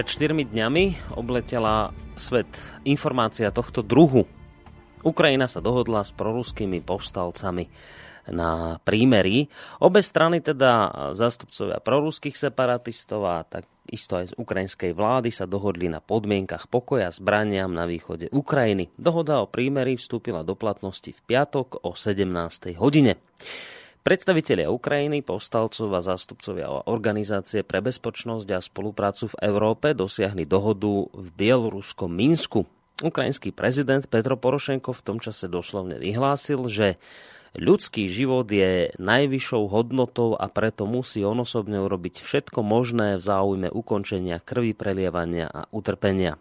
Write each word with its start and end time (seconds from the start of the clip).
Pred 0.00 0.32
4 0.32 0.56
dňami 0.56 1.12
obletela 1.20 1.92
svet 2.16 2.48
informácia 2.88 3.52
tohto 3.52 3.84
druhu. 3.84 4.24
Ukrajina 5.04 5.44
sa 5.44 5.60
dohodla 5.60 6.00
s 6.00 6.08
proruskými 6.16 6.80
povstalcami 6.80 7.68
na 8.32 8.80
prímerí. 8.80 9.52
Obe 9.84 10.00
strany, 10.00 10.40
teda 10.40 10.88
zástupcovia 11.12 11.84
proruských 11.84 12.32
separatistov 12.32 13.28
a 13.28 13.44
tak 13.44 13.68
isto 13.92 14.16
aj 14.16 14.32
z 14.32 14.34
ukrajinskej 14.40 14.96
vlády 14.96 15.28
sa 15.28 15.44
dohodli 15.44 15.92
na 15.92 16.00
podmienkach 16.00 16.72
pokoja 16.72 17.12
zbraniam 17.12 17.68
na 17.68 17.84
východe 17.84 18.32
Ukrajiny. 18.32 18.88
Dohoda 18.96 19.44
o 19.44 19.52
prímerí 19.52 20.00
vstúpila 20.00 20.40
do 20.48 20.56
platnosti 20.56 21.12
v 21.12 21.20
piatok 21.28 21.84
o 21.84 21.92
17. 21.92 22.72
hodine. 22.80 23.20
Predstavitelia 24.00 24.72
Ukrajiny, 24.72 25.20
povstalcov 25.20 25.92
a 25.92 26.00
zástupcovia 26.00 26.88
Organizácie 26.88 27.60
pre 27.60 27.84
bezpočnosť 27.84 28.48
a 28.48 28.64
spoluprácu 28.64 29.28
v 29.28 29.38
Európe 29.44 29.92
dosiahli 29.92 30.48
dohodu 30.48 31.04
v 31.12 31.26
bieloruskom 31.36 32.08
Minsku. 32.08 32.64
Ukrajinský 33.04 33.52
prezident 33.52 34.04
Petro 34.08 34.40
Porošenko 34.40 34.96
v 34.96 35.04
tom 35.04 35.18
čase 35.20 35.52
doslovne 35.52 36.00
vyhlásil, 36.00 36.64
že 36.72 36.96
ľudský 37.58 38.06
život 38.06 38.46
je 38.46 38.94
najvyššou 38.98 39.62
hodnotou 39.70 40.38
a 40.38 40.46
preto 40.46 40.86
musí 40.86 41.24
on 41.26 41.42
osobne 41.42 41.82
urobiť 41.82 42.22
všetko 42.22 42.62
možné 42.62 43.18
v 43.18 43.22
záujme 43.22 43.68
ukončenia 43.70 44.38
krvi 44.38 44.76
prelievania 44.76 45.50
a 45.50 45.66
utrpenia. 45.74 46.38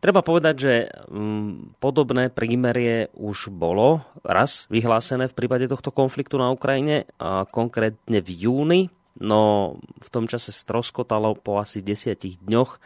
Treba 0.00 0.24
povedať, 0.24 0.54
že 0.56 0.74
mm, 0.88 1.76
podobné 1.78 2.32
prímerie 2.32 3.12
už 3.12 3.52
bolo 3.52 4.00
raz 4.24 4.64
vyhlásené 4.72 5.28
v 5.28 5.36
prípade 5.36 5.68
tohto 5.68 5.92
konfliktu 5.92 6.40
na 6.40 6.48
Ukrajine, 6.48 7.04
a 7.20 7.44
konkrétne 7.44 8.24
v 8.24 8.30
júni, 8.32 8.80
no 9.20 9.76
v 10.00 10.08
tom 10.08 10.24
čase 10.24 10.50
stroskotalo 10.50 11.36
po 11.36 11.60
asi 11.60 11.84
desiatich 11.84 12.40
dňoch, 12.40 12.80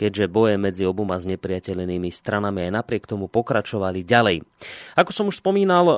keďže 0.00 0.32
boje 0.32 0.56
medzi 0.56 0.88
oboma 0.88 1.20
znepriateľenými 1.20 2.08
stranami 2.08 2.64
aj 2.64 2.72
napriek 2.80 3.04
tomu 3.04 3.28
pokračovali 3.28 4.00
ďalej. 4.00 4.40
Ako 4.96 5.12
som 5.12 5.28
už 5.28 5.44
spomínal, 5.44 5.84
e, 5.84 5.96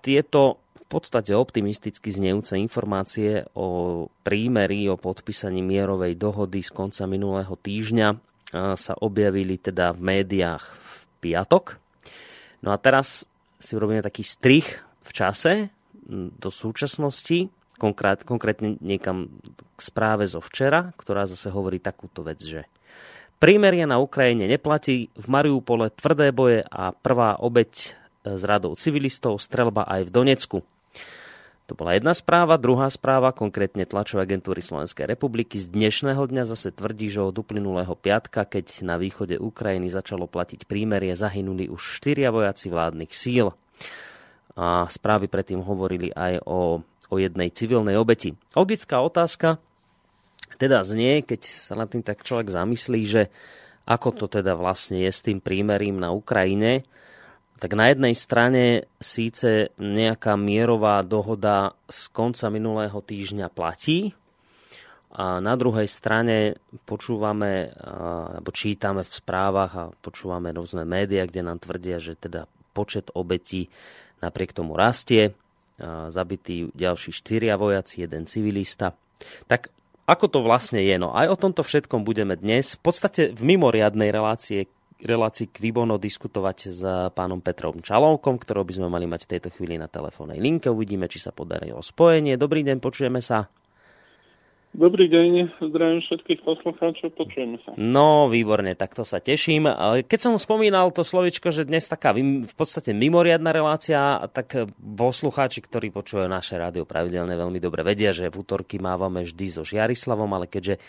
tieto 0.00 0.64
v 0.80 0.86
podstate 0.88 1.36
optimisticky 1.36 2.08
znejúce 2.08 2.56
informácie 2.56 3.44
o 3.58 4.06
prímeri, 4.24 4.88
o 4.88 4.96
podpísaní 4.96 5.60
mierovej 5.60 6.14
dohody 6.14 6.62
z 6.62 6.70
konca 6.70 7.04
minulého 7.10 7.58
týždňa 7.58 8.08
sa 8.54 8.94
objavili 9.02 9.58
teda 9.58 9.90
v 9.90 10.00
médiách 10.14 10.62
v 10.62 10.90
piatok. 11.26 11.82
No 12.62 12.70
a 12.70 12.78
teraz 12.78 13.26
si 13.58 13.74
urobíme 13.74 13.98
taký 13.98 14.22
strich 14.22 14.78
v 15.02 15.10
čase 15.10 15.52
do 16.14 16.54
súčasnosti, 16.54 17.50
konkrét, 17.82 18.22
konkrétne 18.22 18.78
niekam 18.78 19.26
k 19.74 19.80
správe 19.82 20.30
zo 20.30 20.38
včera, 20.38 20.94
ktorá 20.94 21.26
zase 21.26 21.50
hovorí 21.50 21.82
takúto 21.82 22.22
vec, 22.22 22.38
že 22.38 22.70
prímerie 23.38 23.84
na 23.84 24.00
Ukrajine 24.00 24.48
neplatí, 24.48 25.12
v 25.12 25.26
Mariupole 25.28 25.92
tvrdé 25.92 26.32
boje 26.32 26.64
a 26.68 26.92
prvá 26.92 27.36
obeď 27.38 27.72
e, 27.72 27.86
z 28.36 28.42
radou 28.44 28.72
civilistov, 28.74 29.40
strelba 29.40 29.84
aj 29.84 30.08
v 30.08 30.10
Donecku. 30.10 30.58
To 31.66 31.74
bola 31.74 31.98
jedna 31.98 32.14
správa. 32.14 32.62
Druhá 32.62 32.86
správa, 32.86 33.34
konkrétne 33.34 33.82
tlačové 33.90 34.22
agentúry 34.22 34.62
Slovenskej 34.62 35.10
republiky, 35.10 35.58
z 35.58 35.66
dnešného 35.74 36.22
dňa 36.30 36.46
zase 36.46 36.70
tvrdí, 36.70 37.10
že 37.10 37.26
od 37.26 37.34
uplynulého 37.34 37.90
piatka, 37.98 38.46
keď 38.46 38.86
na 38.86 38.94
východe 39.02 39.34
Ukrajiny 39.34 39.90
začalo 39.90 40.30
platiť 40.30 40.62
prímerie, 40.70 41.18
zahynuli 41.18 41.66
už 41.66 41.98
štyria 41.98 42.30
vojaci 42.30 42.70
vládnych 42.70 43.10
síl. 43.10 43.50
A 44.54 44.86
správy 44.86 45.26
predtým 45.26 45.58
hovorili 45.58 46.14
aj 46.14 46.46
o, 46.46 46.86
o 46.86 47.14
jednej 47.18 47.50
civilnej 47.50 47.98
obeti. 47.98 48.38
Logická 48.54 49.02
otázka 49.02 49.58
teda 50.56 50.82
znie, 50.82 51.22
keď 51.22 51.40
sa 51.44 51.76
na 51.76 51.84
tým 51.84 52.00
tak 52.00 52.24
človek 52.24 52.50
zamyslí, 52.50 53.02
že 53.04 53.22
ako 53.86 54.16
to 54.18 54.26
teda 54.40 54.58
vlastne 54.58 54.98
je 55.04 55.12
s 55.12 55.22
tým 55.22 55.38
prímerím 55.38 56.02
na 56.02 56.10
Ukrajine, 56.10 56.82
tak 57.56 57.72
na 57.72 57.88
jednej 57.88 58.12
strane 58.12 58.90
síce 59.00 59.72
nejaká 59.80 60.36
mierová 60.36 61.00
dohoda 61.06 61.72
z 61.88 62.10
konca 62.12 62.50
minulého 62.52 62.98
týždňa 63.00 63.48
platí, 63.52 64.16
a 65.16 65.40
na 65.40 65.56
druhej 65.56 65.88
strane 65.88 66.60
počúvame, 66.84 67.72
alebo 67.80 68.52
čítame 68.52 69.00
v 69.00 69.12
správach 69.16 69.72
a 69.72 69.88
počúvame 69.88 70.52
rôzne 70.52 70.84
médiá, 70.84 71.24
kde 71.24 71.40
nám 71.40 71.56
tvrdia, 71.56 71.96
že 71.96 72.20
teda 72.20 72.44
počet 72.76 73.08
obetí 73.16 73.72
napriek 74.20 74.52
tomu 74.52 74.76
rastie. 74.76 75.32
Zabití 76.12 76.68
ďalší 76.76 77.16
štyria 77.16 77.56
vojaci, 77.56 78.04
jeden 78.04 78.28
civilista. 78.28 78.92
Tak 79.48 79.72
ako 80.06 80.26
to 80.30 80.38
vlastne 80.46 80.78
je? 80.78 80.96
No 80.96 81.12
aj 81.12 81.26
o 81.34 81.36
tomto 81.36 81.66
všetkom 81.66 82.06
budeme 82.06 82.38
dnes 82.38 82.78
v 82.78 82.80
podstate 82.80 83.34
v 83.34 83.42
mimoriadnej 83.42 84.14
relácie 84.14 84.70
relácii 84.96 85.52
Kvibono 85.52 86.00
diskutovať 86.00 86.58
s 86.72 86.80
pánom 87.12 87.44
Petrom 87.44 87.84
Čalovkom, 87.84 88.40
ktorého 88.40 88.64
by 88.64 88.74
sme 88.80 88.88
mali 88.88 89.04
mať 89.04 89.28
v 89.28 89.30
tejto 89.36 89.48
chvíli 89.52 89.76
na 89.76 89.92
telefónnej 89.92 90.40
linke. 90.40 90.72
Uvidíme, 90.72 91.04
či 91.04 91.20
sa 91.20 91.36
podarilo 91.36 91.84
spojenie. 91.84 92.40
Dobrý 92.40 92.64
deň, 92.64 92.80
počujeme 92.80 93.20
sa. 93.20 93.44
Dobrý 94.74 95.06
deň, 95.06 95.62
zdravím 95.70 96.02
všetkých 96.02 96.42
poslucháčov, 96.42 97.14
počujeme 97.14 97.62
sa. 97.62 97.72
No, 97.78 98.26
výborne, 98.26 98.74
tak 98.74 98.98
to 98.98 99.06
sa 99.06 99.22
teším. 99.22 99.70
Keď 100.04 100.18
som 100.18 100.34
spomínal 100.42 100.90
to 100.90 101.06
slovičko, 101.06 101.54
že 101.54 101.68
dnes 101.68 101.86
taká 101.86 102.10
v 102.12 102.54
podstate 102.58 102.90
mimoriadná 102.90 103.54
relácia, 103.54 104.26
tak 104.34 104.68
poslucháči, 104.76 105.62
ktorí 105.62 105.94
počúvajú 105.94 106.26
naše 106.26 106.58
rádio 106.58 106.82
pravidelne, 106.82 107.38
veľmi 107.38 107.62
dobre 107.62 107.86
vedia, 107.86 108.10
že 108.10 108.26
v 108.26 108.42
útorky 108.42 108.82
mávame 108.82 109.22
vždy 109.22 109.46
so 109.48 109.62
Žiarislavom, 109.62 110.28
ale 110.34 110.50
keďže 110.50 110.82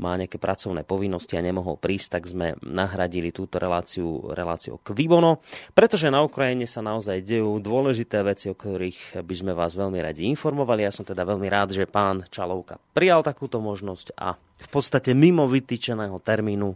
má 0.00 0.16
nejaké 0.16 0.40
pracovné 0.40 0.86
povinnosti 0.86 1.36
a 1.36 1.44
nemohol 1.44 1.76
prísť, 1.76 2.20
tak 2.20 2.30
sme 2.30 2.56
nahradili 2.64 3.34
túto 3.34 3.60
reláciu 3.60 4.32
reláciou 4.32 4.80
Kvibono, 4.80 5.44
pretože 5.76 6.08
na 6.08 6.24
Ukrajine 6.24 6.64
sa 6.64 6.80
naozaj 6.80 7.24
dejú 7.26 7.60
dôležité 7.60 8.24
veci, 8.24 8.48
o 8.48 8.56
ktorých 8.56 9.20
by 9.20 9.34
sme 9.34 9.52
vás 9.52 9.76
veľmi 9.76 10.00
radi 10.00 10.28
informovali. 10.30 10.86
Ja 10.86 10.92
som 10.94 11.04
teda 11.04 11.26
veľmi 11.26 11.48
rád, 11.50 11.76
že 11.76 11.90
pán 11.90 12.24
Čalovka 12.32 12.80
prijal 12.96 13.20
takúto 13.26 13.60
možnosť 13.60 14.16
a 14.16 14.38
v 14.62 14.68
podstate 14.70 15.10
mimo 15.10 15.50
vytýčeného 15.50 16.22
termínu 16.22 16.68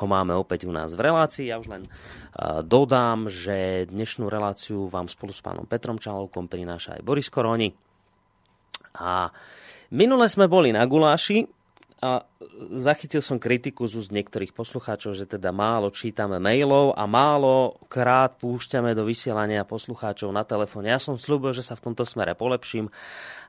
ho 0.00 0.06
máme 0.08 0.32
opäť 0.32 0.64
u 0.64 0.72
nás 0.72 0.96
v 0.96 1.04
relácii. 1.04 1.52
Ja 1.52 1.60
už 1.60 1.68
len 1.68 1.84
dodám, 2.64 3.28
že 3.28 3.84
dnešnú 3.92 4.32
reláciu 4.32 4.88
vám 4.88 5.12
spolu 5.12 5.36
s 5.36 5.44
pánom 5.44 5.68
Petrom 5.68 6.00
Čalovkom 6.00 6.48
prináša 6.48 6.96
aj 6.96 7.04
Boris 7.04 7.28
Koroni. 7.28 7.68
A 8.96 9.28
minule 9.92 10.24
sme 10.30 10.48
boli 10.48 10.72
na 10.72 10.88
Guláši, 10.88 11.44
a 12.04 12.28
zachytil 12.76 13.24
som 13.24 13.40
kritiku 13.40 13.88
z 13.88 13.96
úst 13.96 14.12
niektorých 14.12 14.52
poslucháčov, 14.52 15.16
že 15.16 15.24
teda 15.24 15.56
málo 15.56 15.88
čítame 15.88 16.36
mailov 16.36 16.92
a 16.92 17.08
málo 17.08 17.80
krát 17.88 18.36
púšťame 18.36 18.92
do 18.92 19.08
vysielania 19.08 19.64
poslucháčov 19.64 20.28
na 20.28 20.44
telefón. 20.44 20.84
Ja 20.84 21.00
som 21.00 21.16
slúbil, 21.16 21.56
že 21.56 21.64
sa 21.64 21.80
v 21.80 21.88
tomto 21.88 22.04
smere 22.04 22.36
polepším 22.36 22.92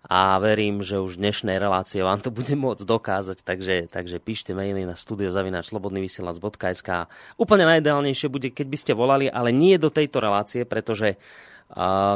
a 0.08 0.40
verím, 0.40 0.88
že 0.88 1.04
už 1.04 1.20
dnešnej 1.20 1.60
relácie 1.60 2.00
vám 2.00 2.24
to 2.24 2.32
bude 2.32 2.56
môcť 2.56 2.88
dokázať, 2.88 3.44
takže, 3.44 3.92
takže 3.92 4.24
píšte 4.24 4.56
maily 4.56 4.88
na 4.88 4.96
studiozavinačslobodnyvysielac.sk 4.96 7.12
Úplne 7.36 7.66
najideálnejšie 7.76 8.32
bude, 8.32 8.56
keď 8.56 8.68
by 8.72 8.78
ste 8.80 8.96
volali, 8.96 9.28
ale 9.28 9.52
nie 9.52 9.76
do 9.76 9.92
tejto 9.92 10.24
relácie, 10.24 10.64
pretože 10.64 11.20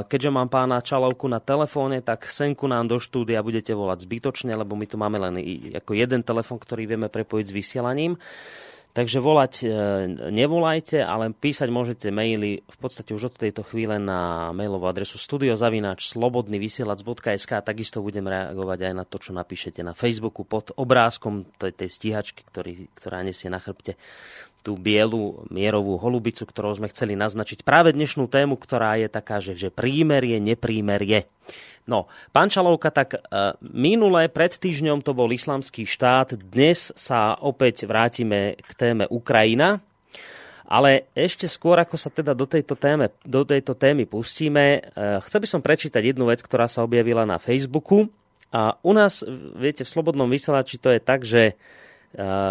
keďže 0.06 0.30
mám 0.30 0.46
pána 0.46 0.78
Čalovku 0.78 1.26
na 1.26 1.42
telefóne, 1.42 2.06
tak 2.06 2.30
senku 2.30 2.70
nám 2.70 2.86
do 2.86 3.02
štúdia 3.02 3.42
budete 3.42 3.74
volať 3.74 4.06
zbytočne, 4.06 4.54
lebo 4.54 4.78
my 4.78 4.86
tu 4.86 4.96
máme 5.02 5.18
len 5.18 5.36
ako 5.74 5.98
jeden 5.98 6.22
telefón, 6.22 6.62
ktorý 6.62 6.86
vieme 6.86 7.10
prepojiť 7.10 7.46
s 7.50 7.56
vysielaním. 7.56 8.14
Takže 8.90 9.22
volať 9.22 9.54
e, 9.62 9.66
nevolajte, 10.34 11.06
ale 11.06 11.30
písať 11.30 11.70
môžete 11.70 12.10
maily 12.10 12.66
v 12.66 12.78
podstate 12.82 13.14
už 13.14 13.30
od 13.30 13.36
tejto 13.38 13.62
chvíle 13.62 14.02
na 14.02 14.50
mailovú 14.50 14.90
adresu 14.90 15.22
studiozavináč 15.22 16.10
slobodnyvysielac.sk 16.10 17.52
a 17.54 17.62
takisto 17.62 18.02
budem 18.02 18.26
reagovať 18.26 18.90
aj 18.90 18.94
na 18.98 19.06
to, 19.06 19.22
čo 19.22 19.32
napíšete 19.38 19.86
na 19.86 19.94
Facebooku 19.94 20.42
pod 20.42 20.74
obrázkom 20.74 21.46
tej, 21.62 21.78
tej 21.78 21.90
stíhačky, 21.94 22.42
ktorý, 22.50 22.90
ktorá 22.98 23.22
nesie 23.22 23.46
na 23.54 23.62
chrbte 23.62 23.94
tú 24.60 24.76
bielu 24.76 25.48
mierovú 25.48 25.96
holubicu, 25.96 26.44
ktorou 26.44 26.76
sme 26.76 26.92
chceli 26.92 27.16
naznačiť 27.16 27.64
práve 27.64 27.96
dnešnú 27.96 28.28
tému, 28.28 28.60
ktorá 28.60 29.00
je 29.00 29.08
taká, 29.08 29.40
že, 29.40 29.56
že 29.56 29.70
prímerie, 29.72 30.38
neprímerie. 30.44 31.26
No, 31.90 32.06
pán 32.30 32.54
Čalovka, 32.54 32.94
tak 32.94 33.18
e, 33.18 33.20
minulé, 33.66 34.30
pred 34.30 34.54
týždňom 34.54 35.02
to 35.02 35.18
bol 35.18 35.26
islamský 35.32 35.90
štát, 35.90 36.38
dnes 36.38 36.94
sa 36.94 37.34
opäť 37.42 37.90
vrátime 37.90 38.60
k 38.62 38.72
téme 38.78 39.10
Ukrajina, 39.10 39.82
ale 40.70 41.10
ešte 41.18 41.50
skôr, 41.50 41.82
ako 41.82 41.98
sa 41.98 42.14
teda 42.14 42.38
do 42.38 42.46
tejto, 42.46 42.78
téme, 42.78 43.10
do 43.26 43.42
tejto 43.42 43.74
témy 43.74 44.06
pustíme, 44.06 44.66
e, 44.78 44.80
chcel 45.26 45.42
by 45.42 45.48
som 45.50 45.66
prečítať 45.66 46.14
jednu 46.14 46.30
vec, 46.30 46.46
ktorá 46.46 46.70
sa 46.70 46.86
objavila 46.86 47.26
na 47.26 47.42
Facebooku. 47.42 48.06
A 48.54 48.78
u 48.86 48.94
nás, 48.94 49.26
viete, 49.58 49.82
v 49.82 49.90
Slobodnom 49.90 50.30
vysielači 50.30 50.78
to 50.78 50.94
je 50.94 51.02
tak, 51.02 51.26
že 51.26 51.58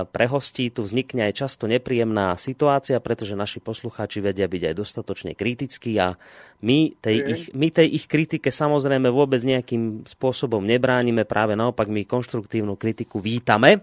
pre 0.08 0.26
hostí 0.30 0.70
tu 0.70 0.86
vznikne 0.86 1.26
aj 1.26 1.42
často 1.42 1.66
nepríjemná 1.66 2.38
situácia, 2.38 3.02
pretože 3.02 3.34
naši 3.34 3.58
poslucháči 3.58 4.22
vedia 4.22 4.46
byť 4.46 4.70
aj 4.70 4.74
dostatočne 4.78 5.32
kritickí 5.34 5.98
a 5.98 6.14
my 6.62 6.94
tej, 7.02 7.16
ich, 7.26 7.42
my 7.58 7.66
tej 7.74 7.90
ich 7.90 8.06
kritike 8.06 8.54
samozrejme 8.54 9.10
vôbec 9.10 9.42
nejakým 9.42 10.06
spôsobom 10.06 10.62
nebránime, 10.62 11.26
práve 11.26 11.58
naopak 11.58 11.90
my 11.90 12.06
konštruktívnu 12.06 12.78
kritiku 12.78 13.18
vítame. 13.18 13.82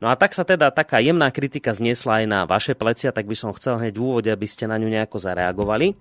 No 0.00 0.08
a 0.08 0.16
tak 0.16 0.32
sa 0.32 0.48
teda 0.48 0.72
taká 0.72 0.98
jemná 0.98 1.28
kritika 1.28 1.76
zniesla 1.76 2.24
aj 2.24 2.26
na 2.26 2.40
vaše 2.48 2.72
plecia, 2.72 3.14
tak 3.14 3.28
by 3.28 3.36
som 3.36 3.54
chcel 3.54 3.78
hneď 3.78 3.94
v 3.94 4.02
úvode, 4.02 4.30
aby 4.32 4.48
ste 4.48 4.64
na 4.64 4.80
ňu 4.80 4.88
nejako 4.88 5.20
zareagovali. 5.20 5.94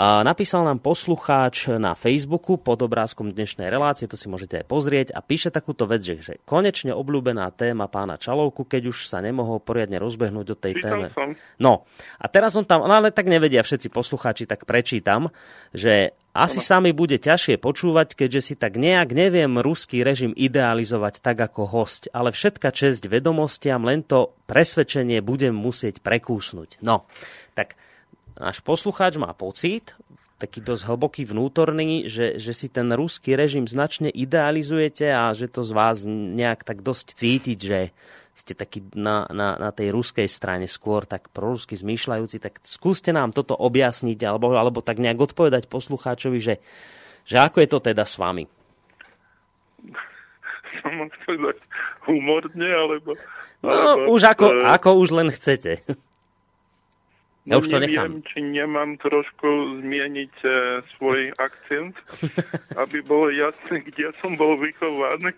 Napísal 0.00 0.64
nám 0.64 0.80
poslucháč 0.80 1.68
na 1.76 1.92
Facebooku 1.92 2.56
pod 2.56 2.80
obrázkom 2.80 3.36
dnešnej 3.36 3.68
relácie, 3.68 4.08
to 4.08 4.16
si 4.16 4.32
môžete 4.32 4.64
aj 4.64 4.66
pozrieť, 4.72 5.08
a 5.12 5.20
píše 5.20 5.52
takúto 5.52 5.84
vec, 5.84 6.00
že, 6.00 6.24
že 6.24 6.34
konečne 6.48 6.96
obľúbená 6.96 7.52
téma 7.52 7.84
pána 7.84 8.16
Čalovku, 8.16 8.64
keď 8.64 8.96
už 8.96 9.04
sa 9.04 9.20
nemohol 9.20 9.60
poriadne 9.60 10.00
rozbehnúť 10.00 10.46
do 10.48 10.56
tej 10.56 10.80
téme. 10.80 11.12
No, 11.60 11.84
a 12.16 12.26
teraz 12.32 12.56
on 12.56 12.64
tam, 12.64 12.88
no 12.88 12.96
ale 12.96 13.12
tak 13.12 13.28
nevedia 13.28 13.60
všetci 13.60 13.92
poslucháči, 13.92 14.48
tak 14.48 14.64
prečítam, 14.64 15.28
že 15.76 16.16
asi 16.32 16.64
sa 16.64 16.80
mi 16.80 16.96
bude 16.96 17.20
ťažšie 17.20 17.60
počúvať, 17.60 18.16
keďže 18.16 18.40
si 18.40 18.54
tak 18.56 18.80
nejak 18.80 19.12
neviem 19.12 19.60
ruský 19.60 20.00
režim 20.00 20.32
idealizovať 20.32 21.20
tak 21.20 21.44
ako 21.44 21.68
host, 21.68 22.08
ale 22.16 22.32
všetka 22.32 22.72
česť 22.72 23.04
vedomostiam, 23.04 23.84
len 23.84 24.00
to 24.00 24.32
presvedčenie 24.48 25.20
budem 25.20 25.52
musieť 25.52 26.00
prekúsnuť. 26.00 26.80
No, 26.80 27.04
tak 27.52 27.76
náš 28.40 28.64
poslucháč 28.64 29.20
má 29.20 29.36
pocit, 29.36 29.92
taký 30.40 30.64
dosť 30.64 30.88
hlboký 30.88 31.28
vnútorný, 31.28 32.08
že, 32.08 32.40
že 32.40 32.56
si 32.56 32.72
ten 32.72 32.88
ruský 32.88 33.36
režim 33.36 33.68
značne 33.68 34.08
idealizujete 34.08 35.12
a 35.12 35.36
že 35.36 35.52
to 35.52 35.60
z 35.60 35.76
vás 35.76 36.08
nejak 36.08 36.64
tak 36.64 36.80
dosť 36.80 37.12
cítiť, 37.12 37.58
že 37.60 37.92
ste 38.32 38.56
taký 38.56 38.80
na, 38.96 39.28
na, 39.28 39.60
na 39.60 39.68
tej 39.68 39.92
ruskej 39.92 40.24
strane 40.24 40.64
skôr 40.64 41.04
tak 41.04 41.28
prorusky 41.28 41.76
zmýšľajúci, 41.76 42.40
tak 42.40 42.56
skúste 42.64 43.12
nám 43.12 43.36
toto 43.36 43.52
objasniť 43.52 44.16
alebo, 44.24 44.56
alebo 44.56 44.80
tak 44.80 44.96
nejak 44.96 45.20
odpovedať 45.20 45.68
poslucháčovi, 45.68 46.40
že, 46.40 46.54
že 47.28 47.36
ako 47.36 47.60
je 47.60 47.68
to 47.68 47.78
teda 47.92 48.08
s 48.08 48.16
vami? 48.16 48.48
Mám 50.88 51.12
povedať 51.28 51.60
humorne, 52.08 52.68
alebo... 52.72 53.12
No, 53.60 53.68
alebo, 53.68 54.16
už 54.16 54.32
ako, 54.32 54.46
uh... 54.48 54.72
ako 54.72 54.88
už 55.04 55.08
len 55.12 55.28
chcete. 55.28 55.84
Ja 57.50 57.58
už 57.58 57.66
to 57.66 57.82
neviem, 57.82 58.22
či 58.30 58.46
nemám 58.46 58.94
trošku 59.02 59.82
zmieniť 59.82 60.34
e, 60.46 60.50
svoj 60.94 61.34
akcent, 61.34 61.98
aby 62.82 63.02
bolo 63.02 63.26
jasné, 63.34 63.82
kde 63.82 64.14
som 64.22 64.38
bol 64.38 64.54
vychovaný. 64.54 65.34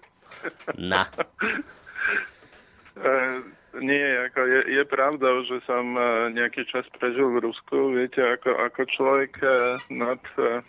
Na. 0.77 1.09
e, 3.01 3.13
nie, 3.81 4.05
ako 4.29 4.41
je, 4.45 4.61
je 4.77 4.85
pravda, 4.85 5.29
že 5.49 5.65
som 5.65 5.97
e, 5.97 6.37
nejaký 6.37 6.69
čas 6.69 6.85
prežil 7.01 7.33
v 7.33 7.49
Rusku. 7.49 7.97
Viete, 7.97 8.21
ako, 8.21 8.61
ako 8.61 8.81
človek 8.93 9.33
e, 9.41 9.57
nad... 9.97 10.21
E, 10.37 10.61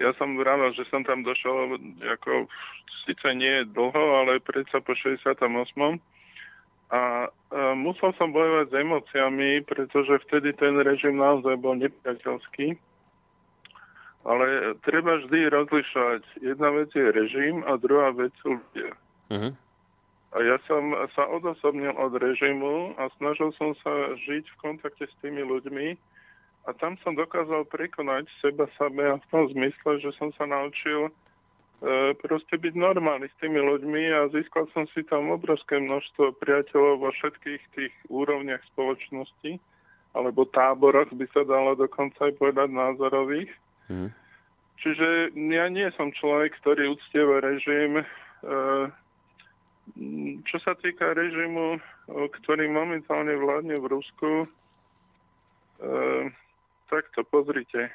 ja 0.00 0.16
som 0.16 0.40
vravel, 0.40 0.72
že 0.72 0.88
som 0.88 1.04
tam 1.04 1.20
došiel 1.20 1.76
ako 2.00 2.48
síce 3.04 3.28
nie 3.36 3.68
dlho, 3.68 4.24
ale 4.24 4.40
predsa 4.40 4.80
po 4.80 4.96
68 4.96 6.00
a 6.90 7.30
musel 7.78 8.10
som 8.18 8.34
bojovať 8.34 8.66
s 8.70 8.74
emóciami, 8.74 9.50
pretože 9.62 10.26
vtedy 10.26 10.50
ten 10.58 10.74
režim 10.82 11.18
naozaj 11.18 11.54
bol 11.62 11.78
nepriateľský. 11.78 12.74
Ale 14.26 14.76
treba 14.84 15.22
vždy 15.22 15.48
rozlišovať. 15.48 16.22
Jedna 16.44 16.68
vec 16.76 16.92
je 16.92 17.08
režim 17.08 17.64
a 17.64 17.80
druhá 17.80 18.12
vec 18.12 18.34
sú 18.44 18.60
ľudia. 18.60 18.92
Uh-huh. 19.32 19.52
A 20.30 20.36
ja 20.44 20.58
som 20.68 20.92
sa 21.16 21.24
odosobnil 21.30 21.94
od 21.96 22.12
režimu 22.18 22.92
a 23.00 23.08
snažil 23.16 23.54
som 23.56 23.72
sa 23.80 24.12
žiť 24.20 24.44
v 24.44 24.56
kontakte 24.60 25.06
s 25.08 25.14
tými 25.24 25.40
ľuďmi 25.46 25.96
a 26.68 26.70
tam 26.76 27.00
som 27.00 27.16
dokázal 27.16 27.64
prekonať 27.72 28.28
seba 28.44 28.68
a 28.82 29.16
v 29.16 29.26
tom 29.32 29.48
zmysle, 29.56 30.04
že 30.04 30.10
som 30.20 30.28
sa 30.36 30.44
naučil 30.44 31.08
E, 31.08 31.12
proste 32.20 32.60
byť 32.60 32.74
normálny 32.76 33.32
s 33.32 33.36
tými 33.40 33.56
ľuďmi 33.56 34.02
a 34.12 34.28
získal 34.28 34.68
som 34.76 34.84
si 34.92 35.00
tam 35.08 35.32
obrovské 35.32 35.80
množstvo 35.80 36.36
priateľov 36.36 37.00
vo 37.00 37.08
všetkých 37.08 37.62
tých 37.72 37.94
úrovniach 38.12 38.60
spoločnosti, 38.76 39.56
alebo 40.12 40.44
táboroch 40.44 41.08
by 41.16 41.26
sa 41.32 41.40
dalo 41.48 41.72
dokonca 41.72 42.28
aj 42.28 42.36
povedať 42.36 42.68
názorových. 42.68 43.50
Mm. 43.88 44.12
Čiže 44.80 45.32
ja 45.36 45.66
nie 45.72 45.88
som 45.96 46.12
človek, 46.12 46.52
ktorý 46.60 46.96
uctieva 46.96 47.40
režim. 47.40 48.00
E, 48.00 48.04
čo 50.44 50.56
sa 50.60 50.76
týka 50.76 51.16
režimu, 51.16 51.80
ktorý 52.08 52.68
momentálne 52.68 53.36
vládne 53.40 53.76
v 53.80 53.86
Rusku, 53.88 54.32
e, 54.44 54.48
tak 56.92 57.08
to 57.16 57.24
pozrite. 57.24 57.88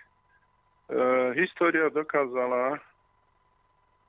História 1.33 1.89
dokázala, 1.89 2.77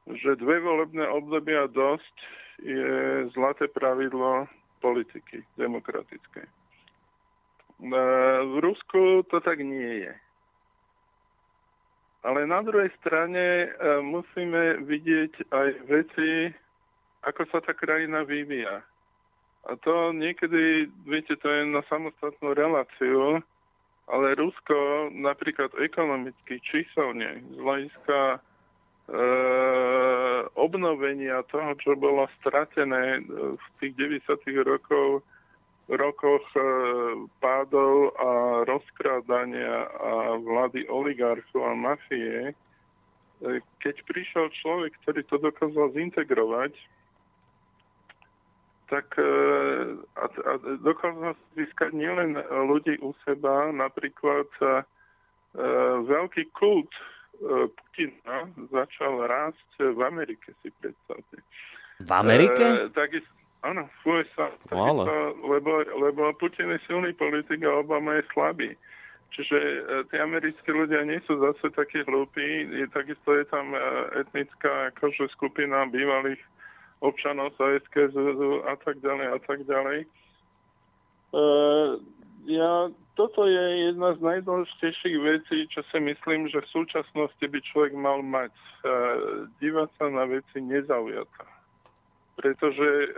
že 0.07 0.39
dve 0.39 0.63
volebné 0.63 1.03
obdobia 1.11 1.67
dosť 1.67 2.17
je 2.63 3.27
zlaté 3.35 3.67
pravidlo 3.67 4.47
politiky 4.79 5.43
demokratickej. 5.59 6.47
V 8.47 8.55
Rusku 8.63 9.27
to 9.29 9.43
tak 9.43 9.61
nie 9.61 10.07
je. 10.07 10.15
Ale 12.27 12.47
na 12.47 12.63
druhej 12.63 12.91
strane 12.99 13.45
e, 13.45 13.69
musíme 14.03 14.83
vidieť 14.83 15.47
aj 15.53 15.69
veci, 15.87 16.51
ako 17.23 17.43
sa 17.55 17.63
tá 17.63 17.71
krajina 17.71 18.27
vyvíja. 18.27 18.83
A 19.67 19.71
to 19.79 20.11
niekedy, 20.11 20.91
viete, 21.07 21.39
to 21.39 21.47
je 21.47 21.63
na 21.71 21.87
samostatnú 21.87 22.55
reláciu, 22.55 23.43
ale 24.11 24.39
Rusko 24.39 25.11
napríklad 25.15 25.71
ekonomicky, 25.79 26.59
číselne, 26.67 27.43
z 27.55 27.59
hľadiska 27.63 28.19
E, 28.39 28.56
obnovenia 30.57 31.47
toho, 31.47 31.79
čo 31.79 31.95
bolo 31.95 32.27
stratené 32.43 33.23
e, 33.23 33.55
v 33.55 33.67
tých 33.79 33.95
90. 33.95 34.67
rokov, 34.67 35.23
rokoch 35.87 36.47
e, 36.59 36.63
pádov 37.39 38.19
a 38.19 38.31
rozkrádania 38.67 39.87
a 39.87 40.13
vlády 40.43 40.91
oligarchov 40.91 41.63
a 41.63 41.75
mafie, 41.79 42.51
keď 43.85 43.97
prišiel 44.09 44.49
človek, 44.65 44.97
ktorý 45.05 45.21
to 45.29 45.37
dokázal 45.37 45.93
zintegrovať, 45.93 46.73
tak 48.89 49.13
a, 49.19 50.25
a 50.25 50.53
dokázal 50.81 51.37
získať 51.53 51.91
nielen 51.93 52.39
ľudí 52.49 52.97
u 53.05 53.13
seba, 53.29 53.69
napríklad 53.77 54.49
a, 54.65 54.89
veľký 56.01 56.49
kult 56.57 56.89
E, 56.97 57.16
Putina 57.43 58.49
začal 58.73 59.27
rásť 59.27 59.69
v 59.81 60.01
Amerike, 60.01 60.53
si 60.65 60.73
predstavte. 60.81 61.37
V 62.01 62.11
Amerike? 62.13 62.65
E, 62.65 62.93
takisto, 62.93 63.33
áno, 63.65 63.89
v 64.05 64.21
USA. 64.21 64.53
Takisto, 64.69 65.15
lebo, 65.45 65.73
lebo 66.01 66.33
Putin 66.37 66.73
je 66.77 66.81
silný 66.85 67.13
politik 67.17 67.65
a 67.65 67.81
Obama 67.81 68.21
je 68.21 68.25
slabý. 68.33 68.71
Čiže 69.35 69.59
e, 69.59 69.79
tí 70.09 70.17
americkí 70.17 70.71
ľudia 70.71 71.03
nie 71.05 71.21
sú 71.27 71.37
zase 71.37 71.69
takí 71.75 72.01
hlúpi. 72.07 72.73
Je, 72.73 72.87
takisto 72.89 73.35
je 73.37 73.45
tam 73.51 73.75
e, 73.75 73.81
etnická 74.23 74.95
akože 74.95 75.29
skupina 75.35 75.85
bývalých 75.91 76.41
občanov 77.05 77.53
Sovjetského 77.61 78.09
zväzu 78.15 78.65
a 78.65 78.75
tak 78.81 78.97
ďalej 79.05 79.27
a 79.29 79.39
tak 79.45 79.59
ďalej. 79.69 79.99
E, 80.05 80.09
ja 82.47 82.89
toto 83.19 83.49
je 83.51 83.91
jedna 83.91 84.15
z 84.15 84.21
najdôležitejších 84.23 85.17
vecí, 85.19 85.59
čo 85.73 85.83
si 85.91 85.99
myslím, 85.99 86.47
že 86.47 86.63
v 86.63 86.73
súčasnosti 86.83 87.43
by 87.43 87.59
človek 87.65 87.93
mal 87.99 88.23
mať. 88.23 88.55
E, 88.55 88.65
dívať 89.59 89.89
sa 89.99 90.07
na 90.13 90.25
veci 90.31 90.63
nezaujata. 90.63 91.45
Pretože 92.37 92.87
e, 92.87 93.09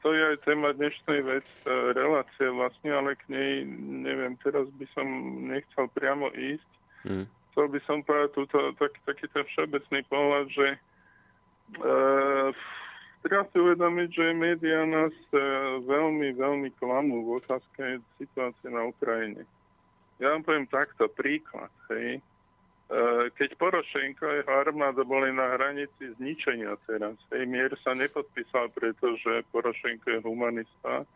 to 0.00 0.08
je 0.14 0.22
aj 0.32 0.46
téma 0.48 0.72
dnešnej 0.72 1.20
vec, 1.26 1.46
e, 1.66 1.92
relácie 1.92 2.46
vlastne, 2.48 2.90
ale 2.94 3.18
k 3.20 3.26
nej, 3.28 3.66
neviem, 4.06 4.38
teraz 4.40 4.64
by 4.80 4.86
som 4.96 5.06
nechcel 5.50 5.90
priamo 5.92 6.32
ísť. 6.32 6.70
Mm. 7.04 7.26
Chcel 7.52 7.66
by 7.68 7.80
som 7.84 8.00
povedať 8.06 8.30
túto, 8.32 8.58
tak, 8.80 8.96
taký 9.04 9.26
ten 9.34 9.44
všeobecný 9.44 10.00
pohľad, 10.08 10.46
že 10.54 10.66
e, 10.72 10.78
treba 13.24 13.48
si 13.48 13.56
uvedomiť, 13.56 14.08
že 14.12 14.36
médiá 14.36 14.84
nás 14.84 15.16
e, 15.32 15.40
veľmi, 15.80 16.36
veľmi 16.36 16.70
klamú 16.76 17.24
v 17.24 17.40
otázke 17.40 18.04
situácie 18.20 18.68
na 18.68 18.84
Ukrajine. 18.84 19.48
Ja 20.20 20.36
vám 20.36 20.44
poviem 20.44 20.68
takto, 20.68 21.08
príklad. 21.08 21.72
Hej. 21.88 22.20
E, 22.20 22.22
keď 23.32 23.56
Porošenko 23.56 24.22
a 24.28 24.36
jeho 24.44 24.52
armáda 24.52 25.02
boli 25.08 25.32
na 25.32 25.56
hranici 25.56 26.12
zničenia 26.20 26.76
teraz, 26.84 27.16
hej, 27.32 27.48
mier 27.48 27.72
sa 27.80 27.96
nepodpísal, 27.96 28.68
pretože 28.76 29.48
Porošenko 29.48 30.20
je 30.20 30.20
humanista, 30.20 31.08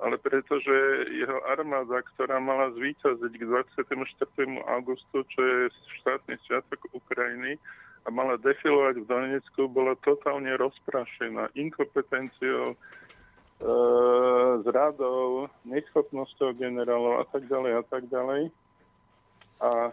ale 0.00 0.16
pretože 0.16 0.72
jeho 1.12 1.44
armáda, 1.44 2.00
ktorá 2.16 2.40
mala 2.40 2.72
zvíťaziť 2.72 3.32
k 3.36 3.42
24. 3.84 3.84
augustu, 4.64 5.28
čo 5.28 5.40
je 5.44 5.60
štátny 6.00 6.40
sviatok 6.48 6.88
Ukrajiny, 6.96 7.60
a 8.04 8.08
mala 8.08 8.40
defilovať 8.40 9.04
v 9.04 9.08
Donecku, 9.08 9.68
bola 9.68 9.92
totálne 10.00 10.56
rozprašená 10.56 11.52
inkompetenciou 11.54 12.76
s 14.60 14.64
radou, 14.64 15.52
neschopnosťou 15.68 16.56
generálov 16.56 17.20
a 17.20 17.24
tak 17.28 17.44
ďalej 17.44 17.72
a 17.76 17.84
tak 17.84 18.02
ďalej. 18.08 18.42
A 19.60 19.92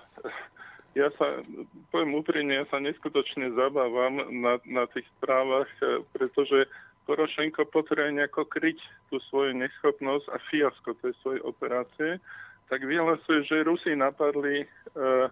ja 0.96 1.12
sa, 1.20 1.44
poviem 1.92 2.16
úprimne, 2.16 2.64
ja 2.64 2.66
sa 2.72 2.80
neskutočne 2.80 3.52
zabávam 3.60 4.24
na, 4.40 4.58
na 4.64 4.88
tých 4.88 5.04
správach, 5.20 5.68
e, 5.84 6.00
pretože 6.16 6.66
Porošenko 7.06 7.68
potrebuje 7.72 8.24
nejako 8.24 8.48
kryť 8.48 8.80
tú 9.12 9.20
svoju 9.32 9.56
neschopnosť 9.56 10.26
a 10.32 10.38
fiasko 10.48 10.96
tej 11.00 11.14
svojej 11.24 11.42
operácie, 11.44 12.20
tak 12.68 12.84
vyhlasuje, 12.84 13.48
že 13.48 13.64
Rusi 13.64 13.96
napadli, 13.96 14.68
uh, 14.92 15.32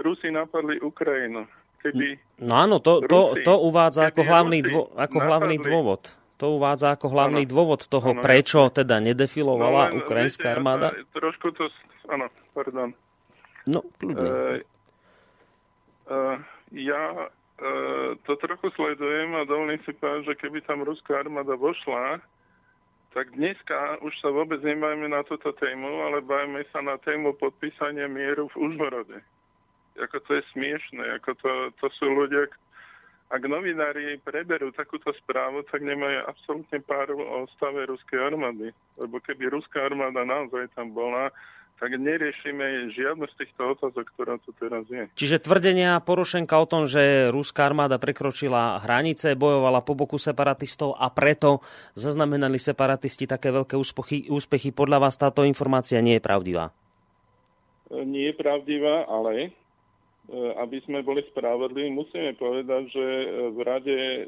Rusi 0.00 0.32
napadli 0.32 0.80
Ukrajinu. 0.80 1.44
Keby 1.84 2.16
no 2.40 2.54
áno, 2.56 2.80
to, 2.80 3.04
to, 3.04 3.36
to 3.44 3.54
uvádza 3.60 4.08
ako 4.08 4.24
hlavný, 4.24 4.64
dvo, 4.64 4.88
ako 4.96 5.16
hlavný 5.20 5.56
dôvod. 5.60 6.16
To 6.40 6.56
uvádza 6.56 6.96
ako 6.96 7.12
hlavný 7.12 7.44
ano, 7.46 7.52
dôvod 7.52 7.80
toho, 7.86 8.16
ano, 8.16 8.24
prečo 8.24 8.66
teda 8.72 8.98
nedefilovala 9.04 9.92
no, 9.92 10.02
ukrajinská 10.02 10.50
armáda. 10.56 10.96
Ja, 10.96 11.04
trošku 11.12 11.52
to... 11.52 11.68
Áno, 12.08 12.32
pardon. 12.56 12.96
No, 13.68 13.84
kľudne. 14.00 14.28
Uh, 14.28 14.58
Uh, 16.04 16.36
ja 16.68 17.32
uh, 17.64 18.12
to 18.28 18.36
trochu 18.36 18.68
sledujem 18.76 19.32
a 19.40 19.48
dovolím 19.48 19.80
si 19.88 19.96
povedať, 19.96 20.28
že 20.28 20.34
keby 20.36 20.60
tam 20.68 20.84
ruská 20.84 21.24
armáda 21.24 21.56
vošla, 21.56 22.20
tak 23.16 23.32
dneska 23.32 24.04
už 24.04 24.12
sa 24.20 24.28
vôbec 24.28 24.60
nebajme 24.60 25.08
na 25.08 25.24
túto 25.24 25.48
tému, 25.56 26.04
ale 26.04 26.20
bajme 26.20 26.60
sa 26.76 26.84
na 26.84 27.00
tému 27.00 27.32
podpísania 27.40 28.04
mieru 28.04 28.52
v 28.52 28.68
Užhorode. 28.68 29.16
Ako 29.94 30.18
to 30.26 30.38
je 30.38 30.42
smiešné, 30.50 31.22
ako 31.22 31.30
to, 31.38 31.50
to 31.78 31.86
sú 31.94 32.10
ľudia, 32.10 32.50
ak 33.34 33.42
novinári 33.50 34.20
preberú 34.20 34.70
takúto 34.70 35.10
správu, 35.24 35.64
tak 35.66 35.82
nemajú 35.82 36.28
absolútne 36.28 36.78
pár 36.84 37.10
o 37.16 37.48
stave 37.56 37.88
ruskej 37.88 38.20
armády. 38.30 38.70
Lebo 39.00 39.18
keby 39.18 39.50
ruská 39.50 39.90
armáda 39.90 40.22
naozaj 40.22 40.70
tam 40.76 40.92
bola, 40.94 41.32
tak 41.80 41.90
neriešime 41.98 42.94
žiadnu 42.94 43.26
z 43.26 43.34
týchto 43.34 43.74
otázok, 43.74 44.06
ktorá 44.14 44.38
tu 44.38 44.54
teraz 44.54 44.86
je. 44.86 45.10
Čiže 45.18 45.42
tvrdenia 45.42 45.98
Porošenka 45.98 46.54
o 46.54 46.70
tom, 46.70 46.86
že 46.86 47.34
ruská 47.34 47.66
armáda 47.66 47.98
prekročila 47.98 48.78
hranice, 48.78 49.34
bojovala 49.34 49.82
po 49.82 49.98
boku 49.98 50.14
separatistov 50.20 50.94
a 50.94 51.10
preto 51.10 51.64
zaznamenali 51.98 52.62
separatisti 52.62 53.26
také 53.26 53.50
veľké 53.50 53.74
úspechy, 53.74 54.30
úspechy 54.30 54.70
podľa 54.70 55.10
vás 55.10 55.18
táto 55.18 55.42
informácia 55.42 55.98
nie 55.98 56.22
je 56.22 56.22
pravdivá? 56.22 56.70
Nie 57.90 58.30
je 58.30 58.38
pravdivá, 58.38 59.10
ale 59.10 59.50
aby 60.32 60.80
sme 60.88 61.04
boli 61.04 61.20
spravodliví, 61.28 61.92
musíme 61.92 62.32
povedať, 62.40 62.88
že 62.88 63.06
v 63.52 63.58
Rade 63.60 63.92
e, 63.92 64.24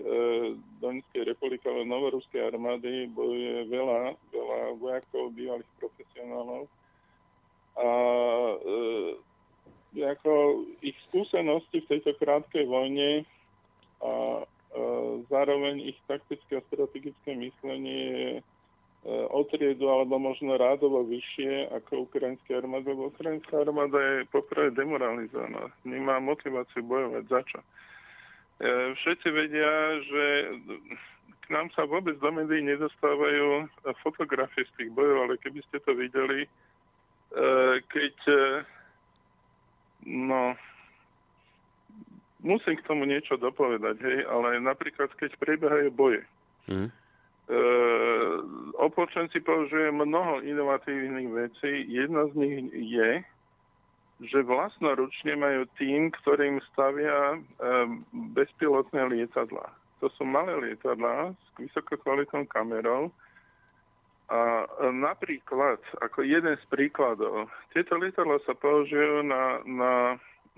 Donetskej 0.84 1.24
republiky 1.24 1.64
alebo 1.64 1.88
Novoruskej 1.88 2.52
armády 2.52 3.08
bojuje 3.16 3.64
veľa, 3.72 4.12
veľa 4.28 4.60
vojakov, 4.76 5.32
bývalých 5.32 5.72
profesionálov, 5.80 6.68
a 7.76 7.88
e, 9.96 10.04
ako 10.04 10.64
ich 10.80 10.96
skúsenosti 11.08 11.84
v 11.84 11.90
tejto 11.96 12.16
krátkej 12.16 12.64
vojne 12.64 13.24
a 14.00 14.12
e, 14.40 14.44
zároveň 15.28 15.92
ich 15.92 15.98
taktické 16.08 16.60
a 16.60 16.66
strategické 16.72 17.36
myslenie 17.36 18.00
je 18.04 18.28
e, 18.40 18.42
o 19.06 19.40
triedu 19.46 19.86
alebo 19.86 20.18
možno 20.18 20.58
rádovo 20.58 21.06
vyššie 21.06 21.70
ako 21.70 22.10
ukrajinská 22.10 22.58
armáda, 22.58 22.90
lebo 22.90 23.14
ukrajinská 23.14 23.62
armáda 23.62 23.98
je 24.02 24.26
poprvé 24.34 24.74
demoralizovaná. 24.74 25.70
Nemá 25.86 26.18
motiváciu 26.18 26.82
bojovať. 26.82 27.24
Za 27.30 27.40
čo? 27.46 27.58
E, 27.62 27.66
všetci 28.98 29.28
vedia, 29.30 29.70
že 30.02 30.24
k 31.38 31.46
nám 31.54 31.70
sa 31.78 31.86
vôbec 31.86 32.18
do 32.18 32.30
médií 32.34 32.66
nedostávajú 32.66 33.70
fotografie 34.02 34.66
z 34.66 34.72
tých 34.74 34.90
bojov, 34.90 35.30
ale 35.30 35.34
keby 35.38 35.62
ste 35.70 35.78
to 35.86 35.94
videli, 35.94 36.50
E, 37.34 37.82
keď 37.90 38.16
e, 38.30 38.42
no 40.06 40.54
musím 42.40 42.78
k 42.78 42.86
tomu 42.86 43.02
niečo 43.04 43.34
dopovedať, 43.34 43.98
hej, 43.98 44.18
ale 44.30 44.62
napríklad 44.62 45.10
keď 45.18 45.34
prebiehajú 45.34 45.90
boje, 45.90 46.22
mm. 46.70 46.88
E, 47.48 47.58
opočenci 48.76 49.40
použije 49.40 49.92
mnoho 49.92 50.42
inovatívnych 50.42 51.28
vecí. 51.28 51.86
Jedna 51.88 52.26
z 52.30 52.32
nich 52.34 52.56
je, 52.72 53.10
že 54.26 54.38
vlastnoručne 54.42 55.36
majú 55.36 55.68
tým, 55.76 56.10
ktorým 56.22 56.60
stavia 56.72 57.36
e, 57.36 57.38
bezpilotné 58.34 59.12
lietadla. 59.12 59.70
To 60.00 60.12
sú 60.16 60.28
malé 60.28 60.56
lietadlá 60.60 61.32
s 61.32 61.46
vysokokvalitnou 61.56 62.44
kamerou, 62.48 63.12
a 64.26 64.66
napríklad, 64.90 65.78
ako 66.02 66.26
jeden 66.26 66.58
z 66.58 66.64
príkladov, 66.66 67.46
tieto 67.70 67.94
lietadla 67.94 68.42
sa 68.42 68.58
použijú 68.58 69.22
na, 69.22 69.62
na 69.62 69.92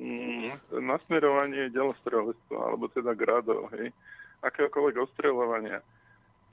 mm, 0.01 0.81
nasmerovanie 0.81 1.69
delostrelectva, 1.69 2.57
alebo 2.57 2.89
teda 2.89 3.13
gradov, 3.13 3.69
hej, 3.77 3.93
akéhokoľvek 4.41 4.97
ostreľovania. 5.05 5.85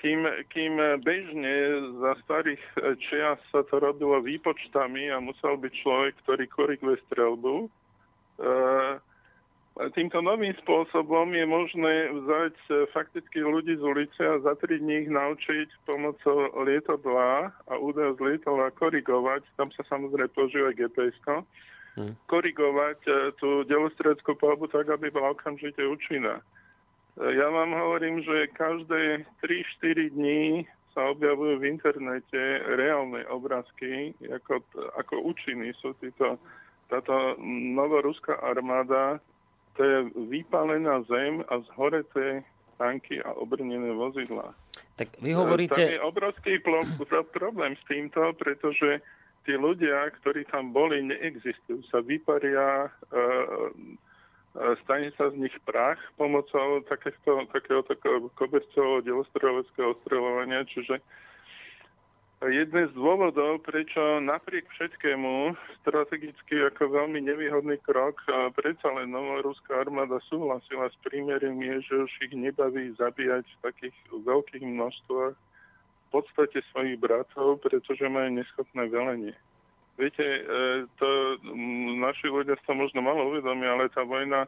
Kým, 0.05 0.21
kým 0.53 0.77
bežne 1.01 1.81
za 1.97 2.13
starých 2.21 2.61
čias 3.09 3.41
sa 3.49 3.65
to 3.65 3.81
robilo 3.81 4.21
výpočtami 4.21 5.09
a 5.09 5.17
musel 5.17 5.57
byť 5.57 5.73
človek, 5.81 6.13
ktorý 6.21 6.45
koriguje 6.45 7.01
strelbu, 7.09 7.65
e, 7.65 7.67
Týmto 9.75 10.23
novým 10.23 10.55
spôsobom 10.63 11.35
je 11.35 11.43
možné 11.43 12.07
vzať 12.07 12.55
fakticky 12.95 13.43
ľudí 13.43 13.75
z 13.75 13.83
ulice 13.83 14.23
a 14.23 14.39
za 14.39 14.55
tri 14.55 14.79
dní 14.79 15.03
ich 15.03 15.11
naučiť 15.11 15.67
pomocou 15.83 16.47
lietadla 16.63 17.51
a 17.51 17.73
údajov 17.75 18.15
z 18.15 18.21
lietadla 18.23 18.71
korigovať, 18.79 19.43
tam 19.59 19.67
sa 19.75 19.83
samozrejme 19.91 20.31
používa 20.31 20.71
gps 20.71 21.19
hmm. 21.99 22.15
korigovať 22.31 22.99
e, 23.03 23.11
tú 23.35 23.67
delostredeckú 23.67 24.39
palbu 24.39 24.71
tak, 24.71 24.87
aby 24.87 25.11
bola 25.11 25.35
okamžite 25.35 25.83
účinná. 25.83 26.39
Ja 27.15 27.47
vám 27.47 27.71
hovorím, 27.71 28.19
že 28.27 28.51
každé 28.51 29.23
3-4 29.39 30.11
dní 30.11 30.67
sa 30.91 31.11
objavujú 31.15 31.63
v 31.63 31.67
internete 31.71 32.39
reálne 32.75 33.23
obrázky, 33.31 34.11
ako, 34.27 34.63
ako 34.99 35.13
účinní 35.23 35.71
sú 35.79 35.95
títo, 35.99 36.35
táto 36.91 37.39
novoruská 37.75 38.39
armáda 38.43 39.19
to 39.75 39.83
je 39.83 39.97
vypálená 40.31 41.03
zem 41.11 41.43
a 41.51 41.59
zhoreté 41.71 42.47
tanky 42.79 43.19
a 43.23 43.35
obrnené 43.35 43.91
vozidlá. 43.91 44.55
Tak 44.95 45.19
vy 45.19 45.35
hovoríte... 45.35 45.75
Tam 45.75 45.91
je 45.91 46.01
obrovský 46.03 46.53
problém 47.31 47.75
s 47.75 47.83
týmto, 47.87 48.31
pretože 48.39 49.03
tí 49.43 49.53
ľudia, 49.59 50.11
ktorí 50.19 50.47
tam 50.47 50.71
boli, 50.71 51.03
neexistujú. 51.03 51.83
Sa 51.91 51.99
vyparia, 51.99 52.87
e, 52.87 52.89
stane 54.83 55.11
sa 55.19 55.29
z 55.31 55.35
nich 55.35 55.55
prach 55.67 55.99
pomocou 56.15 56.81
takéhoto, 56.87 57.43
takéhoto 57.51 57.93
kobercového 58.39 59.03
delostreleckého 59.03 59.95
ostreľovania, 59.95 60.63
čiže 60.67 61.03
Jeden 62.43 62.91
z 62.91 62.93
dôvodov, 62.93 63.63
prečo 63.63 64.19
napriek 64.19 64.67
všetkému 64.75 65.55
strategicky 65.81 66.67
ako 66.67 66.91
veľmi 66.91 67.23
nevýhodný 67.23 67.79
krok 67.79 68.19
predsa 68.53 68.91
len 68.91 69.15
ruská 69.39 69.81
armáda 69.81 70.19
súhlasila 70.27 70.91
s 70.91 70.97
prímerím 71.01 71.63
je, 71.63 71.75
že 71.87 71.95
už 72.05 72.11
ich 72.27 72.33
nebaví 72.35 72.91
zabíjať 72.99 73.47
v 73.47 73.61
takých 73.65 73.97
veľkých 74.11 74.61
množstvách 74.67 75.35
v 75.39 76.07
podstate 76.11 76.59
svojich 76.69 76.99
bratov, 76.99 77.63
pretože 77.63 78.03
majú 78.03 78.29
neschopné 78.37 78.83
velenie. 78.93 79.35
Viete, 79.95 80.23
e, 80.23 80.41
to 80.99 81.39
naši 82.03 82.27
ľudia 82.27 82.59
sa 82.67 82.75
možno 82.75 82.99
malo 82.99 83.31
uvedomia, 83.31 83.79
ale 83.79 83.87
tá 83.87 84.03
vojna, 84.03 84.43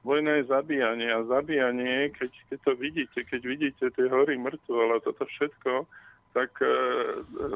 vojna 0.00 0.40
je 0.40 0.48
zabíjanie 0.48 1.12
a 1.12 1.28
zabíjanie, 1.28 2.16
keď, 2.16 2.32
keď 2.48 2.58
to 2.64 2.72
vidíte, 2.80 3.18
keď 3.28 3.40
vidíte 3.44 3.84
tie 3.92 4.06
hory 4.08 4.40
mŕtvo, 4.40 4.88
ale 4.88 5.04
toto 5.04 5.28
všetko, 5.28 5.84
tak 6.32 6.48
e, 6.64 6.68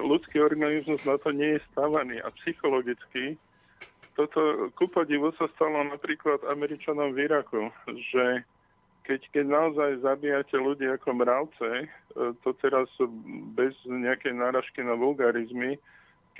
ľudský 0.04 0.44
organizmus 0.44 1.00
na 1.08 1.16
to 1.16 1.32
nie 1.32 1.56
je 1.56 1.64
stávaný. 1.72 2.20
A 2.20 2.28
psychologicky 2.44 3.40
toto 4.20 4.68
ku 4.76 4.84
podivu 4.92 5.32
sa 5.40 5.48
stalo 5.56 5.80
napríklad 5.80 6.44
Američanom 6.44 7.16
v 7.16 7.24
Iraku, 7.24 7.72
že 8.12 8.44
keď, 9.08 9.20
keď 9.32 9.44
naozaj 9.48 10.04
zabíjate 10.04 10.60
ľudí 10.60 10.84
ako 10.92 11.08
mravce, 11.16 11.70
e, 11.72 11.86
to 12.44 12.52
teraz 12.60 12.88
bez 13.56 13.72
nejakej 13.88 14.36
náražky 14.36 14.84
na 14.84 14.92
vulgarizmy, 14.92 15.80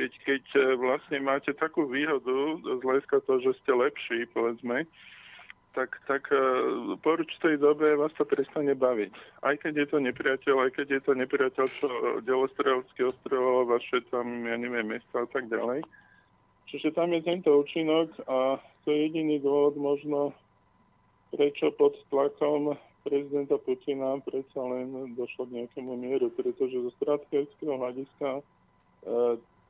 keď, 0.00 0.12
keď 0.25 0.45
e, 0.57 0.61
vlastne 0.80 1.21
máte 1.21 1.52
takú 1.52 1.85
výhodu 1.85 2.57
z 2.64 2.80
hľadiska 2.80 3.21
toho, 3.28 3.45
že 3.45 3.52
ste 3.61 3.76
lepší, 3.76 4.25
povedzme, 4.33 4.88
tak, 5.76 6.00
tak 6.09 6.25
e, 6.33 6.40
po 7.04 7.21
určitej 7.21 7.61
dobe 7.61 7.92
vás 8.00 8.09
to 8.16 8.25
prestane 8.25 8.73
baviť. 8.73 9.12
Aj 9.45 9.61
keď 9.61 9.85
je 9.85 9.87
to 9.92 9.99
nepriateľ, 10.00 10.57
aj 10.64 10.71
keď 10.73 10.87
je 10.97 11.00
to 11.04 11.12
nepriateľ, 11.12 11.66
čo 11.76 11.88
delostrelský 12.25 13.12
ostreloval 13.12 13.76
vaše 13.76 14.00
tam, 14.09 14.49
ja 14.49 14.57
neviem, 14.57 14.88
mesta 14.88 15.21
a 15.21 15.28
tak 15.28 15.52
ďalej. 15.52 15.85
Čiže 16.73 16.97
tam 16.97 17.12
je 17.12 17.21
tento 17.21 17.52
účinok 17.52 18.09
a 18.25 18.57
to 18.87 18.88
je 18.88 19.11
jediný 19.11 19.37
dôvod 19.42 19.76
možno, 19.76 20.33
prečo 21.28 21.75
pod 21.76 21.92
tlakom 22.09 22.73
prezidenta 23.04 23.61
Putina 23.61 24.16
predsa 24.25 24.61
len 24.64 25.12
došlo 25.12 25.45
k 25.50 25.61
nejakému 25.61 25.92
mieru, 25.99 26.33
pretože 26.33 26.78
zo 26.78 26.90
strategického 26.97 27.75
hľadiska 27.76 28.28
e, 28.38 28.42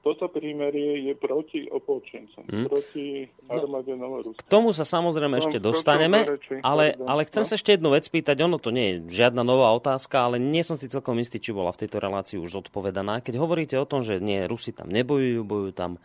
toto 0.01 0.33
prímerie 0.33 1.13
je 1.13 1.13
proti 1.13 1.69
opolčencom, 1.69 2.49
hmm. 2.49 2.67
proti 2.73 3.29
armáde 3.53 3.93
no, 3.93 4.09
Novoruska. 4.09 4.41
K 4.41 4.49
tomu 4.49 4.73
sa 4.73 4.89
samozrejme 4.89 5.37
ešte 5.45 5.61
dostaneme, 5.61 6.25
ale, 6.65 6.97
ale 7.05 7.29
chcem 7.29 7.45
sa 7.45 7.61
ešte 7.61 7.77
jednu 7.77 7.93
vec 7.93 8.09
pýtať. 8.09 8.41
Ono 8.41 8.57
to 8.57 8.73
nie 8.73 8.97
je 8.97 9.21
žiadna 9.21 9.45
nová 9.45 9.69
otázka, 9.77 10.25
ale 10.25 10.41
nie 10.41 10.65
som 10.65 10.81
si 10.81 10.89
celkom 10.89 11.21
istý, 11.21 11.37
či 11.37 11.53
bola 11.53 11.69
v 11.77 11.85
tejto 11.85 12.01
relácii 12.01 12.41
už 12.41 12.49
zodpovedaná. 12.49 13.21
Keď 13.21 13.35
hovoríte 13.37 13.77
o 13.77 13.85
tom, 13.85 14.01
že 14.01 14.25
nie, 14.25 14.49
Rusi 14.49 14.73
tam 14.73 14.89
nebojujú, 14.89 15.45
bojujú 15.45 15.73
tam 15.77 16.01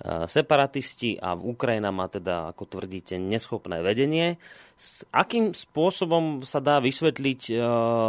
separatisti 0.00 1.20
a 1.20 1.36
Ukrajina 1.36 1.92
má 1.92 2.08
teda, 2.08 2.56
ako 2.56 2.64
tvrdíte, 2.64 3.20
neschopné 3.20 3.84
vedenie. 3.84 4.40
S 4.80 5.04
akým 5.12 5.52
spôsobom 5.52 6.40
sa 6.40 6.56
dá 6.56 6.80
vysvetliť 6.80 7.52
e, 7.52 7.54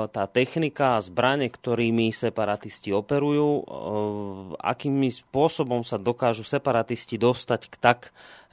tá 0.07 0.23
technika 0.31 0.95
a 0.95 1.03
zbranie, 1.03 1.51
ktorými 1.51 2.15
separatisti 2.15 2.95
operujú? 2.95 3.49
E, 3.59 3.63
akými 4.55 5.11
spôsobom 5.11 5.83
sa 5.83 5.99
dokážu 5.99 6.47
separatisti 6.47 7.19
dostať 7.19 7.61
k 7.67 7.75
tak 7.75 7.99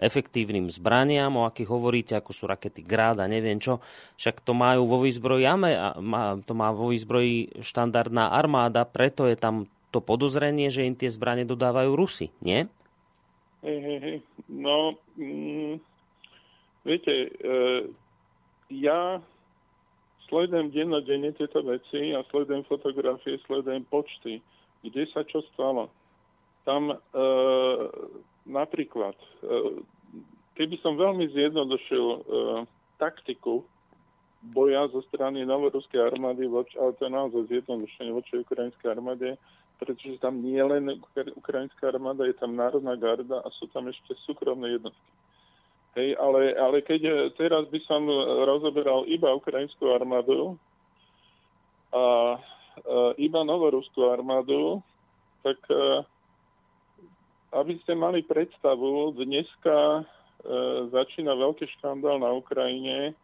efektívnym 0.03 0.67
zbraniam, 0.67 1.31
o 1.39 1.47
akých 1.47 1.71
hovoríte, 1.71 2.15
ako 2.19 2.35
sú 2.35 2.51
rakety 2.51 2.83
Grad 2.83 3.23
a 3.23 3.31
neviem 3.31 3.63
čo. 3.63 3.79
Však 4.19 4.43
to 4.43 4.51
majú 4.51 4.91
vo 4.91 4.99
výzbroji, 5.07 5.47
to 6.43 6.53
má 6.59 6.69
vo 6.75 6.91
výzbroji 6.91 7.63
štandardná 7.63 8.35
armáda, 8.35 8.83
preto 8.83 9.31
je 9.31 9.39
tam 9.39 9.71
to 9.95 10.03
podozrenie, 10.03 10.75
že 10.75 10.91
im 10.91 10.99
tie 10.99 11.07
zbranie 11.07 11.47
dodávajú 11.47 11.95
Rusy, 11.95 12.35
nie? 12.43 12.67
Hej. 13.63 14.23
No, 14.49 14.95
mm, 15.19 15.83
viete, 16.87 17.15
e, 17.27 17.55
ja 18.71 19.19
sledujem 20.29 20.71
dennodenne 20.71 21.33
tieto 21.35 21.65
veci 21.65 22.15
a 22.15 22.23
sledujem 22.31 22.63
fotografie, 22.69 23.41
sledujem 23.49 23.83
počty, 23.89 24.39
kde 24.85 25.09
sa 25.11 25.25
čo 25.27 25.43
stalo. 25.51 25.91
Tam 26.63 26.93
e, 26.93 26.97
napríklad, 28.47 29.17
e, 29.43 29.83
keby 30.55 30.77
som 30.85 31.01
veľmi 31.01 31.27
zjednodušil 31.33 32.07
e, 32.15 32.19
taktiku 33.03 33.65
boja 34.55 34.87
zo 34.95 35.03
strany 35.11 35.43
novoruskej 35.43 35.99
armády, 35.99 36.47
voč, 36.47 36.71
ale 36.79 36.95
to 36.95 37.11
je 37.11 37.11
naozaj 37.11 37.43
zjednodušenie 37.51 38.13
voči 38.15 38.39
ukrajinskej 38.39 38.95
armáde, 38.95 39.35
pretože 39.79 40.19
tam 40.19 40.43
nie 40.43 40.59
len 40.59 40.99
ukrajinská 41.39 41.89
armáda, 41.95 42.27
je 42.27 42.35
tam 42.35 42.59
národná 42.59 42.99
garda 42.99 43.41
a 43.41 43.49
sú 43.57 43.71
tam 43.71 43.87
ešte 43.87 44.19
súkromné 44.27 44.75
jednotky. 44.79 45.11
Hej, 45.97 46.15
ale, 46.19 46.55
ale 46.55 46.79
keď 46.83 47.33
teraz 47.35 47.67
by 47.71 47.81
som 47.87 48.07
rozoberal 48.47 49.07
iba 49.07 49.35
ukrajinskú 49.35 49.91
armádu 49.95 50.55
a, 51.91 51.97
a 51.97 52.05
iba 53.19 53.41
novoruskú 53.43 54.07
armádu, 54.07 54.83
tak 55.43 55.59
aby 57.53 57.81
ste 57.83 57.97
mali 57.97 58.21
predstavu, 58.23 59.17
dneska 59.17 59.75
a, 59.75 60.03
začína 60.93 61.33
veľký 61.33 61.65
škandál 61.79 62.21
na 62.21 62.31
Ukrajine, 62.37 63.17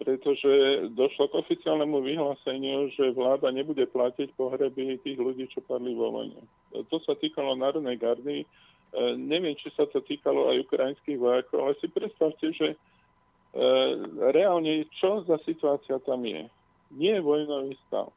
pretože 0.00 0.88
došlo 0.96 1.28
k 1.28 1.38
oficiálnemu 1.44 2.00
vyhláseniu, 2.00 2.88
že 2.96 3.12
vláda 3.12 3.52
nebude 3.52 3.84
platiť 3.84 4.32
pohreby 4.32 4.96
tých 5.04 5.20
ľudí, 5.20 5.44
čo 5.52 5.60
padli 5.60 5.92
vo 5.92 6.08
vojne. 6.08 6.40
To 6.72 6.96
sa 7.04 7.12
týkalo 7.12 7.52
Národnej 7.52 8.00
gardy. 8.00 8.42
E, 8.42 8.46
neviem, 9.20 9.52
či 9.60 9.68
sa 9.76 9.84
to 9.84 10.00
týkalo 10.00 10.48
aj 10.48 10.64
ukrajinských 10.64 11.20
vojakov, 11.20 11.68
ale 11.68 11.72
si 11.84 11.92
predstavte, 11.92 12.48
že 12.48 12.68
e, 12.72 12.76
reálne 14.32 14.88
čo 14.96 15.20
za 15.28 15.36
situácia 15.44 16.00
tam 16.08 16.24
je. 16.24 16.48
Nie 16.96 17.20
je 17.20 17.26
vojnový 17.28 17.76
stav. 17.84 18.08
E, 18.08 18.14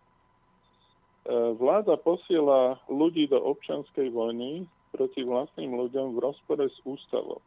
vláda 1.60 2.00
posiela 2.00 2.80
ľudí 2.88 3.28
do 3.28 3.44
občanskej 3.44 4.08
vojny 4.08 4.64
proti 4.96 5.28
vlastným 5.28 5.76
ľuďom 5.76 6.16
v 6.16 6.32
rozpore 6.32 6.64
s 6.64 6.80
ústavou 6.88 7.44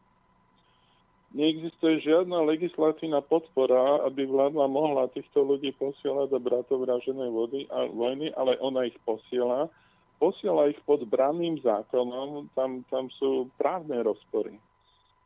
neexistuje 1.37 2.01
žiadna 2.01 2.49
legislatívna 2.49 3.21
podpora, 3.21 4.01
aby 4.09 4.25
vláda 4.25 4.65
mohla 4.65 5.13
týchto 5.13 5.45
ľudí 5.45 5.77
posielať 5.77 6.33
do 6.33 6.41
bratovraženej 6.41 7.29
vody 7.29 7.61
a 7.69 7.85
vojny, 7.93 8.33
ale 8.33 8.57
ona 8.65 8.89
ich 8.89 8.97
posiela. 9.05 9.69
Posiela 10.17 10.73
ich 10.73 10.81
pod 10.89 11.05
branným 11.05 11.61
zákonom, 11.61 12.49
tam, 12.57 12.81
tam 12.89 13.13
sú 13.21 13.53
právne 13.61 14.01
rozpory. 14.01 14.57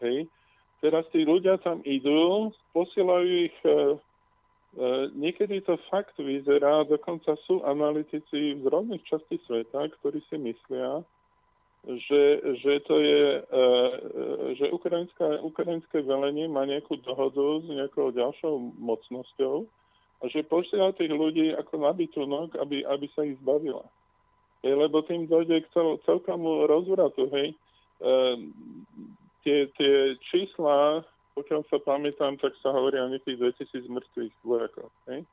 Hej. 0.02 0.26
Teraz 0.82 1.06
tí 1.14 1.22
ľudia 1.22 1.62
tam 1.62 1.78
idú, 1.86 2.50
posielajú 2.74 3.28
ich, 3.46 3.56
e, 3.62 3.70
e, 3.70 3.76
niekedy 5.14 5.62
to 5.62 5.78
fakt 5.94 6.18
vyzerá, 6.18 6.82
dokonca 6.90 7.38
sú 7.46 7.62
analytici 7.62 8.58
z 8.58 8.64
rôznych 8.66 9.06
častí 9.06 9.38
sveta, 9.46 9.86
ktorí 10.00 10.18
si 10.26 10.40
myslia, 10.42 11.06
že, 11.84 12.22
že 12.60 12.72
to 12.84 13.00
je, 13.00 13.24
e, 13.40 13.64
že 14.60 14.68
ukrajinská, 14.68 15.40
ukrajinské 15.40 16.04
velenie 16.04 16.44
má 16.44 16.68
nejakú 16.68 17.00
dohodu 17.00 17.64
s 17.64 17.66
nejakou 17.72 18.12
ďalšou 18.12 18.76
mocnosťou 18.76 19.64
a 20.20 20.24
že 20.28 20.44
posiela 20.44 20.92
tých 20.92 21.08
ľudí 21.08 21.56
ako 21.56 21.80
na 21.80 21.96
bytunok, 21.96 22.60
aby, 22.60 22.84
aby 22.84 23.06
sa 23.16 23.24
ich 23.24 23.40
zbavila. 23.40 23.88
Hej, 24.60 24.76
lebo 24.76 25.00
tým 25.08 25.24
dojde 25.24 25.64
k 25.64 25.72
cel, 25.72 25.96
celkomu 26.04 26.68
rozvratu. 26.68 27.32
Hej. 27.32 27.56
E, 27.56 28.14
tie, 29.40 29.72
tie 29.80 30.20
čísla, 30.28 31.00
pokiaľ 31.32 31.64
sa 31.72 31.80
pamätám, 31.80 32.36
tak 32.36 32.52
sa 32.60 32.76
hovorí 32.76 33.00
o 33.00 33.08
nejakých 33.08 33.56
2000 33.56 33.88
mŕtvych 33.88 34.34
vojakov. 34.44 34.92
Hej 35.08 35.24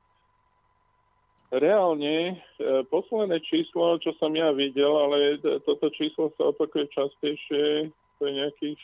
reálne 1.52 2.36
e, 2.36 2.84
posledné 2.92 3.40
číslo, 3.48 3.96
čo 4.04 4.12
som 4.20 4.36
ja 4.36 4.52
videl, 4.52 4.92
ale 4.92 5.40
toto 5.64 5.88
číslo 5.96 6.32
sa 6.36 6.52
opakuje 6.52 6.92
častejšie, 6.92 7.88
to 8.20 8.22
je 8.28 8.32
nejakých 8.34 8.78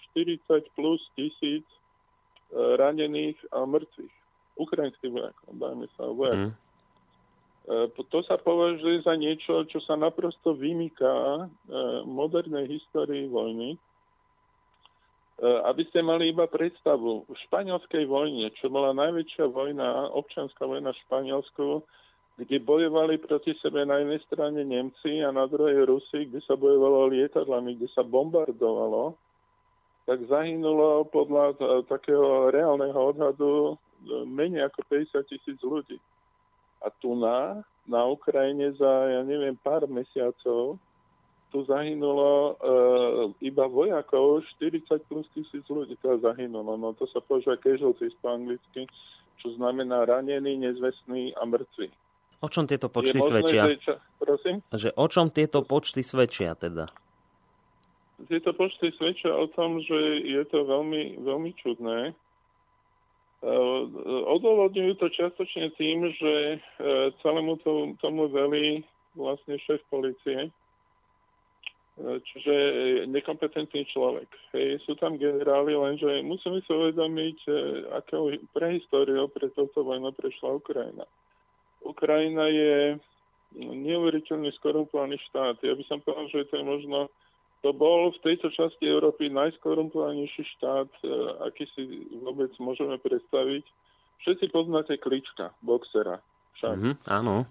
40 0.47 0.77
plus 0.77 1.01
tisíc 1.19 1.65
e, 1.67 1.77
ranených 2.79 3.39
a 3.51 3.67
mŕtvych. 3.67 4.15
Ukrajinských 4.53 5.11
vojakov, 5.11 5.49
dajme 5.57 5.87
sa 5.97 6.03
vojakov. 6.13 6.53
Mm. 6.53 6.61
To 7.95 8.19
sa 8.27 8.35
považuje 8.35 9.07
za 9.07 9.15
niečo, 9.15 9.63
čo 9.71 9.79
sa 9.87 9.95
naprosto 9.95 10.51
vymýka 10.51 11.47
modernej 12.03 12.67
histórii 12.67 13.23
vojny. 13.31 13.79
Aby 15.39 15.87
ste 15.87 16.03
mali 16.03 16.35
iba 16.35 16.43
predstavu, 16.43 17.23
v 17.23 17.35
španielskej 17.47 18.03
vojne, 18.03 18.51
čo 18.59 18.67
bola 18.67 18.91
najväčšia 18.91 19.47
vojna, 19.47 20.11
občianská 20.11 20.67
vojna 20.67 20.91
v 20.91 21.01
Španielsku, 21.07 21.65
kde 22.33 22.57
bojovali 22.59 23.21
proti 23.21 23.53
sebe 23.61 23.85
na 23.85 24.01
jednej 24.01 24.21
strane 24.25 24.65
Nemci 24.65 25.21
a 25.21 25.29
na 25.29 25.45
druhej 25.45 25.85
Rusi, 25.85 26.25
kde 26.25 26.41
sa 26.41 26.57
bojovalo 26.57 27.13
lietadlami, 27.13 27.77
kde 27.77 27.87
sa 27.93 28.01
bombardovalo, 28.01 29.13
tak 30.09 30.19
zahynulo 30.25 31.07
podľa 31.13 31.55
takého 31.87 32.51
reálneho 32.51 32.97
odhadu 32.97 33.53
e, 33.71 33.73
menej 34.27 34.67
ako 34.67 34.83
50 34.89 35.31
tisíc 35.31 35.59
ľudí. 35.63 35.95
A 36.83 36.91
tu 36.99 37.15
na, 37.15 37.63
na 37.87 38.03
Ukrajine 38.09 38.75
za, 38.75 38.91
ja 39.13 39.21
neviem, 39.23 39.55
pár 39.55 39.87
mesiacov 39.87 40.75
tu 41.53 41.61
zahynulo 41.69 42.29
e, 42.33 42.53
iba 43.45 43.69
vojakov 43.69 44.41
40 44.57 44.89
plus 45.05 45.29
tisíc 45.37 45.61
ľudí. 45.69 45.93
To 46.01 46.17
zahynulo. 46.17 46.81
No 46.81 46.97
to 46.97 47.05
sa 47.13 47.21
považuje 47.21 47.61
casualties 47.61 48.17
po 48.25 48.33
anglicky, 48.33 48.89
čo 49.37 49.53
znamená 49.61 50.01
ranený, 50.09 50.57
nezvestný 50.57 51.37
a 51.37 51.45
mŕtvy. 51.45 51.93
O 52.43 52.51
čom 52.51 52.67
tieto 52.67 52.91
počty 52.91 53.23
možné, 53.23 53.29
svedčia? 53.39 53.63
Že, 53.63 53.75
čo, 53.79 53.93
prosím? 54.19 54.55
Že 54.67 54.89
o 54.99 55.05
čom 55.07 55.25
tieto 55.31 55.63
počty 55.63 56.03
svedčia 56.03 56.59
teda? 56.59 56.91
Tieto 58.27 58.51
počty 58.51 58.91
svedčia 58.99 59.31
o 59.31 59.47
tom, 59.47 59.79
že 59.79 60.27
je 60.27 60.43
to 60.51 60.67
veľmi, 60.67 61.23
veľmi 61.23 61.51
čudné. 61.55 62.11
E, 62.11 62.13
odôvodňujú 64.27 64.93
to 64.99 65.07
čiastočne 65.07 65.71
tým, 65.79 66.11
že 66.19 66.33
e, 66.55 66.57
celému 67.23 67.63
tomu, 67.63 67.95
tomu 68.03 68.27
velí 68.27 68.83
vlastne 69.15 69.55
šéf 69.63 69.79
policie, 69.87 70.47
e, 70.47 70.51
čiže 72.27 72.55
nekompetentný 73.07 73.87
človek. 73.87 74.27
Hej, 74.51 74.83
sú 74.83 74.99
tam 74.99 75.15
generáli, 75.15 75.79
lenže 75.79 76.19
musíme 76.27 76.59
si 76.67 76.71
uvedomiť, 76.75 77.37
akou 78.03 78.35
prehistóriou 78.51 79.31
pre 79.31 79.47
touto 79.55 79.87
vojnu 79.87 80.11
prešla 80.11 80.59
Ukrajina. 80.59 81.07
Ukrajina 81.83 82.47
je 82.49 82.97
neuveriteľne 83.59 84.49
skorumpovaný 84.57 85.21
štát. 85.29 85.61
Ja 85.61 85.77
by 85.77 85.83
som 85.85 86.01
povedal, 86.01 86.25
že 86.33 86.49
to 86.49 86.57
je 86.57 86.65
možno 86.65 87.11
to 87.63 87.71
bol 87.71 88.11
v 88.11 88.19
tejto 88.19 88.51
časti 88.51 88.83
Európy 88.83 89.31
najskorumpovanejší 89.31 90.43
štát, 90.59 90.91
e, 90.99 91.07
aký 91.47 91.63
si 91.71 92.11
vôbec 92.19 92.51
môžeme 92.59 92.99
predstaviť. 92.99 93.63
Všetci 94.19 94.51
poznáte 94.51 94.99
Klička, 94.99 95.55
boxera. 95.63 96.19
Však. 96.59 96.75
Mm-hmm, 96.75 96.95
áno. 97.07 97.47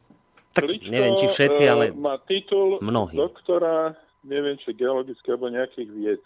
Tak 0.52 0.68
Kličko, 0.68 0.92
neviem, 0.92 1.16
či 1.16 1.26
všetci, 1.32 1.62
ale 1.64 1.84
má 1.96 2.20
titul 2.28 2.76
mnohí. 2.84 3.16
doktora, 3.16 3.96
neviem, 4.20 4.60
či 4.60 4.76
geologické 4.76 5.32
alebo 5.32 5.48
nejakých 5.48 5.88
vied. 5.96 6.22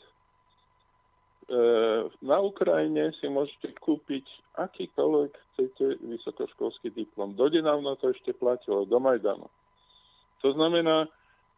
Na 2.22 2.38
Ukrajine 2.42 3.14
si 3.22 3.30
môžete 3.30 3.70
kúpiť 3.78 4.26
akýkoľvek 4.58 5.30
chcete 5.30 6.02
vysokoškolský 6.02 6.90
diplom. 6.90 7.38
Dodinávno 7.38 7.94
to 8.02 8.10
ešte 8.10 8.34
platilo, 8.34 8.82
do 8.82 8.98
Majdanu. 8.98 9.46
To 10.42 10.48
znamená, 10.52 11.06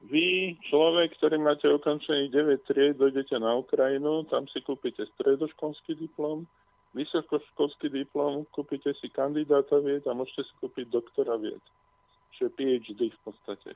vy, 0.07 0.55
človek, 0.71 1.17
ktorý 1.19 1.41
máte 1.43 1.67
ukončený 1.67 2.31
9 2.31 2.69
tried, 2.69 3.01
dojdete 3.01 3.35
na 3.41 3.59
Ukrajinu, 3.59 4.29
tam 4.31 4.47
si 4.53 4.63
kúpite 4.63 5.09
stredoškolský 5.17 5.99
diplom, 5.99 6.47
vysokoškolský 6.95 7.91
diplom, 7.91 8.47
kúpite 8.55 8.95
si 9.01 9.11
kandidáta 9.11 9.81
vied 9.83 10.07
a 10.07 10.15
môžete 10.15 10.47
si 10.47 10.55
kúpiť 10.63 10.87
doktora 10.93 11.35
vied, 11.41 11.61
čiže 12.37 12.55
PhD 12.55 13.01
v 13.11 13.21
podstate. 13.27 13.75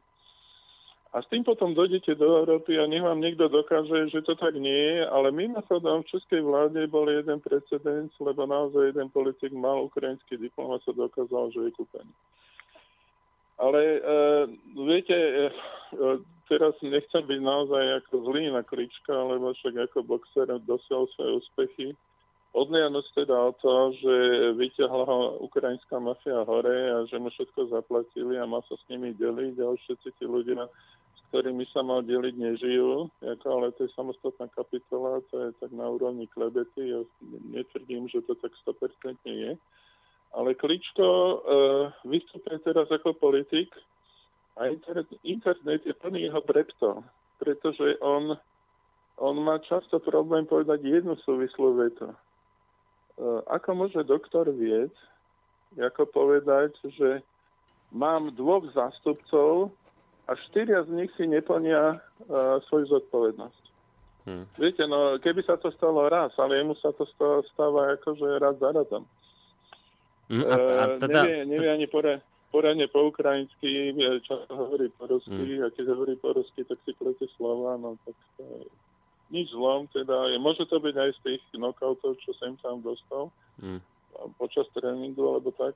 A 1.13 1.21
s 1.21 1.29
tým 1.29 1.45
potom 1.45 1.77
dojdete 1.77 2.17
do 2.17 2.41
Európy 2.41 2.81
a 2.81 2.89
nech 2.89 3.05
vám 3.05 3.21
niekto 3.21 3.45
dokáže, 3.53 4.09
že 4.09 4.25
to 4.25 4.33
tak 4.33 4.57
nie 4.57 4.73
je, 4.73 5.05
ale 5.05 5.29
mimochodom 5.29 6.01
v 6.01 6.09
českej 6.09 6.41
vláde 6.41 6.89
bol 6.89 7.05
jeden 7.05 7.37
precedens, 7.45 8.09
lebo 8.17 8.49
naozaj 8.49 8.97
jeden 8.97 9.13
politik 9.13 9.53
mal 9.53 9.85
ukrajinský 9.85 10.41
diplom 10.41 10.73
a 10.73 10.81
sa 10.81 10.97
dokázal, 10.97 11.53
že 11.53 11.69
je 11.69 11.77
kúpený. 11.77 12.13
Ale 13.61 13.81
uh, 14.01 14.49
viete, 14.89 15.19
uh, 16.01 16.17
teraz 16.49 16.73
nechcem 16.81 17.21
byť 17.29 17.41
naozaj 17.45 17.85
ako 18.01 18.33
zlý 18.33 18.49
na 18.49 18.65
klička, 18.65 19.13
lebo 19.13 19.53
však 19.53 19.93
ako 19.93 20.09
boxer 20.09 20.49
dosiahol 20.65 21.13
svoje 21.13 21.45
úspechy. 21.45 21.87
Odliadnúť 22.57 23.05
teda 23.17 23.37
o 23.49 23.53
to, 23.61 23.97
že 24.01 24.15
vyťahla 24.61 25.05
ho 25.09 25.41
ukrajinská 25.45 25.97
mafia 25.97 26.45
hore 26.45 26.93
a 26.93 27.05
že 27.09 27.17
mu 27.17 27.33
všetko 27.33 27.69
zaplatili 27.73 28.37
a 28.37 28.45
má 28.45 28.61
sa 28.69 28.77
s 28.77 28.85
nimi 28.93 29.17
deliť 29.17 29.57
a 29.61 29.73
už 29.73 29.81
všetci 29.85 30.09
tí 30.21 30.25
ľudia 30.29 30.69
ktorými 31.33 31.65
sa 31.73 31.81
mal 31.81 32.05
deliť, 32.05 32.37
nežijú, 32.37 33.09
ako, 33.25 33.47
ale 33.49 33.73
to 33.73 33.89
je 33.89 33.97
samostatná 33.97 34.53
kapitola, 34.53 35.25
to 35.33 35.49
je 35.49 35.57
tak 35.65 35.73
na 35.73 35.89
úrovni 35.89 36.29
klebety, 36.29 36.93
ja 36.93 37.01
netvrdím, 37.49 38.05
že 38.13 38.21
to 38.29 38.37
tak 38.37 38.53
100% 38.61 39.17
je. 39.25 39.57
Ale 40.37 40.53
Kličko 40.53 41.09
uh, 41.09 41.41
vystupuje 42.05 42.61
teraz 42.61 42.85
ako 42.93 43.17
politik 43.17 43.73
a 44.61 44.69
internet, 44.69 45.09
internet 45.25 45.81
je 45.89 45.97
plný 45.97 46.29
jeho 46.29 46.45
breptov, 46.45 47.01
pretože 47.41 47.97
on, 48.05 48.37
on 49.17 49.35
má 49.41 49.57
často 49.65 50.05
problém 50.05 50.45
povedať 50.45 50.85
jednu 50.85 51.17
súvislú 51.25 51.81
vetu. 51.81 52.13
Uh, 53.17 53.41
ako 53.49 53.89
môže 53.89 54.05
doktor 54.05 54.53
vied, 54.53 54.93
ako 55.81 56.05
povedať, 56.13 56.77
že 56.93 57.25
mám 57.89 58.29
dvoch 58.37 58.69
zástupcov, 58.77 59.73
a 60.27 60.33
štyria 60.49 60.87
z 60.87 60.91
nich 60.95 61.11
si 61.19 61.27
neplnia 61.27 61.99
uh, 61.99 62.63
svoju 62.71 62.87
zodpovednosť. 62.87 63.63
Hmm. 64.23 64.47
Viete, 64.55 64.87
no 64.87 65.19
keby 65.19 65.43
sa 65.43 65.59
to 65.59 65.75
stalo 65.75 66.07
raz, 66.07 66.31
ale 66.39 66.63
jemu 66.63 66.79
sa 66.79 66.95
to 66.95 67.03
stáva 67.55 67.99
akože 67.99 68.39
raz 68.39 68.55
za 68.63 68.71
radom. 68.71 69.03
Hmm, 70.31 70.47
a, 70.47 70.55
a 70.55 70.83
e, 70.95 70.99
teda... 71.03 71.21
nevie, 71.27 71.39
nevie 71.51 71.71
ani 71.75 71.87
pore, 71.91 72.23
poradne 72.55 72.87
po 72.87 73.11
ukrajinsky, 73.11 73.91
čo 74.23 74.47
hovorí 74.47 74.95
po 74.95 75.11
rusky, 75.11 75.59
hmm. 75.59 75.67
a 75.67 75.75
keď 75.75 75.85
hovorí 75.91 76.15
po 76.15 76.39
rusky, 76.39 76.63
tak 76.63 76.79
si 76.87 76.95
plete 76.95 77.27
slova, 77.35 77.75
no 77.75 77.99
tak 78.07 78.15
to 78.39 78.43
je 78.47 78.71
nič 79.33 79.49
zlom, 79.51 79.89
teda 79.91 80.29
je, 80.31 80.39
môže 80.39 80.69
to 80.69 80.77
byť 80.77 80.95
aj 80.95 81.11
z 81.17 81.21
tých 81.25 81.43
knockoutov, 81.57 82.21
čo 82.21 82.31
sem 82.39 82.55
tam 82.61 82.79
dostal 82.85 83.33
hmm. 83.59 83.81
počas 84.39 84.69
tréningu, 84.77 85.25
alebo 85.25 85.51
tak. 85.57 85.75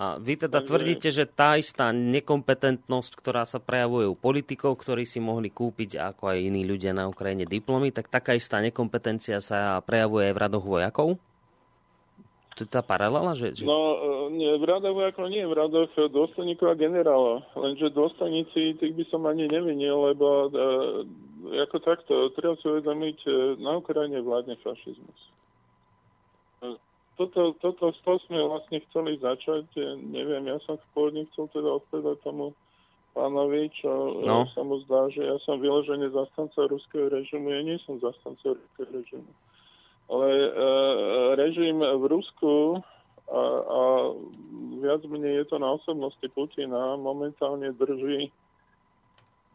A 0.00 0.16
vy 0.16 0.32
teda 0.32 0.64
tvrdíte, 0.64 1.12
že 1.12 1.28
tá 1.28 1.60
istá 1.60 1.92
nekompetentnosť, 1.92 3.12
ktorá 3.20 3.44
sa 3.44 3.60
prejavuje 3.60 4.08
u 4.08 4.16
politikov, 4.16 4.80
ktorí 4.80 5.04
si 5.04 5.20
mohli 5.20 5.52
kúpiť 5.52 6.00
ako 6.00 6.32
aj 6.32 6.38
iní 6.40 6.64
ľudia 6.64 6.96
na 6.96 7.04
Ukrajine 7.04 7.44
diplomy, 7.44 7.92
tak 7.92 8.08
taká 8.08 8.32
istá 8.32 8.64
nekompetencia 8.64 9.44
sa 9.44 9.76
prejavuje 9.84 10.32
aj 10.32 10.34
v 10.40 10.40
radoch 10.40 10.64
vojakov? 10.64 11.20
To 12.56 12.60
je 12.64 12.72
tá 12.72 12.80
paralela? 12.80 13.36
Že, 13.36 13.60
že... 13.60 13.68
No, 13.68 13.76
e, 13.76 14.40
nie, 14.40 14.48
v 14.56 14.64
radoch 14.64 14.96
vojakov 14.96 15.28
nie, 15.28 15.44
v 15.44 15.52
radoch 15.52 15.92
dôstojníkov 15.92 16.72
a 16.72 16.80
generálov. 16.80 17.44
Lenže 17.60 17.92
dôstojníci, 17.92 18.80
tých 18.80 18.96
by 18.96 19.04
som 19.12 19.28
ani 19.28 19.52
nevinil, 19.52 20.16
lebo 20.16 20.48
e, 20.48 21.60
ako 21.60 21.76
takto, 21.84 22.32
treba 22.40 22.56
si 22.56 22.72
uvedomiť, 22.72 23.18
e, 23.28 23.30
na 23.60 23.76
Ukrajine 23.76 24.24
vládne 24.24 24.56
fašizmus 24.64 25.39
toto, 27.20 27.52
toto, 27.60 27.92
toho 27.92 28.16
sme 28.24 28.40
vlastne 28.40 28.80
chceli 28.88 29.20
začať. 29.20 29.68
Neviem, 30.00 30.48
ja 30.48 30.56
som 30.64 30.80
pôvodne 30.96 31.28
chcel 31.28 31.52
teda 31.52 31.76
odpovedať 31.76 32.16
tomu 32.24 32.56
pánovi, 33.12 33.68
čo 33.76 34.24
no. 34.24 34.48
sa 34.56 34.64
mu 34.64 34.80
zdá, 34.88 35.12
že 35.12 35.28
ja 35.28 35.36
som 35.44 35.60
vyložený 35.60 36.16
zastanca 36.16 36.64
ruského 36.64 37.12
režimu. 37.12 37.52
Ja 37.52 37.60
nie 37.60 37.76
som 37.84 38.00
zastanca 38.00 38.56
ruského 38.56 38.88
režimu. 38.88 39.28
Ale 40.08 40.28
e, 40.32 40.48
režim 41.36 41.84
v 41.84 42.04
Rusku 42.08 42.80
a, 43.28 43.42
a 43.60 43.80
viac 44.80 45.04
menej 45.04 45.44
je 45.44 45.46
to 45.52 45.56
na 45.60 45.76
osobnosti 45.76 46.26
Putina 46.32 46.96
momentálne 46.96 47.68
drží 47.76 48.32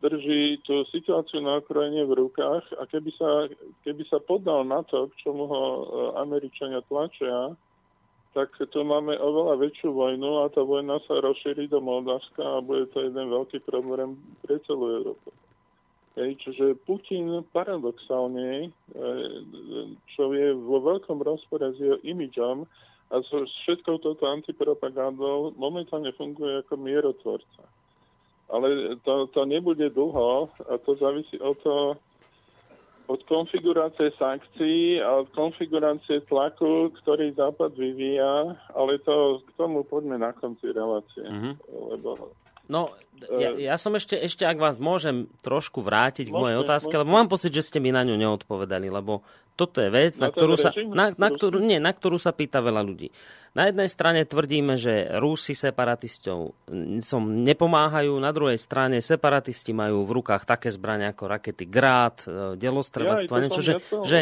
drží 0.03 0.59
tú 0.67 0.83
situáciu 0.91 1.39
na 1.39 1.63
Ukrajine 1.63 2.03
v 2.03 2.27
rukách 2.27 2.65
a 2.75 2.83
keby 2.87 3.11
sa, 3.15 3.47
keby 3.87 4.03
sa 4.11 4.19
podal 4.19 4.67
na 4.67 4.83
to, 4.83 5.07
k 5.11 5.23
čomu 5.23 5.47
ho 5.47 5.63
e, 5.63 5.83
Američania 6.19 6.83
tlačia, 6.85 7.55
tak 8.35 8.51
tu 8.59 8.79
máme 8.83 9.15
oveľa 9.15 9.63
väčšiu 9.63 9.95
vojnu 9.95 10.43
a 10.43 10.51
tá 10.51 10.59
vojna 10.59 10.99
sa 11.07 11.23
rozšíri 11.23 11.71
do 11.71 11.79
Moldavska 11.79 12.43
a 12.43 12.59
bude 12.59 12.91
to 12.91 13.07
jeden 13.07 13.31
veľký 13.31 13.63
problém 13.63 14.19
pre 14.43 14.59
celú 14.67 14.99
Európu. 14.99 15.31
Hej, 16.19 16.39
čiže 16.43 16.79
Putin 16.83 17.43
paradoxálne, 17.55 18.67
e, 18.67 18.99
čo 20.15 20.31
je 20.35 20.51
vo 20.55 20.83
veľkom 20.83 21.23
rozpore 21.23 21.71
s 21.71 21.79
jeho 21.79 21.99
imidžom 22.03 22.67
a 23.11 23.15
so 23.23 23.47
všetkou 23.47 24.03
touto 24.03 24.27
antipropagandou, 24.27 25.55
momentálne 25.55 26.11
funguje 26.15 26.63
ako 26.63 26.73
mierotvorca. 26.75 27.63
Ale 28.49 28.95
to, 29.01 29.27
to 29.27 29.45
nebude 29.45 29.89
dlho 29.89 30.49
a 30.69 30.77
to 30.77 30.95
závisí 30.95 31.39
od 31.41 31.57
toho, 31.63 31.97
od 33.07 33.21
konfigurácie 33.29 34.11
sankcií 34.17 35.01
a 35.01 35.21
od 35.21 35.29
konfigurácie 35.33 36.21
tlaku, 36.25 36.89
ktorý 37.01 37.33
Západ 37.37 37.77
vyvíja, 37.77 38.57
ale 38.73 38.97
to 39.05 39.41
k 39.45 39.49
tomu 39.57 39.85
poďme 39.85 40.17
na 40.17 40.33
konci 40.33 40.73
relácie. 40.73 41.25
Mm-hmm. 41.25 41.53
Lebo 41.93 42.33
No, 42.67 42.91
ja, 43.39 43.55
e, 43.55 43.65
ja 43.65 43.75
som 43.79 43.95
ešte, 43.95 44.19
ešte, 44.19 44.43
ak 44.43 44.59
vás 44.59 44.77
môžem 44.77 45.31
trošku 45.39 45.79
vrátiť 45.79 46.29
k 46.29 46.35
mojej 46.35 46.59
otázke, 46.59 46.91
môžem. 46.91 47.01
lebo 47.05 47.11
mám 47.15 47.29
pocit, 47.31 47.51
že 47.55 47.63
ste 47.63 47.79
mi 47.79 47.95
na 47.95 48.03
ňu 48.03 48.19
neodpovedali, 48.19 48.91
lebo 48.91 49.23
toto 49.55 49.79
je 49.79 49.87
vec, 49.87 50.19
na, 50.19 50.27
na 50.27 50.35
ktorú, 50.35 50.55
sa, 50.59 50.75
na, 50.75 51.15
na, 51.15 51.29
ktorú, 51.31 51.63
nie, 51.63 51.79
na 51.79 51.95
ktorú 51.95 52.19
sa 52.19 52.35
pýta 52.35 52.59
veľa 52.59 52.83
ľudí. 52.83 53.07
Na 53.55 53.71
jednej 53.71 53.87
strane 53.87 54.27
tvrdíme, 54.27 54.75
že 54.75 55.07
Rusi 55.15 55.55
separatistov 55.55 56.59
som 56.99 57.23
nepomáhajú, 57.23 58.19
na 58.19 58.35
druhej 58.35 58.59
strane 58.59 58.99
separatisti 58.99 59.71
majú 59.71 60.03
v 60.03 60.19
rukách 60.19 60.43
také 60.43 60.75
zbrania 60.75 61.15
ako 61.15 61.23
rakety 61.31 61.63
Grad, 61.71 62.27
e, 62.27 62.59
delostrelectvo, 62.59 63.35
ja, 63.39 63.41
niečo, 63.47 63.63
že, 63.63 63.79
že 64.03 64.19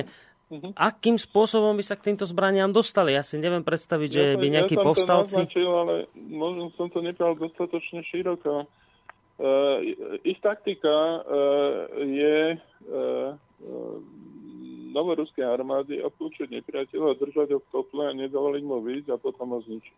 Uh-huh. 0.52 0.72
Akým 0.76 1.16
spôsobom 1.18 1.74
by 1.74 1.84
sa 1.84 1.96
k 1.96 2.12
týmto 2.12 2.28
zbraniam 2.28 2.70
dostali? 2.70 3.16
Ja 3.16 3.24
si 3.24 3.40
neviem 3.40 3.64
predstaviť, 3.66 4.10
ja 4.12 4.16
že 4.16 4.26
by 4.38 4.48
nejakí 4.54 4.76
ja 4.78 4.84
povstalci... 4.84 5.40
Ja 5.40 5.48
naznačil, 5.48 5.70
ale 5.72 5.96
možno 6.16 6.70
som 6.76 6.92
to 6.94 7.00
nepravil 7.02 7.40
dostatočne 7.40 8.04
široko. 8.06 8.68
Uh, 9.34 9.82
ich 10.22 10.38
taktika 10.46 10.94
uh, 10.94 11.90
je 12.06 12.62
uh, 12.62 13.34
novoruskej 14.94 15.42
armády 15.42 15.98
obklúčiť 16.06 16.54
nepriateľa, 16.54 17.18
držať 17.18 17.58
ho 17.58 17.60
v 17.60 17.70
kotle 17.74 18.04
a 18.06 18.14
nedovoliť 18.14 18.64
mu 18.64 18.78
výjsť 18.86 19.10
a 19.10 19.18
potom 19.18 19.58
ho 19.58 19.60
zničiť. 19.66 19.98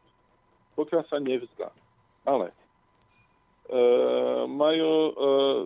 Pokiaľ 0.79 1.03
sa 1.11 1.19
nevzdá. 1.19 1.69
Ale 2.23 2.55
uh, 2.55 4.47
majú, 4.47 4.93
uh, 5.11 5.59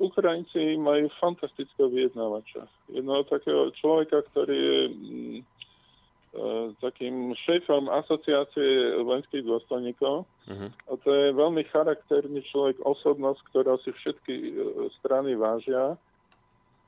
Ukrajinci 0.00 0.80
majú 0.80 1.12
fantastického 1.20 1.92
vyjednávača. 1.92 2.64
Jedného 2.88 3.22
takého 3.28 3.68
človeka, 3.76 4.24
ktorý 4.32 4.56
je 4.56 4.80
mm, 4.88 5.38
uh, 5.38 6.66
takým 6.80 7.36
šéfom 7.44 7.92
asociácie 7.92 8.96
vojenských 9.04 9.44
dôstojníkov. 9.44 10.24
Uh-huh. 10.24 10.70
A 10.88 10.92
to 11.04 11.08
je 11.12 11.36
veľmi 11.36 11.62
charakterný 11.68 12.40
človek, 12.48 12.80
osobnosť, 12.80 13.40
ktorá 13.52 13.76
si 13.84 13.92
všetky 13.92 14.34
uh, 14.34 14.88
strany 14.98 15.36
vážia 15.36 16.00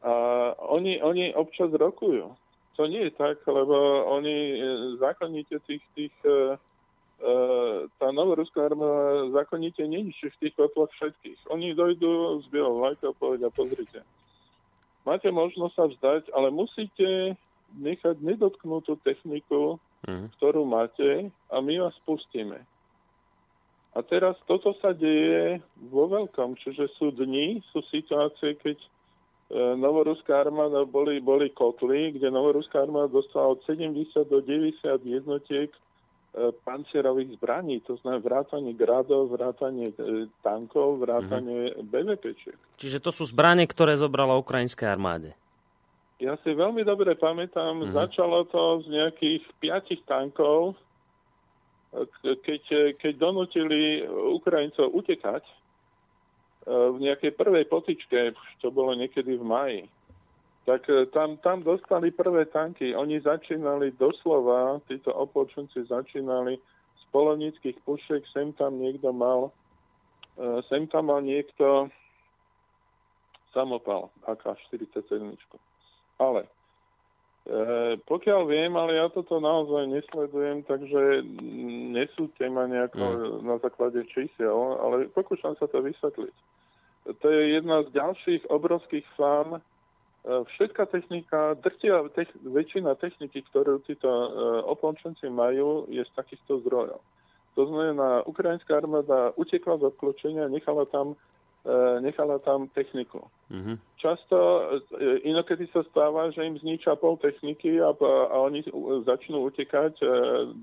a 0.03 0.15
oni, 0.59 0.99
oni 0.99 1.31
občas 1.35 1.71
rokujú. 1.71 2.35
To 2.75 2.83
nie 2.91 3.07
je 3.07 3.13
tak, 3.15 3.39
lebo 3.47 4.09
oni 4.11 4.37
e, 4.57 4.59
zákonite 4.99 5.61
tých, 5.69 5.85
tých 5.95 6.15
uh, 6.25 6.57
tá 7.99 8.09
novoruská 8.11 8.67
armáda 8.67 9.31
zákonite 9.31 9.87
neničí 9.87 10.27
v 10.35 10.41
tých 10.43 10.55
kotloch 10.59 10.91
všetkých. 10.99 11.55
Oni 11.55 11.71
dojdú 11.75 12.43
z 12.43 12.47
bielou 12.51 12.83
vlajkou 12.83 13.15
a 13.15 13.19
povedia, 13.19 13.49
pozrite, 13.55 14.03
máte 15.07 15.31
možnosť 15.31 15.75
sa 15.75 15.85
vzdať, 15.87 16.23
ale 16.35 16.51
musíte 16.51 17.39
nechať 17.79 18.19
nedotknutú 18.21 18.99
techniku, 19.07 19.79
mm. 20.05 20.35
ktorú 20.39 20.67
máte 20.67 21.31
a 21.49 21.57
my 21.63 21.89
vás 21.89 21.97
pustíme. 22.05 22.61
A 23.93 23.99
teraz 24.03 24.35
toto 24.49 24.73
sa 24.81 24.97
deje 24.97 25.61
vo 25.93 26.09
veľkom, 26.09 26.57
čiže 26.59 26.91
sú 26.97 27.13
dni, 27.13 27.61
sú 27.71 27.85
situácie, 27.93 28.57
keď 28.57 28.81
E, 29.53 29.77
novoruská 29.77 30.41
armáda 30.41 30.89
boli, 30.89 31.21
boli 31.21 31.53
kotly, 31.53 32.17
kde 32.17 32.33
novoruská 32.33 32.89
armáda 32.89 33.13
dostala 33.13 33.53
od 33.53 33.61
70 33.69 34.25
do 34.25 34.41
90 34.41 34.81
jednotiek 35.05 35.69
pancierových 36.65 37.37
zbraní, 37.37 37.85
to 37.85 38.01
znamená 38.01 38.25
vrátanie 38.25 38.73
gradov, 38.73 39.37
vrátanie 39.37 39.93
tankov, 40.41 41.05
vrátanie 41.05 41.77
mm-hmm. 41.77 41.93
BVPčiek. 41.93 42.59
Čiže 42.81 43.05
to 43.05 43.13
sú 43.13 43.29
zbranie, 43.29 43.69
ktoré 43.69 44.01
zobrala 44.01 44.41
ukrajinskej 44.41 44.89
armáde. 44.89 45.37
Ja 46.17 46.41
si 46.41 46.57
veľmi 46.57 46.89
dobre 46.89 47.13
pamätám, 47.21 47.85
mm-hmm. 47.85 47.93
začalo 47.93 48.49
to 48.49 48.81
z 48.81 48.97
nejakých 48.97 49.43
piatich 49.61 50.01
tankov, 50.09 50.81
keď, 52.23 52.97
keď 52.97 53.13
donútili 53.21 54.01
Ukrajincov 54.09 54.89
utekať 54.97 55.45
e, 55.45 55.53
v 56.73 56.97
nejakej 57.05 57.37
prvej 57.37 57.69
potičke, 57.69 58.33
čo 58.65 58.73
bolo 58.73 58.97
niekedy 58.97 59.37
v 59.37 59.45
maji, 59.45 59.81
tak 60.65 60.89
e, 60.89 61.07
tam, 61.11 61.37
tam 61.43 61.63
dostali 61.63 62.11
prvé 62.11 62.47
tanky. 62.47 62.95
Oni 62.95 63.21
začínali 63.21 63.93
doslova, 63.99 64.81
títo 64.89 65.11
opočunci 65.15 65.85
začínali 65.87 66.59
z 66.99 67.03
polonických 67.11 67.79
pušiek, 67.83 68.23
sem 68.31 68.53
tam 68.55 68.79
niekto 68.79 69.13
mal, 69.13 69.51
e, 70.39 70.63
sem 70.71 70.87
tam 70.87 71.11
mal 71.11 71.21
niekto 71.21 71.91
samopal 73.53 74.09
AK-47. 74.27 75.37
Ale 76.19 76.47
E, 77.43 77.99
pokiaľ 78.07 78.47
viem, 78.47 78.71
ale 78.79 79.03
ja 79.03 79.11
toto 79.11 79.43
naozaj 79.43 79.91
nesledujem, 79.91 80.63
takže 80.63 81.27
nesúďte 81.91 82.47
ma 82.47 82.71
nejako 82.71 83.03
mm. 83.03 83.43
na 83.43 83.59
základe 83.59 83.99
čísel, 84.15 84.55
ale 84.79 85.11
pokúšam 85.11 85.59
sa 85.59 85.67
to 85.67 85.83
vysvetliť. 85.83 86.37
To 87.19 87.27
je 87.27 87.59
jedna 87.59 87.83
z 87.83 87.99
ďalších 87.99 88.47
obrovských 88.47 89.03
fám. 89.19 89.59
E, 90.23 90.45
všetká 90.45 90.87
technika, 90.87 91.55
drtia 91.59 92.07
tech, 92.15 92.31
väčšina 92.43 92.95
techniky, 92.99 93.43
ktorú 93.51 93.83
títo 93.83 94.09
e, 94.09 94.29
opončenci 94.71 95.27
majú, 95.27 95.91
je 95.91 96.03
z 96.03 96.13
takýchto 96.15 96.63
zdrojov. 96.63 97.03
To 97.59 97.63
znamená, 97.69 98.25
ukrajinská 98.25 98.81
armáda 98.81 99.37
utekla 99.37 99.77
z 99.77 99.93
obklúčenia, 99.93 100.49
nechala 100.49 100.89
tam 100.89 101.21
E, 101.63 102.01
nechala 102.01 102.43
tam 102.43 102.67
techniku. 102.75 103.23
Mm-hmm. 103.47 103.79
Často, 103.95 104.67
inokedy 105.23 105.71
sa 105.71 105.87
stáva, 105.87 106.35
že 106.35 106.43
im 106.43 106.59
zničia 106.59 106.99
pol 106.99 107.15
techniky 107.23 107.79
a, 107.79 107.95
a 107.95 108.37
oni 108.51 108.67
začnú 109.07 109.47
utekať 109.47 110.03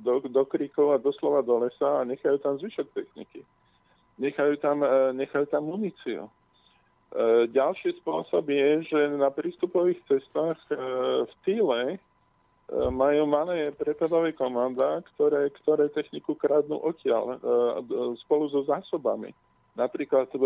do, 0.03 0.19
do 0.27 0.43
kríkov 0.43 0.91
a 0.91 0.99
doslova 0.99 1.39
do 1.39 1.63
lesa 1.63 2.03
a 2.03 2.07
nechajú 2.07 2.43
tam 2.43 2.59
zvyšok 2.59 2.91
techniky. 2.91 3.47
Nechajú 4.19 4.59
tam, 4.59 4.83
nechajú 5.15 5.47
tam 5.47 5.71
muníciu. 5.71 6.27
Ďalší 7.49 7.97
spôsob 8.05 8.45
je, 8.53 8.85
že 8.85 8.99
na 9.17 9.33
prístupových 9.33 9.97
cestách 10.05 10.61
v 11.25 11.33
Týle 11.41 11.97
majú 12.93 13.25
malé 13.25 13.73
prepadové 13.73 14.29
komanda, 14.37 15.01
ktoré, 15.13 15.49
ktoré 15.57 15.89
techniku 15.89 16.37
kradnú 16.37 16.77
odtiaľ 16.77 17.41
spolu 18.21 18.53
so 18.53 18.61
zásobami. 18.61 19.33
Napríklad 19.79 20.27
e, 20.35 20.39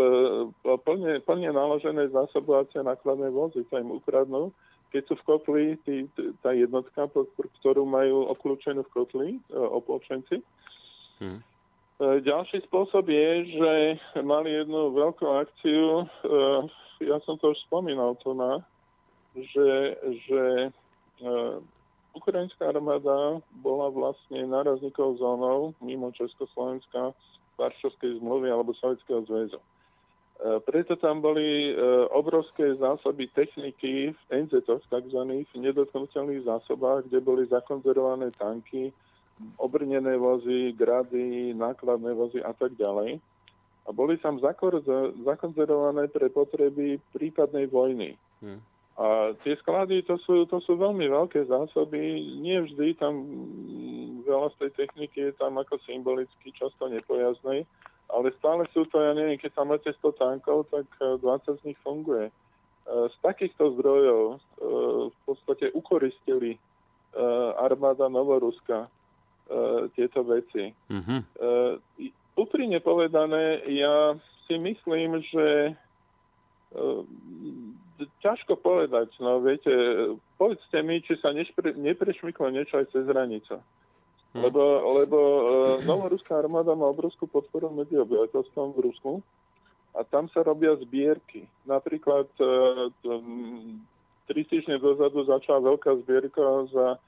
plne, 0.62 1.18
plne 1.26 1.50
naložené 1.50 2.06
zásobovacie 2.14 2.86
nákladné 2.86 3.34
vozy 3.34 3.66
sa 3.66 3.82
im 3.82 3.90
ukradnú, 3.90 4.54
keď 4.94 5.02
sú 5.10 5.14
v 5.18 5.26
kotli 5.26 5.64
tý, 5.82 6.06
tá 6.38 6.54
jednotka, 6.54 7.10
ktorú 7.58 7.82
majú 7.82 8.30
obklúčenú 8.30 8.86
v 8.86 8.92
kotli, 8.94 9.28
e, 9.34 9.58
opolčenci. 9.58 10.38
Hmm. 11.18 11.42
Ďalší 12.02 12.66
spôsob 12.66 13.06
je, 13.06 13.54
že 13.54 13.72
mali 14.26 14.50
jednu 14.50 14.90
veľkú 14.98 15.26
akciu, 15.30 16.10
ja 16.98 17.16
som 17.22 17.38
to 17.38 17.54
už 17.54 17.58
spomínal 17.70 18.18
to 18.18 18.34
na, 18.34 18.58
že, 19.38 19.94
že 20.26 20.42
ukrajinská 22.14 22.70
armáda 22.70 23.42
bola 23.62 23.90
vlastne 23.90 24.46
nárazníkou 24.46 25.18
zónou 25.18 25.74
mimo 25.82 26.14
Československa 26.14 27.12
Varšovskej 27.58 28.18
zmluvy 28.22 28.50
alebo 28.50 28.74
Sovjetského 28.74 29.22
zväzu. 29.26 29.58
E, 29.58 29.64
preto 30.66 30.98
tam 30.98 31.22
boli 31.22 31.70
e, 31.70 31.72
obrovské 32.10 32.74
zásoby 32.74 33.30
techniky 33.30 34.10
v 34.10 34.20
nz 34.30 34.66
tzv. 34.66 35.20
nedotknutelných 35.54 36.46
zásobách, 36.46 37.06
kde 37.10 37.18
boli 37.22 37.46
zakonzervované 37.46 38.34
tanky, 38.34 38.90
obrnené 39.58 40.16
vozy, 40.16 40.72
grady, 40.72 41.54
nákladné 41.54 42.14
vozy 42.14 42.40
a 42.42 42.52
tak 42.54 42.74
ďalej. 42.78 43.18
A 43.84 43.88
boli 43.92 44.16
tam 44.16 44.40
zakonzervované 44.40 46.08
pre 46.08 46.32
potreby 46.32 46.96
prípadnej 47.12 47.68
vojny. 47.68 48.16
Hmm. 48.40 48.62
A 48.94 49.34
tie 49.42 49.58
sklady, 49.58 50.06
to 50.06 50.16
sú, 50.22 50.46
to 50.46 50.62
sú 50.62 50.78
veľmi 50.78 51.10
veľké 51.10 51.50
zásoby. 51.50 52.22
Nie 52.38 52.62
vždy 52.62 52.94
tam 52.94 53.26
veľa 54.24 54.54
z 54.54 54.56
tej 54.64 54.70
techniky 54.78 55.18
je 55.30 55.32
tam 55.36 55.58
ako 55.60 55.82
symbolicky, 55.84 56.54
často 56.54 56.88
nepojazdnej, 56.88 57.66
ale 58.08 58.26
stále 58.40 58.64
sú 58.72 58.86
to, 58.88 59.02
ja 59.02 59.12
neviem, 59.12 59.36
keď 59.36 59.50
tam 59.52 59.74
máte 59.74 59.90
100 59.90 60.14
tankov, 60.16 60.70
tak 60.72 60.86
20 60.98 61.20
e, 61.20 61.52
z 61.58 61.60
nich 61.66 61.78
funguje. 61.82 62.30
E, 62.30 62.32
z 62.86 63.16
takýchto 63.20 63.74
zdrojov 63.76 64.24
e, 64.32 64.38
v 65.12 65.18
podstate 65.28 65.74
ukoristili 65.76 66.56
armáda 67.62 68.10
Novoruska 68.10 68.90
tieto 69.92 70.24
veci. 70.24 70.72
Mm-hmm. 70.88 71.20
Úprimne 72.34 72.80
povedané, 72.80 73.60
ja 73.68 74.16
si 74.48 74.56
myslím, 74.56 75.20
že 75.20 75.76
ťažko 78.24 78.58
povedať. 78.58 79.14
No 79.22 79.38
viete, 79.38 79.70
povedzte 80.40 80.82
mi, 80.82 80.98
či 81.04 81.14
sa 81.22 81.30
nešpre, 81.30 81.78
neprešmyklo 81.78 82.50
niečo 82.50 82.82
aj 82.82 82.90
cez 82.90 83.06
hranicu. 83.06 83.62
Hmm. 84.34 84.42
Lebo, 84.50 84.62
lebo 84.98 85.18
uh, 85.18 85.40
novoruská 85.86 86.42
armáda 86.42 86.74
má 86.74 86.90
obrovskú 86.90 87.30
podporu 87.30 87.70
medzi 87.70 87.94
obyvateľstvom 87.94 88.74
v 88.74 88.82
Rusku 88.90 89.12
a 89.94 90.02
tam 90.02 90.26
sa 90.34 90.42
robia 90.42 90.74
zbierky. 90.82 91.46
Napríklad 91.70 92.26
uh, 92.42 92.90
tri 94.26 94.42
týždne 94.42 94.82
dozadu 94.82 95.22
začala 95.22 95.62
veľká 95.62 96.02
zbierka 96.02 96.66
za, 96.74 96.98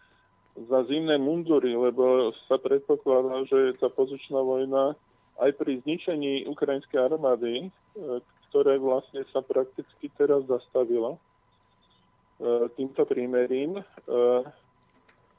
za 0.56 0.78
zimné 0.88 1.20
mundury, 1.20 1.76
lebo 1.76 2.32
sa 2.48 2.56
predpokladá, 2.56 3.44
že 3.44 3.76
tá 3.76 3.92
pozičná 3.92 4.40
vojna 4.40 4.96
aj 5.36 5.52
pri 5.60 5.84
zničení 5.84 6.48
ukrajinskej 6.48 7.12
armády, 7.12 7.68
uh, 7.68 8.24
ktoré 8.56 8.80
vlastne 8.80 9.20
sa 9.36 9.44
prakticky 9.44 10.08
teraz 10.16 10.48
zastavilo 10.48 11.20
e, 12.40 12.72
týmto 12.72 13.04
prímerím, 13.04 13.76
e, 13.76 13.84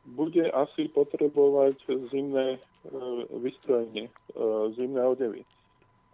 bude 0.05 0.45
asi 0.53 0.85
potrebovať 0.93 1.81
zimné 2.13 2.47
e, 2.55 2.59
vystrojenie, 3.41 4.13
zimné 4.77 5.01
odevy. 5.01 5.41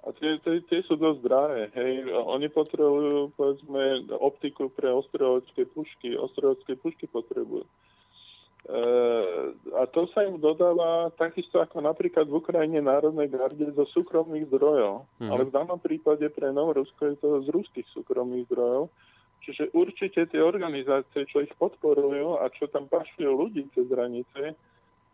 A 0.08 0.16
tie, 0.16 0.40
tie, 0.48 0.64
tie 0.64 0.80
sú 0.88 0.96
dosť 0.96 1.20
drahé. 1.24 1.62
Hej. 1.76 2.08
Oni 2.12 2.48
potrebujú, 2.48 3.36
povedzme, 3.40 4.08
optiku 4.20 4.68
pre 4.68 4.92
ostrojovacké 4.92 5.64
pušky. 5.72 6.16
Ostrojovacké 6.16 6.76
pušky 6.76 7.08
potrebujú. 7.08 7.64
A 8.64 9.84
to 9.92 10.08
sa 10.16 10.24
im 10.24 10.40
dodáva 10.40 11.12
takisto 11.20 11.60
ako 11.60 11.84
napríklad 11.84 12.32
v 12.32 12.40
Ukrajine 12.40 12.80
Národnej 12.80 13.28
garde 13.28 13.68
zo 13.76 13.84
súkromných 13.84 14.48
zdrojov. 14.48 15.04
Mm. 15.20 15.30
Ale 15.36 15.42
v 15.44 15.52
danom 15.52 15.80
prípade 15.84 16.24
pre 16.32 16.48
Novorusko 16.56 17.12
je 17.12 17.16
to 17.20 17.44
z 17.44 17.48
ruských 17.52 17.88
súkromných 17.92 18.48
zdrojov. 18.48 18.88
Čiže 19.44 19.76
určite 19.76 20.24
tie 20.32 20.40
organizácie, 20.40 21.28
čo 21.28 21.44
ich 21.44 21.52
podporujú 21.60 22.40
a 22.40 22.48
čo 22.56 22.72
tam 22.72 22.88
pašujú 22.88 23.28
ľudí 23.28 23.68
cez 23.76 23.84
hranice, 23.92 24.56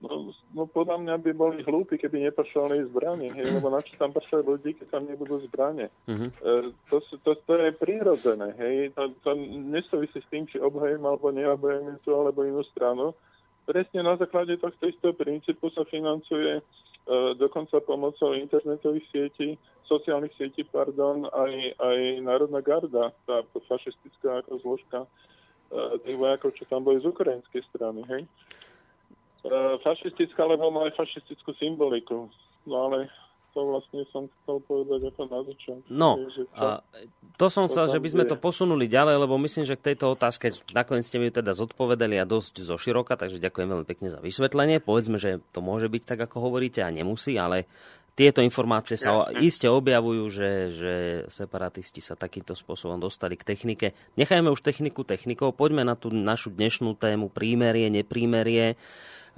no, 0.06 0.30
no 0.54 0.70
podľa 0.70 1.02
mňa 1.02 1.16
by 1.18 1.32
boli 1.34 1.66
hlúpi, 1.66 1.98
keby 1.98 2.30
nepašovali 2.30 2.86
zbranie, 2.94 3.34
hej, 3.34 3.58
lebo 3.58 3.74
na 3.74 3.82
čo 3.82 3.98
tam 3.98 4.14
pašujú 4.14 4.46
ľudí, 4.46 4.78
keď 4.78 4.88
tam 4.94 5.10
nebudú 5.10 5.42
zbranie. 5.50 5.90
Mm-hmm. 6.06 6.30
E, 6.46 6.54
to, 6.94 7.02
to, 7.26 7.42
to 7.42 7.54
je 7.58 7.74
prirodzené, 7.74 8.54
hej, 8.62 8.94
to, 8.94 9.18
to 9.26 9.34
nesúvisí 9.50 10.22
s 10.22 10.30
tým, 10.30 10.46
či 10.46 10.62
obhajujem 10.62 11.02
alebo 11.02 11.34
neobhajujem 11.34 11.98
tú 12.06 12.14
alebo 12.14 12.46
inú 12.46 12.62
stranu 12.70 13.18
presne 13.70 14.02
na 14.02 14.18
základe 14.18 14.58
tohto 14.58 14.90
istého 14.90 15.14
princípu 15.14 15.70
sa 15.70 15.86
financuje 15.86 16.58
e, 16.58 16.62
dokonca 17.38 17.78
pomocou 17.86 18.34
internetových 18.34 19.06
sietí, 19.14 19.62
sociálnych 19.86 20.34
sietí, 20.34 20.66
pardon, 20.66 21.30
aj, 21.30 21.54
aj 21.78 21.98
Národná 22.26 22.66
garda, 22.66 23.14
tá 23.30 23.46
fašistická 23.70 24.42
ako 24.42 24.58
zložka 24.66 25.00
e, 25.06 25.10
tých 26.02 26.18
vojakov, 26.18 26.58
čo 26.58 26.66
tam 26.66 26.82
boli 26.82 26.98
z 26.98 27.14
ukrajinskej 27.14 27.62
strany, 27.70 28.02
hej. 28.10 28.26
E, 28.26 29.50
fašistická, 29.86 30.42
lebo 30.50 30.74
aj 30.82 30.98
fašistickú 30.98 31.54
symboliku. 31.62 32.26
No 32.66 32.90
ale 32.90 33.14
to 33.54 33.60
vlastne 33.66 34.02
som 34.14 34.30
chcel 34.30 34.62
povedať 34.64 35.10
ako 35.10 35.22
na 35.26 35.40
začiatku. 35.46 35.90
No, 35.90 36.22
a 36.54 36.86
to 37.40 37.46
som 37.48 37.66
chcel, 37.72 37.88
že 37.90 38.00
by 38.04 38.10
sme 38.12 38.24
to 38.28 38.36
posunuli 38.36 38.86
ďalej, 38.86 39.16
lebo 39.26 39.40
myslím, 39.42 39.64
že 39.66 39.80
k 39.80 39.94
tejto 39.94 40.14
otázke 40.14 40.54
nakoniec 40.76 41.08
ste 41.08 41.18
mi 41.18 41.32
teda 41.32 41.56
zodpovedali 41.56 42.20
a 42.20 42.28
dosť 42.28 42.62
zo 42.62 42.76
široka, 42.76 43.16
takže 43.16 43.42
ďakujem 43.42 43.68
veľmi 43.72 43.88
pekne 43.88 44.12
za 44.12 44.20
vysvetlenie. 44.20 44.84
Povedzme, 44.84 45.18
že 45.18 45.42
to 45.56 45.64
môže 45.64 45.90
byť 45.90 46.04
tak, 46.04 46.20
ako 46.30 46.52
hovoríte 46.52 46.84
a 46.84 46.94
nemusí, 46.94 47.40
ale 47.40 47.66
tieto 48.20 48.44
informácie 48.44 49.00
sa 49.00 49.32
ja, 49.32 49.40
iste 49.40 49.72
objavujú, 49.72 50.28
že, 50.28 50.52
že 50.76 50.94
separatisti 51.32 52.04
sa 52.04 52.20
takýmto 52.20 52.52
spôsobom 52.52 53.00
dostali 53.00 53.40
k 53.40 53.48
technike. 53.48 53.96
Nechajme 54.20 54.52
už 54.52 54.60
techniku 54.60 55.08
technikou, 55.08 55.56
poďme 55.56 55.88
na 55.88 55.96
tú 55.96 56.12
našu 56.12 56.52
dnešnú 56.52 57.00
tému 57.00 57.32
prímerie, 57.32 57.88
neprímerie. 57.88 58.76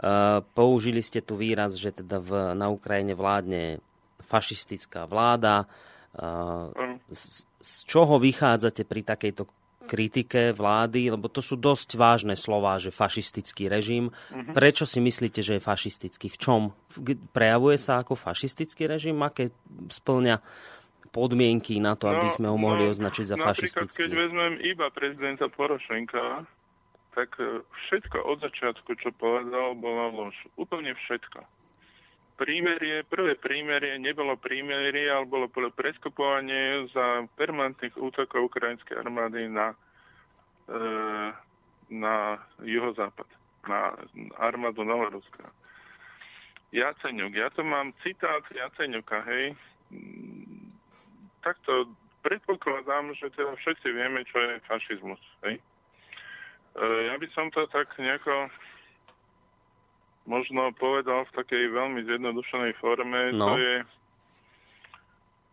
Uh, 0.01 0.41
použili 0.57 1.05
ste 1.05 1.21
tu 1.21 1.37
výraz, 1.37 1.77
že 1.77 1.93
teda 1.93 2.17
v, 2.17 2.57
na 2.57 2.73
Ukrajine 2.73 3.13
vládne 3.13 3.85
fašistická 4.23 5.05
vláda. 5.05 5.65
Uh, 6.11 6.97
z, 7.07 7.47
z 7.61 7.73
čoho 7.87 8.19
vychádzate 8.19 8.83
pri 8.83 9.01
takejto 9.05 9.47
kritike 9.91 10.55
vlády, 10.55 11.11
lebo 11.11 11.27
to 11.27 11.43
sú 11.43 11.57
dosť 11.57 11.97
vážne 11.97 12.35
slová, 12.37 12.77
že 12.77 12.93
fašistický 12.93 13.67
režim. 13.67 14.13
Mm-hmm. 14.31 14.53
Prečo 14.55 14.85
si 14.87 15.03
myslíte, 15.03 15.43
že 15.43 15.57
je 15.57 15.61
fašistický? 15.61 16.31
V 16.31 16.37
čom? 16.37 16.61
Prejavuje 17.35 17.75
sa 17.75 17.99
ako 17.99 18.15
fašistický 18.15 18.87
režim? 18.87 19.19
Aké 19.19 19.51
splňa 19.91 20.39
podmienky 21.11 21.83
na 21.83 21.99
to, 21.99 22.07
aby 22.07 22.31
no, 22.31 22.33
sme 22.33 22.47
ho 22.47 22.57
mohli 22.57 22.87
no, 22.87 22.95
označiť 22.95 23.35
za 23.35 23.35
fašistický? 23.35 24.07
keď 24.07 24.11
vezmem 24.15 24.53
iba 24.63 24.87
prezidenta 24.95 25.51
Porošenka, 25.51 26.47
tak 27.11 27.35
e, 27.35 27.59
všetko 27.59 28.17
od 28.23 28.39
začiatku, 28.39 28.95
čo 28.95 29.11
povedal, 29.19 29.75
bola 29.75 30.07
lož. 30.07 30.35
Úplne 30.55 30.95
všetko 30.95 31.60
prímerie, 32.41 33.05
prvé 33.05 33.37
prímerie 33.37 34.01
nebolo 34.01 34.33
prímerie, 34.33 35.05
ale 35.13 35.29
bolo 35.29 35.45
preskupovanie 35.53 36.89
za 36.89 37.29
permanentných 37.37 37.93
útokov 38.01 38.49
ukrajinskej 38.49 38.97
armády 38.97 39.45
na, 39.45 39.77
e, 40.65 40.81
na 41.93 42.41
juhozápad, 42.65 43.29
na 43.69 43.93
armádu 44.41 44.81
Novoruska. 44.81 45.53
Jaceňuk, 46.73 47.37
ja 47.37 47.53
to 47.53 47.61
mám 47.61 47.93
citát 48.01 48.41
Jaceňuka, 48.49 49.21
hej. 49.29 49.53
Takto 51.45 51.93
predpokladám, 52.25 53.13
že 53.21 53.29
teda 53.37 53.53
všetci 53.53 53.87
vieme, 53.93 54.25
čo 54.25 54.41
je 54.41 54.65
fašizmus, 54.65 55.21
hej. 55.45 55.61
E, 56.73 56.83
ja 57.05 57.13
by 57.21 57.27
som 57.37 57.53
to 57.53 57.69
tak 57.69 57.85
nejako 58.01 58.49
možno 60.25 60.73
povedal 60.77 61.25
v 61.29 61.35
takej 61.37 61.63
veľmi 61.73 62.05
zjednodušenej 62.05 62.73
forme, 62.77 63.33
no. 63.33 63.53
to 63.53 63.57
je 63.57 63.75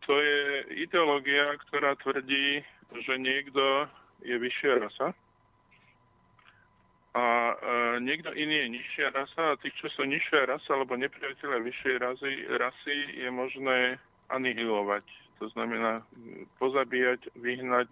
to 0.08 0.14
je 0.16 0.40
ideológia, 0.88 1.52
ktorá 1.68 1.92
tvrdí, 2.00 2.64
že 2.96 3.14
niekto 3.20 3.84
je 4.24 4.40
vyššia 4.40 4.80
rasa 4.80 5.12
a 7.18 7.24
e, 7.24 7.54
niekto 8.04 8.30
iný 8.36 8.54
je 8.62 8.68
nižšia 8.78 9.08
rasa 9.10 9.42
a 9.52 9.58
tých, 9.58 9.74
čo 9.80 9.88
sú 9.90 10.02
nižšia 10.06 10.46
rasa 10.46 10.70
alebo 10.76 10.94
nepriateľe 10.94 11.66
vyššej 11.66 11.96
rasy, 11.98 12.32
rasy 12.60 12.96
je 13.16 13.28
možné 13.32 13.98
anihilovať. 14.30 15.02
To 15.42 15.50
znamená 15.54 16.02
pozabíjať, 16.62 17.30
vyhnať 17.38 17.90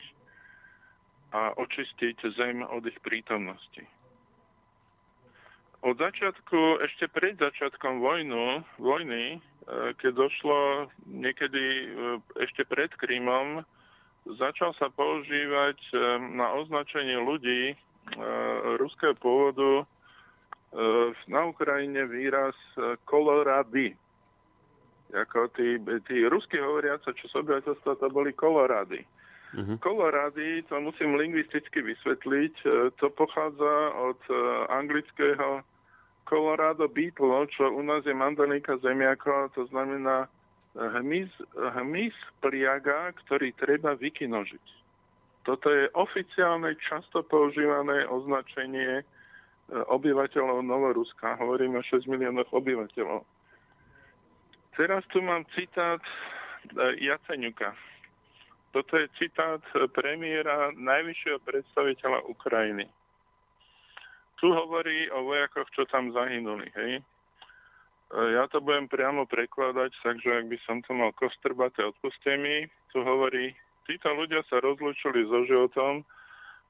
a 1.32 1.54
očistiť 1.58 2.18
zem 2.38 2.62
od 2.62 2.86
ich 2.86 2.98
prítomnosti. 3.02 3.82
Od 5.86 5.94
začiatku, 5.94 6.82
ešte 6.82 7.06
pred 7.06 7.38
začiatkom 7.38 8.02
vojnu, 8.02 8.66
vojny, 8.82 9.38
e, 9.38 9.94
keď 10.02 10.18
došlo 10.18 10.90
niekedy 11.06 11.62
e, 11.62 11.86
ešte 12.42 12.66
pred 12.66 12.90
Krymom, 12.98 13.62
začal 14.26 14.74
sa 14.82 14.90
používať 14.90 15.78
e, 15.78 15.96
na 16.34 16.58
označenie 16.58 17.22
ľudí 17.22 17.78
ruského 18.78 19.18
pôvodu 19.18 19.82
na 21.26 21.42
Ukrajine 21.50 22.06
výraz 22.06 22.54
kolorady. 23.02 23.98
Ako 25.10 25.50
tí, 25.50 25.74
tí 26.06 26.22
rusky 26.30 26.54
hovoriace, 26.54 27.10
čo 27.18 27.26
z 27.26 27.34
obyvateľstva, 27.42 27.98
to 27.98 28.06
boli 28.06 28.30
kolorady. 28.30 29.02
Uh-huh. 29.58 29.74
Kolorady, 29.82 30.62
to 30.70 30.78
musím 30.78 31.18
lingvisticky 31.18 31.82
vysvetliť, 31.82 32.54
to 32.94 33.06
pochádza 33.10 33.74
od 33.98 34.22
anglického 34.70 35.66
Colorado 36.26 36.90
Beetle, 36.90 37.46
čo 37.54 37.70
u 37.70 37.82
nás 37.86 38.02
je 38.02 38.14
mandalinka 38.14 38.76
zemiako, 38.82 39.48
to 39.54 39.70
znamená 39.70 40.26
hmyz, 40.74 41.30
hmyz 41.54 42.16
pliaga, 42.42 43.14
ktorý 43.24 43.54
treba 43.54 43.94
vykinožiť. 43.94 44.66
Toto 45.46 45.70
je 45.70 45.86
oficiálne, 45.94 46.74
často 46.82 47.22
používané 47.22 48.02
označenie 48.10 49.00
e, 49.00 49.04
obyvateľov 49.70 50.66
Novoruska. 50.66 51.38
Hovoríme 51.38 51.78
o 51.78 51.86
6 51.86 52.10
miliónoch 52.10 52.50
obyvateľov. 52.50 53.22
Teraz 54.74 55.06
tu 55.14 55.22
mám 55.22 55.46
citát 55.54 56.02
e, 56.02 57.06
Jaceňuka. 57.06 57.78
Toto 58.74 58.98
je 58.98 59.06
citát 59.22 59.62
premiéra 59.94 60.74
najvyššieho 60.74 61.38
predstaviteľa 61.46 62.26
Ukrajiny 62.26 62.90
tu 64.36 64.52
hovorí 64.52 65.08
o 65.10 65.24
vojakoch, 65.24 65.68
čo 65.72 65.88
tam 65.88 66.12
zahynuli, 66.12 66.68
hej. 66.76 66.92
E, 67.00 67.02
ja 68.36 68.44
to 68.52 68.60
budem 68.60 68.86
priamo 68.86 69.24
prekladať, 69.26 69.90
takže 70.04 70.44
ak 70.44 70.46
by 70.46 70.58
som 70.68 70.76
to 70.84 70.92
mal 70.92 71.10
kostrbaté, 71.16 71.82
odpuste 71.82 72.36
mi. 72.38 72.68
Tu 72.92 72.98
hovorí, 73.00 73.56
títo 73.88 74.12
ľudia 74.12 74.44
sa 74.46 74.60
rozlúčili 74.60 75.24
so 75.26 75.42
životom, 75.48 76.04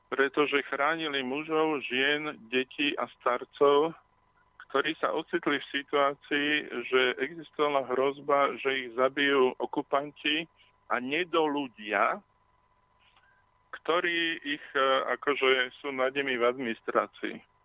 pretože 0.08 0.62
chránili 0.70 1.26
mužov, 1.26 1.82
žien, 1.90 2.38
detí 2.48 2.94
a 2.94 3.10
starcov, 3.18 3.92
ktorí 4.70 4.94
sa 5.02 5.10
ocitli 5.14 5.58
v 5.58 5.70
situácii, 5.74 6.50
že 6.90 7.02
existovala 7.22 7.86
hrozba, 7.90 8.54
že 8.62 8.70
ich 8.86 8.88
zabijú 8.94 9.54
okupanti 9.58 10.46
a 10.90 11.02
nedoludia, 11.02 12.22
ktorí 13.82 14.38
ich 14.42 14.64
e, 14.74 14.82
akože 15.18 15.74
sú 15.82 15.90
nad 15.94 16.14
nimi 16.14 16.38
v 16.38 16.46
administrácii. 16.46 17.55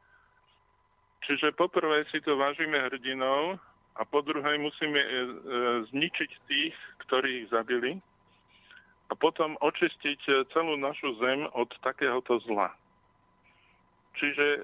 Čiže 1.22 1.54
poprvé 1.54 2.06
si 2.10 2.18
to 2.26 2.34
vážime 2.38 2.82
hrdinov 2.82 3.62
a 3.96 4.02
po 4.08 4.26
druhé 4.26 4.58
musíme 4.58 4.98
e, 4.98 5.10
e, 5.10 5.16
zničiť 5.94 6.32
tých, 6.50 6.76
ktorí 7.06 7.46
ich 7.46 7.48
zabili 7.54 8.02
a 9.12 9.14
potom 9.14 9.60
očistiť 9.60 10.22
e, 10.26 10.32
celú 10.56 10.80
našu 10.80 11.20
zem 11.20 11.44
od 11.52 11.68
takéhoto 11.84 12.40
zla. 12.48 12.72
Čiže 14.16 14.48
e, 14.56 14.62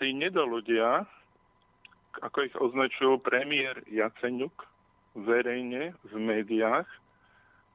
tí 0.00 0.16
nedoludia, 0.16 1.04
ako 2.24 2.38
ich 2.48 2.56
označil 2.56 3.20
premiér 3.20 3.84
Jaceňuk 3.92 4.56
verejne 5.14 5.92
v 6.08 6.14
médiách, 6.16 6.88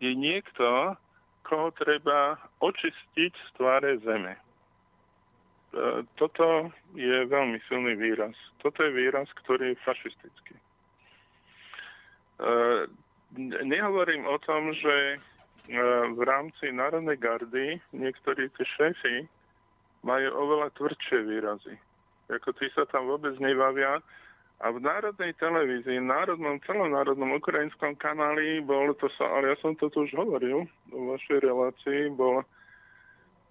je 0.02 0.13
niekto, 0.17 0.97
koho 1.45 1.69
treba 1.78 2.41
očistiť 2.60 3.34
z 3.34 3.49
tváre 3.57 4.01
zeme. 4.01 4.38
E, 5.78 6.01
toto 6.17 6.73
je 6.97 7.30
veľmi 7.30 7.61
silný 7.69 7.93
výraz. 7.93 8.34
Toto 8.65 8.82
je 8.82 8.91
výraz, 8.97 9.30
ktorý 9.45 9.78
je 9.78 9.84
fašistický. 9.86 10.55
E, 10.57 10.63
nehovorím 13.61 14.25
o 14.25 14.41
tom, 14.41 14.73
že 14.73 14.95
e, 15.13 15.17
v 16.17 16.21
rámci 16.25 16.73
Národnej 16.73 17.21
gardy 17.21 17.78
niektorí 17.93 18.49
tí 18.57 18.63
šéfy 18.73 19.30
majú 20.01 20.30
oveľa 20.34 20.73
tvrdšie 20.73 21.19
výrazy. 21.30 21.75
Ako 22.34 22.57
tí 22.57 22.67
sa 22.73 22.89
tam 22.89 23.05
vôbec 23.05 23.38
nebavia. 23.38 24.01
A 24.57 24.73
v 24.73 24.82
národnej 24.82 25.38
televízii, 25.38 26.01
národnom, 26.01 26.57
celonárodnom 26.65 27.38
ukrajinskom 27.38 27.93
kanáli 28.01 28.57
bol 28.65 28.89
to 28.97 29.05
sa, 29.13 29.30
ale 29.38 29.53
ja 29.53 29.55
som 29.61 29.78
to 29.78 29.86
tu 29.93 30.01
už 30.01 30.17
hovoril 30.17 30.65
vo 30.89 31.13
vašej 31.13 31.45
relácii, 31.45 32.09
bol 32.17 32.41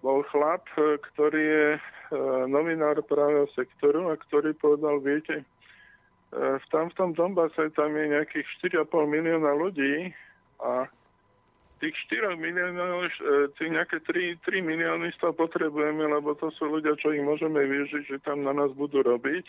bol 0.01 0.21
chlap, 0.29 0.65
e, 0.77 1.01
ktorý 1.01 1.41
je 1.41 1.67
e, 1.77 1.81
novinár 2.49 3.01
právého 3.05 3.49
sektoru 3.57 4.13
a 4.13 4.19
ktorý 4.19 4.53
povedal, 4.57 5.01
viete, 5.01 5.41
e, 5.41 5.45
v 6.37 6.65
tam 6.69 6.93
v 6.93 7.15
tam 7.73 7.91
je 7.97 8.05
nejakých 8.13 8.47
4,5 8.85 8.87
milióna 9.09 9.51
ľudí 9.57 10.13
a 10.61 10.85
tých 11.77 11.93
4 12.09 12.33
miliónov, 12.41 13.05
tých 13.53 13.69
nejaké 13.69 14.01
3, 14.01 14.41
3 14.41 14.65
milióny 14.65 15.13
z 15.13 15.17
toho 15.21 15.33
potrebujeme, 15.37 16.09
lebo 16.09 16.33
to 16.33 16.49
sú 16.57 16.65
ľudia, 16.65 16.97
čo 16.97 17.13
ich 17.13 17.21
môžeme 17.21 17.61
využiť, 17.61 18.03
že 18.09 18.25
tam 18.25 18.41
na 18.41 18.49
nás 18.49 18.73
budú 18.73 19.05
robiť. 19.05 19.45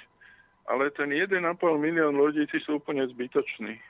Ale 0.69 0.93
ten 0.93 1.09
1,5 1.09 1.33
milión 1.81 2.21
ľudí, 2.21 2.45
tí 2.53 2.61
sú 2.61 2.77
úplne 2.77 3.09
zbytoční. 3.09 3.81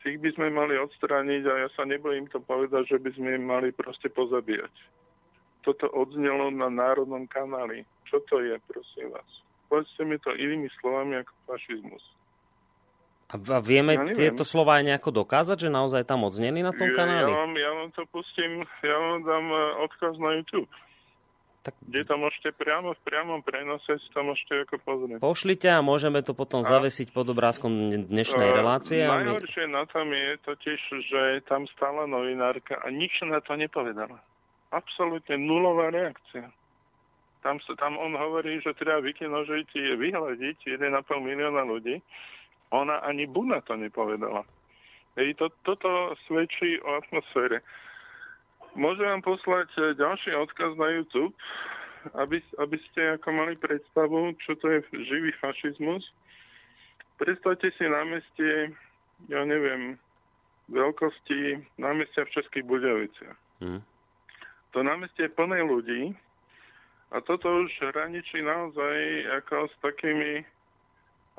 Tých 0.00 0.16
by 0.16 0.30
sme 0.32 0.48
mali 0.48 0.80
odstrániť 0.80 1.44
a 1.44 1.54
ja 1.60 1.68
sa 1.76 1.84
nebojím 1.84 2.32
to 2.32 2.40
povedať, 2.40 2.96
že 2.96 2.98
by 3.04 3.12
sme 3.12 3.36
im 3.36 3.44
mali 3.44 3.68
proste 3.76 4.08
pozabíjať 4.08 4.72
toto 5.60 5.86
odznelo 5.88 6.50
na 6.50 6.68
národnom 6.68 7.24
kanáli. 7.28 7.84
Čo 8.08 8.20
to 8.26 8.42
je, 8.42 8.58
prosím 8.66 9.14
vás? 9.14 9.30
Povedzte 9.70 10.02
mi 10.02 10.18
to 10.18 10.34
inými 10.34 10.66
slovami 10.82 11.22
ako 11.22 11.32
fašizmus. 11.46 12.04
A 13.30 13.38
vieme 13.62 13.94
ja 13.94 14.10
tieto 14.10 14.42
slova 14.42 14.82
aj 14.82 14.90
nejako 14.90 15.22
dokázať, 15.22 15.70
že 15.70 15.70
naozaj 15.70 16.02
tam 16.02 16.26
odzneli 16.26 16.66
na 16.66 16.74
tom 16.74 16.90
kanáli? 16.90 17.30
Ja 17.30 17.38
vám, 17.46 17.54
ja 17.54 17.70
vám 17.70 17.90
to 17.94 18.02
pustím, 18.10 18.66
ja 18.82 18.96
vám 18.98 19.22
dám 19.22 19.46
e, 19.46 19.60
odkaz 19.86 20.14
na 20.18 20.30
YouTube. 20.34 20.66
Tak... 21.60 21.76
Kde 21.84 22.02
to 22.08 22.16
môžete 22.16 22.50
priamo 22.56 22.96
v 22.96 23.00
priamom 23.04 23.44
prenose 23.44 24.00
si 24.00 24.08
to 24.16 24.24
môžete 24.24 24.64
ako 24.64 24.76
pozrieť. 24.80 25.20
Pošlite 25.20 25.68
a 25.68 25.84
môžeme 25.84 26.24
to 26.24 26.32
potom 26.32 26.64
a... 26.64 26.66
zavesiť 26.66 27.12
pod 27.12 27.28
obrázkom 27.28 27.70
dnešnej 28.08 28.48
uh, 28.48 28.56
relácie. 28.56 29.04
Najhoršie 29.04 29.68
my... 29.68 29.76
na 29.76 29.84
tom 29.84 30.08
je 30.08 30.28
totiž, 30.40 30.80
že 31.04 31.20
tam 31.44 31.68
stála 31.76 32.08
novinárka 32.08 32.80
a 32.80 32.88
nič 32.88 33.12
na 33.28 33.44
to 33.44 33.60
nepovedala. 33.60 34.24
Absolútne 34.70 35.34
nulová 35.34 35.90
reakcia. 35.90 36.46
Tam, 37.42 37.56
tam 37.80 37.96
on 37.96 38.14
hovorí, 38.14 38.60
že 38.60 38.76
treba 38.76 39.00
vykinožiť, 39.00 39.98
vyhľadiť 39.98 40.58
1,5 40.76 40.86
milióna 41.24 41.64
ľudí. 41.64 41.98
Ona 42.70 43.00
ani 43.02 43.26
bu 43.26 43.48
na 43.48 43.64
to 43.64 43.74
nepovedala. 43.74 44.44
Hej, 45.18 45.34
to, 45.42 45.50
toto 45.66 46.14
svedčí 46.28 46.78
o 46.84 47.00
atmosfére. 47.02 47.64
Môžem 48.78 49.10
vám 49.10 49.22
poslať 49.26 49.66
e, 49.74 49.98
ďalší 49.98 50.30
odkaz 50.38 50.78
na 50.78 50.94
YouTube, 50.94 51.34
aby, 52.14 52.38
aby 52.62 52.76
ste 52.90 53.18
ako 53.18 53.28
mali 53.34 53.58
predstavu, 53.58 54.38
čo 54.46 54.54
to 54.62 54.70
je 54.70 54.78
živý 55.10 55.34
fašizmus. 55.42 56.06
Predstavte 57.18 57.74
si 57.74 57.84
námestie, 57.90 58.70
ja 59.26 59.42
neviem, 59.42 59.98
veľkosti 60.70 61.58
námestia 61.82 62.22
v 62.30 62.34
Českých 62.38 62.64
Budoviciach. 62.70 63.38
Mm. 63.60 63.82
To 64.70 64.86
námestie 64.86 65.26
je 65.26 65.34
plné 65.34 65.66
ľudí 65.66 66.14
a 67.10 67.18
toto 67.26 67.66
už 67.66 67.70
hraničí 67.90 68.38
naozaj 68.38 68.96
ako 69.42 69.66
s 69.66 69.74
takými, 69.82 70.46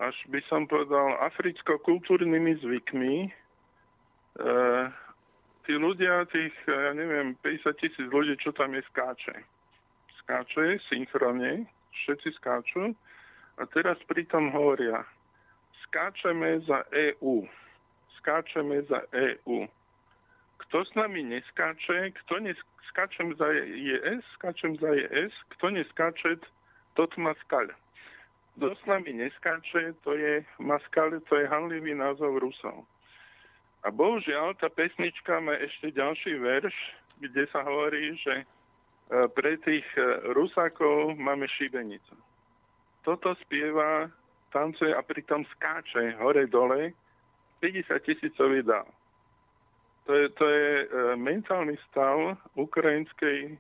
až 0.04 0.16
by 0.28 0.44
som 0.52 0.68
povedal, 0.68 1.16
africko-kultúrnymi 1.32 2.60
zvykmi, 2.60 3.16
e, 3.24 3.30
tí 5.64 5.74
ľudia, 5.80 6.28
tých, 6.28 6.52
ja 6.68 6.92
neviem, 6.92 7.40
50 7.40 7.72
tisíc 7.80 8.08
ľudí, 8.12 8.36
čo 8.44 8.52
tam 8.52 8.76
je, 8.76 8.84
skáče. 8.92 9.36
Skáče 10.20 10.84
synchronne, 10.92 11.72
všetci 12.04 12.36
skáču 12.36 12.92
a 13.56 13.64
teraz 13.72 13.96
pritom 14.12 14.52
hovoria, 14.52 15.08
skáčeme 15.88 16.60
za 16.68 16.84
EU. 16.92 17.48
Skáčeme 18.20 18.84
za 18.92 19.08
EU. 19.16 19.72
Kto 20.72 20.88
s 20.88 20.96
nami 20.96 21.20
neskáče, 21.28 22.16
kto 22.24 22.40
neskáčem 22.40 23.36
za 23.36 23.44
ES, 23.52 24.24
skáčem 24.40 24.80
za 24.80 24.88
ES, 24.96 25.36
kto 25.52 25.68
neskáče, 25.68 26.40
tot 26.96 27.12
maskal. 27.20 27.68
Kto 28.56 28.72
s 28.80 28.84
nami 28.88 29.20
neskáče, 29.20 30.00
to 30.00 30.16
je 30.16 30.40
maskal, 30.64 31.12
to 31.28 31.36
je 31.36 31.52
hanlivý 31.52 31.92
názov 31.92 32.40
Rusov. 32.40 32.88
A 33.84 33.92
bohužiaľ, 33.92 34.56
tá 34.64 34.72
pesnička 34.72 35.44
má 35.44 35.60
ešte 35.60 35.92
ďalší 35.92 36.40
verš, 36.40 36.76
kde 37.20 37.52
sa 37.52 37.68
hovorí, 37.68 38.16
že 38.24 38.36
e, 38.40 38.46
pre 39.36 39.60
tých 39.68 39.84
e, 40.00 40.32
Rusákov 40.32 41.20
máme 41.20 41.52
šibenicu. 41.52 42.16
Toto 43.04 43.36
spieva, 43.44 44.08
tancuje 44.56 44.96
a 44.96 45.04
pritom 45.04 45.44
skáče 45.52 46.16
hore-dole 46.16 46.96
50 47.60 47.92
tisícový 48.08 48.64
dál. 48.64 48.88
To 50.06 50.12
je, 50.18 50.26
to 50.34 50.46
je 50.50 50.70
e, 50.82 50.86
mentálny 51.16 51.78
stav 51.90 52.38
ukrajinskej 52.58 53.54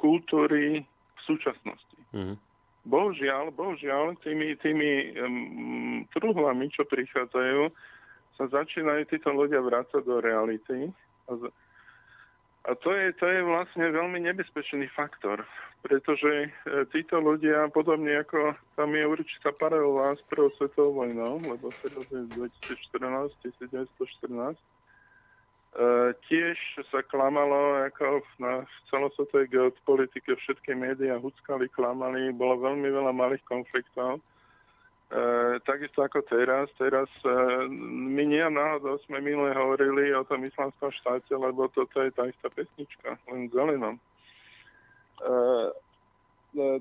kultúry 0.00 0.80
v 0.84 1.20
súčasnosti. 1.24 1.98
Mm. 2.16 2.36
Bohužiaľ, 2.84 3.48
bohužiaľ, 3.56 4.20
tými, 4.20 4.60
tými 4.60 5.16
um, 5.16 6.04
truhlami, 6.12 6.68
čo 6.68 6.84
prichádzajú, 6.84 7.72
sa 8.36 8.44
začínajú 8.44 9.08
títo 9.08 9.32
ľudia 9.32 9.64
vrácať 9.64 10.04
do 10.04 10.20
reality. 10.20 10.92
A, 11.28 11.32
a 12.68 12.70
to, 12.76 12.92
je, 12.92 13.16
to 13.16 13.24
je 13.24 13.40
vlastne 13.40 13.88
veľmi 13.88 14.20
nebezpečný 14.28 14.84
faktor, 14.92 15.48
pretože 15.80 16.48
e, 16.48 16.48
títo 16.92 17.24
ľudia, 17.24 17.72
podobne 17.72 18.20
ako 18.20 18.52
tam 18.76 18.92
je 18.92 19.04
určitá 19.08 19.52
paralela 19.56 20.16
s 20.16 20.22
prvou 20.28 20.52
svetovou 20.52 21.04
vojnou, 21.04 21.40
lebo 21.40 21.72
teraz 21.80 22.04
je 22.12 22.20
2014, 22.36 23.32
1914, 23.48 24.56
Uh, 24.56 24.73
tiež 26.30 26.56
sa 26.86 27.02
klamalo 27.02 27.82
ako 27.82 28.22
na 28.38 28.62
celosvetovej 28.94 29.50
geopolitike, 29.50 30.38
všetky 30.38 30.70
médiá 30.78 31.18
huckali, 31.18 31.66
klamali, 31.74 32.30
bolo 32.30 32.62
veľmi 32.62 32.86
veľa 32.86 33.10
malých 33.10 33.42
konfliktov. 33.42 34.22
E, 35.14 35.60
takisto 35.62 36.02
ako 36.02 36.26
teraz. 36.26 36.66
Teraz 36.74 37.06
e, 37.22 37.30
my 37.70 38.24
nie 38.26 38.42
náhodou 38.42 38.98
sme 39.04 39.22
minule 39.22 39.54
hovorili 39.54 40.10
o 40.10 40.26
tom 40.26 40.42
islamskom 40.42 40.90
štáte, 40.90 41.30
lebo 41.36 41.70
toto 41.70 42.02
je 42.02 42.10
tá 42.10 42.26
istá 42.26 42.48
pesnička, 42.50 43.14
len 43.30 43.46
zelenom. 43.52 43.94
E, 43.94 44.02
e, 45.22 45.32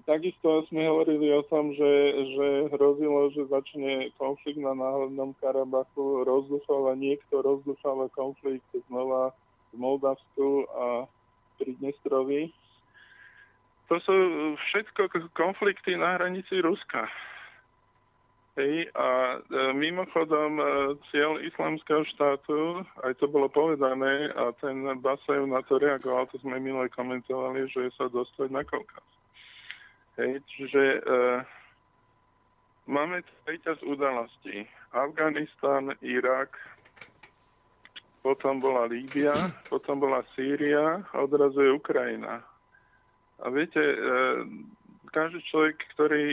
takisto 0.06 0.66
sme 0.70 0.86
hovorili 0.86 1.34
o 1.34 1.42
tom, 1.50 1.74
že, 1.74 1.92
že 2.38 2.48
hrozilo, 2.74 3.34
že 3.34 3.50
začne 3.50 4.14
konflikt 4.22 4.62
na 4.62 4.78
náhodnom 4.78 5.34
Karabachu, 5.42 6.24
rozduchol 6.24 6.94
a 6.94 7.00
niekto 7.00 7.42
rozdúfal 7.42 8.08
konflikt 8.14 8.66
znova 8.88 9.34
v 9.74 9.76
Moldavsku 9.82 10.70
a 10.70 10.86
pri. 11.58 12.50
To 13.92 13.96
sú 14.02 14.16
všetko 14.58 15.12
konflikty 15.38 15.98
na 16.00 16.18
hranici 16.18 16.62
Ruska. 16.62 17.10
Hej, 18.54 18.86
a 18.94 19.42
e, 19.42 19.74
mimochodom 19.74 20.62
e, 20.62 20.66
cieľ 21.10 21.42
islamského 21.42 22.06
štátu, 22.14 22.86
aj 23.02 23.18
to 23.18 23.26
bolo 23.26 23.50
povedané, 23.50 24.30
a 24.38 24.54
ten 24.62 24.86
Basajev 25.02 25.50
na 25.50 25.66
to 25.66 25.82
reagoval, 25.82 26.30
to 26.30 26.38
sme 26.38 26.62
minule 26.62 26.86
komentovali, 26.94 27.66
že 27.74 27.90
sa 27.98 28.06
dostať 28.14 28.54
na 28.54 28.62
Kaukaz. 28.62 29.02
Hej, 30.14 30.46
čiže 30.46 30.82
e, 30.82 31.00
máme 32.86 33.26
treťa 33.46 33.82
z 33.82 33.84
udalostí. 33.90 34.58
Afganistan, 34.94 35.98
Irak, 36.06 36.54
potom 38.22 38.62
bola 38.62 38.86
Líbia, 38.86 39.34
potom 39.74 39.98
bola 39.98 40.22
Sýria 40.38 41.02
a 41.02 41.16
odrazu 41.18 41.66
je 41.66 41.72
Ukrajina. 41.74 42.46
A 43.42 43.46
viete, 43.50 43.82
e, 43.82 43.98
každý 45.10 45.42
človek, 45.50 45.82
ktorý 45.98 46.24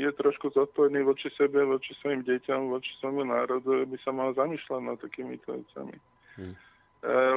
je 0.00 0.10
trošku 0.16 0.52
zodpovedný 0.56 1.04
voči 1.04 1.28
sebe, 1.36 1.60
voči 1.64 1.92
svojim 2.00 2.24
deťom, 2.24 2.72
voči 2.72 2.92
svojmu 3.00 3.28
národu, 3.28 3.84
by 3.84 3.96
sa 4.00 4.12
mal 4.16 4.32
zamýšľať 4.32 4.80
nad 4.80 4.96
takýmito 5.00 5.56
vecami. 5.56 5.96
Hmm. 6.36 6.56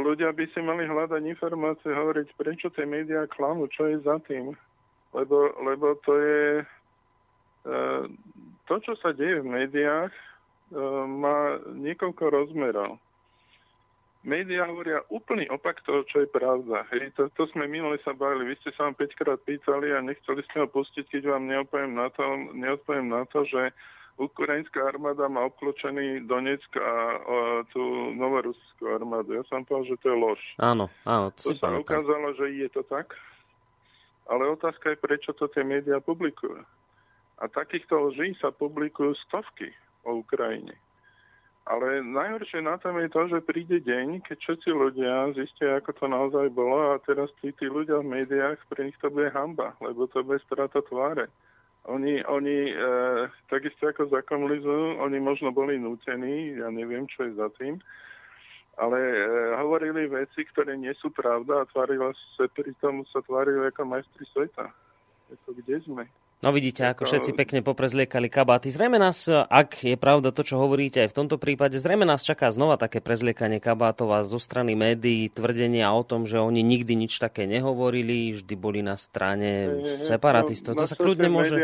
Ľudia 0.04 0.34
by 0.36 0.46
si 0.50 0.60
mali 0.60 0.84
hľadať 0.90 1.22
informácie, 1.24 1.94
hovoriť, 1.94 2.28
prečo 2.36 2.68
tie 2.74 2.84
médiá 2.84 3.30
klamú, 3.32 3.70
čo 3.72 3.88
je 3.88 4.02
za 4.04 4.18
tým. 4.26 4.58
Lebo, 5.14 5.54
lebo 5.64 5.98
to 6.06 6.14
je... 6.18 6.44
E, 6.60 7.76
to, 8.70 8.76
čo 8.86 8.94
sa 9.02 9.14
deje 9.14 9.42
v 9.42 9.50
médiách, 9.50 10.14
e, 10.14 10.24
má 11.08 11.58
niekoľko 11.74 12.24
rozmerov 12.30 13.02
médiá 14.24 14.68
hovoria 14.68 15.00
úplný 15.08 15.48
opak 15.48 15.80
toho, 15.88 16.04
čo 16.08 16.24
je 16.24 16.30
pravda. 16.30 16.84
Hej, 16.92 17.16
to, 17.16 17.32
to 17.36 17.48
sme 17.56 17.72
minule 17.72 17.96
sa 18.04 18.12
bavili. 18.12 18.52
Vy 18.52 18.56
ste 18.60 18.76
sa 18.76 18.92
vám 18.92 18.96
5 19.00 19.20
krát 19.20 19.40
pýtali 19.48 19.96
a 19.96 20.04
nechceli 20.04 20.44
ste 20.48 20.60
ho 20.60 20.68
pustiť, 20.68 21.08
keď 21.08 21.24
vám 21.36 21.48
neodpoviem 21.48 21.94
na 21.96 22.08
to, 22.12 22.24
neodpoviem 22.56 23.08
na 23.08 23.24
to 23.32 23.48
že 23.48 23.72
ukrajinská 24.20 24.84
armáda 24.84 25.32
má 25.32 25.48
obkločený 25.48 26.28
Donetsk 26.28 26.76
a, 26.76 26.84
a 26.84 27.38
tú 27.72 28.12
novoruskú 28.20 28.92
armádu. 28.92 29.40
Ja 29.40 29.44
som 29.48 29.64
povedal, 29.64 29.96
že 29.96 30.00
to 30.04 30.08
je 30.12 30.18
lož. 30.20 30.42
Áno, 30.60 30.92
áno. 31.08 31.32
To, 31.40 31.56
to 31.56 31.56
sa 31.56 31.72
pamätám. 31.72 31.84
ukázalo, 31.88 32.28
že 32.36 32.46
je 32.52 32.68
to 32.68 32.84
tak. 32.84 33.16
Ale 34.30 34.46
otázka 34.54 34.94
je, 34.94 35.02
prečo 35.02 35.34
to 35.34 35.50
tie 35.50 35.66
médiá 35.66 35.98
publikujú. 35.98 36.62
A 37.40 37.44
takýchto 37.50 38.14
lží 38.14 38.38
sa 38.38 38.54
publikujú 38.54 39.18
stovky 39.26 39.74
o 40.06 40.22
Ukrajine. 40.22 40.78
Ale 41.70 42.02
najhoršie 42.02 42.66
na 42.66 42.82
tom 42.82 42.98
je 42.98 43.10
to, 43.14 43.30
že 43.30 43.46
príde 43.46 43.78
deň, 43.86 44.26
keď 44.26 44.38
všetci 44.42 44.70
ľudia 44.74 45.34
zistia, 45.38 45.78
ako 45.78 45.92
to 45.94 46.06
naozaj 46.10 46.48
bolo 46.50 46.98
a 46.98 47.02
teraz 47.06 47.30
tí, 47.42 47.54
tí 47.54 47.70
ľudia 47.70 48.02
v 48.02 48.10
médiách, 48.10 48.58
pre 48.74 48.90
nich 48.90 48.98
to 48.98 49.14
bude 49.14 49.30
hamba, 49.30 49.78
lebo 49.78 50.10
to 50.10 50.26
bude 50.26 50.42
strata 50.50 50.82
tváre. 50.82 51.30
Oni, 51.86 52.26
oni 52.26 52.74
e, 52.74 52.76
takisto 53.54 53.86
ako 53.86 54.10
za 54.10 54.26
komunizmu, 54.26 54.98
oni 54.98 55.18
možno 55.22 55.54
boli 55.54 55.78
nútení, 55.78 56.58
ja 56.58 56.74
neviem, 56.74 57.06
čo 57.06 57.30
je 57.30 57.38
za 57.38 57.54
tým, 57.62 57.78
ale 58.80 58.98
e, 58.98 59.24
hovorili 59.60 60.08
veci, 60.08 60.48
ktoré 60.48 60.80
nie 60.80 60.96
sú 60.98 61.12
pravda 61.12 61.62
a 61.62 61.70
tvárili 61.70 62.16
sa, 62.40 62.48
pritom 62.48 63.04
sa 63.12 63.20
tvárili 63.22 63.68
ako 63.68 63.84
majstri 63.84 64.24
sveta. 64.32 64.72
Ako 65.30 65.54
kde 65.60 65.78
sme? 65.84 66.04
No 66.40 66.56
vidíte, 66.56 66.88
ako 66.88 67.04
všetci 67.04 67.36
pekne 67.36 67.60
poprezliekali 67.60 68.32
kabáty. 68.32 68.72
Zrejme 68.72 68.96
nás, 68.96 69.28
ak 69.28 69.84
je 69.84 70.00
pravda 70.00 70.32
to, 70.32 70.48
čo 70.48 70.56
hovoríte 70.56 71.04
aj 71.04 71.12
v 71.12 71.18
tomto 71.20 71.36
prípade, 71.36 71.76
zrejme 71.76 72.08
nás 72.08 72.24
čaká 72.24 72.48
znova 72.48 72.80
také 72.80 73.04
prezliekanie 73.04 73.60
kabátov 73.60 74.16
a 74.16 74.24
zo 74.24 74.40
strany 74.40 74.72
médií 74.72 75.28
tvrdenia 75.28 75.92
o 75.92 76.00
tom, 76.08 76.24
že 76.24 76.40
oni 76.40 76.64
nikdy 76.64 76.96
nič 76.96 77.20
také 77.20 77.44
nehovorili, 77.44 78.40
vždy 78.40 78.56
boli 78.56 78.80
na 78.80 78.96
strane 78.96 79.84
separatistov. 80.08 80.80
To 80.80 80.88
sa 80.88 80.96
kľudne 80.96 81.28
môže... 81.28 81.60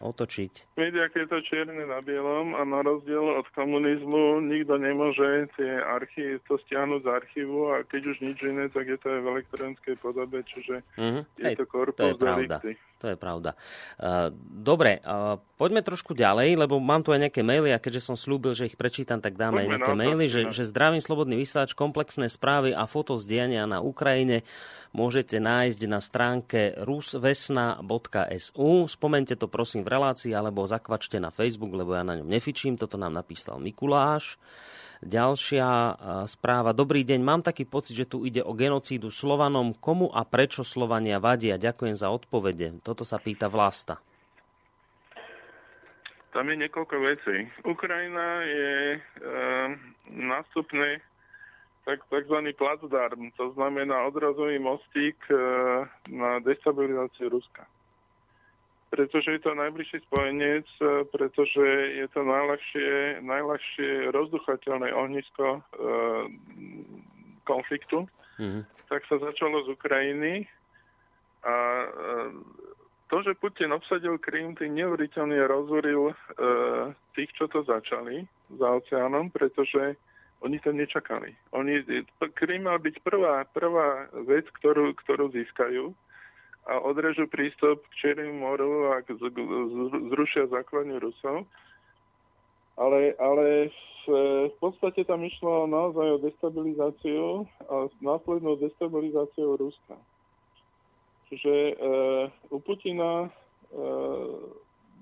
otočiť. 0.00 0.74
Viete, 0.80 0.98
aké 1.04 1.22
je 1.24 1.28
to 1.28 1.38
čierne 1.44 1.84
na 1.84 2.00
bielom 2.00 2.56
a 2.56 2.64
na 2.64 2.80
rozdiel 2.80 3.22
od 3.36 3.46
komunizmu 3.52 4.40
nikto 4.40 4.80
nemôže 4.80 5.52
tie 5.54 5.78
archy, 5.84 6.40
to 6.48 6.56
stiahnuť 6.66 7.04
z 7.04 7.08
archívu 7.08 7.60
a 7.76 7.84
keď 7.84 8.16
už 8.16 8.16
nič 8.24 8.38
iné, 8.42 8.72
tak 8.72 8.88
je 8.88 8.96
to 8.96 9.12
aj 9.12 9.20
v 9.20 9.30
elektronickej 9.36 9.94
podobe, 10.00 10.40
čiže 10.48 10.80
mm-hmm. 10.96 11.22
je 11.36 11.44
Hej, 11.44 11.56
to 11.60 11.64
korpus 11.68 12.00
to 12.00 12.08
je 12.08 12.16
pravda. 12.16 12.56
To 13.00 13.08
je 13.08 13.16
pravda. 13.16 13.56
Uh, 13.96 14.28
dobre, 14.44 15.00
uh, 15.00 15.40
poďme 15.56 15.80
trošku 15.80 16.12
ďalej, 16.12 16.52
lebo 16.60 16.76
mám 16.76 17.00
tu 17.00 17.16
aj 17.16 17.24
nejaké 17.24 17.40
maily 17.40 17.72
a 17.72 17.80
keďže 17.80 18.12
som 18.12 18.16
slúbil, 18.16 18.52
že 18.52 18.68
ich 18.68 18.76
prečítam, 18.76 19.24
tak 19.24 19.40
dáme 19.40 19.64
poďme 19.64 19.64
aj 19.64 19.68
nejaké 19.72 19.92
maily, 19.96 20.28
to, 20.28 20.32
že, 20.36 20.40
že 20.52 20.68
zdravím 20.68 21.00
slobodný 21.00 21.40
vysielač, 21.40 21.72
komplexné 21.72 22.28
správy 22.28 22.76
a 22.76 22.84
foto 22.84 23.16
z 23.16 23.24
diania 23.24 23.64
na 23.64 23.80
Ukrajine 23.80 24.44
môžete 24.92 25.40
nájsť 25.40 25.80
na 25.88 26.00
stránke 26.02 26.76
rusvesna.su. 26.76 27.80
Spomente 28.90 29.32
to 29.32 29.48
prosím 29.48 29.86
v 29.86 29.89
relácii 29.90 30.30
alebo 30.30 30.62
zakvačte 30.62 31.18
na 31.18 31.34
Facebook, 31.34 31.74
lebo 31.74 31.98
ja 31.98 32.06
na 32.06 32.14
ňom 32.14 32.30
nefičím. 32.30 32.78
Toto 32.78 32.94
nám 32.94 33.18
napísal 33.18 33.58
Mikuláš. 33.58 34.38
Ďalšia 35.00 35.96
správa. 36.28 36.76
Dobrý 36.76 37.08
deň, 37.08 37.20
mám 37.24 37.40
taký 37.40 37.64
pocit, 37.64 37.96
že 37.96 38.04
tu 38.04 38.28
ide 38.28 38.44
o 38.44 38.52
genocídu 38.52 39.08
Slovanom. 39.08 39.72
Komu 39.72 40.12
a 40.12 40.28
prečo 40.28 40.60
Slovania 40.60 41.16
vadia? 41.16 41.56
Ďakujem 41.56 41.96
za 41.96 42.12
odpovede. 42.12 42.84
Toto 42.84 43.00
sa 43.00 43.16
pýta 43.16 43.48
Vlasta. 43.48 43.96
Tam 46.36 46.46
je 46.46 46.56
niekoľko 46.62 46.96
vecí. 47.00 47.48
Ukrajina 47.64 48.44
je 48.44 48.72
e, 48.94 48.98
nástupný 50.14 51.00
tak, 51.88 52.04
takzvaný 52.12 52.52
placdarm, 52.54 53.32
to 53.34 53.50
znamená 53.56 54.04
odrazový 54.06 54.60
mostík 54.60 55.16
e, 55.26 55.34
na 56.12 56.38
destabilizáciu 56.44 57.32
Ruska 57.32 57.64
pretože 58.90 59.38
je 59.38 59.40
to 59.40 59.54
najbližší 59.54 60.02
spojenec, 60.10 60.66
e, 60.82 61.06
pretože 61.14 61.66
je 62.02 62.06
to 62.10 62.26
najľahšie, 62.26 63.22
najľahšie 63.22 64.10
rozduchateľné 64.10 64.90
ohnisko 64.90 65.46
e, 65.56 65.60
konfliktu. 67.46 68.10
Mm-hmm. 68.42 68.62
Tak 68.90 69.06
sa 69.06 69.16
začalo 69.22 69.62
z 69.64 69.78
Ukrajiny 69.78 70.50
a 71.46 71.54
e, 71.54 71.86
to, 73.10 73.22
že 73.26 73.34
Putin 73.34 73.74
obsadil 73.74 74.22
Krym, 74.22 74.54
tým 74.54 74.74
neuveriteľne 74.78 75.38
rozúril 75.46 76.10
e, 76.10 76.14
tých, 77.18 77.30
čo 77.34 77.50
to 77.50 77.66
začali 77.66 78.22
za 78.54 78.68
oceánom, 78.70 79.34
pretože 79.34 79.98
oni 80.40 80.62
to 80.62 80.70
nečakali. 80.72 81.34
Oni, 81.52 81.82
Krym 82.38 82.70
mal 82.70 82.78
byť 82.78 82.96
prvá, 83.02 83.44
prvá 83.50 84.08
vec, 84.24 84.46
ktorú, 84.62 84.94
ktorú 84.94 85.34
získajú 85.34 85.90
a 86.70 86.78
odrežu 86.78 87.26
prístup 87.26 87.82
k 87.90 87.98
Čiernemu 87.98 88.38
moru 88.38 88.94
a 88.94 89.02
zrušia 90.14 90.46
základňu 90.46 91.02
Rusov. 91.02 91.42
Ale, 92.78 93.18
ale 93.18 93.74
v, 94.06 94.14
v 94.48 94.56
podstate 94.62 95.02
tam 95.04 95.26
išlo 95.26 95.66
naozaj 95.66 96.16
o 96.16 96.22
destabilizáciu 96.22 97.44
a 97.66 97.90
následnú 97.98 98.56
destabilizáciu 98.56 99.58
Ruska. 99.58 99.98
Čiže 101.28 101.54
e, 101.54 101.74
u 102.48 102.58
Putina 102.62 103.26
e, 103.26 103.30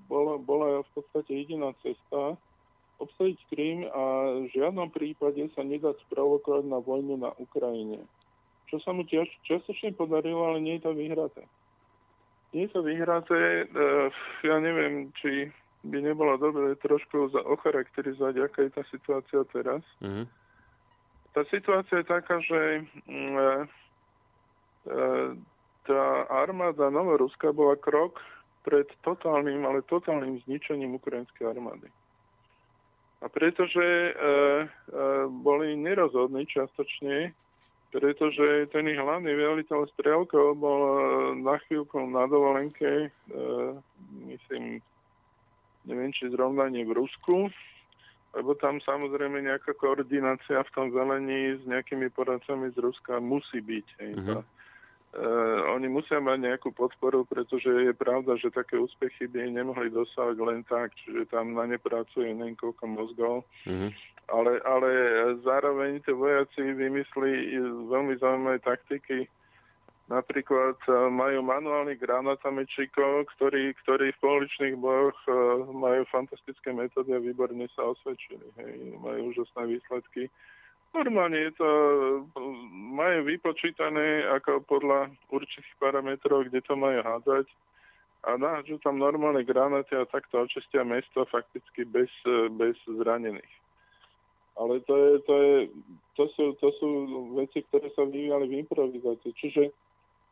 bola, 0.09 0.35
bola 0.41 0.81
v 0.83 0.89
podstate 0.97 1.31
jediná 1.45 1.71
cesta 1.85 2.35
obsadiť 2.99 3.39
Krím 3.47 3.87
a 3.87 4.03
v 4.43 4.51
žiadnom 4.51 4.91
prípade 4.91 5.39
sa 5.55 5.63
nedať 5.63 6.03
sprovokovať 6.09 6.67
na 6.67 6.83
vojnu 6.83 7.15
na 7.15 7.31
Ukrajine. 7.39 8.03
Čo 8.67 8.83
sa 8.83 8.91
mu 8.91 9.07
tiež 9.07 9.25
čiastočne 9.47 9.95
podarilo, 9.95 10.51
ale 10.51 10.59
nie 10.59 10.77
je 10.77 10.83
to 10.85 10.91
vyhraté. 10.93 11.47
Nie 12.49 12.65
je 12.65 12.73
to 12.73 12.81
vyhraté, 12.81 13.69
uh, 13.69 14.09
ja 14.41 14.57
neviem, 14.57 15.13
či 15.21 15.53
by 15.85 16.01
nebolo 16.01 16.35
dobre 16.41 16.75
trošku 16.81 17.31
ocharakterizovať, 17.31 18.35
aká 18.41 18.59
je 18.67 18.71
tá 18.73 18.83
situácia 18.89 19.41
teraz. 19.53 19.85
Mm-hmm. 20.03 20.25
Tá 21.37 21.41
situácia 21.47 22.01
je 22.01 22.07
taká, 22.09 22.41
že 22.41 22.61
uh, 22.83 23.63
uh, 24.89 25.29
tá 25.85 26.01
armáda 26.27 26.89
Novoruska 26.89 27.53
bola 27.53 27.77
krok 27.77 28.19
pred 28.65 28.89
totálnym, 29.05 29.63
ale 29.63 29.85
totálnym 29.87 30.41
zničením 30.49 30.97
ukrajinskej 30.99 31.47
armády. 31.47 31.87
A 33.23 33.29
pretože 33.29 33.85
uh, 33.85 34.65
uh, 34.65 35.29
boli 35.29 35.77
nerozhodní 35.79 36.49
častočne, 36.49 37.31
pretože 37.89 38.69
ten 38.69 38.85
ich 38.85 38.99
hlavný 39.01 39.33
veliteľ 39.33 39.89
Strelkov 39.97 40.61
bol 40.61 40.81
e, 40.85 41.01
na 41.41 41.57
chvíľku 41.65 41.97
na 42.05 42.29
dovolenke, 42.29 43.09
e, 43.09 43.37
myslím, 44.29 44.77
neviem, 45.89 46.13
či 46.13 46.29
zrovna 46.29 46.69
nie 46.69 46.85
v 46.85 46.93
Rusku, 47.01 47.49
lebo 48.37 48.53
tam 48.61 48.77
samozrejme 48.85 49.41
nejaká 49.41 49.73
koordinácia 49.73 50.61
v 50.61 50.73
tom 50.77 50.93
velení 50.93 51.57
s 51.57 51.63
nejakými 51.65 52.13
poradcami 52.13 52.69
z 52.69 52.77
Ruska 52.77 53.17
musí 53.17 53.57
byť. 53.57 53.87
Mm-hmm. 53.97 54.58
Uh, 55.09 55.73
oni 55.73 55.89
musia 55.89 56.21
mať 56.21 56.37
nejakú 56.37 56.69
podporu, 56.69 57.25
pretože 57.25 57.65
je 57.65 57.93
pravda, 57.97 58.37
že 58.37 58.53
také 58.53 58.77
úspechy 58.77 59.25
by 59.25 59.49
nemohli 59.49 59.89
dosávať 59.89 60.37
len 60.37 60.61
tak, 60.69 60.93
čiže 61.01 61.33
tam 61.33 61.57
na 61.57 61.65
ne 61.65 61.81
pracuje 61.81 62.29
niekoľko 62.29 62.83
mozgov. 62.85 63.41
Mm-hmm 63.65 63.89
ale, 64.31 64.61
ale 64.61 64.89
zároveň 65.41 66.01
tie 66.05 66.13
vojaci 66.13 66.61
vymyslí 66.61 67.31
veľmi 67.89 68.13
zaujímavé 68.21 68.61
taktiky. 68.61 69.25
Napríklad 70.09 70.77
e, 70.89 70.91
majú 71.13 71.45
manuálnych 71.45 72.01
granatometčíkov, 72.01 73.29
ktorí, 73.37 73.77
ktorí 73.85 74.09
v 74.09 74.21
pouličných 74.25 74.75
bojoch 74.81 75.19
e, 75.29 75.33
majú 75.69 76.01
fantastické 76.09 76.73
metódy 76.73 77.13
a 77.13 77.21
výborne 77.21 77.69
sa 77.77 77.93
osvedčili. 77.93 78.41
Hej. 78.57 78.97
Majú 79.05 79.19
úžasné 79.29 79.69
výsledky. 79.69 80.33
Normálne 80.89 81.37
je 81.37 81.51
to, 81.53 81.69
majú 82.97 83.29
vypočítané 83.29 84.25
ako 84.41 84.65
podľa 84.65 85.13
určitých 85.29 85.77
parametrov, 85.77 86.49
kde 86.49 86.65
to 86.65 86.73
majú 86.73 86.99
hádzať 87.05 87.45
a 88.25 88.35
nájdú 88.35 88.81
tam 88.83 88.99
normálne 88.99 89.47
granáty 89.47 89.95
a 89.95 90.09
takto 90.09 90.43
očistia 90.43 90.83
mesto 90.83 91.23
fakticky 91.29 91.87
bez, 91.87 92.11
bez 92.57 92.75
zranených. 92.83 93.55
Ale 94.59 94.83
to, 94.83 94.93
je, 94.97 95.11
to, 95.23 95.35
je, 95.39 95.55
to, 96.19 96.23
sú, 96.35 96.45
to 96.59 96.67
sú 96.83 96.89
veci, 97.39 97.63
ktoré 97.63 97.87
sa 97.95 98.03
vyvíjali 98.03 98.51
v 98.51 98.59
improvizácii. 98.67 99.31
Čiže 99.31 99.63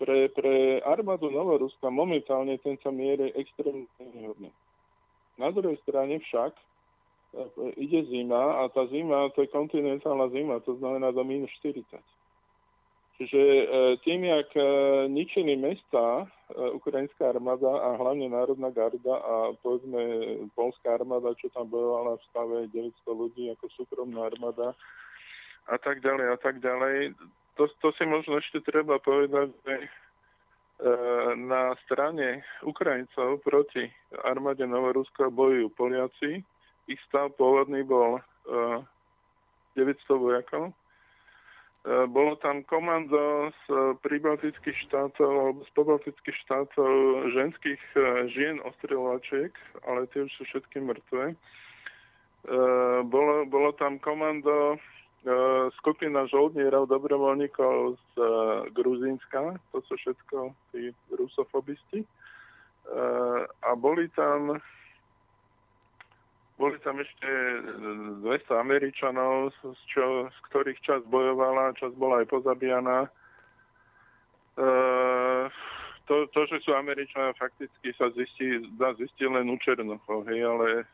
pre, 0.04 0.28
pre 0.36 0.84
armádu 0.84 1.32
Novoruska 1.32 1.88
momentálne 1.88 2.60
ten 2.60 2.76
sa 2.84 2.92
miere 2.92 3.32
extrémne 3.40 3.88
nevýhodný. 4.04 4.52
Na 5.40 5.48
druhej 5.56 5.80
strane 5.88 6.20
však 6.20 6.60
ide 7.78 8.04
zima 8.08 8.64
a 8.64 8.70
tá 8.70 8.88
zima, 8.88 9.30
to 9.36 9.44
je 9.44 9.52
kontinentálna 9.52 10.30
zima, 10.30 10.60
to 10.64 10.76
znamená 10.80 11.12
do 11.12 11.24
minus 11.24 11.52
40. 11.60 11.84
Čiže 13.18 13.42
e, 13.42 13.66
tým, 14.06 14.30
jak 14.30 14.50
e, 14.54 14.62
ničili 15.10 15.58
mesta 15.58 16.22
e, 16.22 16.26
ukrajinská 16.78 17.34
armáda 17.34 17.66
a 17.66 17.98
hlavne 17.98 18.30
Národná 18.30 18.70
garda 18.70 19.18
a 19.18 19.58
povedzme 19.66 20.02
polská 20.54 21.02
armáda, 21.02 21.34
čo 21.42 21.50
tam 21.50 21.66
bojovala 21.66 22.22
v 22.22 22.26
stave 22.30 22.58
900 22.70 22.94
ľudí 23.10 23.50
ako 23.58 23.66
súkromná 23.74 24.30
armáda 24.30 24.78
a 25.66 25.78
tak 25.82 26.06
ďalej 26.06 26.28
a 26.30 26.38
tak 26.38 26.62
ďalej, 26.62 27.18
to, 27.58 27.66
to 27.82 27.90
si 27.98 28.06
možno 28.06 28.38
ešte 28.38 28.62
treba 28.64 29.02
povedať, 29.02 29.52
že 29.66 29.76
na 31.42 31.74
strane 31.84 32.46
Ukrajincov 32.62 33.42
proti 33.42 33.90
armáde 34.22 34.62
Novoruska 34.70 35.34
bojujú 35.34 35.74
Poliaci. 35.74 36.46
Stav 37.10 37.36
pôvodný 37.36 37.84
bol 37.84 38.24
900 39.76 39.84
vojakov 40.16 40.72
E, 41.88 42.08
bolo 42.08 42.36
tam 42.36 42.68
komando 42.68 43.48
z 43.48 43.64
e, 43.72 43.76
pribaltických 44.04 44.76
štátov 44.92 45.32
alebo 45.32 45.60
z 45.64 45.72
pobaltických 45.72 46.38
štátov 46.44 46.92
ženských 47.32 47.82
e, 47.96 48.00
žien 48.36 48.60
ostreľovačiek, 48.68 49.56
ale 49.88 50.04
tie 50.12 50.28
už 50.28 50.32
sú 50.36 50.44
všetky 50.52 50.84
mŕtve. 50.84 51.36
Bolo, 53.12 53.44
bolo 53.44 53.76
tam 53.76 54.00
komando 54.00 54.80
skupina 55.84 56.24
žoldnierov, 56.32 56.88
dobrovoľníkov 56.88 58.00
z 58.00 58.14
Gruzínska, 58.72 59.60
to 59.76 59.84
sú 59.84 60.00
všetko 60.00 60.56
tí 60.72 60.96
rusofobisti. 61.12 62.08
A 63.68 63.72
boli 63.76 64.08
tam 64.16 64.64
boli 66.58 66.78
tam 66.82 66.98
ešte 66.98 67.30
200 68.26 68.50
Američanov, 68.58 69.54
z, 69.62 69.78
čo, 69.94 70.26
z 70.26 70.38
ktorých 70.50 70.80
čas 70.82 71.02
bojovala, 71.06 71.78
čas 71.78 71.94
bola 71.94 72.26
aj 72.26 72.28
pozabíjana. 72.34 73.06
E, 74.58 74.70
to, 76.10 76.26
to, 76.34 76.42
že 76.50 76.66
sú 76.66 76.74
Američania, 76.74 77.38
fakticky 77.38 77.94
sa 77.94 78.10
zistí, 78.18 78.64
dá 78.74 78.96
zistiť 78.98 79.30
len 79.30 79.54
u 79.54 79.58
Černochov, 79.62 80.26
hej, 80.26 80.42
ale 80.50 80.82
e, 80.82 80.86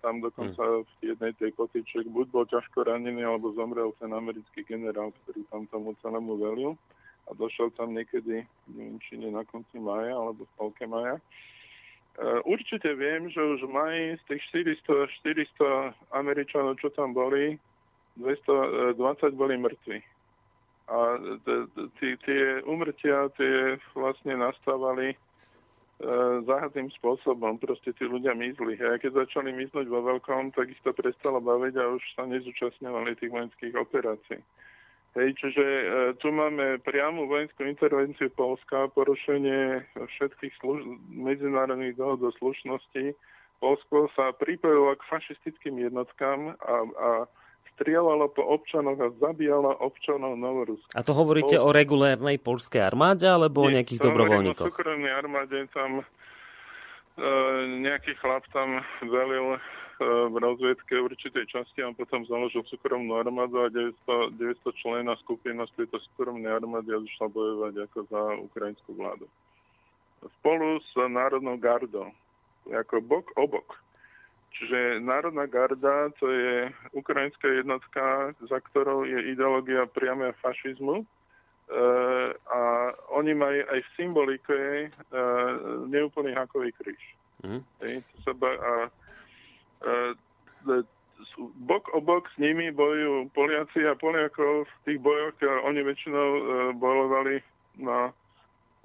tam 0.00 0.24
dokonca 0.24 0.64
hmm. 0.64 0.84
v 0.86 0.92
jednej 1.12 1.32
tej 1.36 1.50
kotiček 1.52 2.08
buď 2.08 2.26
bol 2.32 2.44
ťažko 2.48 2.88
ranený, 2.88 3.20
alebo 3.20 3.52
zomrel 3.52 3.92
ten 4.00 4.16
americký 4.16 4.64
generál, 4.64 5.12
ktorý 5.22 5.44
tam 5.52 5.68
tomu 5.68 5.92
celému 6.00 6.40
velil 6.40 6.72
a 7.26 7.34
došiel 7.34 7.74
tam 7.74 7.92
niekedy, 7.92 8.46
neviem, 8.70 8.96
či 9.02 9.18
nie 9.18 9.34
na 9.34 9.42
konci 9.44 9.76
maja, 9.82 10.14
alebo 10.14 10.46
v 10.46 10.52
polke 10.56 10.86
maja. 10.86 11.18
Určite 12.48 12.88
viem, 12.96 13.28
že 13.28 13.40
už 13.40 13.68
maj 13.68 14.16
z 14.20 14.22
tých 14.28 14.42
400, 14.80 15.08
400 15.20 16.16
Američanov, 16.16 16.80
čo 16.80 16.88
tam 16.92 17.12
boli, 17.12 17.60
220 18.16 18.96
boli 19.36 19.60
mŕtvi. 19.60 19.98
A 20.86 21.18
tie 21.98 22.42
umrtia 22.64 23.28
tie 23.36 23.76
vlastne 23.92 24.38
nastávali 24.38 25.18
E, 25.96 26.12
záhadným 26.44 26.92
spôsobom. 27.00 27.56
Proste 27.56 27.88
tí 27.96 28.04
ľudia 28.04 28.36
mizli. 28.36 28.76
A 28.84 29.00
keď 29.00 29.24
začali 29.24 29.48
miznúť 29.56 29.88
vo 29.88 30.04
veľkom, 30.04 30.52
tak 30.52 30.68
ich 30.68 30.80
to 30.84 30.92
prestalo 30.92 31.40
baviť 31.40 31.72
a 31.80 31.88
už 31.88 32.04
sa 32.12 32.28
nezúčastňovali 32.28 33.16
tých 33.16 33.32
vojenských 33.32 33.72
operácií. 33.80 34.36
Hej, 35.16 35.32
čiže 35.40 35.64
e, 35.64 35.84
tu 36.20 36.28
máme 36.28 36.76
priamu 36.84 37.24
vojenskú 37.24 37.64
intervenciu 37.64 38.28
Polska, 38.36 38.92
porušenie 38.92 39.80
všetkých 39.96 40.52
služ- 40.60 40.84
medzinárodných 41.08 41.96
dohod 41.96 42.20
o 42.20 42.30
slušnosti. 42.36 43.16
Polsko 43.56 44.12
sa 44.12 44.36
pripojilo 44.36 44.92
k 45.00 45.08
fašistickým 45.08 45.80
jednotkám 45.80 46.52
a, 46.60 46.74
a 46.84 47.10
strieľala 47.76 48.28
po 48.28 48.44
občanoch 48.44 49.00
a 49.00 49.08
zabíjala 49.16 49.80
občanov 49.80 50.36
Novoruska. 50.36 50.92
A 50.92 51.00
to 51.00 51.16
hovoríte 51.16 51.56
o, 51.56 51.68
o 51.68 51.70
regulérnej 51.72 52.36
polskej 52.36 52.84
armáde 52.84 53.24
alebo 53.24 53.64
Nie, 53.64 53.68
o 53.68 53.74
nejakých 53.80 54.00
dobrovoľníkoch? 54.04 54.68
o 54.68 54.72
súkromnej 54.72 55.12
armáde 55.16 55.64
tam 55.72 56.00
e, 56.00 56.04
nejaký 57.80 58.20
chlap 58.20 58.44
tam 58.52 58.84
velil 59.00 59.56
v 60.04 60.36
rozviedke 60.36 61.00
určitej 61.00 61.48
časti 61.48 61.80
a 61.80 61.94
potom 61.96 62.26
založil 62.28 62.64
súkromnú 62.68 63.16
armádu 63.16 63.64
a 63.64 63.72
900, 63.72 64.36
900 64.36 64.82
člena 64.82 65.14
skupina 65.24 65.64
z 65.72 65.84
tejto 65.84 66.00
súkromnej 66.10 66.52
armády 66.52 66.92
a 66.92 67.00
začala 67.00 67.28
bojovať 67.32 67.74
ako 67.88 67.98
za 68.12 68.22
ukrajinskú 68.44 68.90
vládu. 68.92 69.26
Spolu 70.40 70.80
s 70.80 70.92
Národnou 70.96 71.56
gardou, 71.56 72.12
ako 72.68 73.00
bok 73.00 73.26
o 73.40 73.44
bok. 73.48 73.86
Čiže 74.56 75.04
Národná 75.04 75.44
garda 75.44 76.08
to 76.16 76.32
je 76.32 76.72
ukrajinská 76.96 77.44
jednotka, 77.60 78.32
za 78.40 78.58
ktorou 78.60 79.04
je 79.04 79.36
ideológia 79.36 79.84
priamého 79.84 80.32
fašizmu. 80.40 81.04
E, 81.04 81.06
a 82.32 82.60
oni 83.12 83.36
majú 83.36 83.60
aj 83.68 83.80
v 83.84 83.92
symbolike 84.00 84.56
e, 84.56 84.88
neúplný 85.92 86.32
hakový 86.32 86.72
kríž. 86.72 87.02
Mm. 87.44 87.60
E, 87.84 88.00
a, 88.00 88.32
e, 88.32 89.05
bok 91.66 91.84
o 91.94 92.00
bok 92.00 92.28
s 92.32 92.36
nimi 92.38 92.72
bojujú 92.72 93.30
Poliaci 93.32 93.86
a 93.86 93.94
Poliakov 93.98 94.66
v 94.66 94.76
tých 94.84 94.98
bojoch, 95.00 95.36
oni 95.42 95.80
väčšinou 95.82 96.28
e, 96.36 96.42
bojovali 96.76 97.34
na 97.80 98.12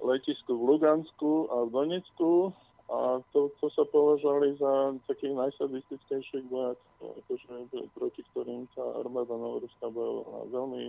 letisku 0.02 0.58
v 0.58 0.76
Lugansku 0.76 1.48
a 1.48 1.56
v 1.66 1.70
Donecku 1.70 2.52
a 2.92 3.24
to, 3.32 3.48
to 3.62 3.66
sa 3.72 3.88
považovali 3.88 4.58
za 4.60 4.92
takých 5.08 5.32
najsadistickejších 5.32 6.44
vojakov, 6.50 7.16
akože, 7.24 7.72
proti 7.96 8.20
ktorým 8.32 8.68
sa 8.76 8.84
armáda 9.00 9.32
Novoruska 9.32 9.88
bojovala. 9.88 10.50
Veľmi 10.52 10.82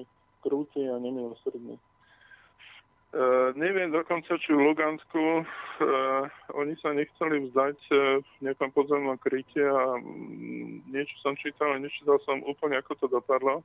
krúti 0.43 0.83
a 0.83 0.99
nemilosrdný. 0.99 1.79
Uh, 3.13 3.53
neviem 3.53 3.93
dokonca, 3.93 4.41
či 4.41 4.49
v 4.57 4.73
Lugansku 4.73 5.45
uh, 5.45 6.25
oni 6.57 6.73
sa 6.81 6.97
nechceli 6.97 7.45
vzdať 7.45 7.77
uh, 7.93 8.17
v 8.25 8.37
nejakom 8.41 8.73
podzemnom 8.73 9.21
kryte 9.21 9.61
a 9.61 10.01
um, 10.01 10.81
niečo 10.89 11.13
som 11.21 11.37
čítal, 11.37 11.77
nečítal 11.77 12.17
som 12.25 12.41
úplne, 12.41 12.81
ako 12.81 12.97
to 12.97 13.05
dopadlo, 13.05 13.61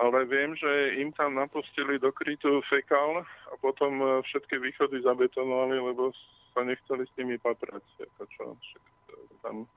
ale 0.00 0.24
viem, 0.24 0.56
že 0.56 0.96
im 0.96 1.12
tam 1.12 1.36
napustili 1.36 2.00
do 2.00 2.08
krytu 2.08 2.64
fekál 2.72 3.20
a 3.52 3.54
potom 3.60 4.00
uh, 4.00 4.08
všetky 4.24 4.56
východy 4.56 5.04
zabetonovali, 5.04 5.76
lebo 5.84 6.08
sa 6.56 6.64
nechceli 6.64 7.04
s 7.04 7.12
nimi 7.20 7.36
patrať. 7.36 7.84
Ako 8.00 8.24
čo, 8.32 8.44
tam 9.44 9.68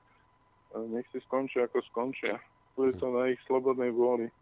nech 0.88 1.04
si 1.12 1.20
skončia, 1.28 1.68
ako 1.68 1.84
skončia. 1.92 2.40
Bude 2.72 2.96
to 2.96 3.12
na 3.12 3.28
ich 3.28 3.40
slobodnej 3.44 3.92
vôli. 3.92 4.32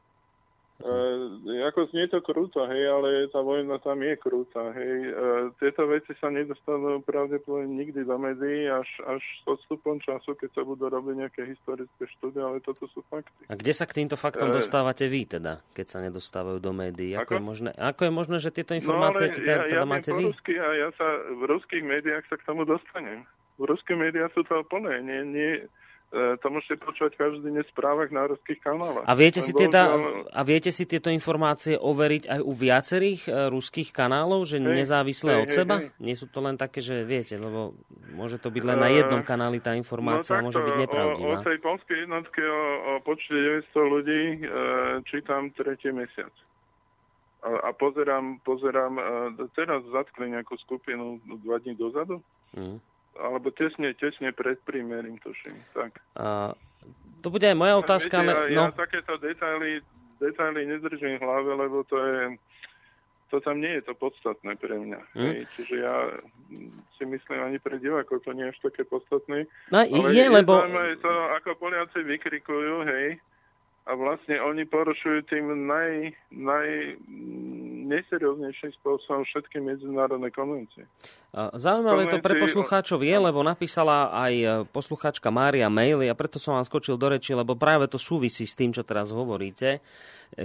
E, 0.81 1.61
ako 1.69 1.93
znie 1.93 2.09
to 2.09 2.25
krúto, 2.25 2.65
hej, 2.65 2.89
ale 2.89 3.29
tá 3.29 3.45
vojna 3.45 3.77
tam 3.85 4.01
je 4.01 4.17
krúta, 4.17 4.73
hej. 4.73 5.13
E, 5.13 5.53
tieto 5.61 5.85
veci 5.85 6.17
sa 6.17 6.33
nedostanú 6.33 7.05
pravdepodobne 7.05 7.69
nikdy 7.69 8.01
do 8.09 8.17
médií 8.17 8.65
až, 8.65 8.89
až 9.05 9.21
s 9.21 9.45
odstupom 9.45 10.01
času, 10.01 10.33
keď 10.41 10.57
sa 10.57 10.63
budú 10.65 10.89
robiť 10.89 11.15
nejaké 11.21 11.43
historické 11.53 12.09
štúdie, 12.17 12.41
ale 12.41 12.65
toto 12.65 12.89
sú 12.97 13.05
fakty. 13.13 13.53
A 13.53 13.61
kde 13.61 13.77
sa 13.77 13.85
k 13.85 14.01
týmto 14.01 14.17
faktom 14.17 14.49
e, 14.49 14.57
dostávate 14.57 15.05
vy 15.05 15.29
teda, 15.29 15.61
keď 15.77 15.87
sa 15.87 15.99
nedostávajú 16.01 16.59
do 16.65 16.73
médií? 16.73 17.13
Ako, 17.13 17.29
ako? 17.29 17.33
Je, 17.37 17.43
možné, 17.45 17.71
ako 17.77 18.01
je 18.09 18.13
možné, 18.17 18.37
že 18.41 18.49
tieto 18.49 18.73
informácie 18.73 19.29
no, 19.29 19.37
teda, 19.37 19.53
ja, 19.53 19.61
teda 19.69 19.85
ja 19.85 19.89
máte 19.89 20.11
vy? 20.17 20.25
Rusky 20.33 20.55
a 20.57 20.69
ja 20.81 20.89
sa 20.97 21.09
v 21.29 21.43
ruských 21.45 21.85
médiách 21.85 22.25
sa 22.33 22.41
k 22.41 22.47
tomu 22.49 22.65
dostanem. 22.65 23.29
V 23.61 23.69
ruských 23.69 24.01
médiách 24.01 24.33
sú 24.33 24.49
to 24.49 24.65
plné. 24.73 25.05
Nie, 25.05 25.21
nie, 25.29 25.53
to 26.11 26.47
môžete 26.51 26.83
počúvať 26.83 27.15
každý 27.15 27.55
deň 27.55 27.63
v 27.63 27.71
správach 27.71 28.11
na 28.11 28.27
ruských 28.27 28.59
kanáloch. 28.59 29.07
A 29.07 29.15
viete, 29.15 29.39
si 29.39 29.55
teda, 29.55 29.95
a 30.35 30.41
viete 30.43 30.75
si 30.75 30.83
tieto 30.83 31.07
informácie 31.07 31.79
overiť 31.79 32.27
aj 32.27 32.41
u 32.43 32.51
viacerých 32.51 33.21
uh, 33.31 33.47
ruských 33.47 33.95
kanálov, 33.95 34.43
že 34.43 34.59
hej, 34.59 34.75
nezávisle 34.75 35.39
hej, 35.39 35.43
od 35.47 35.51
hej, 35.55 35.59
seba? 35.63 35.75
Hej. 35.79 35.95
Nie 36.03 36.19
sú 36.19 36.27
to 36.27 36.43
len 36.43 36.59
také, 36.59 36.83
že 36.83 37.07
viete, 37.07 37.39
lebo 37.39 37.79
môže 38.11 38.43
to 38.43 38.51
byť 38.51 38.63
len 38.67 38.79
na 38.83 38.91
jednom 38.91 39.23
kanáli 39.23 39.63
tá 39.63 39.79
informácia 39.79 40.43
no, 40.43 40.51
môže 40.51 40.59
byť 40.59 40.75
nepravdivá. 40.83 41.31
O, 41.31 41.39
o 41.39 41.47
tej 41.47 41.59
polskej 41.63 41.99
jednotke 42.03 42.43
o, 42.43 42.63
o 42.67 42.93
počte 43.07 43.31
900 43.71 43.95
ľudí 43.95 44.23
uh, 44.43 44.99
čítam 45.07 45.55
tretí 45.55 45.95
mesiac. 45.95 46.35
A, 47.47 47.71
a 47.71 47.71
pozerám, 47.71 48.43
pozerám, 48.43 48.99
uh, 48.99 49.05
teraz 49.55 49.87
zatkli 49.95 50.35
nejakú 50.35 50.59
skupinu 50.59 51.23
dva 51.47 51.63
dní 51.63 51.79
dozadu. 51.79 52.19
Mm 52.51 52.83
alebo 53.19 53.51
tesne, 53.51 53.95
tesne 53.99 54.31
pred 54.31 54.59
prímerím, 54.63 55.19
tuším. 55.19 55.57
Tak. 55.75 55.99
A, 56.15 56.55
to 57.21 57.29
bude 57.29 57.45
aj 57.45 57.59
moja 57.59 57.75
otázka. 57.81 58.23
Viete, 58.23 58.55
ja, 58.55 58.57
no... 58.57 58.65
ja 58.69 58.77
takéto 58.77 59.19
detaily, 59.19 59.83
detaily 60.23 60.67
nedržím 60.69 61.19
v 61.19 61.25
hlave, 61.25 61.51
lebo 61.57 61.83
to 61.89 61.97
je 61.99 62.21
to 63.31 63.39
tam 63.39 63.63
nie 63.63 63.79
je 63.79 63.87
to 63.87 63.95
podstatné 63.95 64.59
pre 64.59 64.75
mňa. 64.75 65.01
Hej. 65.15 65.47
Čiže 65.55 65.75
ja 65.79 65.97
si 66.99 67.07
myslím, 67.07 67.39
ani 67.47 67.63
pre 67.63 67.79
divákov 67.79 68.27
to 68.27 68.35
nie 68.35 68.43
je 68.51 68.53
až 68.53 68.59
také 68.59 68.83
podstatné. 68.83 69.47
No, 69.71 69.79
ale 69.87 70.11
je, 70.11 70.27
lebo... 70.27 70.67
to, 70.99 71.13
ako 71.39 71.55
Poliaci 71.63 72.03
vykrikujú, 72.03 72.91
hej, 72.91 73.23
a 73.87 73.95
vlastne 73.95 74.37
oni 74.43 74.67
porušujú 74.67 75.31
tým 75.31 75.47
naj, 75.67 76.15
naj 76.35 76.69
neserióznejším 77.91 78.71
spôsobom 78.79 79.27
všetky 79.27 79.59
medzinárodné 79.59 80.31
konvencie. 80.31 80.87
Zaujímavé 81.35 82.11
to 82.11 82.19
pre 82.19 82.39
poslucháčov 82.43 83.07
je, 83.07 83.15
lebo 83.15 83.47
napísala 83.47 84.11
aj 84.11 84.35
e, 84.35 84.47
poslucháčka 84.67 85.31
Mária 85.31 85.71
maily 85.71 86.11
a 86.11 86.19
preto 86.19 86.43
som 86.43 86.59
vám 86.59 86.67
skočil 86.67 86.99
do 86.99 87.07
reči, 87.07 87.39
lebo 87.39 87.55
práve 87.55 87.87
to 87.87 88.03
súvisí 88.03 88.43
s 88.51 88.59
tým, 88.59 88.75
čo 88.75 88.83
teraz 88.83 89.15
hovoríte, 89.15 89.79
e, 89.79 89.81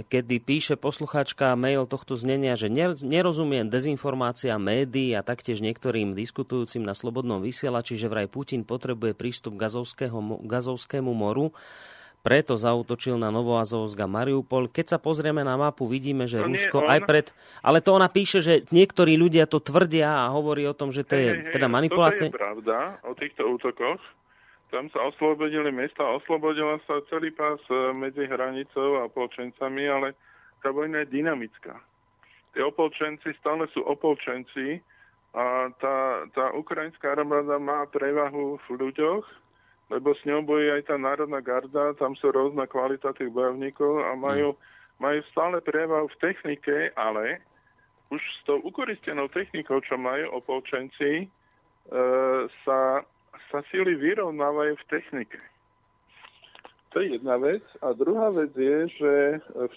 kedy 0.06 0.38
píše 0.38 0.74
poslucháčka 0.78 1.58
mail 1.58 1.90
tohto 1.90 2.14
znenia, 2.14 2.54
že 2.54 2.70
nerozumiem 3.02 3.66
dezinformácia 3.66 4.54
médií 4.62 5.18
a 5.18 5.26
taktiež 5.26 5.58
niektorým 5.58 6.14
diskutujúcim 6.14 6.86
na 6.86 6.94
slobodnom 6.94 7.42
vysielači, 7.42 7.98
že 7.98 8.06
vraj 8.06 8.30
Putin 8.30 8.62
potrebuje 8.62 9.18
prístup 9.18 9.58
k 9.58 9.66
Gazovskému 10.46 11.12
moru 11.18 11.50
preto 12.26 12.58
zautočil 12.58 13.14
na 13.14 13.30
Novoazovsk 13.30 13.94
a 14.02 14.10
Mariupol. 14.10 14.66
Keď 14.66 14.86
sa 14.90 14.98
pozrieme 14.98 15.46
na 15.46 15.54
mapu, 15.54 15.86
vidíme, 15.86 16.26
že 16.26 16.42
to 16.42 16.50
Rusko 16.50 16.78
on... 16.82 16.90
aj 16.90 17.00
pred... 17.06 17.26
Ale 17.62 17.78
to 17.78 17.94
ona 17.94 18.10
píše, 18.10 18.42
že 18.42 18.66
niektorí 18.74 19.14
ľudia 19.14 19.46
to 19.46 19.62
tvrdia 19.62 20.26
a 20.26 20.34
hovorí 20.34 20.66
o 20.66 20.74
tom, 20.74 20.90
že 20.90 21.06
to 21.06 21.14
je 21.14 21.30
hey, 21.30 21.54
teda 21.54 21.70
manipulácia. 21.70 22.26
To 22.26 22.34
je 22.34 22.42
pravda 22.42 22.98
o 23.06 23.14
týchto 23.14 23.46
útokoch. 23.46 24.02
Tam 24.74 24.90
sa 24.90 25.06
oslobodili 25.06 25.70
mesta, 25.70 26.02
oslobodila 26.02 26.82
sa 26.90 26.98
celý 27.06 27.30
pás 27.30 27.62
e, 27.70 27.94
medzi 27.94 28.26
hranicou 28.26 28.98
a 28.98 29.06
opolčencami, 29.06 29.86
ale 29.86 30.18
tá 30.66 30.74
vojna 30.74 31.06
je 31.06 31.22
dynamická. 31.22 31.78
Tí 32.50 32.58
opolčenci 32.58 33.30
stále 33.38 33.70
sú 33.70 33.86
opolčenci 33.86 34.82
a 35.30 35.70
tá, 35.78 36.26
tá 36.34 36.50
ukrajinská 36.58 37.14
armáda 37.14 37.62
má 37.62 37.86
prevahu 37.86 38.58
v 38.66 38.68
ľuďoch, 38.74 39.45
lebo 39.86 40.14
s 40.14 40.22
ňou 40.26 40.42
bojí 40.42 40.66
aj 40.70 40.90
tá 40.90 40.96
Národná 40.98 41.38
garda, 41.38 41.94
tam 41.94 42.18
sú 42.18 42.34
rôzna 42.34 42.66
kvalita 42.66 43.14
tých 43.14 43.30
bojovníkov 43.30 44.02
a 44.02 44.18
majú, 44.18 44.58
majú 44.98 45.20
stále 45.30 45.62
prevahu 45.62 46.10
v 46.10 46.18
technike, 46.18 46.90
ale 46.98 47.38
už 48.10 48.18
s 48.18 48.40
tou 48.46 48.58
ukoristenou 48.62 49.30
technikou, 49.30 49.78
čo 49.82 49.94
majú 49.98 50.34
opolčenci, 50.38 51.26
e, 51.26 51.26
sa, 52.66 53.02
sa 53.50 53.58
sily 53.70 53.94
vyrovnávajú 53.98 54.74
v 54.74 54.88
technike. 54.90 55.38
To 56.94 57.02
je 57.02 57.18
jedna 57.18 57.36
vec. 57.38 57.62
A 57.82 57.92
druhá 57.94 58.30
vec 58.30 58.54
je, 58.54 58.88
že 58.98 59.14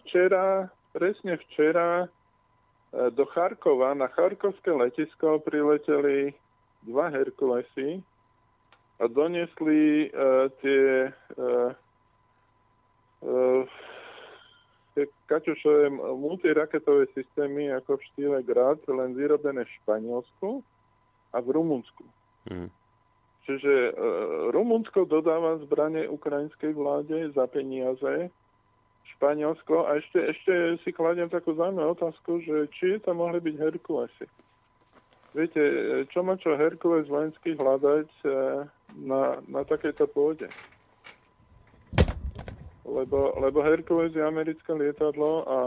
včera, 0.01 0.69
presne 0.93 1.37
včera, 1.49 2.05
e, 2.05 2.07
do 3.13 3.25
Charkova, 3.29 3.93
na 3.93 4.09
Charkovské 4.09 4.73
letisko 4.73 5.41
prileteli 5.41 6.33
dva 6.85 7.13
Herkulesy, 7.13 8.01
a 8.99 9.03
doniesli 9.07 10.11
uh, 10.11 10.51
tie 10.59 11.11
uh, 11.39 11.71
uh, 13.23 13.63
tie 14.99 15.07
Kaťušové 15.31 15.95
multiraketové 16.19 17.07
systémy 17.15 17.71
ako 17.71 17.95
v 17.95 18.05
štýle 18.11 18.39
Grad, 18.43 18.83
len 18.91 19.15
vyrobené 19.15 19.63
v 19.63 19.75
Španielsku 19.79 20.59
a 21.31 21.37
v 21.39 21.47
Rumunsku. 21.55 22.03
Hmm. 22.51 22.67
Čiže 23.47 23.73
e, 23.73 23.91
Rumunsko 24.51 25.07
dodáva 25.07 25.57
zbranie 25.63 26.05
ukrajinskej 26.11 26.75
vláde 26.75 27.31
za 27.31 27.47
peniaze, 27.47 28.27
Španielsko 29.15 29.89
a 29.89 29.97
ešte, 29.97 30.19
ešte 30.21 30.53
si 30.83 30.91
kladiem 30.93 31.31
takú 31.31 31.55
zaujímavú 31.55 31.97
otázku, 31.97 32.43
že 32.43 32.69
či 32.75 32.99
to 33.01 33.15
mohli 33.15 33.41
byť 33.41 33.55
Herkulesy. 33.57 34.27
Viete, 35.33 35.63
čo 36.09 36.25
má 36.25 36.37
čo 36.41 36.57
Herkules 36.59 37.07
vojenský 37.07 37.55
hľadať 37.55 38.09
e, 38.21 38.29
na, 38.97 39.41
na 39.45 39.61
takejto 39.65 40.09
pôde? 40.09 40.47
Lebo, 42.85 43.37
lebo 43.37 43.61
Herkules 43.61 44.17
je 44.17 44.23
americké 44.25 44.73
lietadlo 44.73 45.45
a, 45.45 45.59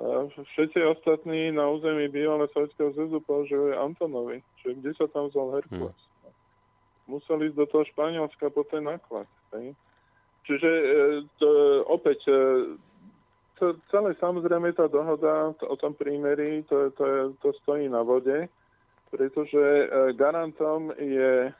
a 0.00 0.06
všetci 0.32 0.80
ostatní 0.80 1.52
na 1.52 1.68
území 1.68 2.08
bývalého 2.08 2.48
Sovjetského 2.56 2.90
zväzu 2.96 3.20
považujú 3.20 3.76
Antonovi. 3.76 4.40
Čiže 4.60 4.72
kde 4.80 4.90
sa 4.96 5.06
tam 5.12 5.28
vzal 5.28 5.60
Herkules? 5.60 6.00
Hmm. 6.24 6.32
Museli 7.10 7.52
ísť 7.52 7.58
do 7.58 7.66
toho 7.68 7.84
Španielska 7.84 8.48
po 8.48 8.64
ten 8.64 8.88
náklad. 8.88 9.28
Hej? 9.52 9.76
Čiže 10.48 10.70
e, 10.70 10.94
to, 11.36 11.48
opäť 11.84 12.24
e, 12.24 12.40
to, 13.60 13.76
celé 13.92 14.16
samozrejme 14.16 14.72
tá 14.72 14.88
dohoda 14.88 15.52
o 15.52 15.76
tom 15.76 15.92
prímeri, 15.92 16.64
to, 16.64 16.88
to, 16.96 17.36
to 17.44 17.52
stojí 17.60 17.92
na 17.92 18.00
vode 18.00 18.48
pretože 19.12 19.60
e, 19.60 20.12
garantom 20.16 20.88
je, 20.96 21.52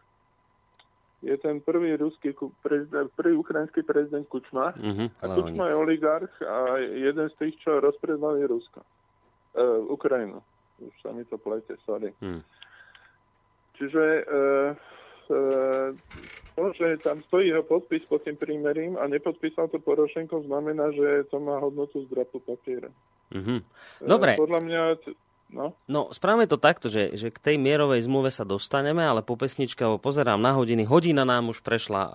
je 1.23 1.37
ten 1.39 1.63
prvý 1.63 1.95
ruský 1.97 2.35
prezident, 2.63 3.07
prvý 3.15 3.39
ukrajinský 3.39 3.87
prezident 3.87 4.27
Kučma. 4.27 4.75
Uh-huh, 4.75 5.09
a 5.23 5.25
Kučma 5.31 5.71
je 5.71 5.75
oligarch 5.79 6.35
a 6.43 6.83
jeden 6.83 7.31
z 7.31 7.35
tých, 7.39 7.55
čo 7.63 7.79
rozpredali 7.79 8.43
Rusko. 8.47 8.83
Uh, 9.55 9.87
Ukrajinu. 9.87 10.43
Už 10.83 10.95
sa 10.99 11.15
mi 11.15 11.23
to 11.23 11.39
plete, 11.39 11.79
sorry. 11.87 12.11
Hmm. 12.19 12.43
Čiže 13.79 14.05
uh, 14.27 14.71
uh, 15.31 15.89
to, 16.59 16.65
že 16.75 16.99
tam 17.07 17.23
stojí 17.31 17.55
jeho 17.55 17.63
podpis 17.63 18.03
pod 18.11 18.27
tým 18.27 18.35
prímerím 18.35 18.99
a 18.99 19.07
nepodpísal 19.07 19.71
to 19.71 19.79
Porošenko, 19.79 20.43
znamená, 20.43 20.91
že 20.91 21.31
to 21.31 21.39
má 21.39 21.63
hodnotu 21.63 22.03
zdrapu 22.11 22.43
papiera. 22.43 22.91
Uh-huh. 23.31 23.63
Dobre. 24.03 24.35
Podľa 24.35 24.61
mňa 24.61 24.83
No. 25.53 25.77
no, 25.85 26.09
správame 26.17 26.49
to 26.49 26.57
takto, 26.57 26.89
že, 26.89 27.13
že 27.13 27.29
k 27.29 27.37
tej 27.37 27.57
mierovej 27.61 28.09
zmluve 28.09 28.33
sa 28.33 28.49
dostaneme, 28.49 29.05
ale 29.05 29.21
po 29.21 29.37
pesničke, 29.37 29.85
alebo 29.85 30.01
pozerám 30.01 30.41
na 30.41 30.57
hodiny, 30.57 30.89
hodina 30.89 31.29
nám 31.29 31.53
už 31.53 31.61
prešla, 31.61 32.03
uh, 32.03 32.13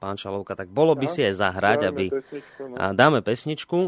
pán 0.00 0.16
Čalovka, 0.16 0.56
tak 0.56 0.72
bolo 0.72 0.96
by 0.96 1.04
no, 1.04 1.12
si 1.12 1.20
aj 1.20 1.34
zahrať, 1.36 1.78
dáme 1.84 1.88
aby... 1.92 2.04
Pesničku, 2.08 2.62
no. 2.64 2.74
a 2.80 2.84
dáme 2.96 3.18
pesničku. 3.20 3.80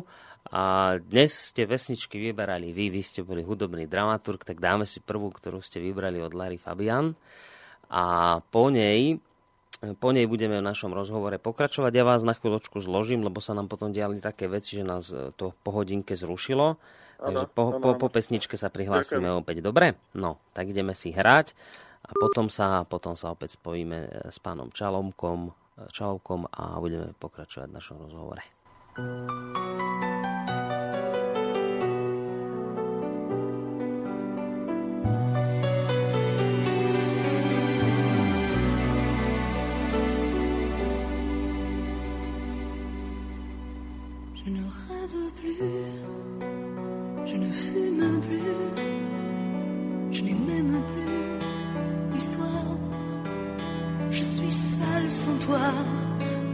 A 0.53 0.97
dnes 1.01 1.53
ste 1.53 1.69
pesničky 1.69 2.17
vyberali 2.17 2.73
vy, 2.73 2.89
vy 2.93 3.01
ste 3.05 3.21
boli 3.21 3.45
hudobný 3.45 3.85
dramaturg, 3.85 4.41
tak 4.45 4.61
dáme 4.61 4.89
si 4.89 5.01
prvú, 5.01 5.33
ktorú 5.33 5.61
ste 5.61 5.81
vybrali 5.81 6.21
od 6.21 6.33
Larry 6.33 6.57
Fabian. 6.57 7.13
A 7.93 8.39
po 8.53 8.69
nej 8.69 9.21
po 9.97 10.13
nej 10.13 10.29
budeme 10.29 10.61
v 10.61 10.69
našom 10.69 10.93
rozhovore 10.93 11.41
pokračovať. 11.41 11.93
Ja 11.97 12.05
vás 12.05 12.21
na 12.21 12.37
chvíľočku 12.37 12.85
zložím, 12.85 13.25
lebo 13.25 13.41
sa 13.41 13.57
nám 13.57 13.65
potom 13.65 13.97
diali 13.97 14.21
také 14.21 14.45
veci, 14.45 14.77
že 14.77 14.85
nás 14.85 15.09
to 15.41 15.57
po 15.65 15.71
hodinke 15.73 16.13
zrušilo. 16.13 16.77
Takže 17.21 17.47
po, 17.53 17.77
po, 17.77 17.91
po 18.01 18.09
pesničke 18.09 18.57
sa 18.57 18.73
prihlásime 18.73 19.29
Ďakujem. 19.29 19.41
opäť. 19.45 19.57
Dobre? 19.61 19.87
No, 20.17 20.41
tak 20.57 20.73
ideme 20.73 20.97
si 20.97 21.13
hrať 21.13 21.53
a 22.01 22.11
potom 22.17 22.49
sa, 22.49 22.89
potom 22.89 23.13
sa 23.15 23.37
opäť 23.37 23.61
spojíme 23.61 23.99
e, 24.09 24.09
s 24.33 24.41
pánom 24.41 24.73
Čalomkom, 24.73 25.53
e, 25.53 25.85
Čalovkom 25.93 26.49
a 26.49 26.81
budeme 26.81 27.13
pokračovať 27.21 27.69
v 27.69 27.77
našom 27.77 27.97
rozhovore. 28.09 28.43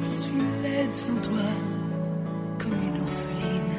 je 0.04 0.10
suis 0.10 0.42
laide 0.62 0.94
sans 0.94 1.14
toi, 1.16 1.48
comme 2.58 2.72
une 2.72 3.00
orpheline. 3.00 3.76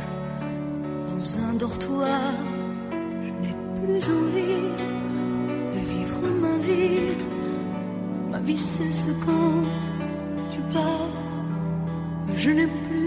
Dans 1.08 1.40
un 1.40 1.54
dortoir, 1.54 2.34
je 3.24 3.32
n'ai 3.42 3.56
plus 3.76 4.04
envie 4.18 4.68
de 5.74 5.80
vivre 5.80 6.22
ma 6.42 6.58
vie. 6.58 7.16
Ma 8.30 8.40
vie 8.40 8.58
c'est 8.58 8.92
ce 8.92 9.12
quand 9.26 9.64
tu 10.52 10.60
pars, 10.74 11.10
je 12.36 12.52
n'ai 12.52 12.68
plus 12.68 13.07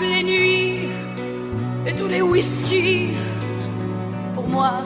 toutes 0.00 0.08
les 0.08 0.22
nuits 0.22 0.88
et 1.86 1.94
tous 1.94 2.08
les 2.08 2.22
whiskies. 2.22 3.10
Pour 4.34 4.48
moi, 4.48 4.82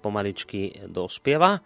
pomaličky 0.00 0.88
dospieva. 0.88 1.60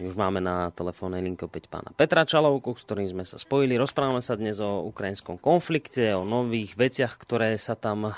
Už 0.00 0.16
máme 0.16 0.40
na 0.40 0.72
telefónnej 0.72 1.20
linke 1.20 1.44
opäť 1.44 1.68
pána 1.68 1.92
Petra 1.92 2.24
Čalovku, 2.24 2.72
s 2.72 2.88
ktorým 2.88 3.12
sme 3.12 3.28
sa 3.28 3.36
spojili. 3.36 3.76
Rozprávame 3.76 4.24
sa 4.24 4.32
dnes 4.32 4.56
o 4.56 4.88
ukrajinskom 4.88 5.36
konflikte, 5.36 6.16
o 6.16 6.24
nových 6.24 6.72
veciach, 6.72 7.20
ktoré 7.20 7.60
sa 7.60 7.76
tam 7.76 8.08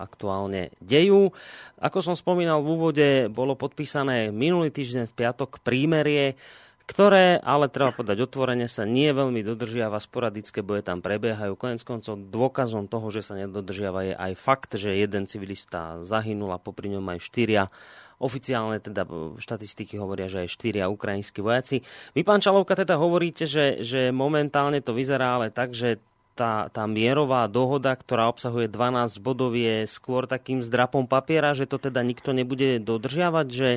aktuálne 0.00 0.72
dejú. 0.80 1.28
Ako 1.84 2.00
som 2.00 2.16
spomínal 2.16 2.64
v 2.64 2.68
úvode, 2.72 3.08
bolo 3.28 3.60
podpísané 3.60 4.32
minulý 4.32 4.72
týždeň 4.72 5.04
v 5.12 5.16
piatok 5.20 5.60
prímerie, 5.60 6.40
ktoré, 6.88 7.36
ale 7.44 7.68
treba 7.68 7.92
povedať 7.92 8.24
otvorene, 8.24 8.64
sa 8.64 8.88
nie 8.88 9.12
veľmi 9.12 9.44
dodržiava, 9.44 10.00
sporadické 10.00 10.64
boje 10.64 10.80
tam 10.80 11.04
prebiehajú. 11.04 11.52
Konec 11.60 11.84
koncov 11.84 12.16
dôkazom 12.16 12.88
toho, 12.88 13.12
že 13.12 13.20
sa 13.20 13.36
nedodržiava 13.36 14.00
je 14.08 14.14
aj 14.16 14.32
fakt, 14.32 14.80
že 14.80 14.96
jeden 14.96 15.28
civilista 15.28 16.00
zahynul 16.08 16.56
a 16.56 16.62
popri 16.62 16.88
ňom 16.88 17.04
aj 17.12 17.20
štyria 17.20 17.68
Oficiálne 18.18 18.82
teda 18.82 19.06
štatistiky 19.38 19.94
hovoria, 19.94 20.26
že 20.26 20.42
aj 20.42 20.54
štyria 20.58 20.90
ukrajinskí 20.90 21.38
vojaci. 21.38 21.86
Vy, 22.18 22.26
pán 22.26 22.42
Čalovka, 22.42 22.74
teda 22.74 22.98
hovoríte, 22.98 23.46
že, 23.46 23.86
že 23.86 24.10
momentálne 24.10 24.82
to 24.82 24.90
vyzerá 24.90 25.38
ale 25.38 25.54
tak, 25.54 25.70
že 25.70 26.02
tá, 26.38 26.70
tá 26.70 26.86
mierová 26.86 27.50
dohoda, 27.50 27.90
ktorá 27.98 28.30
obsahuje 28.30 28.70
12 28.70 29.18
bodov, 29.18 29.58
je 29.58 29.90
skôr 29.90 30.30
takým 30.30 30.62
zdrapom 30.62 31.10
papiera, 31.10 31.50
že 31.50 31.66
to 31.66 31.82
teda 31.82 32.02
nikto 32.06 32.30
nebude 32.30 32.78
dodržiavať, 32.78 33.46
že, 33.50 33.70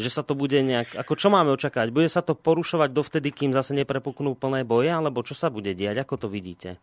že 0.00 0.08
sa 0.08 0.24
to 0.24 0.32
bude 0.32 0.56
nejak... 0.56 0.96
Ako 0.96 1.20
čo 1.20 1.28
máme 1.28 1.52
očakávať? 1.52 1.92
Bude 1.92 2.08
sa 2.08 2.24
to 2.24 2.32
porušovať 2.32 2.96
dovtedy, 2.96 3.28
kým 3.28 3.52
zase 3.52 3.76
neprepuknú 3.76 4.32
plné 4.36 4.64
boje, 4.64 4.88
alebo 4.88 5.20
čo 5.20 5.36
sa 5.36 5.52
bude 5.52 5.76
diať? 5.76 6.00
Ako 6.00 6.16
to 6.16 6.28
vidíte? 6.32 6.80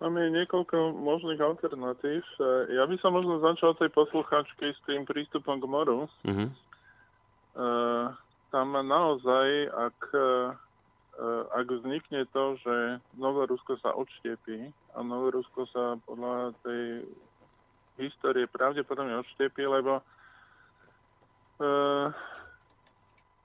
Máme 0.00 0.32
niekoľko 0.32 0.96
možných 0.96 1.44
alternatív. 1.44 2.24
E, 2.24 2.72
ja 2.72 2.88
by 2.88 2.96
som 3.04 3.12
možno 3.12 3.36
začal 3.44 3.76
tej 3.76 3.92
posluchačky 3.92 4.72
s 4.72 4.80
tým 4.88 5.04
prístupom 5.04 5.60
k 5.60 5.68
moru. 5.68 6.08
Uh-huh. 6.24 6.48
Uh, 7.50 8.08
tam 8.48 8.72
naozaj, 8.72 9.68
ak, 9.68 9.98
uh, 10.16 10.56
ak 11.52 11.66
vznikne 11.68 12.24
to, 12.32 12.56
že 12.64 13.02
Novorusko 13.20 13.76
sa 13.82 13.92
odštiepí 13.92 14.72
a 14.96 14.98
Novorusko 15.04 15.68
sa 15.68 16.00
podľa 16.08 16.56
tej 16.64 17.04
histórie 18.00 18.48
pravdepodobne 18.48 19.20
odštiepí, 19.20 19.60
lebo 19.68 20.00
uh, 21.60 22.08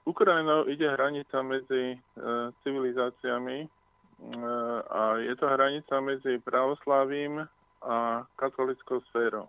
Ukrajinou 0.08 0.70
ide 0.72 0.88
hranica 0.88 1.42
medzi 1.44 1.98
uh, 1.98 2.48
civilizáciami 2.64 3.68
a 4.90 5.20
je 5.20 5.34
to 5.36 5.46
hranica 5.48 6.00
medzi 6.00 6.40
pravoslávím 6.40 7.44
a 7.84 8.24
katolickou 8.40 9.04
sférou. 9.12 9.48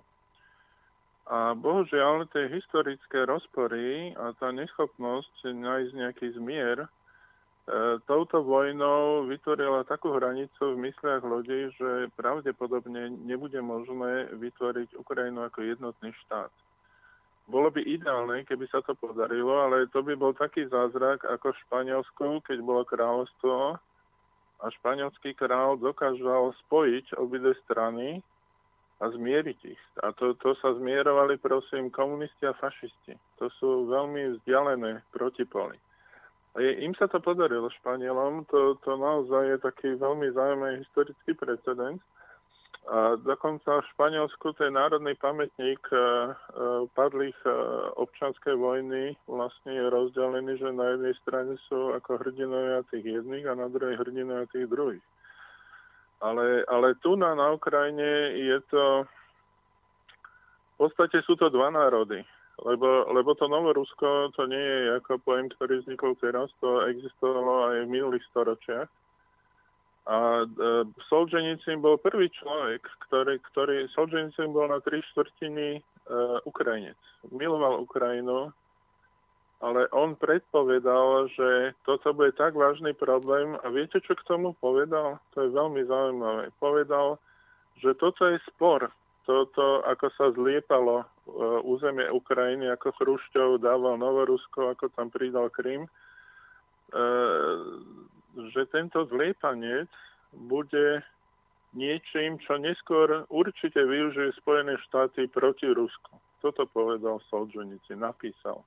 A 1.28 1.52
bohužiaľ 1.60 2.28
tie 2.32 2.48
historické 2.48 3.28
rozpory 3.28 4.16
a 4.16 4.32
tá 4.40 4.52
neschopnosť 4.56 5.52
nájsť 5.52 5.92
nejaký 5.92 6.28
zmier 6.40 6.88
e, 6.88 6.90
touto 8.08 8.40
vojnou 8.48 9.28
vytvorila 9.28 9.84
takú 9.84 10.16
hranicu 10.16 10.72
v 10.72 10.88
mysliach 10.88 11.28
ľudí, 11.28 11.76
že 11.76 12.08
pravdepodobne 12.16 13.12
nebude 13.28 13.60
možné 13.60 14.32
vytvoriť 14.40 14.96
Ukrajinu 14.96 15.44
ako 15.52 15.68
jednotný 15.68 16.16
štát. 16.24 16.52
Bolo 17.48 17.76
by 17.76 17.84
ideálne, 17.84 18.48
keby 18.48 18.68
sa 18.72 18.80
to 18.84 18.96
podarilo, 18.96 19.68
ale 19.68 19.92
to 19.92 20.00
by 20.04 20.16
bol 20.16 20.32
taký 20.32 20.68
zázrak 20.68 21.28
ako 21.28 21.52
v 21.52 21.62
Španielsku, 21.68 22.28
keď 22.48 22.58
bolo 22.64 22.88
kráľovstvo 22.88 23.80
a 24.60 24.74
španielský 24.74 25.38
král 25.38 25.78
dokázal 25.78 26.54
spojiť 26.66 27.14
obidve 27.22 27.54
strany 27.66 28.26
a 28.98 29.06
zmieriť 29.14 29.60
ich. 29.70 29.84
A 30.02 30.10
to, 30.18 30.34
to 30.42 30.58
sa 30.58 30.74
zmierovali, 30.74 31.38
prosím, 31.38 31.94
komunisti 31.94 32.50
a 32.50 32.58
fašisti. 32.58 33.14
To 33.38 33.46
sú 33.62 33.86
veľmi 33.86 34.42
vzdialené 34.42 35.06
protipoly. 35.14 35.78
A 36.58 36.66
im 36.66 36.98
sa 36.98 37.06
to 37.06 37.22
podarilo 37.22 37.70
Španielom, 37.70 38.50
to, 38.50 38.82
to 38.82 38.98
naozaj 38.98 39.46
je 39.46 39.58
taký 39.62 39.90
veľmi 39.94 40.34
zaujímavý 40.34 40.82
historický 40.82 41.38
precedens. 41.38 42.02
A 42.88 43.20
dokonca 43.20 43.84
v 43.84 43.90
Španielsku 43.92 44.56
ten 44.56 44.72
národný 44.72 45.12
pamätník 45.20 45.84
e, 45.92 45.96
e, 45.96 46.02
padlých 46.96 47.36
e, 47.44 47.52
občanskej 48.00 48.56
vojny 48.56 49.12
vlastne 49.28 49.76
je 49.76 49.92
rozdelený, 49.92 50.56
že 50.56 50.72
na 50.72 50.96
jednej 50.96 51.12
strane 51.20 51.60
sú 51.68 51.92
ako 52.00 52.16
hrdinovia 52.24 52.88
tých 52.88 53.04
jedných 53.04 53.44
a 53.44 53.60
na 53.60 53.68
druhej 53.68 54.00
hrdinovia 54.00 54.48
tých 54.56 54.72
druhých. 54.72 55.04
Ale, 56.24 56.64
ale 56.72 56.96
tu 57.04 57.20
na, 57.20 57.36
na 57.36 57.52
Ukrajine 57.52 58.40
je 58.40 58.58
to... 58.72 59.04
V 60.80 60.88
podstate 60.88 61.20
sú 61.28 61.36
to 61.36 61.52
dva 61.52 61.68
národy. 61.68 62.24
Lebo, 62.64 63.12
lebo 63.12 63.36
to 63.36 63.52
Novorusko 63.52 64.32
to 64.32 64.48
nie 64.48 64.64
je 64.64 64.96
ako 65.04 65.20
pojem, 65.28 65.52
ktorý 65.60 65.84
vznikol 65.84 66.16
teraz, 66.24 66.50
to 66.64 66.88
existovalo 66.88 67.70
aj 67.70 67.78
v 67.84 67.94
minulých 68.00 68.24
storočiach 68.32 68.88
a 70.08 70.44
e, 70.44 70.46
Solženicin 71.12 71.84
bol 71.84 72.00
prvý 72.00 72.32
človek, 72.32 72.88
ktorý, 73.08 73.44
ktorý 73.52 73.92
Solženicin 73.92 74.56
bol 74.56 74.72
na 74.72 74.80
tri 74.80 75.04
štvrtiny 75.12 75.68
e, 75.78 75.82
Ukrajinec. 76.48 76.96
Miloval 77.36 77.84
Ukrajinu, 77.84 78.56
ale 79.60 79.92
on 79.92 80.16
predpovedal, 80.16 81.28
že 81.36 81.76
toto 81.84 82.16
bude 82.16 82.32
tak 82.40 82.56
vážny 82.56 82.96
problém 82.96 83.60
a 83.60 83.68
viete, 83.68 84.00
čo 84.00 84.16
k 84.16 84.24
tomu 84.24 84.56
povedal? 84.64 85.20
To 85.36 85.44
je 85.44 85.50
veľmi 85.52 85.84
zaujímavé. 85.84 86.56
Povedal, 86.62 87.20
že 87.84 87.92
toto 88.00 88.32
je 88.32 88.40
spor. 88.48 88.88
Toto, 89.28 89.84
ako 89.84 90.08
sa 90.16 90.32
zliepalo 90.32 91.04
e, 91.04 91.06
územie 91.68 92.08
Ukrajiny, 92.08 92.72
ako 92.72 92.96
Chrušťov 92.96 93.60
dával 93.60 94.00
Novorusko, 94.00 94.72
ako 94.72 94.88
tam 94.96 95.12
pridal 95.12 95.52
Krym, 95.52 95.84
e, 95.84 95.92
že 98.54 98.70
tento 98.70 99.06
zliepanec 99.10 99.90
bude 100.34 101.02
niečím, 101.74 102.38
čo 102.42 102.58
neskôr 102.58 103.26
určite 103.28 103.82
využije 103.82 104.38
Spojené 104.40 104.78
štáty 104.88 105.28
proti 105.28 105.68
Rusku. 105.70 106.16
Toto 106.42 106.70
povedal 106.70 107.18
Solženici, 107.28 107.98
napísal. 107.98 108.62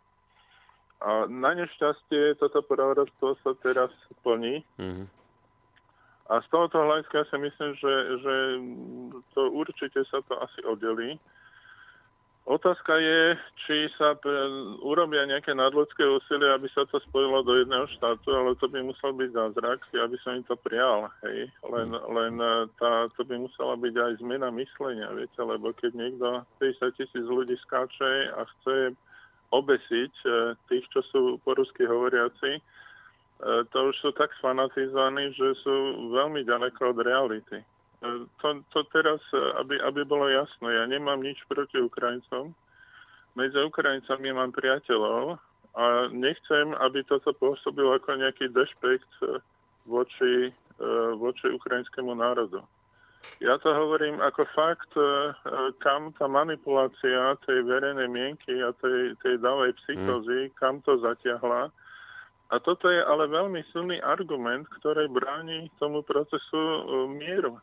A 1.01 1.25
na 1.31 1.57
nešťastie 1.57 2.37
toto 2.37 2.61
proroctvo 2.61 3.39
sa 3.41 3.57
teraz 3.65 3.89
plní. 4.21 4.61
Mm-hmm. 4.77 5.07
A 6.31 6.35
z 6.45 6.47
tohoto 6.53 6.79
hľadiska 6.79 7.27
si 7.27 7.37
myslím, 7.43 7.73
že, 7.75 7.95
že 8.23 8.35
to 9.35 9.51
určite 9.51 9.99
sa 10.07 10.23
to 10.29 10.39
asi 10.39 10.61
oddelí. 10.63 11.19
Otázka 12.51 12.99
je, 12.99 13.39
či 13.63 13.87
sa 13.95 14.19
urobia 14.83 15.23
nejaké 15.23 15.55
nadľudské 15.55 16.03
úsilie, 16.03 16.51
aby 16.51 16.67
sa 16.75 16.83
to 16.91 16.99
spojilo 17.07 17.47
do 17.47 17.55
jedného 17.55 17.87
štátu, 17.95 18.27
ale 18.35 18.59
to 18.59 18.67
by 18.67 18.83
musel 18.83 19.15
byť 19.15 19.31
zázrak, 19.31 19.79
aby 19.95 20.19
som 20.19 20.35
im 20.35 20.43
to 20.43 20.59
prijal. 20.59 21.07
Hej. 21.23 21.47
Len, 21.63 21.95
len 21.95 22.35
e, 22.43 22.67
tá, 22.75 23.07
to 23.15 23.23
by 23.23 23.39
musela 23.39 23.79
byť 23.79 23.95
aj 23.95 24.13
zmena 24.19 24.51
myslenia, 24.51 25.15
viete, 25.15 25.39
lebo 25.39 25.71
keď 25.79 25.95
niekto 25.95 26.43
50 26.59 26.99
tisíc 26.99 27.23
ľudí 27.23 27.55
skáče 27.71 28.35
a 28.35 28.43
chce 28.43 28.99
obesiť 29.55 30.15
e, 30.27 30.59
tých, 30.75 30.91
čo 30.91 31.07
sú 31.07 31.23
po 31.47 31.55
rusky 31.55 31.87
hovoriaci, 31.87 32.59
e, 32.59 32.63
to 33.71 33.79
už 33.79 33.95
sú 34.03 34.11
tak 34.19 34.35
sfanatizovaní, 34.43 35.39
že 35.39 35.55
sú 35.63 36.11
veľmi 36.11 36.43
ďaleko 36.43 36.83
od 36.83 36.99
reality 36.99 37.63
to, 38.41 38.49
to 38.73 38.81
teraz, 38.89 39.21
aby, 39.61 39.77
aby 39.81 40.01
bolo 40.09 40.25
jasno, 40.33 40.73
ja 40.73 40.89
nemám 40.89 41.21
nič 41.21 41.37
proti 41.45 41.77
Ukrajincom. 41.77 42.57
Medzi 43.37 43.61
Ukrajincami 43.61 44.33
mám 44.33 44.51
priateľov 44.57 45.39
a 45.77 45.85
nechcem, 46.11 46.75
aby 46.83 47.07
toto 47.07 47.31
pôsobilo 47.37 47.95
ako 47.95 48.19
nejaký 48.19 48.51
dešpekt 48.51 49.13
eh, 49.23 49.39
voči, 49.87 50.51
eh, 50.51 51.11
voči 51.15 51.47
ukrajinskému 51.53 52.17
národu. 52.17 52.65
Ja 53.37 53.61
to 53.61 53.69
hovorím 53.69 54.17
ako 54.17 54.49
fakt, 54.57 54.97
kam 55.85 56.09
tá 56.17 56.25
manipulácia 56.25 57.37
tej 57.45 57.69
verejnej 57.69 58.09
mienky 58.09 58.65
a 58.65 58.73
tej, 58.81 59.13
tej 59.21 59.37
davej 59.45 59.77
psychózy, 59.85 60.49
mm. 60.49 60.53
kam 60.57 60.81
to 60.81 60.97
zatiahla. 61.05 61.69
A 62.49 62.55
toto 62.65 62.89
je 62.89 63.01
ale 63.05 63.29
veľmi 63.29 63.61
silný 63.77 64.01
argument, 64.01 64.65
ktorý 64.81 65.13
bráni 65.13 65.69
tomu 65.77 66.01
procesu 66.01 66.57
mieru. 67.13 67.61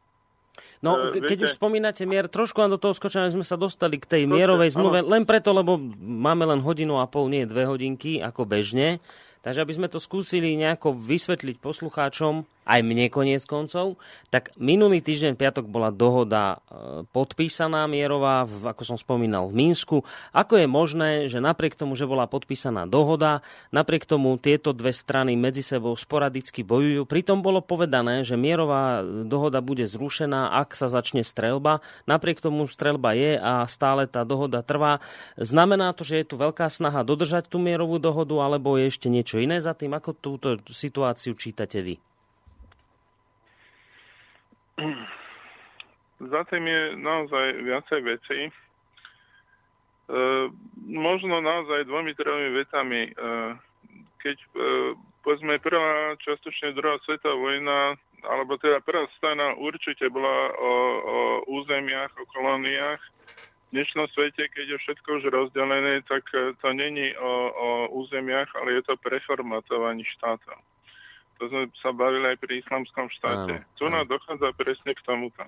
No, 0.82 1.10
uh, 1.10 1.16
keď 1.16 1.22
viete... 1.26 1.46
už 1.48 1.58
spomínate 1.58 2.04
mier, 2.06 2.30
trošku 2.30 2.62
len 2.62 2.72
do 2.72 2.80
toho 2.82 2.94
skočenia 2.94 3.34
sme 3.34 3.46
sa 3.46 3.58
dostali 3.58 3.98
k 3.98 4.06
tej 4.06 4.24
Proste, 4.26 4.38
mierovej 4.38 4.70
zmluve, 4.74 5.00
len 5.06 5.24
preto, 5.24 5.54
lebo 5.54 5.78
máme 6.00 6.46
len 6.46 6.62
hodinu 6.62 7.02
a 7.02 7.06
pol, 7.10 7.30
nie 7.32 7.48
dve 7.50 7.66
hodinky, 7.66 8.22
ako 8.22 8.46
bežne. 8.46 9.02
Takže 9.46 9.64
aby 9.64 9.74
sme 9.74 9.88
to 9.88 10.02
skúsili 10.02 10.60
nejako 10.60 10.92
vysvetliť 10.98 11.64
poslucháčom, 11.64 12.44
aj 12.68 12.84
mne 12.84 13.08
koniec 13.08 13.48
koncov, 13.48 13.96
tak 14.28 14.52
minulý 14.60 15.00
týždeň 15.00 15.40
piatok 15.40 15.72
bola 15.72 15.88
dohoda 15.88 16.60
e, 16.68 17.08
podpísaná 17.08 17.88
mierová, 17.88 18.44
v, 18.44 18.68
ako 18.68 18.84
som 18.84 18.98
spomínal, 19.00 19.48
v 19.48 19.64
Minsku. 19.64 20.04
Ako 20.36 20.60
je 20.60 20.68
možné, 20.68 21.10
že 21.32 21.40
napriek 21.40 21.80
tomu, 21.80 21.96
že 21.96 22.04
bola 22.04 22.28
podpísaná 22.28 22.84
dohoda, 22.84 23.40
napriek 23.72 24.04
tomu 24.04 24.36
tieto 24.36 24.76
dve 24.76 24.92
strany 24.92 25.40
medzi 25.40 25.64
sebou 25.64 25.96
sporadicky 25.96 26.68
bojujú, 26.68 27.08
pritom 27.08 27.40
bolo 27.40 27.64
povedané, 27.64 28.28
že 28.28 28.36
mierová 28.36 29.00
dohoda 29.24 29.64
bude 29.64 29.88
zrušená, 29.88 30.60
ak 30.60 30.76
sa 30.76 30.92
začne 30.92 31.24
strelba. 31.24 31.80
Napriek 32.04 32.44
tomu 32.44 32.68
strelba 32.68 33.16
je 33.16 33.40
a 33.40 33.64
stále 33.72 34.12
tá 34.12 34.28
dohoda 34.28 34.60
trvá. 34.60 35.00
Znamená 35.40 35.96
to, 35.96 36.04
že 36.04 36.20
je 36.20 36.26
tu 36.28 36.36
veľká 36.36 36.68
snaha 36.68 37.08
dodržať 37.08 37.48
tú 37.48 37.64
mierovú 37.64 37.96
dohodu, 38.04 38.36
alebo 38.44 38.76
je 38.76 38.92
ešte 38.92 39.08
niečo 39.08 39.40
iné 39.40 39.64
za 39.64 39.72
tým? 39.72 39.96
Ako 39.96 40.12
túto 40.18 40.60
situáciu 40.68 41.32
čítate 41.40 41.80
vy? 41.80 41.96
Za 46.18 46.42
tým 46.50 46.66
je 46.66 46.82
naozaj 46.98 47.46
viacej 47.62 48.00
veci. 48.02 48.40
E, 48.46 48.52
možno 50.86 51.42
naozaj 51.42 51.86
dvomi, 51.86 52.14
tromi 52.14 52.50
vetami. 52.54 53.02
E, 53.10 53.12
keď 54.22 54.38
e, 54.38 54.48
povedzme 55.22 55.62
prvá, 55.62 56.18
častočne 56.22 56.78
druhá 56.78 56.98
svetová 57.06 57.38
vojna, 57.38 57.80
alebo 58.26 58.58
teda 58.58 58.82
prvá 58.82 59.06
strana 59.18 59.54
určite 59.58 60.10
bola 60.10 60.54
o, 60.58 60.72
o 61.06 61.18
územiach, 61.62 62.14
o 62.18 62.26
kolóniách. 62.34 63.02
V 63.68 63.76
dnešnom 63.76 64.08
svete, 64.16 64.48
keď 64.48 64.66
je 64.74 64.78
všetko 64.78 65.10
už 65.22 65.24
rozdelené, 65.28 66.02
tak 66.08 66.24
to 66.34 66.68
není 66.74 67.14
o, 67.20 67.34
o 67.52 67.70
územiach, 68.00 68.48
ale 68.58 68.80
je 68.80 68.84
to 68.88 68.96
preformatovaní 69.04 70.08
štátov. 70.18 70.56
To 71.38 71.44
sme 71.50 71.70
sa 71.82 71.94
bavili 71.94 72.34
aj 72.34 72.38
pri 72.42 72.66
islamskom 72.66 73.08
štáte. 73.14 73.62
Áno, 73.62 73.70
tu 73.78 73.86
nám 73.88 74.10
dochádza 74.10 74.50
presne 74.58 74.92
k 74.98 75.06
tomuto. 75.06 75.46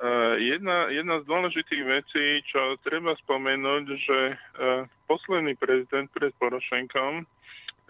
Uh, 0.00 0.40
jedna, 0.40 0.88
jedna 0.88 1.20
z 1.20 1.28
dôležitých 1.28 1.84
vecí, 1.84 2.40
čo 2.48 2.80
treba 2.80 3.12
spomenúť, 3.20 3.84
že 4.00 4.18
uh, 4.32 4.88
posledný 5.04 5.56
prezident 5.60 6.08
pred 6.08 6.32
Porošenkom, 6.40 7.28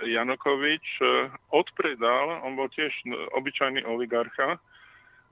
Janukovič, 0.02 0.86
uh, 1.02 1.30
odpredal, 1.54 2.42
on 2.42 2.58
bol 2.58 2.66
tiež 2.74 2.90
obyčajný 3.38 3.86
oligarcha, 3.86 4.58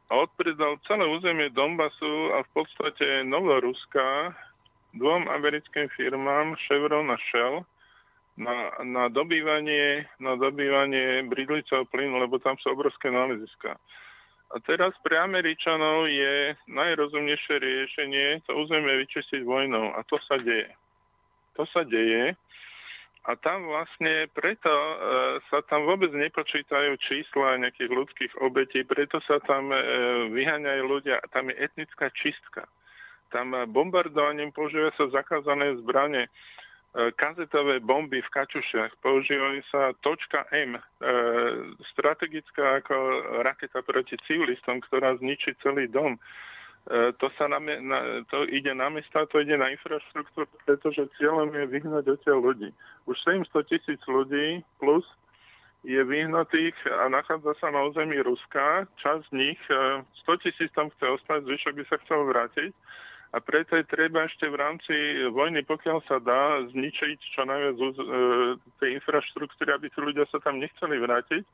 a 0.09 0.25
odpredal 0.25 0.81
celé 0.89 1.05
územie 1.05 1.53
Donbasu 1.53 2.33
a 2.33 2.41
v 2.41 2.51
podstate 2.57 3.29
Novoruska 3.29 4.33
dvom 4.97 5.29
americkým 5.29 5.93
firmám 5.93 6.57
Chevron 6.65 7.13
a 7.13 7.19
Shell, 7.29 7.69
na, 8.39 8.71
na, 8.87 9.05
dobývanie, 9.11 10.07
na 10.23 10.39
dobývanie 10.39 11.27
bridlicov 11.27 11.91
plynu, 11.91 12.23
lebo 12.23 12.39
tam 12.39 12.55
sú 12.63 12.71
obrovské 12.71 13.11
náleziska. 13.11 13.75
A 14.49 14.57
teraz 14.65 14.97
pre 15.05 15.21
Američanov 15.21 16.09
je 16.09 16.57
najrozumnejšie 16.73 17.55
riešenie 17.61 18.41
to 18.49 18.57
územie 18.57 19.05
vyčistiť 19.05 19.45
vojnou. 19.45 19.93
A 19.93 20.01
to 20.09 20.17
sa 20.25 20.41
deje. 20.41 20.73
To 21.61 21.69
sa 21.69 21.85
deje. 21.85 22.33
A 23.29 23.37
tam 23.37 23.69
vlastne 23.69 24.25
preto 24.33 24.73
e, 24.73 24.95
sa 25.53 25.61
tam 25.69 25.85
vôbec 25.85 26.09
nepočítajú 26.17 26.97
čísla 26.97 27.61
nejakých 27.61 27.93
ľudských 27.93 28.33
obetí, 28.41 28.89
preto 28.89 29.21
sa 29.29 29.37
tam 29.45 29.69
e, 29.69 29.77
vyháňajú 30.33 30.83
ľudia. 30.89 31.21
Tam 31.29 31.53
je 31.53 31.61
etnická 31.61 32.09
čistka. 32.17 32.65
Tam 33.29 33.53
bombardovaním 33.69 34.49
používajú 34.57 34.97
sa 34.97 35.21
zakázané 35.21 35.77
zbranie. 35.85 36.33
Kazetové 37.15 37.79
bomby 37.79 38.19
v 38.19 38.33
Kačušiach. 38.35 38.99
Používajú 38.99 39.63
sa 39.71 39.95
točka 40.03 40.51
M, 40.51 40.75
e, 40.75 40.83
strategická 41.95 42.83
ako 42.83 42.95
raketa 43.47 43.87
proti 43.87 44.19
civilistom, 44.27 44.83
ktorá 44.83 45.15
zničí 45.23 45.55
celý 45.63 45.87
dom. 45.87 46.19
E, 46.19 46.21
to, 47.23 47.31
sa 47.39 47.47
na, 47.47 47.63
to 48.35 48.43
ide 48.51 48.75
na 48.75 48.91
mesta, 48.91 49.31
to 49.31 49.39
ide 49.39 49.55
na 49.55 49.71
infraštruktúru, 49.71 50.51
pretože 50.67 51.07
cieľom 51.23 51.55
je 51.55 51.71
vyhnať 51.71 52.19
odtiaľ 52.19 52.39
ľudí. 52.51 52.75
Už 53.07 53.15
700 53.23 53.47
tisíc 53.71 54.03
ľudí 54.11 54.67
plus 54.83 55.07
je 55.87 56.03
vyhnutých 56.03 56.75
a 56.99 57.07
nachádza 57.07 57.55
sa 57.63 57.71
na 57.71 57.87
území 57.87 58.19
Ruska. 58.27 58.91
Časť 58.99 59.23
z 59.23 59.33
nich, 59.39 59.61
100 59.71 60.35
e, 60.35 60.39
tisíc 60.43 60.75
tam 60.75 60.91
chce 60.99 61.07
ostať, 61.15 61.47
zvyšok 61.47 61.75
by 61.79 61.85
sa 61.87 61.97
chcel 62.03 62.27
vrátiť 62.27 62.75
a 63.29 63.45
preto 63.45 63.77
je 63.77 63.85
treba 63.85 64.25
ešte 64.25 64.49
v 64.49 64.57
rámci 64.57 64.95
vojny, 65.29 65.61
pokiaľ 65.69 66.01
sa 66.09 66.17
dá, 66.17 66.65
zničiť 66.73 67.19
čo 67.37 67.45
najviac 67.45 67.77
e, 67.77 67.89
tej 68.81 68.91
infraštruktúry, 68.97 69.69
aby 69.69 69.93
tí 69.93 70.01
ľudia 70.01 70.25
sa 70.33 70.41
tam 70.41 70.57
nechceli 70.57 70.97
vrátiť. 70.97 71.45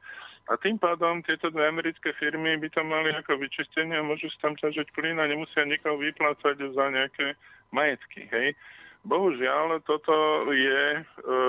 A 0.55 0.61
tým 0.61 0.79
pádom 0.79 1.27
tieto 1.27 1.51
dve 1.51 1.67
americké 1.67 2.15
firmy 2.15 2.55
by 2.63 2.71
tam 2.71 2.95
mali 2.95 3.11
ako 3.11 3.43
vyčistenie 3.43 3.99
a 3.99 4.07
môžu 4.07 4.31
sa 4.39 4.47
tam 4.47 4.55
ťažiť 4.55 4.95
plyn 4.95 5.19
a 5.19 5.27
nemusia 5.27 5.67
nikoho 5.67 5.99
vyplácať 5.99 6.63
za 6.63 6.85
nejaké 6.95 7.35
majetky. 7.75 8.31
Hej. 8.31 8.55
Bohužiaľ, 9.03 9.83
toto 9.83 10.47
je 10.55 10.83
e, 10.95 11.01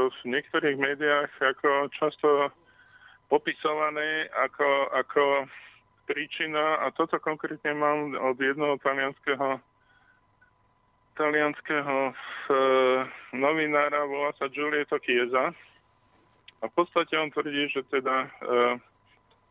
v 0.09 0.19
niektorých 0.25 0.77
médiách 0.81 1.31
ako 1.37 1.93
často 1.93 2.49
popisované 3.29 4.25
ako, 4.33 4.69
ako 4.89 5.23
príčina 6.09 6.81
a 6.81 6.89
toto 6.97 7.21
konkrétne 7.21 7.77
mám 7.77 8.13
od 8.17 8.37
jednoho 8.41 8.77
talianského 8.81 9.61
talianského 11.15 12.11
e, 12.11 12.13
novinára, 13.35 14.05
volá 14.05 14.35
sa 14.37 14.51
Giulietto 14.51 14.99
Chiesa. 15.01 15.55
A 16.59 16.63
v 16.67 16.73
podstate 16.75 17.15
on 17.15 17.31
tvrdí, 17.31 17.71
že 17.71 17.81
teda 17.87 18.27
e, 18.27 18.29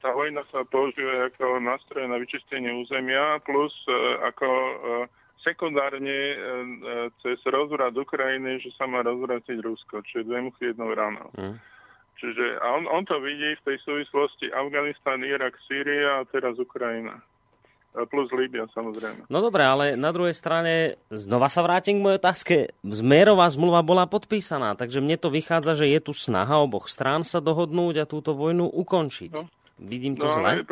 tá 0.05 0.12
vojna 0.12 0.45
sa 0.53 0.62
používa 0.69 1.33
ako 1.33 1.61
nástroj 1.61 2.05
na 2.09 2.21
vyčistenie 2.21 2.71
územia, 2.77 3.41
plus 3.43 3.73
e, 3.89 3.97
ako 4.29 4.49
sekundárne 5.45 6.41
cez 7.21 7.37
rozvrat 7.45 7.93
Ukrajiny, 7.93 8.65
že 8.65 8.73
sa 8.81 8.89
má 8.89 9.05
rozvratiť 9.05 9.61
Rusko, 9.61 10.01
čiže 10.09 10.25
dve 10.25 10.49
muchy 10.49 10.73
jednou 10.73 10.89
ráno. 10.97 11.29
Mm. 11.37 11.61
Čiže 12.17 12.65
a 12.65 12.81
on, 12.81 12.89
on 12.89 13.05
to 13.05 13.21
vidí 13.21 13.53
v 13.61 13.65
tej 13.69 13.77
súvislosti 13.85 14.49
Afganistan, 14.57 15.21
Irak, 15.21 15.61
Sýria 15.69 16.25
a 16.25 16.29
teraz 16.33 16.57
Ukrajina 16.57 17.21
plus 18.11 18.26
Líbia 18.34 18.66
samozrejme. 18.74 19.30
No 19.30 19.38
dobré, 19.38 19.62
ale 19.62 19.84
na 19.95 20.11
druhej 20.11 20.34
strane 20.34 20.99
znova 21.14 21.47
sa 21.47 21.62
vrátim 21.62 22.03
k 22.03 22.05
mojej 22.05 22.18
otázke. 22.18 22.55
Zmerová 22.82 23.47
zmluva 23.47 23.86
bola 23.86 24.11
podpísaná, 24.11 24.74
takže 24.74 24.99
mne 24.99 25.14
to 25.14 25.30
vychádza, 25.30 25.78
že 25.78 25.86
je 25.95 26.01
tu 26.03 26.11
snaha 26.11 26.59
oboch 26.59 26.90
strán 26.90 27.22
sa 27.22 27.38
dohodnúť 27.38 28.03
a 28.03 28.11
túto 28.11 28.34
vojnu 28.34 28.66
ukončiť. 28.66 29.32
No. 29.38 29.47
Vidím 29.74 30.14
to 30.14 30.30
no, 30.30 30.34
zle? 30.38 30.62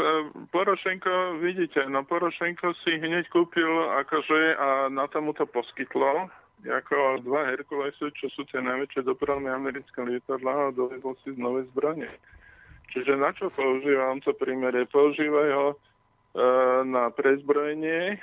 Porošenko, 0.54 1.42
vidíte, 1.42 1.90
no 1.90 2.06
Porošenko 2.06 2.70
si 2.86 3.02
hneď 3.02 3.26
kúpil 3.34 3.70
akože 4.06 4.54
a 4.54 4.68
na 4.94 5.10
tomu 5.10 5.34
to 5.34 5.42
poskytlo 5.46 6.30
ako 6.62 7.18
dva 7.26 7.50
Herkulesy, 7.50 8.14
čo 8.14 8.30
sú 8.30 8.46
tie 8.46 8.62
najväčšie 8.62 9.02
dopravné 9.02 9.50
americké 9.50 10.06
lietadlá 10.06 10.70
a 10.70 10.74
dovedol 10.74 11.18
si 11.26 11.34
nové 11.34 11.66
zbranie. 11.74 12.06
Čiže 12.94 13.18
na 13.18 13.34
čo 13.34 13.50
používa 13.50 14.14
on 14.14 14.22
to 14.22 14.30
primere? 14.38 14.86
Používa 14.86 15.50
ho 15.50 15.74
E, 15.74 15.91
na 16.84 17.12
prezbrojenie 17.12 18.16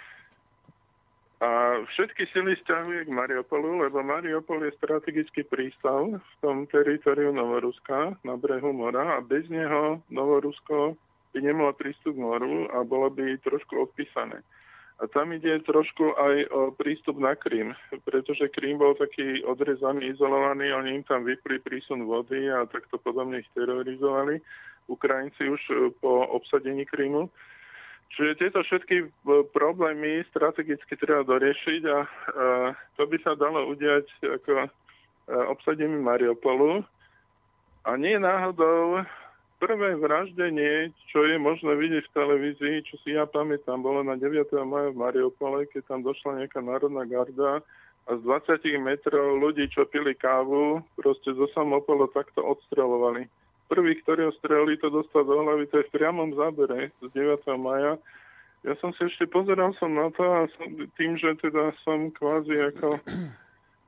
a 1.39 1.79
všetky 1.95 2.27
sily 2.35 2.59
stiahuje 2.59 3.07
k 3.07 3.15
Mariupolu, 3.15 3.87
lebo 3.87 4.03
Mariupol 4.03 4.67
je 4.67 4.75
strategický 4.75 5.47
prístav 5.47 6.19
v 6.19 6.33
tom 6.43 6.67
teritoriu 6.67 7.31
Novoruska 7.31 8.19
na 8.27 8.35
brehu 8.35 8.75
mora 8.75 9.15
a 9.15 9.23
bez 9.23 9.47
neho 9.47 10.03
Novorusko 10.11 10.99
by 11.31 11.39
nemalo 11.39 11.71
prístup 11.77 12.17
k 12.17 12.23
moru 12.25 12.67
a 12.75 12.83
bolo 12.83 13.07
by 13.07 13.39
trošku 13.39 13.87
odpísané. 13.87 14.43
A 14.99 15.07
tam 15.07 15.31
ide 15.31 15.63
trošku 15.63 16.11
aj 16.11 16.35
o 16.51 16.61
prístup 16.75 17.15
na 17.23 17.31
Krím, 17.31 17.71
pretože 18.03 18.51
Krím 18.51 18.83
bol 18.83 18.99
taký 18.99 19.39
odrezaný, 19.47 20.11
izolovaný, 20.11 20.75
oni 20.75 20.99
im 20.99 21.03
tam 21.07 21.23
vypli 21.23 21.63
prísun 21.63 22.03
vody 22.03 22.51
a 22.51 22.67
takto 22.67 22.99
podobne 22.99 23.39
ich 23.39 23.49
terorizovali. 23.55 24.43
Ukrajinci 24.91 25.47
už 25.47 25.61
po 26.03 26.27
obsadení 26.35 26.83
Krímu. 26.83 27.31
Čiže 28.09 28.39
tieto 28.41 28.59
všetky 28.65 28.97
e, 29.05 29.07
problémy 29.53 30.25
strategicky 30.33 30.97
treba 30.97 31.21
doriešiť 31.23 31.81
a, 31.85 31.99
a 31.99 32.45
to 32.97 33.05
by 33.05 33.17
sa 33.21 33.37
dalo 33.37 33.69
udiať 33.69 34.09
ako 34.25 34.65
e, 34.65 34.69
obsadenie 35.49 36.01
Mariupolu. 36.01 36.81
A 37.85 37.95
nie 37.95 38.17
náhodou 38.17 39.05
prvé 39.61 39.95
vraždenie, 39.95 40.89
čo 41.11 41.21
je 41.27 41.37
možné 41.37 41.75
vidieť 41.77 42.03
v 42.09 42.15
televízii, 42.15 42.75
čo 42.89 42.95
si 43.05 43.13
ja 43.13 43.29
pamätám, 43.29 43.83
bolo 43.83 44.01
na 44.01 44.17
9. 44.17 44.51
maja 44.65 44.89
v 44.89 44.99
Mariupole, 44.99 45.69
keď 45.69 45.93
tam 45.93 46.01
došla 46.01 46.43
nejaká 46.43 46.59
národná 46.65 47.05
garda 47.05 47.61
a 48.09 48.11
z 48.17 48.21
20 48.25 48.81
metrov 48.81 49.37
ľudí, 49.37 49.69
čo 49.69 49.85
pili 49.85 50.17
kávu, 50.17 50.81
proste 50.97 51.29
zo 51.37 51.45
samopolo 51.53 52.09
takto 52.09 52.41
odstrelovali 52.41 53.29
prvý, 53.69 54.01
ktorý 54.01 54.27
ho 54.27 54.33
strelili, 54.41 54.81
to 54.81 54.89
dostal 54.89 55.21
do 55.23 55.39
hlavy, 55.45 55.69
to 55.69 55.79
je 55.79 55.87
v 55.87 55.95
priamom 55.95 56.33
zábere 56.33 56.89
z 56.99 57.07
9. 57.13 57.45
maja. 57.61 58.01
Ja 58.65 58.73
som 58.83 58.91
si 58.97 59.07
ešte 59.07 59.29
pozeral 59.29 59.71
som 59.79 59.95
na 59.95 60.11
to 60.11 60.25
a 60.25 60.49
som, 60.57 60.67
tým, 60.99 61.15
že 61.15 61.31
teda 61.39 61.71
som 61.85 62.11
kvázi 62.11 62.75
ako 62.75 62.99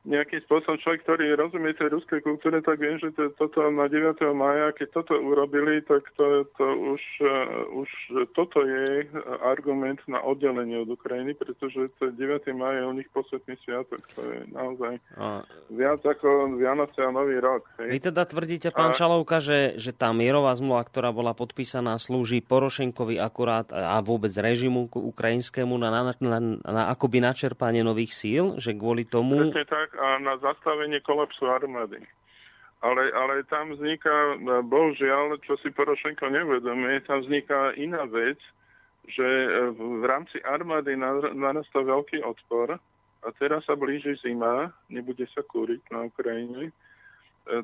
nejakým 0.01 0.41
spôsobom 0.49 0.81
človek, 0.81 1.05
ktorý 1.05 1.37
rozumie 1.37 1.77
tej 1.77 1.93
ruskej 1.93 2.25
kultúre, 2.25 2.57
tak 2.65 2.81
viem, 2.81 2.97
že 2.97 3.13
to, 3.13 3.29
toto 3.37 3.69
na 3.69 3.85
9. 3.85 4.17
maja, 4.33 4.73
keď 4.73 4.97
toto 4.97 5.13
urobili, 5.13 5.85
tak 5.85 6.01
to, 6.17 6.41
to 6.57 6.65
už, 6.97 7.03
uh, 7.21 7.77
už 7.77 7.89
toto 8.33 8.65
je 8.65 9.05
argument 9.45 10.01
na 10.09 10.17
oddelenie 10.25 10.81
od 10.81 10.89
Ukrajiny, 10.89 11.37
pretože 11.37 11.93
to 12.01 12.09
9. 12.09 12.17
maj 12.57 12.81
je 12.81 12.83
u 12.89 12.93
nich 12.97 13.09
posvetný 13.13 13.53
sviatok. 13.61 14.01
To 14.17 14.21
je 14.25 14.37
naozaj 14.49 14.93
a... 15.21 15.45
viac 15.69 16.01
ako 16.01 16.57
Vianoce 16.57 16.97
a 17.05 17.13
Nový 17.13 17.37
rok. 17.37 17.69
Hej. 17.77 17.89
Vy 17.93 17.99
teda 18.01 18.25
tvrdíte, 18.25 18.73
pán 18.73 18.93
a... 18.93 18.97
Čalovka, 18.97 19.37
že, 19.37 19.77
že 19.77 19.93
tá 19.93 20.09
mierová 20.17 20.57
zmluva, 20.57 20.81
ktorá 20.81 21.13
bola 21.13 21.37
podpísaná, 21.37 22.01
slúži 22.01 22.41
Porošenkovi 22.41 23.21
akurát 23.21 23.69
a 23.69 24.01
vôbec 24.01 24.33
režimu 24.33 24.89
ukrajinskému 24.89 25.77
na, 25.77 25.93
na, 25.93 26.01
na, 26.17 26.39
na 26.65 26.83
akoby 26.89 27.21
načerpanie 27.21 27.85
nových 27.85 28.17
síl, 28.17 28.57
že 28.57 28.73
kvôli 28.73 29.05
tomu... 29.05 29.45
Presne 29.45 29.69
tak, 29.69 29.90
na 29.97 30.37
zastavenie 30.39 30.99
kolapsu 31.03 31.47
armády. 31.47 32.03
Ale, 32.81 33.13
ale 33.13 33.45
tam 33.45 33.77
vzniká, 33.77 34.41
bohužiaľ, 34.65 35.37
čo 35.45 35.53
si 35.61 35.69
Porošenko 35.69 36.33
nevedomie, 36.33 36.97
tam 37.05 37.21
vzniká 37.21 37.77
iná 37.77 38.09
vec, 38.09 38.41
že 39.05 39.27
v 39.77 40.03
rámci 40.05 40.41
armády 40.41 40.97
narastá 41.37 41.85
veľký 41.85 42.25
odpor 42.25 42.81
a 43.21 43.27
teraz 43.37 43.65
sa 43.69 43.77
blíži 43.77 44.17
zima, 44.25 44.73
nebude 44.89 45.29
sa 45.29 45.45
kúriť 45.45 45.81
na 45.93 46.09
Ukrajine. 46.09 46.69
E, 46.69 46.73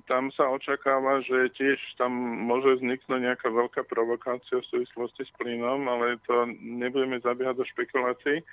tam 0.06 0.30
sa 0.34 0.50
očakáva, 0.54 1.22
že 1.26 1.50
tiež 1.58 1.78
tam 1.98 2.14
môže 2.46 2.78
vzniknúť 2.78 3.22
nejaká 3.22 3.50
veľká 3.50 3.86
provokácia 3.90 4.62
v 4.62 4.70
súvislosti 4.70 5.26
s 5.26 5.32
plynom, 5.38 5.86
ale 5.90 6.22
to 6.30 6.46
nebudeme 6.62 7.18
zabiehať 7.22 7.58
do 7.58 7.66
špekulácií. 7.74 8.38
E, 8.42 8.46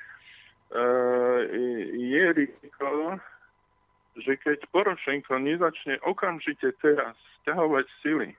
je 1.92 2.24
riziko, 2.32 3.20
že 4.18 4.38
keď 4.38 4.70
Porošenko 4.70 5.42
nezačne 5.42 5.98
okamžite 6.06 6.70
teraz 6.78 7.18
stiahovať 7.42 7.86
sily, 8.02 8.30
e, 8.30 8.36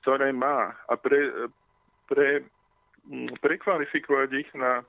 ktoré 0.00 0.32
má 0.36 0.76
a 0.88 0.94
pre, 1.00 1.50
pre, 2.06 2.44
prekvalifikovať 3.40 4.30
ich 4.36 4.50
na 4.52 4.84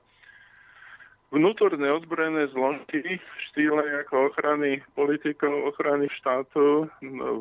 vnútorné 1.32 1.88
ozbrojené 1.88 2.52
zložky 2.52 3.00
v 3.16 3.36
štýle 3.50 4.04
ako 4.04 4.28
ochrany 4.28 4.84
politikov, 4.92 5.72
ochrany 5.72 6.12
štátu 6.20 6.92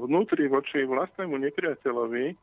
vnútri 0.07 0.47
voči 0.47 0.87
vlastnému 0.87 1.35
nepriateľovi, 1.35 2.33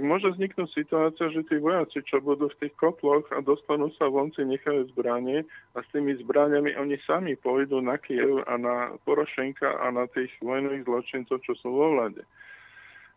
môže 0.00 0.32
vzniknúť 0.32 0.72
situácia, 0.72 1.28
že 1.28 1.44
tí 1.48 1.60
vojaci, 1.60 2.00
čo 2.06 2.24
budú 2.24 2.48
v 2.48 2.58
tých 2.64 2.74
kotloch 2.80 3.28
a 3.34 3.44
dostanú 3.44 3.92
sa 4.00 4.08
vonci, 4.08 4.46
nechajú 4.46 4.88
zbranie 4.96 5.44
a 5.76 5.84
s 5.84 5.88
tými 5.92 6.16
zbraniami 6.24 6.72
oni 6.80 6.96
sami 7.04 7.36
pôjdu 7.36 7.84
na 7.84 8.00
Kiev 8.00 8.40
a 8.48 8.56
na 8.56 8.96
Porošenka 9.04 9.68
a 9.82 9.92
na 9.92 10.08
tých 10.08 10.32
vojnových 10.40 10.88
zločincov, 10.88 11.42
čo 11.44 11.52
sú 11.60 11.68
vo 11.68 11.92
vlade. 11.98 12.24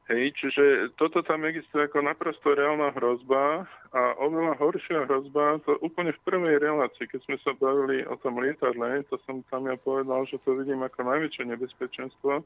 Hej, 0.05 0.38
čiže 0.38 0.93
toto 1.01 1.26
tam 1.26 1.49
existuje 1.49 1.89
ako 1.89 2.05
naprosto 2.05 2.53
reálna 2.53 2.93
hrozba 2.93 3.65
a 3.89 4.01
oveľa 4.21 4.53
horšia 4.61 5.09
hrozba, 5.09 5.57
to 5.65 5.82
úplne 5.82 6.13
v 6.13 6.23
prvej 6.30 6.61
relácii, 6.61 7.09
keď 7.09 7.26
sme 7.26 7.38
sa 7.41 7.57
bavili 7.57 8.05
o 8.05 8.13
tom 8.21 8.38
lietadle, 8.38 9.01
to 9.09 9.17
som 9.26 9.41
tam 9.49 9.65
ja 9.65 9.73
povedal, 9.82 10.30
že 10.30 10.38
to 10.45 10.53
vidím 10.53 10.86
ako 10.86 11.09
najväčšie 11.09 11.49
nebezpečenstvo, 11.49 12.45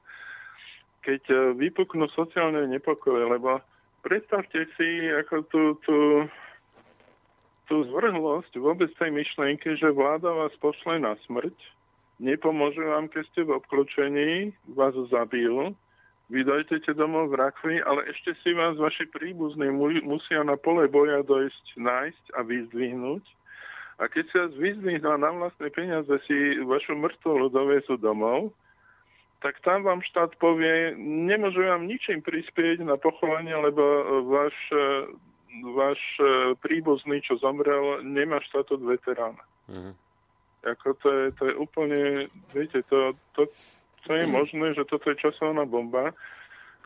keď 1.03 1.21
e, 1.27 1.35
vypuknú 1.59 2.07
sociálne 2.15 2.63
nepokoje, 2.63 3.27
lebo 3.27 3.59
predstavte 4.01 4.65
si 4.77 4.89
ako 5.11 5.35
tú, 5.49 5.63
tú, 5.85 5.97
tú 7.67 7.75
zvrhlosť 7.93 8.57
vôbec 8.57 8.89
tej 8.97 9.11
myšlienky, 9.13 9.77
že 9.77 9.93
vláda 9.93 10.29
vás 10.31 10.53
pošle 10.59 10.99
na 10.99 11.15
smrť, 11.27 11.55
nepomôže 12.19 12.83
vám, 12.83 13.07
keď 13.07 13.23
ste 13.31 13.41
v 13.47 13.55
obklúčení, 13.55 14.29
vás 14.75 14.93
zabijú, 15.09 15.75
vy 16.29 16.45
dojdete 16.45 16.93
domov 16.93 17.33
v 17.33 17.41
rakvi, 17.41 17.81
ale 17.81 18.05
ešte 18.05 18.37
si 18.45 18.53
vás 18.53 18.77
vaši 18.77 19.09
príbuzní 19.09 19.73
musia 20.05 20.45
na 20.45 20.53
pole 20.61 20.85
boja 20.85 21.25
dojsť, 21.25 21.65
nájsť 21.81 22.25
a 22.37 22.45
vyzdvihnúť. 22.45 23.25
A 23.97 24.05
keď 24.05 24.25
sa 24.29 24.41
vyzdvihnú 24.53 25.09
na 25.17 25.29
vlastné 25.33 25.73
peniaze 25.73 26.13
si 26.29 26.61
vašu 26.61 26.93
mŕtvolu 27.01 27.49
dovezú 27.49 27.97
domov, 27.97 28.53
tak 29.39 29.59
tam 29.63 29.87
vám 29.87 30.03
štát 30.03 30.35
povie, 30.35 30.95
nemôže 30.99 31.63
vám 31.63 31.87
ničím 31.87 32.19
prispieť 32.19 32.83
na 32.83 32.99
pochovanie, 32.99 33.55
lebo 33.55 33.81
váš, 34.27 34.55
váš 35.71 36.01
príbuzný, 36.59 37.23
čo 37.23 37.39
zomrel, 37.39 38.03
nemá 38.03 38.43
štatút 38.43 38.83
veterána. 38.83 39.39
Mm. 39.71 39.95
Ako 40.67 40.91
to 40.99 41.07
je, 41.07 41.25
to 41.39 41.43
je 41.47 41.55
úplne, 41.55 42.27
viete, 42.51 42.83
to, 42.91 43.15
to, 43.31 43.47
to 44.03 44.11
je 44.11 44.27
možné, 44.27 44.75
že 44.75 44.83
toto 44.91 45.07
je 45.07 45.23
časová 45.23 45.63
bomba, 45.63 46.11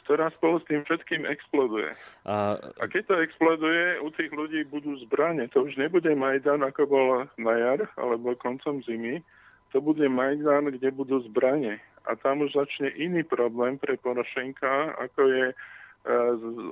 ktorá 0.05 0.29
spolu 0.37 0.61
s 0.61 0.67
tým 0.69 0.85
všetkým 0.85 1.25
exploduje. 1.25 1.89
A... 2.29 2.61
a 2.61 2.83
keď 2.85 3.03
to 3.09 3.15
exploduje, 3.23 3.97
u 3.97 4.13
tých 4.13 4.29
ľudí 4.29 4.61
budú 4.69 4.93
zbranie. 5.09 5.49
To 5.57 5.65
už 5.65 5.79
nebude 5.79 6.11
Majdan, 6.13 6.61
ako 6.61 6.81
bol 6.85 7.07
na 7.41 7.53
jar, 7.57 7.89
alebo 7.97 8.37
koncom 8.37 8.83
zimy. 8.85 9.25
To 9.73 9.81
bude 9.81 10.05
Majdan, 10.05 10.69
kde 10.69 10.93
budú 10.93 11.17
zbranie 11.25 11.81
a 12.03 12.15
tam 12.19 12.43
už 12.43 12.51
začne 12.51 12.91
iný 12.99 13.23
problém 13.23 13.79
pre 13.79 13.95
Porošenka, 13.95 14.99
ako 14.99 15.21
je 15.23 15.45
e, 15.51 15.55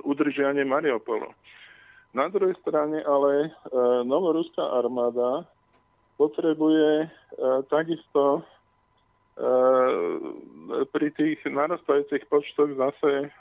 udržianie 0.04 0.64
Mariupolu. 0.64 1.32
Na 2.12 2.28
druhej 2.28 2.52
strane 2.60 3.00
ale 3.00 3.48
e, 3.48 3.50
novoruská 4.04 4.60
armáda 4.60 5.48
potrebuje 6.20 6.90
e, 7.00 7.08
takisto 7.72 8.22
e, 8.36 8.42
pri 10.92 11.08
tých 11.16 11.40
narastajúcich 11.48 12.28
počtoch 12.28 12.76
zase 12.76 13.32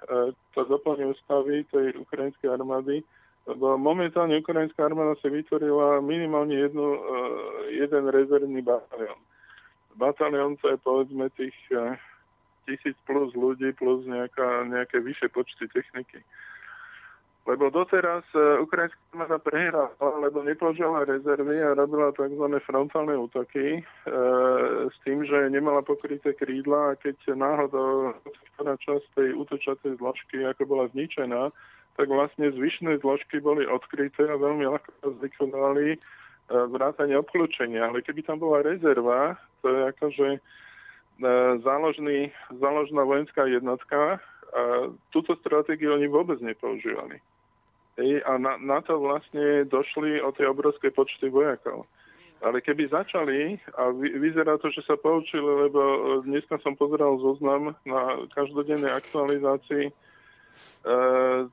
to 0.56 0.62
doplne 0.68 1.12
ústavy 1.12 1.68
tej 1.68 1.96
ukrajinskej 2.00 2.56
armády, 2.56 3.04
lebo 3.48 3.76
momentálne 3.76 4.40
ukrajinská 4.40 4.88
armáda 4.88 5.20
si 5.20 5.28
vytvorila 5.28 6.00
minimálne 6.00 6.56
jednu, 6.56 6.88
jeden 7.72 8.04
rezervný 8.08 8.64
batalión 8.64 9.20
batalión 10.02 10.58
to 10.58 10.74
je 10.74 10.78
povedzme 10.82 11.30
tých 11.38 11.54
eh, 11.70 11.94
tisíc 12.66 12.98
plus 13.06 13.30
ľudí 13.38 13.74
plus 13.78 14.02
nejaká, 14.10 14.66
nejaké 14.66 14.98
vyššie 15.02 15.30
počty 15.30 15.70
techniky. 15.70 16.22
Lebo 17.42 17.74
doteraz 17.74 18.22
uh, 18.38 18.62
ukrajinská 18.62 19.02
armáda 19.18 19.42
prehrala, 19.42 19.90
lebo 19.98 20.46
nepoužila 20.46 21.10
rezervy 21.10 21.58
a 21.58 21.74
robila 21.74 22.14
tzv. 22.14 22.46
frontálne 22.62 23.18
útoky 23.18 23.82
e, 23.82 23.84
s 24.88 24.98
tým, 25.02 25.26
že 25.26 25.50
nemala 25.50 25.82
pokryté 25.82 26.38
krídla 26.38 26.94
a 26.94 26.98
keď 27.02 27.34
náhodou 27.34 28.14
ktorá 28.56 28.78
časť 28.78 29.06
tej 29.18 29.30
útočatej 29.42 29.98
zložky 29.98 30.46
ako 30.46 30.70
bola 30.70 30.86
zničená, 30.94 31.50
tak 31.98 32.08
vlastne 32.14 32.54
zvyšné 32.54 33.02
zložky 33.02 33.42
boli 33.42 33.66
odkryté 33.66 34.30
a 34.30 34.38
veľmi 34.38 34.70
ľahko 34.70 34.92
zlikvidovali 35.20 35.98
vrátanie 36.52 37.16
obklúčenia. 37.16 37.88
Ale 37.88 38.04
keby 38.04 38.22
tam 38.28 38.40
bola 38.44 38.64
rezerva, 38.66 39.40
to 39.64 39.72
je 39.72 39.82
akože 39.96 40.28
záložný, 41.62 42.34
záložná 42.50 43.02
vojenská 43.06 43.46
jednotka. 43.46 44.20
A 44.52 44.92
túto 45.16 45.38
stratégiu 45.40 45.96
oni 45.96 46.12
vôbec 46.12 46.44
nepoužívali. 46.44 47.24
Ej, 48.00 48.24
a 48.24 48.36
na, 48.40 48.56
na 48.60 48.80
to 48.84 49.00
vlastne 49.00 49.68
došli 49.68 50.20
o 50.24 50.32
tie 50.32 50.48
obrovské 50.48 50.92
počty 50.92 51.28
vojakov. 51.28 51.88
Ale 52.42 52.58
keby 52.58 52.90
začali, 52.90 53.62
a 53.78 53.94
vy, 53.94 54.18
vyzerá 54.18 54.58
to, 54.58 54.74
že 54.74 54.82
sa 54.82 54.98
poučili, 54.98 55.46
lebo 55.46 55.80
dneska 56.26 56.58
som 56.66 56.74
pozeral 56.74 57.22
zoznam 57.22 57.78
na 57.86 58.26
každodennej 58.34 58.90
aktualizácii, 58.90 59.86
e, 59.88 59.94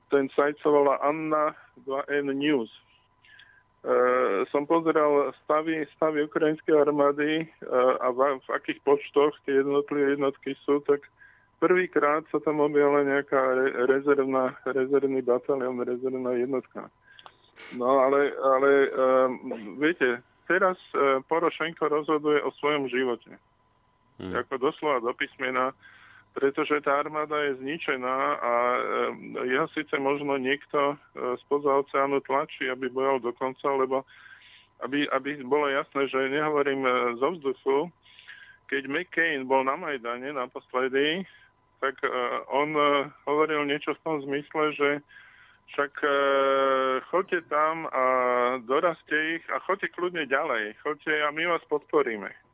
ten 0.09 0.25
sajt 0.33 0.57
sa 0.65 0.73
volá 0.73 0.97
Anna 1.05 1.53
2N 1.85 2.33
News. 2.33 2.73
Uh, 3.79 4.43
som 4.51 4.67
pozeral 4.67 5.31
stavy, 5.47 5.87
stavy 5.95 6.27
ukrajinskej 6.27 6.83
armády 6.83 7.47
uh, 7.47 7.95
a 8.03 8.11
v, 8.11 8.43
v 8.43 8.49
akých 8.51 8.83
počtoch 8.83 9.31
tie 9.47 9.63
jednotlivé 9.63 10.19
jednotky 10.19 10.59
sú, 10.67 10.83
tak 10.83 11.07
prvýkrát 11.63 12.27
sa 12.35 12.43
tam 12.43 12.59
objavila 12.59 13.07
nejaká 13.07 13.39
re, 13.39 13.67
rezervná, 13.87 14.59
rezervný 14.67 15.23
batalion, 15.23 15.79
rezervná 15.79 16.35
jednotka. 16.35 16.91
No 17.79 18.03
ale, 18.03 18.35
ale 18.35 18.71
um, 18.91 19.31
viete, 19.79 20.27
teraz 20.51 20.79
Porošenko 21.31 21.87
rozhoduje 21.87 22.43
o 22.43 22.51
svojom 22.59 22.91
živote. 22.91 23.31
Hmm. 24.19 24.35
Ako 24.35 24.59
doslova 24.59 25.07
do 25.07 25.15
písmena 25.15 25.71
pretože 26.35 26.85
tá 26.85 27.01
armáda 27.01 27.35
je 27.51 27.59
zničená 27.59 28.19
a 28.39 28.53
jeho 29.43 29.67
síce 29.75 29.95
možno 29.99 30.39
niekto 30.39 30.95
e, 30.95 30.97
spoza 31.47 31.83
oceánu 31.83 32.21
tlačí, 32.23 32.71
aby 32.71 32.87
bojal 32.93 33.19
do 33.19 33.33
konca, 33.35 33.67
lebo 33.75 34.05
aby, 34.87 35.11
aby 35.11 35.43
bolo 35.43 35.67
jasné, 35.67 36.07
že 36.07 36.31
nehovorím 36.31 36.87
e, 36.87 36.93
zo 37.19 37.29
vzduchu, 37.35 37.79
keď 38.69 38.83
McCain 38.87 39.49
bol 39.49 39.65
na 39.65 39.75
Majdane 39.75 40.31
naposledy, 40.31 41.25
tak 41.81 41.99
e, 42.05 42.11
on 42.53 42.77
hovoril 43.27 43.67
niečo 43.67 43.97
v 43.97 44.03
tom 44.05 44.17
zmysle, 44.23 44.65
že 44.77 44.91
však 45.69 46.01
choďte 47.13 47.45
tam 47.53 47.85
a 47.93 48.05
doraste 48.65 49.37
ich 49.37 49.45
a 49.53 49.61
choďte 49.69 49.93
kľudne 49.93 50.25
ďalej. 50.25 50.81
Choďte 50.81 51.13
a 51.13 51.29
my 51.29 51.45
vás 51.45 51.61
podporíme. 51.69 52.48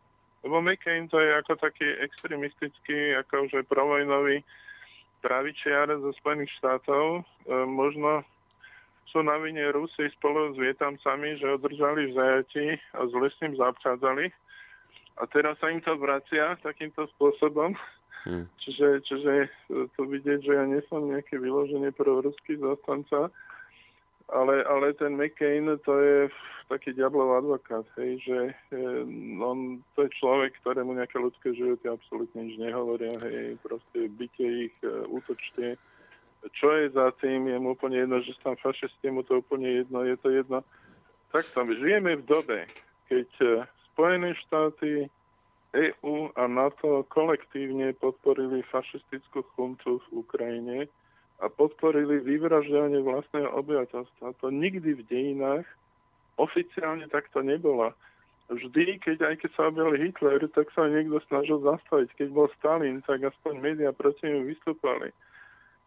Lebo 0.45 0.61
McCain 0.61 1.09
to 1.09 1.17
je 1.17 1.31
ako 1.41 1.57
taký 1.57 1.89
extremistický, 2.05 3.17
akože 3.25 3.65
provojnový 3.65 4.45
pravičiar 5.25 5.89
zo 5.89 6.13
Spojených 6.21 6.53
štátov. 6.61 7.25
E, 7.49 7.55
možno 7.65 8.21
sú 9.09 9.25
na 9.25 9.41
vine 9.41 9.65
Rusy 9.73 10.13
spolu 10.21 10.53
s 10.53 10.61
Vietamcami, 10.61 11.41
že 11.41 11.57
održali 11.57 12.13
v 12.13 12.17
zajati 12.19 12.67
a 12.93 13.09
s 13.09 13.41
ním 13.41 13.57
zaobchádzali. 13.57 14.29
A 15.17 15.23
teraz 15.33 15.57
sa 15.63 15.73
im 15.73 15.81
to 15.81 15.97
vracia 15.97 16.61
takýmto 16.61 17.09
spôsobom. 17.17 17.73
Hmm. 18.29 18.45
Čiže, 18.61 19.05
čiže 19.05 19.33
to 19.97 20.09
vidieť, 20.09 20.41
že 20.45 20.53
ja 20.53 20.65
nie 20.65 20.81
som 20.89 21.09
nejaký 21.09 21.41
vyložený 21.41 21.93
ruský 21.97 22.57
zastanca, 22.57 23.29
ale, 24.29 24.65
ale 24.65 24.95
ten 24.95 25.17
McCain 25.17 25.79
to 25.85 26.01
je 26.01 26.29
taký 26.69 26.97
diablov 26.97 27.45
advokát, 27.45 27.85
hej, 28.01 28.25
že 28.25 28.39
e, 28.73 28.85
on, 29.37 29.85
to 29.93 30.09
je 30.09 30.17
človek, 30.17 30.57
ktorému 30.65 30.97
nejaké 30.97 31.21
ľudské 31.21 31.53
životy 31.53 31.93
absolútne 31.93 32.41
nič 32.49 32.57
nehovoria, 32.57 33.21
hej, 33.21 33.61
proste 33.61 34.09
byte 34.17 34.45
ich, 34.45 34.75
e, 34.81 35.05
útočte. 35.13 35.77
Čo 36.57 36.69
je 36.77 36.93
za 36.93 37.13
tým, 37.21 37.49
je 37.49 37.57
mu 37.61 37.77
úplne 37.77 38.05
jedno, 38.05 38.21
že 38.25 38.33
sú 38.37 38.53
tam 38.53 38.57
fašisti, 38.61 39.13
mu 39.13 39.25
to 39.25 39.45
úplne 39.45 39.85
jedno, 39.85 40.05
je 40.05 40.17
to 40.21 40.29
jedno. 40.33 40.65
Tak 41.33 41.45
tam 41.53 41.69
žijeme 41.73 42.21
v 42.21 42.25
dobe, 42.25 42.59
keď 43.13 43.29
e, 43.45 43.49
Spojené 43.93 44.33
štáty, 44.49 45.09
EU 45.75 46.31
a 46.39 46.47
NATO 46.47 47.03
kolektívne 47.11 47.93
podporili 47.99 48.63
fašistickú 48.71 49.43
chuntu 49.53 49.99
v 50.07 50.23
Ukrajine, 50.23 50.87
a 51.43 51.51
podporili 51.51 52.23
vyvražďovanie 52.23 53.03
vlastného 53.03 53.51
obyvateľstva. 53.59 54.39
To 54.39 54.47
nikdy 54.55 54.95
v 54.95 55.03
dejinách 55.11 55.67
oficiálne 56.39 57.07
takto 57.11 57.43
nebolo. 57.43 57.91
Vždy, 58.53 59.01
keď 59.01 59.33
aj 59.33 59.35
keď 59.41 59.51
sa 59.57 59.73
objavil 59.73 59.97
Hitler, 59.97 60.45
tak 60.53 60.69
sa 60.77 60.85
niekto 60.85 61.17
snažil 61.27 61.65
zastaviť. 61.65 62.13
Keď 62.13 62.29
bol 62.29 62.47
Stalin, 62.61 63.01
tak 63.03 63.25
aspoň 63.25 63.57
médiá 63.57 63.91
proti 63.91 64.29
nemu 64.29 64.53
vystúpali. 64.53 65.11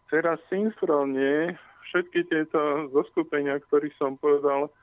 Teraz 0.09 0.41
synchronne 0.49 1.53
všetky 1.91 2.25
tieto 2.27 2.89
zoskupenia, 2.91 3.61
ktorých 3.61 3.95
som 4.01 4.17
povedal, 4.17 4.73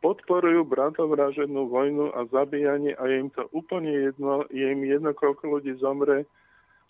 podporujú 0.00 0.62
bratovražednú 0.66 1.68
vojnu 1.68 2.14
a 2.14 2.24
zabíjanie 2.30 2.94
a 2.94 3.02
je 3.10 3.16
im 3.26 3.30
to 3.34 3.50
úplne 3.50 3.90
jedno, 3.90 4.46
je 4.48 4.62
im 4.62 4.82
jedno, 4.86 5.10
koľko 5.10 5.58
ľudí 5.58 5.74
zomre, 5.82 6.24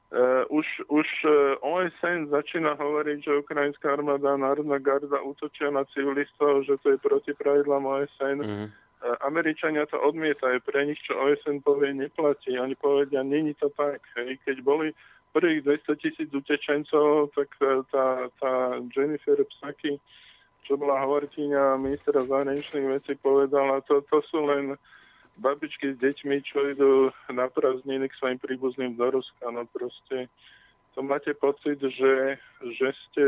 Uh, 0.08 0.40
už, 0.48 0.64
už 0.88 1.04
uh, 1.28 1.30
e, 1.30 1.56
OSN 1.60 2.32
začína 2.32 2.80
hovoriť, 2.80 3.28
že 3.28 3.44
ukrajinská 3.44 3.92
armáda 3.92 4.32
a 4.32 4.40
národná 4.40 4.80
garda 4.80 5.20
útočia 5.20 5.68
na 5.68 5.84
civilistov, 5.92 6.64
že 6.64 6.80
to 6.80 6.96
je 6.96 6.98
proti 6.98 7.36
pravidlám 7.36 7.84
OSN. 7.84 8.38
Mm. 8.40 8.48
Uh, 8.48 8.68
Američania 9.20 9.84
to 9.84 10.00
odmietajú, 10.00 10.64
pre 10.64 10.88
nich 10.88 10.96
čo 11.04 11.12
OSN 11.12 11.60
povie 11.60 11.92
neplatí. 11.92 12.56
Oni 12.56 12.72
povedia, 12.72 13.20
není 13.20 13.52
to 13.60 13.68
tak. 13.76 14.00
Hej. 14.16 14.40
Keď 14.48 14.64
boli 14.64 14.96
prvých 15.36 15.84
200 15.84 16.00
tisíc 16.00 16.28
utečencov, 16.32 17.28
tak 17.36 17.52
tá, 17.92 18.32
tá 18.40 18.52
Jennifer 18.88 19.36
Psaki, 19.44 20.00
čo 20.64 20.80
bola 20.80 21.04
hovorkyňa 21.04 21.76
ministra 21.76 22.24
zahraničných 22.24 22.96
vecí, 22.96 23.12
povedala, 23.20 23.84
to, 23.84 24.00
to 24.08 24.24
sú 24.32 24.40
len 24.48 24.72
babičky 25.38 25.94
s 25.94 25.98
deťmi, 26.02 26.36
čo 26.42 26.58
idú 26.68 26.92
na 27.30 27.46
prázdniny 27.48 28.10
k 28.10 28.18
svojim 28.18 28.38
príbuzným 28.42 28.98
do 28.98 29.06
Ruska, 29.10 29.46
no 29.50 29.64
proste 29.70 30.26
to 30.98 31.00
máte 31.06 31.30
pocit, 31.38 31.78
že, 31.78 32.38
že 32.74 32.88
ste 33.06 33.24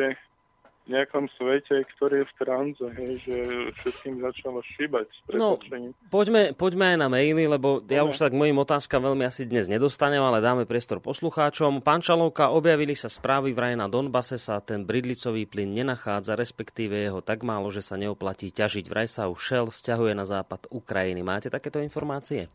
nejakom 0.88 1.28
svete, 1.36 1.84
ktorý 1.96 2.24
je 2.24 2.26
v 2.26 2.34
tranze, 2.40 2.86
hej, 2.98 3.12
že 3.22 3.36
všetkým 3.78 4.24
začalo 4.24 4.58
šíbať. 4.74 5.06
No, 5.36 5.60
poďme, 6.08 6.56
poďme 6.56 6.94
aj 6.94 6.98
na 6.98 7.08
maily, 7.12 7.44
lebo 7.46 7.84
ja 7.86 8.02
už 8.02 8.16
tak 8.16 8.32
mojim 8.32 8.58
otázkam 8.58 9.04
veľmi 9.04 9.22
asi 9.28 9.44
dnes 9.44 9.68
nedostanem, 9.68 10.18
ale 10.18 10.40
dáme 10.42 10.64
priestor 10.64 10.98
poslucháčom. 10.98 11.84
Pán 11.84 12.00
Čalovka, 12.00 12.50
objavili 12.50 12.98
sa 12.98 13.12
správy 13.12 13.52
vraj 13.52 13.78
na 13.78 13.86
Donbase 13.86 14.40
sa 14.40 14.58
ten 14.64 14.82
bridlicový 14.82 15.44
plyn 15.46 15.76
nenachádza, 15.76 16.34
respektíve 16.34 16.96
jeho 16.96 17.20
tak 17.20 17.44
málo, 17.44 17.68
že 17.70 17.84
sa 17.84 17.94
neoplatí 18.00 18.50
ťažiť. 18.50 18.90
Vraj 18.90 19.06
sa 19.06 19.30
už 19.30 19.38
Shell 19.38 19.68
stiahuje 19.70 20.16
na 20.16 20.26
západ 20.26 20.66
Ukrajiny. 20.74 21.22
Máte 21.22 21.52
takéto 21.52 21.78
informácie? 21.78 22.50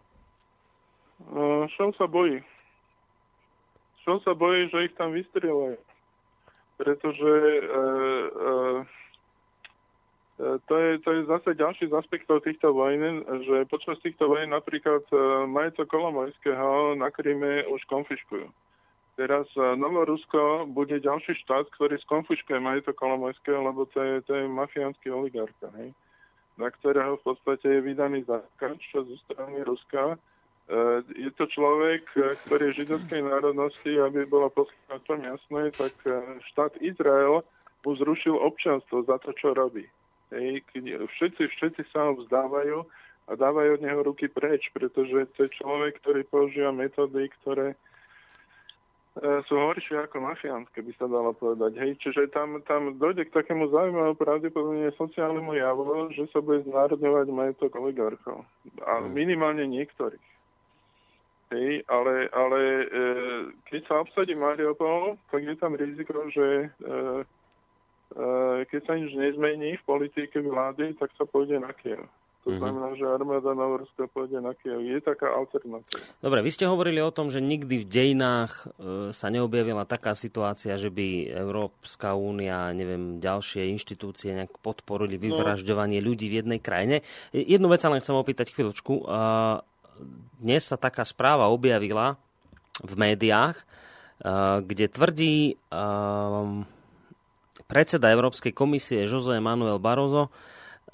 Uh, 1.31 1.63
Shell 1.79 1.95
sa 1.95 2.09
bojí. 2.09 2.43
Shell 4.03 4.19
sa 4.27 4.35
bojí, 4.35 4.67
že 4.67 4.91
ich 4.91 4.93
tam 4.99 5.15
vystrieľajú 5.15 5.94
pretože 6.77 7.31
e, 7.31 7.61
e, 7.61 8.53
e, 10.39 10.59
to 10.67 10.75
je, 10.77 10.91
to 10.99 11.09
je 11.11 11.21
zase 11.25 11.49
ďalší 11.55 11.87
z 11.87 11.93
aspektov 11.95 12.43
týchto 12.43 12.75
vojen, 12.75 13.23
že 13.47 13.71
počas 13.71 13.99
týchto 14.03 14.27
vojen 14.27 14.51
napríklad 14.51 15.03
e, 15.11 15.15
majeto 15.47 15.87
Kolomojského 15.87 16.99
na 16.99 17.07
Kryme 17.11 17.63
už 17.71 17.81
konfiškujú. 17.87 18.47
Teraz 19.15 19.47
Novorusko 19.55 20.67
bude 20.67 20.99
ďalší 20.99 21.39
štát, 21.47 21.71
ktorý 21.79 21.95
skonfiškuje 22.03 22.59
majeto 22.59 22.91
Kolomojského, 22.91 23.63
lebo 23.63 23.87
to 23.87 24.03
je, 24.03 24.19
to 24.27 24.35
je 24.35 24.43
mafiánsky 24.43 25.07
oligarcha, 25.07 25.71
hej? 25.79 25.95
na 26.59 26.67
ktorého 26.67 27.15
v 27.23 27.23
podstate 27.23 27.79
je 27.79 27.79
vydaný 27.79 28.27
zákaz 28.27 28.75
zo 28.91 29.15
strany 29.23 29.63
Ruska 29.63 30.19
Eh, 30.19 30.34
je 31.13 31.31
to 31.37 31.45
človek, 31.45 32.03
eh, 32.17 32.33
ktorý 32.45 32.73
je 32.73 32.85
židovskej 32.85 33.21
národnosti, 33.21 33.91
aby 34.01 34.25
bolo 34.25 34.49
poslucháčom 34.49 35.21
jasné, 35.21 35.69
tak 35.77 35.93
eh, 36.09 36.41
štát 36.53 36.73
Izrael 36.81 37.45
mu 37.85 37.91
zrušil 37.93 38.33
občanstvo 38.33 39.05
za 39.05 39.21
to, 39.21 39.29
čo 39.37 39.53
robí. 39.53 39.85
Hej, 40.33 40.65
všetci, 41.21 41.43
všetci 41.53 41.81
sa 41.93 42.09
ho 42.09 42.17
vzdávajú 42.17 42.81
a 43.29 43.31
dávajú 43.37 43.77
od 43.77 43.81
neho 43.85 44.01
ruky 44.01 44.25
preč, 44.25 44.73
pretože 44.73 45.29
to 45.37 45.45
je 45.45 45.53
človek, 45.61 46.01
ktorý 46.01 46.25
používa 46.25 46.73
metódy, 46.73 47.29
ktoré 47.41 47.77
sú 49.45 49.55
horšie 49.55 50.01
ako 50.01 50.17
mafiánske, 50.17 50.81
by 50.81 50.91
sa 50.97 51.05
dalo 51.07 51.31
povedať. 51.31 51.77
Hej, 51.77 52.01
čiže 52.03 52.33
tam, 52.33 52.59
tam 52.65 52.97
dojde 52.99 53.29
k 53.29 53.37
takému 53.37 53.69
zaujímavému 53.69 54.17
pravdepodobne 54.17 54.91
sociálnemu 54.97 55.55
javu, 55.55 56.09
že 56.11 56.25
sa 56.33 56.41
bude 56.41 56.65
znárodňovať 56.67 57.27
majetok 57.31 57.79
oligarchov. 57.79 58.43
A 58.81 58.99
hmm. 58.99 59.13
minimálne 59.13 59.63
niektorých. 59.69 60.34
Hej, 61.53 61.85
ale, 61.85 62.25
ale 62.33 62.59
e, 62.59 62.85
keď 63.69 63.81
sa 63.85 64.01
obsadí 64.01 64.33
Mariupol, 64.33 65.13
tak 65.29 65.45
je 65.45 65.55
tam 65.61 65.77
riziko, 65.77 66.25
že 66.33 66.47
e, 66.65 66.93
e, 68.17 68.25
keď 68.65 68.81
sa 68.81 68.93
nič 68.97 69.13
nezmení 69.13 69.77
v 69.77 69.85
politike 69.85 70.41
vlády, 70.41 70.97
tak 70.97 71.13
sa 71.13 71.29
pôjde 71.29 71.61
na 71.61 71.69
Kiev. 71.77 72.01
To 72.45 72.53
mm-hmm. 72.53 72.61
znamená, 72.61 72.89
že 72.93 73.05
armáda 73.09 73.57
Novorska 73.57 74.05
pôjde 74.09 74.37
na 74.37 74.53
Kiev. 74.53 74.77
Je 74.77 75.01
taká 75.01 75.33
alternatíva. 75.33 76.01
Dobre, 76.21 76.45
vy 76.45 76.49
ste 76.53 76.69
hovorili 76.69 77.01
o 77.01 77.09
tom, 77.09 77.33
že 77.33 77.41
nikdy 77.41 77.81
v 77.81 77.89
dejinách 77.89 78.53
e, 78.53 79.09
sa 79.13 79.33
neobjavila 79.33 79.85
taká 79.89 80.13
situácia, 80.13 80.77
že 80.77 80.93
by 80.93 81.29
Európska 81.29 82.13
únia, 82.13 82.69
neviem, 82.73 83.17
ďalšie 83.17 83.69
inštitúcie 83.73 84.33
nejak 84.37 84.61
podporili 84.61 85.17
no. 85.17 85.29
vyvražďovanie 85.29 86.01
no. 86.01 86.05
ľudí 86.09 86.29
v 86.29 86.45
jednej 86.45 86.61
krajine. 86.61 87.01
Jednu 87.33 87.65
vec 87.65 87.81
sa 87.81 87.89
len 87.89 88.01
chcem 88.01 88.13
opýtať 88.13 88.53
chvíľočku. 88.53 88.93
Dnes 90.41 90.67
sa 90.67 90.77
taká 90.77 91.03
správa 91.07 91.49
objavila 91.49 92.19
v 92.83 92.93
médiách, 92.95 93.55
eh, 93.59 94.61
kde 94.61 94.85
tvrdí 94.91 95.37
um, 95.71 96.67
predseda 97.65 98.13
Európskej 98.13 98.53
komisie 98.53 99.07
Jose 99.09 99.39
Manuel 99.41 99.81
Barroso, 99.81 100.29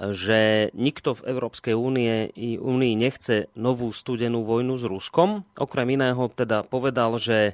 že 0.01 0.73
nikto 0.73 1.13
v 1.13 1.29
Európskej 1.29 1.75
únie, 1.77 2.33
únii 2.57 2.93
nechce 2.97 3.53
novú 3.53 3.93
studenú 3.93 4.41
vojnu 4.41 4.79
s 4.81 4.85
Ruskom. 4.87 5.45
Okrem 5.59 5.93
iného 5.93 6.25
teda 6.33 6.65
povedal, 6.65 7.21
že 7.21 7.53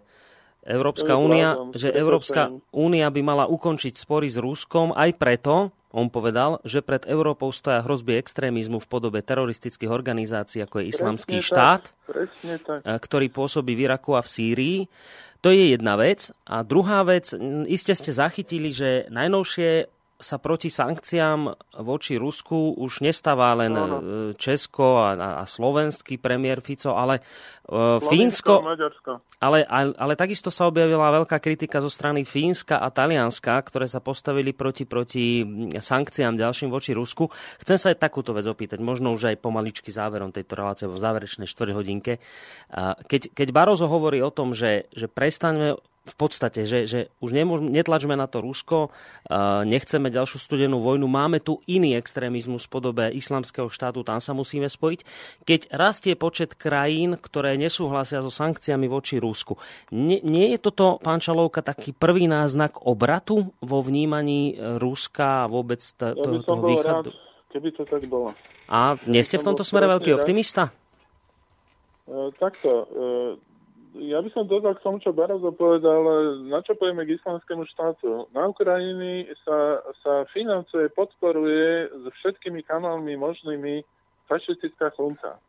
Európska 0.67 1.15
únia, 1.15 1.55
že 1.71 1.89
Európska 1.95 2.51
únia 2.75 3.07
by 3.07 3.21
mala 3.23 3.45
ukončiť 3.47 3.95
spory 3.95 4.27
s 4.27 4.35
Ruskom 4.35 4.91
aj 4.91 5.15
preto, 5.15 5.71
on 5.95 6.11
povedal, 6.11 6.59
že 6.67 6.83
pred 6.83 7.07
Európou 7.07 7.49
stoja 7.55 7.79
hrozby 7.81 8.19
extrémizmu 8.19 8.83
v 8.83 8.91
podobe 8.91 9.23
teroristických 9.23 9.87
organizácií, 9.87 10.59
ako 10.61 10.83
je 10.83 10.91
Islamský 10.91 11.39
presne 11.39 11.47
štát, 11.47 11.83
tak, 11.87 12.59
tak. 12.61 12.79
ktorý 12.83 13.31
pôsobí 13.31 13.73
v 13.73 13.87
Iraku 13.87 14.13
a 14.13 14.21
v 14.21 14.29
Sýrii. 14.29 14.77
To 15.41 15.49
je 15.49 15.73
jedna 15.73 15.95
vec. 15.95 16.29
A 16.43 16.67
druhá 16.67 17.07
vec, 17.07 17.31
iste 17.71 17.95
ste 17.95 18.11
zachytili, 18.11 18.75
že 18.75 19.07
najnovšie 19.07 19.96
sa 20.17 20.41
proti 20.41 20.73
sankciám 20.73 21.53
voči 21.85 22.17
Rusku 22.17 22.73
už 22.73 23.05
nestáva 23.05 23.53
len 23.53 23.69
no, 23.69 23.85
no. 23.85 23.97
Česko 24.33 25.05
a, 25.05 25.13
a 25.13 25.43
slovenský 25.45 26.17
premiér 26.17 26.65
Fico, 26.65 26.97
ale 26.97 27.21
uh, 27.69 28.01
Fínsko, 28.01 28.65
ale, 29.37 29.61
ale, 29.61 29.93
ale 29.93 30.13
takisto 30.17 30.49
sa 30.49 30.65
objavila 30.65 31.13
veľká 31.21 31.37
kritika 31.37 31.77
zo 31.77 31.93
strany 31.93 32.25
Fínska 32.25 32.81
a 32.81 32.89
Talianska, 32.89 33.61
ktoré 33.61 33.85
sa 33.85 34.01
postavili 34.01 34.57
proti, 34.57 34.89
proti 34.89 35.45
sankciám 35.77 36.33
ďalším 36.33 36.73
voči 36.73 36.97
Rusku. 36.97 37.29
Chcem 37.61 37.77
sa 37.77 37.93
aj 37.93 38.01
takúto 38.01 38.33
vec 38.33 38.49
opýtať, 38.49 38.81
možno 38.81 39.13
už 39.13 39.37
aj 39.37 39.37
pomaličky 39.37 39.93
záverom 39.93 40.33
tejto 40.33 40.57
relácie, 40.57 40.89
vo 40.89 40.97
záverečnej 40.97 41.45
štvrť 41.45 41.71
hodinke. 41.77 42.17
Keď, 43.05 43.37
keď 43.37 43.47
Barozo 43.53 43.85
hovorí 43.85 44.17
o 44.25 44.33
tom, 44.33 44.57
že, 44.57 44.89
že 44.97 45.05
prestaňme 45.05 45.77
v 46.07 46.15
podstate, 46.15 46.63
že, 46.63 46.87
že 46.87 46.99
už 47.19 47.35
nemôž, 47.35 47.59
netlačme 47.61 48.15
na 48.15 48.25
to 48.25 48.39
Rusko, 48.39 48.89
nechceme 49.67 50.07
ďalšiu 50.07 50.39
studenú 50.39 50.79
vojnu, 50.79 51.05
máme 51.05 51.43
tu 51.43 51.59
iný 51.67 51.99
extrémizmus 51.99 52.65
v 52.65 52.73
podobe 52.73 53.03
islamského 53.11 53.67
štátu, 53.67 54.07
tam 54.07 54.23
sa 54.23 54.31
musíme 54.31 54.71
spojiť. 54.71 54.99
Keď 55.43 55.61
rastie 55.75 56.15
počet 56.15 56.55
krajín, 56.55 57.19
ktoré 57.19 57.59
nesúhlasia 57.59 58.23
so 58.23 58.31
sankciami 58.31 58.87
voči 58.87 59.19
Rusku, 59.19 59.59
nie, 59.91 60.23
nie 60.23 60.55
je 60.55 60.59
toto, 60.63 60.97
pán 61.03 61.19
Čalovka, 61.19 61.59
taký 61.61 61.91
prvý 61.91 62.31
náznak 62.31 62.87
obratu 62.87 63.51
vo 63.59 63.79
vnímaní 63.83 64.55
Ruska 64.57 65.45
a 65.45 65.49
vôbec 65.51 65.83
to, 65.83 66.15
ja 66.15 66.23
toho 66.47 66.61
východu? 66.63 67.09
Rád, 67.11 67.51
keby 67.51 67.69
to 67.75 67.83
tak 67.83 68.03
bolo. 68.07 68.31
A 68.71 68.95
nie 69.07 69.23
ste 69.23 69.39
v 69.39 69.47
tomto 69.47 69.63
smere 69.63 69.87
veľký 69.87 70.15
optimista? 70.15 70.71
E, 72.07 72.31
takto, 72.39 72.87
e, 72.87 72.95
ja 73.99 74.21
by 74.21 74.29
som 74.31 74.45
dodal 74.45 74.77
k 74.77 74.83
tomu, 74.85 75.01
čo 75.01 75.15
Barazo 75.15 75.49
povedal, 75.53 76.01
na 76.45 76.61
čo 76.61 76.77
pojeme 76.77 77.03
k 77.03 77.17
islamskému 77.17 77.65
štátu. 77.73 78.29
Na 78.31 78.47
Ukrajiny 78.47 79.29
sa, 79.41 79.81
sa 80.05 80.13
financuje, 80.31 80.89
podporuje 80.93 81.89
s 81.91 82.03
všetkými 82.21 82.61
kanálmi 82.63 83.17
možnými 83.17 83.81
fašistická 84.29 84.93
chunta. 84.93 85.41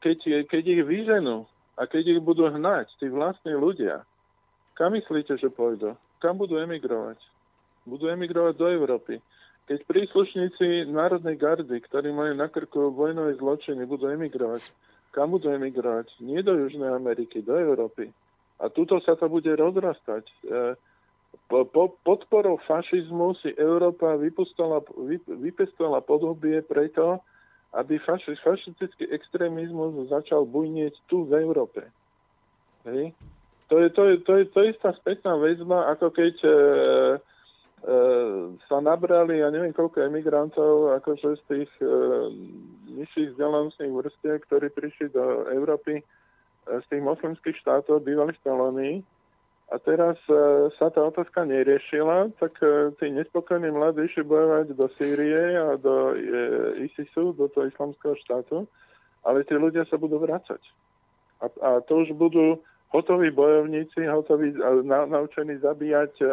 Keď, 0.00 0.48
keď 0.48 0.62
ich 0.64 0.82
vyženú 0.84 1.44
a 1.76 1.84
keď 1.86 2.18
ich 2.18 2.20
budú 2.20 2.48
hnať, 2.48 2.90
tí 2.98 3.06
vlastní 3.12 3.52
ľudia, 3.54 4.02
kam 4.74 4.96
myslíte, 4.96 5.36
že 5.36 5.52
pôjdu? 5.52 5.94
Kam 6.18 6.36
budú 6.36 6.56
emigrovať? 6.60 7.20
Budú 7.84 8.08
emigrovať 8.08 8.54
do 8.56 8.66
Európy. 8.68 9.20
Keď 9.70 9.86
príslušníci 9.86 10.90
Národnej 10.90 11.38
gardy, 11.38 11.78
ktorí 11.78 12.10
majú 12.10 12.34
na 12.34 12.50
krku 12.50 12.90
vojnové 12.90 13.38
zločiny, 13.38 13.86
budú 13.86 14.10
emigrovať, 14.10 14.66
kam 15.10 15.34
budú 15.34 15.50
emigrovať? 15.50 16.10
Nie 16.22 16.42
do 16.42 16.54
Južnej 16.54 16.90
Ameriky, 16.90 17.42
do 17.42 17.54
Európy. 17.54 18.10
A 18.60 18.68
tuto 18.68 19.00
sa 19.02 19.16
to 19.16 19.26
bude 19.26 19.48
rozrastať. 19.48 20.24
E, 20.26 20.34
po, 21.46 21.64
po 21.66 21.94
podporou 22.02 22.60
fašizmu 22.66 23.38
si 23.40 23.50
Európa 23.56 24.18
vypustala, 24.18 24.82
vy, 25.06 25.18
vypestovala 25.26 26.04
podobie 26.04 26.62
preto, 26.62 27.22
aby 27.74 28.02
faši, 28.02 28.34
fašistický 28.42 29.06
extrémizmus 29.14 30.10
začal 30.10 30.42
bujnieť 30.46 30.94
tu 31.06 31.24
v 31.24 31.38
Európe. 31.38 31.86
Hej. 32.86 33.14
To 33.70 33.78
je, 33.78 33.88
to, 33.94 34.02
je, 34.10 34.14
to, 34.26 34.32
je, 34.34 34.44
to 34.50 34.58
je 34.66 34.68
istá 34.74 34.90
spätná 34.98 35.38
väzba, 35.38 35.94
ako 35.94 36.10
keď 36.10 36.34
e, 36.42 36.50
E, 37.80 37.96
sa 38.68 38.76
nabrali, 38.84 39.40
ja 39.40 39.48
neviem 39.48 39.72
koľko 39.72 40.04
emigrantov, 40.04 41.00
akože 41.00 41.40
z 41.40 41.42
tých 41.48 41.70
e, 41.80 41.88
nižších 42.96 43.34
vzdelanostných 43.34 43.94
vrstiev, 43.94 44.42
ktorí 44.46 44.68
prišli 44.74 45.14
do 45.14 45.46
Európy 45.50 46.00
e, 46.00 46.04
z 46.66 46.84
tých 46.90 47.02
moslimských 47.02 47.56
štátov, 47.62 48.02
bývalých 48.02 48.38
kolónií. 48.42 49.06
A 49.70 49.78
teraz 49.78 50.18
e, 50.26 50.34
sa 50.74 50.90
tá 50.90 51.00
otázka 51.06 51.46
neriešila, 51.46 52.34
tak 52.42 52.58
e, 52.58 52.90
tí 52.98 53.14
nespokojní 53.14 53.70
mladí 53.70 54.06
išli 54.06 54.26
bojovať 54.26 54.66
do 54.74 54.86
Sýrie 54.98 55.54
a 55.54 55.78
do 55.78 56.18
ISISu, 56.82 57.32
do 57.38 57.46
toho 57.46 57.70
islamského 57.70 58.18
štátu, 58.26 58.66
ale 59.22 59.46
tí 59.46 59.54
ľudia 59.54 59.86
sa 59.86 59.94
budú 59.94 60.18
vrácať. 60.18 60.60
A, 61.40 61.46
a 61.62 61.70
to 61.86 62.04
už 62.04 62.12
budú 62.18 62.58
hotoví 62.90 63.30
bojovníci, 63.30 64.06
hotoví, 64.06 64.54
na, 64.82 65.06
naučení 65.06 65.56
zabíjať 65.62 66.12
e, 66.20 66.26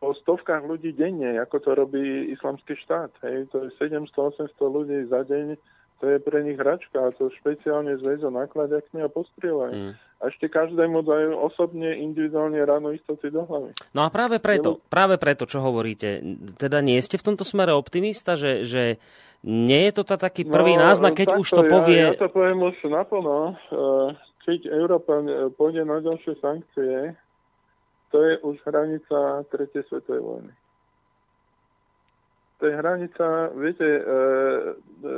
o 0.00 0.12
stovkách 0.12 0.68
ľudí 0.68 0.92
denne, 0.92 1.40
ako 1.40 1.56
to 1.60 1.70
robí 1.72 2.28
islamský 2.28 2.76
štát. 2.84 3.12
Hej. 3.24 3.48
To 3.52 3.64
je 3.64 3.68
700-800 3.80 4.52
ľudí 4.60 4.98
za 5.08 5.24
deň, 5.24 5.56
to 6.00 6.04
je 6.12 6.18
pre 6.20 6.44
nich 6.44 6.60
hračka 6.60 7.08
a 7.08 7.14
to 7.16 7.32
špeciálne 7.40 7.96
zväzo 8.00 8.28
nakladiakmi 8.28 9.00
a 9.00 9.08
postrieľajú. 9.08 9.74
Mm. 9.74 9.92
A 9.96 10.22
ešte 10.32 10.48
každému 10.48 11.04
dajú 11.04 11.36
osobne, 11.40 11.92
individuálne 12.00 12.56
ráno 12.64 12.92
istoty 12.92 13.28
do 13.28 13.44
hlavy. 13.44 13.76
No 13.92 14.04
a 14.04 14.08
práve 14.08 14.40
preto, 14.40 14.80
práve 14.88 15.20
preto, 15.20 15.44
čo 15.44 15.60
hovoríte, 15.60 16.20
teda 16.56 16.80
nie 16.80 17.00
ste 17.04 17.20
v 17.20 17.32
tomto 17.32 17.44
smere 17.44 17.76
optimista, 17.76 18.36
že, 18.36 18.64
že 18.64 18.96
nie 19.44 19.88
je 19.88 19.92
to 19.92 20.02
tá 20.08 20.16
taký 20.16 20.48
prvý 20.48 20.76
no, 20.76 20.88
náznak, 20.88 21.16
keď 21.16 21.36
už 21.36 21.48
to 21.48 21.62
ja, 21.64 21.70
povie... 21.70 22.02
Ja 22.12 22.16
to 22.16 22.32
poviem 22.32 22.64
už 22.64 22.76
naplno. 22.88 23.56
Eh, 23.56 24.08
keď 24.48 24.60
Európa 24.72 25.20
pôjde 25.58 25.84
na 25.84 26.00
ďalšie 26.00 26.38
sankcie, 26.40 27.12
to 28.14 28.16
je 28.22 28.34
už 28.40 28.56
hranica 28.64 29.44
3. 29.52 29.88
svetovej 29.90 30.22
vojny. 30.22 30.52
To 32.56 32.62
je 32.64 32.72
hranica, 32.72 33.52
viete, 33.52 33.84
e, 33.84 34.00
e, 34.00 35.12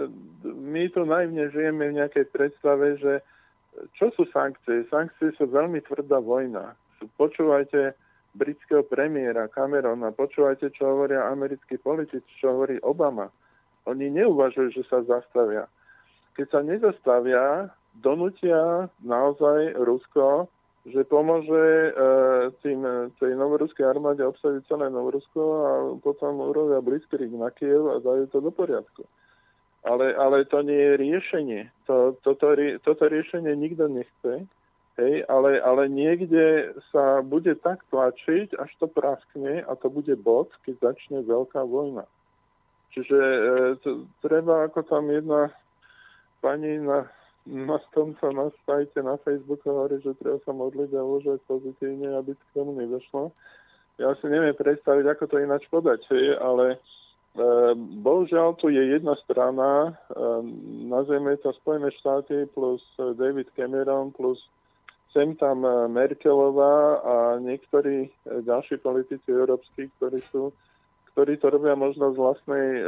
my 0.50 0.90
tu 0.90 1.06
naivne 1.06 1.46
žijeme 1.54 1.94
v 1.94 2.02
nejakej 2.02 2.26
predstave, 2.34 2.98
že 2.98 3.22
čo 3.94 4.10
sú 4.18 4.26
sankcie? 4.34 4.82
Sankcie 4.90 5.30
sú 5.38 5.46
veľmi 5.46 5.78
tvrdá 5.86 6.18
vojna. 6.18 6.74
Počúvajte 7.14 7.94
britského 8.34 8.82
premiéra 8.82 9.46
Camerona, 9.54 10.10
počúvajte, 10.10 10.74
čo 10.74 10.98
hovoria 10.98 11.30
americkí 11.30 11.78
politici, 11.78 12.26
čo 12.42 12.58
hovorí 12.58 12.82
Obama. 12.82 13.30
Oni 13.86 14.10
neuvažujú, 14.10 14.74
že 14.74 14.82
sa 14.90 15.06
zastavia. 15.06 15.70
Keď 16.34 16.46
sa 16.50 16.60
nezastavia, 16.66 17.70
donútia 17.98 18.90
naozaj 19.02 19.78
Rusko 19.78 20.50
že 20.92 21.04
pomôže 21.04 21.64
e, 21.88 21.90
tým, 22.64 22.80
tej 23.20 23.32
novoruskej 23.36 23.84
armáde 23.84 24.24
obsadiť 24.24 24.64
celé 24.68 24.88
Novorusko 24.88 25.42
a 25.42 25.70
potom 26.00 26.40
urobia 26.42 26.80
blitzkrieg 26.80 27.32
na 27.32 27.52
Kiev 27.52 27.88
a 27.92 28.00
dajú 28.00 28.28
to 28.32 28.38
do 28.40 28.50
poriadku. 28.52 29.04
Ale, 29.86 30.12
ale 30.16 30.44
to 30.48 30.60
nie 30.60 30.76
je 30.76 30.94
riešenie. 30.98 31.62
To, 31.86 32.18
toto, 32.20 32.52
toto 32.82 33.04
riešenie 33.06 33.54
nikto 33.54 33.86
nechce, 33.86 34.44
hej, 34.98 35.14
ale, 35.30 35.62
ale 35.62 35.86
niekde 35.86 36.74
sa 36.90 37.22
bude 37.22 37.54
tak 37.62 37.86
tlačiť, 37.88 38.58
až 38.58 38.70
to 38.82 38.86
praskne 38.90 39.62
a 39.62 39.72
to 39.78 39.86
bude 39.88 40.12
bod, 40.20 40.50
keď 40.66 40.92
začne 40.92 41.22
veľká 41.22 41.62
vojna. 41.62 42.04
Čiže 42.92 43.18
e, 43.20 43.40
to, 43.84 44.08
treba, 44.24 44.66
ako 44.66 44.82
tam 44.88 45.12
jedna 45.12 45.54
pani 46.42 46.78
na 46.82 47.06
na 47.48 47.80
tomto 47.96 48.28
na 48.32 48.52
sajte 48.68 49.00
na 49.00 49.16
Facebooku 49.24 49.64
hovorí, 49.68 49.98
že 50.04 50.16
treba 50.20 50.36
sa 50.44 50.52
modliť 50.52 50.90
a 50.94 51.00
uvažovať 51.00 51.40
pozitívne, 51.48 52.08
aby 52.14 52.36
k 52.36 52.42
tomu 52.52 52.76
nedošlo. 52.76 53.32
Ja 53.98 54.14
si 54.20 54.30
neviem 54.30 54.54
predstaviť, 54.54 55.04
ako 55.08 55.24
to 55.26 55.36
ináč 55.42 55.66
podať, 55.72 56.06
ale 56.38 56.76
e, 56.76 56.78
bohužiaľ 58.04 58.54
tu 58.60 58.70
je 58.70 58.94
jedna 58.94 59.18
strana, 59.26 59.90
e, 59.90 60.14
nazveme 60.86 61.34
to 61.42 61.50
Spojené 61.64 61.90
štáty 61.98 62.46
plus 62.54 62.84
David 62.96 63.50
Cameron 63.58 64.14
plus 64.14 64.38
sem 65.10 65.34
tam 65.34 65.66
e, 65.66 65.90
Merkelová 65.90 67.02
a 67.02 67.14
niektorí 67.42 68.12
ďalší 68.46 68.78
politici 68.78 69.26
európsky, 69.34 69.90
ktorí 69.98 70.20
sú 70.30 70.54
ktorí 71.18 71.34
to 71.42 71.50
robia 71.50 71.74
možno 71.74 72.14
z 72.14 72.16
vlastnej, 72.22 72.66
e, 72.78 72.82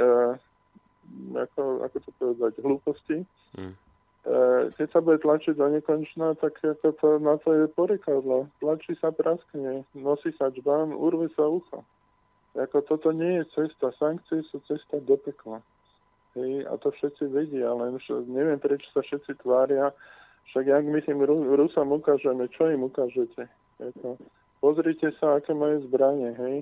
ako, 1.35 1.83
ako 1.83 1.97
to 1.99 2.11
povedať, 2.15 2.53
hlúposti. 2.63 3.19
E, 3.59 3.65
keď 4.77 4.87
sa 4.93 5.01
bude 5.01 5.17
tlačiť 5.25 5.57
do 5.57 5.67
nekonečna, 5.73 6.37
tak 6.37 6.61
ako 6.61 6.93
to, 7.01 7.09
na 7.25 7.41
to 7.41 7.57
je 7.57 7.67
porekadlo. 7.73 8.53
Tlačí 8.61 8.93
sa 9.01 9.09
praskne, 9.09 9.89
nosí 9.97 10.37
sa 10.37 10.53
čbán, 10.53 10.93
urve 10.93 11.33
sa 11.33 11.49
ucho. 11.49 11.81
Ako 12.53 12.85
toto 12.85 13.15
nie 13.17 13.41
je 13.41 13.45
cesta. 13.57 13.95
Sankcie 13.97 14.45
sú 14.53 14.61
cesta 14.69 15.01
do 15.01 15.17
pekla. 15.17 15.65
Hej, 16.37 16.69
a 16.69 16.77
to 16.79 16.95
všetci 16.95 17.27
vedia, 17.33 17.75
len 17.75 17.99
neviem, 18.31 18.61
prečo 18.61 18.87
sa 18.95 19.03
všetci 19.03 19.41
tvária. 19.43 19.91
Však 20.53 20.67
jak 20.67 20.85
my 20.85 21.01
tým 21.03 21.23
Rusom 21.27 21.91
ukážeme, 21.91 22.47
čo 22.55 22.71
im 22.71 22.87
ukážete? 22.87 23.51
Ako, 23.83 24.19
pozrite 24.63 25.11
sa, 25.19 25.39
aké 25.39 25.57
majú 25.57 25.83
zbranie, 25.91 26.31
hej. 26.39 26.57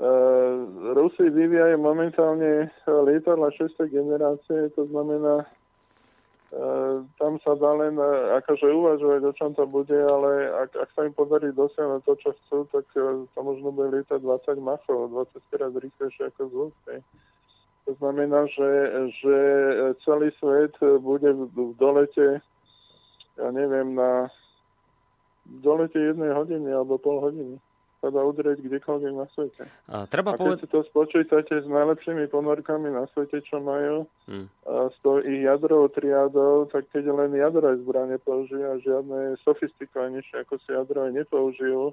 Uh, 0.00 0.94
Rusi 0.96 1.28
vyvíjajú 1.28 1.76
momentálne 1.82 2.70
lietadla 2.86 3.50
6. 3.52 3.74
generácie, 3.90 4.70
to 4.72 4.86
znamená 4.86 5.44
E, 5.44 5.59
tam 7.18 7.38
sa 7.46 7.54
dá 7.54 7.70
len 7.78 7.94
e, 7.94 8.10
akože 8.42 8.66
uvažovať, 8.66 9.22
o 9.22 9.32
čom 9.38 9.50
to 9.54 9.64
bude, 9.70 9.94
ale 9.94 10.50
ak, 10.66 10.70
ak 10.74 10.90
sa 10.98 11.06
im 11.06 11.14
podarí 11.14 11.54
dosiahnuť 11.54 12.02
to, 12.02 12.14
čo 12.18 12.30
chcú, 12.34 12.58
tak 12.74 12.86
e, 12.98 13.22
to 13.22 13.38
možno 13.38 13.70
bude 13.70 13.94
lietať 13.94 14.18
20 14.18 14.58
machov, 14.58 15.14
20 15.14 15.50
krát 15.54 15.70
rýchlejšie 15.70 16.26
ako 16.34 16.42
zvuk. 16.50 16.74
To 17.86 17.92
znamená, 18.02 18.50
že, 18.50 18.70
že 19.22 19.36
celý 20.02 20.34
svet 20.42 20.74
bude 21.02 21.30
v 21.32 21.74
dolete, 21.78 22.42
ja 23.38 23.48
neviem, 23.54 23.94
na 23.94 24.26
dolete 25.62 25.98
jednej 25.98 26.34
hodiny 26.34 26.70
alebo 26.70 26.98
pol 26.98 27.22
hodiny 27.22 27.62
sa 28.00 28.08
dá 28.08 28.24
udrieť 28.24 28.64
kdekoľvek 28.64 29.12
na 29.12 29.26
svete. 29.36 29.64
A, 29.92 30.08
treba 30.08 30.32
a 30.32 30.40
keď 30.40 30.56
poved... 30.56 30.60
si 30.64 30.68
to 30.72 30.80
spočítate 30.88 31.54
s 31.60 31.66
najlepšími 31.68 32.32
ponorkami 32.32 32.88
na 32.88 33.04
svete, 33.12 33.44
čo 33.44 33.60
majú, 33.60 34.08
hmm. 34.24 34.46
a 34.64 34.88
s 34.88 34.96
tou 35.04 35.20
ich 35.20 35.44
jadrovou 35.44 35.92
triádou, 35.92 36.64
tak 36.72 36.88
keď 36.90 37.12
len 37.12 37.36
jadrové 37.36 37.76
zbranie 37.84 38.16
použijú 38.24 38.64
a 38.64 38.80
žiadne 38.80 39.36
sofistikovanejšie 39.44 40.48
ako 40.48 40.56
si 40.64 40.72
jadrové 40.72 41.12
nepoužijú, 41.12 41.92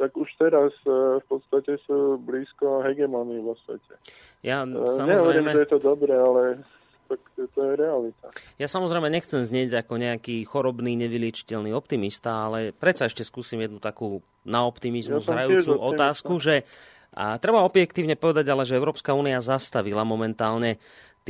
tak 0.00 0.16
už 0.16 0.30
teraz 0.40 0.72
uh, 0.88 1.20
v 1.20 1.26
podstate 1.28 1.76
sú 1.84 2.16
blízko 2.24 2.80
hegemonii 2.86 3.44
vo 3.44 3.52
svete. 3.66 4.00
Ja, 4.40 4.64
samozrejme... 4.64 5.12
Nehovorím, 5.12 5.46
že 5.52 5.60
je 5.66 5.70
to 5.76 5.80
dobré, 5.82 6.14
ale 6.16 6.64
tak 7.10 7.20
to 7.34 7.60
je 7.66 7.72
realita. 7.74 8.30
Ja 8.62 8.70
samozrejme 8.70 9.10
nechcem 9.10 9.42
znieť 9.42 9.82
ako 9.82 9.98
nejaký 9.98 10.46
chorobný, 10.46 10.94
nevyliečiteľný 10.94 11.74
optimista, 11.74 12.46
ale 12.46 12.70
predsa 12.70 13.10
ešte 13.10 13.26
skúsim 13.26 13.58
jednu 13.58 13.82
takú 13.82 14.22
na 14.46 14.62
optimizmus 14.62 15.26
ja 15.26 15.34
hrajúcu 15.34 15.74
otázku, 15.74 16.38
že 16.38 16.62
a 17.10 17.34
treba 17.42 17.66
objektívne 17.66 18.14
povedať 18.14 18.46
ale, 18.46 18.62
že 18.62 18.78
Európska 18.78 19.10
únia 19.18 19.42
zastavila 19.42 20.06
momentálne 20.06 20.78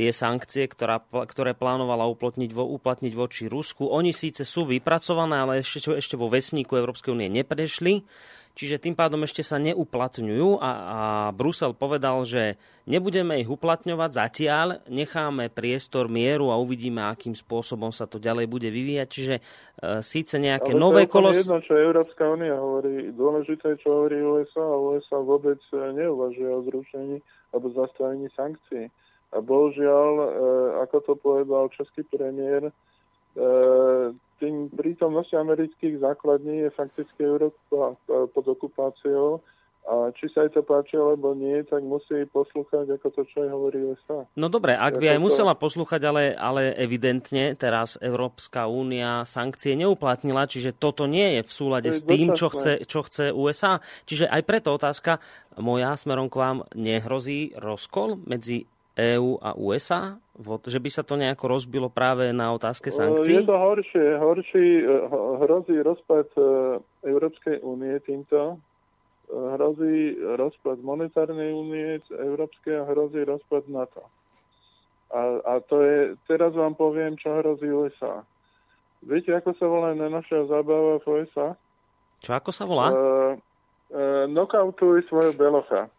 tie 0.01 0.09
sankcie, 0.09 0.65
ktorá, 0.65 0.97
ktoré 1.29 1.53
plánovala 1.53 2.09
uplatniť, 2.09 2.57
vo, 2.57 2.65
uplatniť 2.73 3.13
voči 3.13 3.45
Rusku. 3.45 3.85
Oni 3.85 4.09
síce 4.09 4.41
sú 4.41 4.65
vypracované, 4.65 5.45
ale 5.45 5.53
ešte, 5.61 5.93
ešte 5.93 6.17
vo 6.17 6.25
vesníku 6.25 6.73
Európskej 6.73 7.13
únie 7.13 7.29
neprešli, 7.29 8.01
čiže 8.57 8.81
tým 8.81 8.97
pádom 8.97 9.21
ešte 9.21 9.45
sa 9.45 9.61
neuplatňujú 9.61 10.57
a, 10.57 10.71
a 10.73 10.99
Brusel 11.37 11.77
povedal, 11.77 12.25
že 12.25 12.57
nebudeme 12.89 13.45
ich 13.45 13.45
uplatňovať 13.45 14.09
zatiaľ, 14.09 14.81
necháme 14.89 15.53
priestor 15.53 16.09
mieru 16.09 16.49
a 16.49 16.57
uvidíme, 16.57 17.05
akým 17.05 17.37
spôsobom 17.37 17.93
sa 17.93 18.09
to 18.09 18.17
ďalej 18.17 18.49
bude 18.49 18.73
vyvíjať. 18.73 19.05
Čiže 19.05 19.35
e, 19.37 19.41
síce 20.01 20.41
nejaké 20.41 20.73
ale 20.73 20.81
nové 20.81 21.05
kolo... 21.05 21.29
jedno, 21.29 21.61
čo 21.61 21.77
Európska 21.77 22.25
únia 22.25 22.57
hovorí. 22.57 23.13
Dôležité, 23.13 23.77
čo 23.85 24.01
hovorí 24.01 24.17
USA 24.17 24.65
a 24.65 24.81
USA 24.81 25.21
vôbec 25.21 25.61
neuvažuje 25.71 26.49
o 26.49 26.65
zrušení 26.65 27.21
alebo 27.53 27.69
zastavení 27.77 28.25
sankcií 28.33 28.89
a 29.31 29.37
bohužiaľ, 29.39 30.11
e, 30.19 30.27
ako 30.83 30.97
to 31.07 31.13
povedal 31.15 31.71
český 31.71 32.03
premiér, 32.03 32.67
e, 32.67 32.73
tým 34.43 34.67
prítomnosť 34.73 35.31
amerických 35.37 36.03
základní 36.03 36.67
je 36.67 36.69
fakticky 36.75 37.21
Európa 37.23 37.95
e, 37.95 38.27
pod 38.27 38.45
okupáciou 38.51 39.39
a 39.81 40.13
či 40.13 40.29
sa 40.29 40.45
jej 40.45 40.53
to 40.53 40.61
páči 40.61 40.93
alebo 40.93 41.33
nie, 41.33 41.57
tak 41.65 41.81
musí 41.81 42.29
poslúchať, 42.29 42.85
ako 43.01 43.07
to 43.17 43.21
čo 43.33 43.37
aj 43.41 43.49
hovorí 43.49 43.79
USA. 43.81 44.29
No 44.37 44.45
dobre, 44.45 44.77
ak 44.77 45.01
by 45.01 45.17
aj 45.17 45.19
to... 45.19 45.25
musela 45.25 45.53
poslúchať, 45.57 46.01
ale, 46.05 46.23
ale 46.37 46.77
evidentne 46.77 47.57
teraz 47.57 47.97
Európska 47.97 48.69
únia 48.69 49.25
sankcie 49.25 49.73
neuplatnila, 49.73 50.45
čiže 50.45 50.77
toto 50.77 51.09
nie 51.09 51.39
je 51.39 51.41
v 51.41 51.51
súlade 51.51 51.89
s 51.89 52.05
tým, 52.05 52.37
čo 52.37 52.53
chce, 52.53 52.85
čo 52.85 53.01
chce 53.01 53.33
USA. 53.33 53.81
Čiže 54.05 54.29
aj 54.29 54.41
preto 54.45 54.69
otázka 54.69 55.17
moja 55.57 55.97
smerom 55.97 56.29
k 56.29 56.37
vám, 56.37 56.57
nehrozí 56.77 57.57
rozkol 57.57 58.21
medzi 58.21 58.69
EÚ 58.97 59.39
a 59.39 59.55
USA? 59.55 60.19
Že 60.41 60.79
by 60.83 60.89
sa 60.91 61.03
to 61.07 61.15
nejako 61.15 61.47
rozbilo 61.47 61.87
práve 61.87 62.35
na 62.35 62.51
otázke 62.51 62.91
sankcií? 62.91 63.39
Je 63.39 63.47
to 63.47 63.55
horšie. 63.55 64.07
Horší, 64.19 64.67
e, 64.83 64.97
hrozí 65.45 65.77
rozpad 65.79 66.27
e, 66.35 66.41
Európskej 67.07 67.63
únie 67.63 67.95
týmto. 68.03 68.55
E, 68.55 68.55
hrozí 69.31 70.17
rozpad 70.17 70.83
monetárnej 70.83 71.55
únie 71.55 72.03
Európskej 72.11 72.83
a 72.83 72.87
hrozí 72.89 73.23
rozpad 73.23 73.69
NATO. 73.71 74.03
A, 75.11 75.39
a 75.43 75.53
to 75.63 75.83
je, 75.83 75.97
teraz 76.27 76.55
vám 76.55 76.75
poviem, 76.75 77.19
čo 77.19 77.35
hrozí 77.39 77.67
USA. 77.67 78.23
Viete, 79.03 79.33
ako 79.33 79.51
sa 79.57 79.65
volá 79.67 79.91
najnovšia 79.97 80.47
zábava 80.47 81.01
v 81.03 81.25
USA? 81.25 81.57
Čo, 82.21 82.37
ako 82.37 82.51
sa 82.53 82.63
volá? 82.69 82.87
Uh, 82.93 83.33
uh, 83.91 84.23
knockoutuj 84.29 85.09
svojho 85.09 85.33
belocha. 85.33 85.89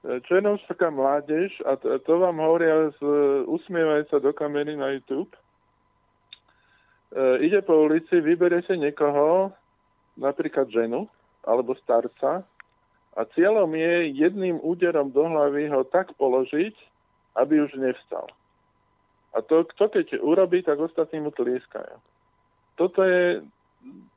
Černovská 0.00 0.88
mládež, 0.88 1.60
a 1.68 1.76
to, 1.76 1.98
to 2.00 2.12
vám 2.18 2.40
hovoria, 2.40 2.88
z, 2.96 3.00
usmievajú 3.44 4.08
sa 4.08 4.16
do 4.16 4.32
kamery 4.32 4.72
na 4.72 4.96
YouTube, 4.96 5.28
e, 7.12 7.44
ide 7.44 7.60
po 7.60 7.84
ulici, 7.84 8.16
vyberie 8.16 8.64
si 8.64 8.80
niekoho, 8.80 9.52
napríklad 10.16 10.72
ženu 10.72 11.04
alebo 11.44 11.76
starca, 11.76 12.48
a 13.18 13.20
cieľom 13.36 13.68
je 13.74 14.14
jedným 14.16 14.62
úderom 14.62 15.10
do 15.10 15.26
hlavy 15.26 15.68
ho 15.68 15.82
tak 15.84 16.14
položiť, 16.16 16.72
aby 17.36 17.60
už 17.66 17.74
nevstal. 17.76 18.24
A 19.34 19.42
to, 19.42 19.66
to 19.76 19.86
keď 19.90 20.22
urobí, 20.22 20.62
tak 20.62 20.78
ostatní 20.78 21.20
mu 21.20 21.30
tlieskajú. 21.34 21.98
Toto 22.78 23.02
je, 23.02 23.44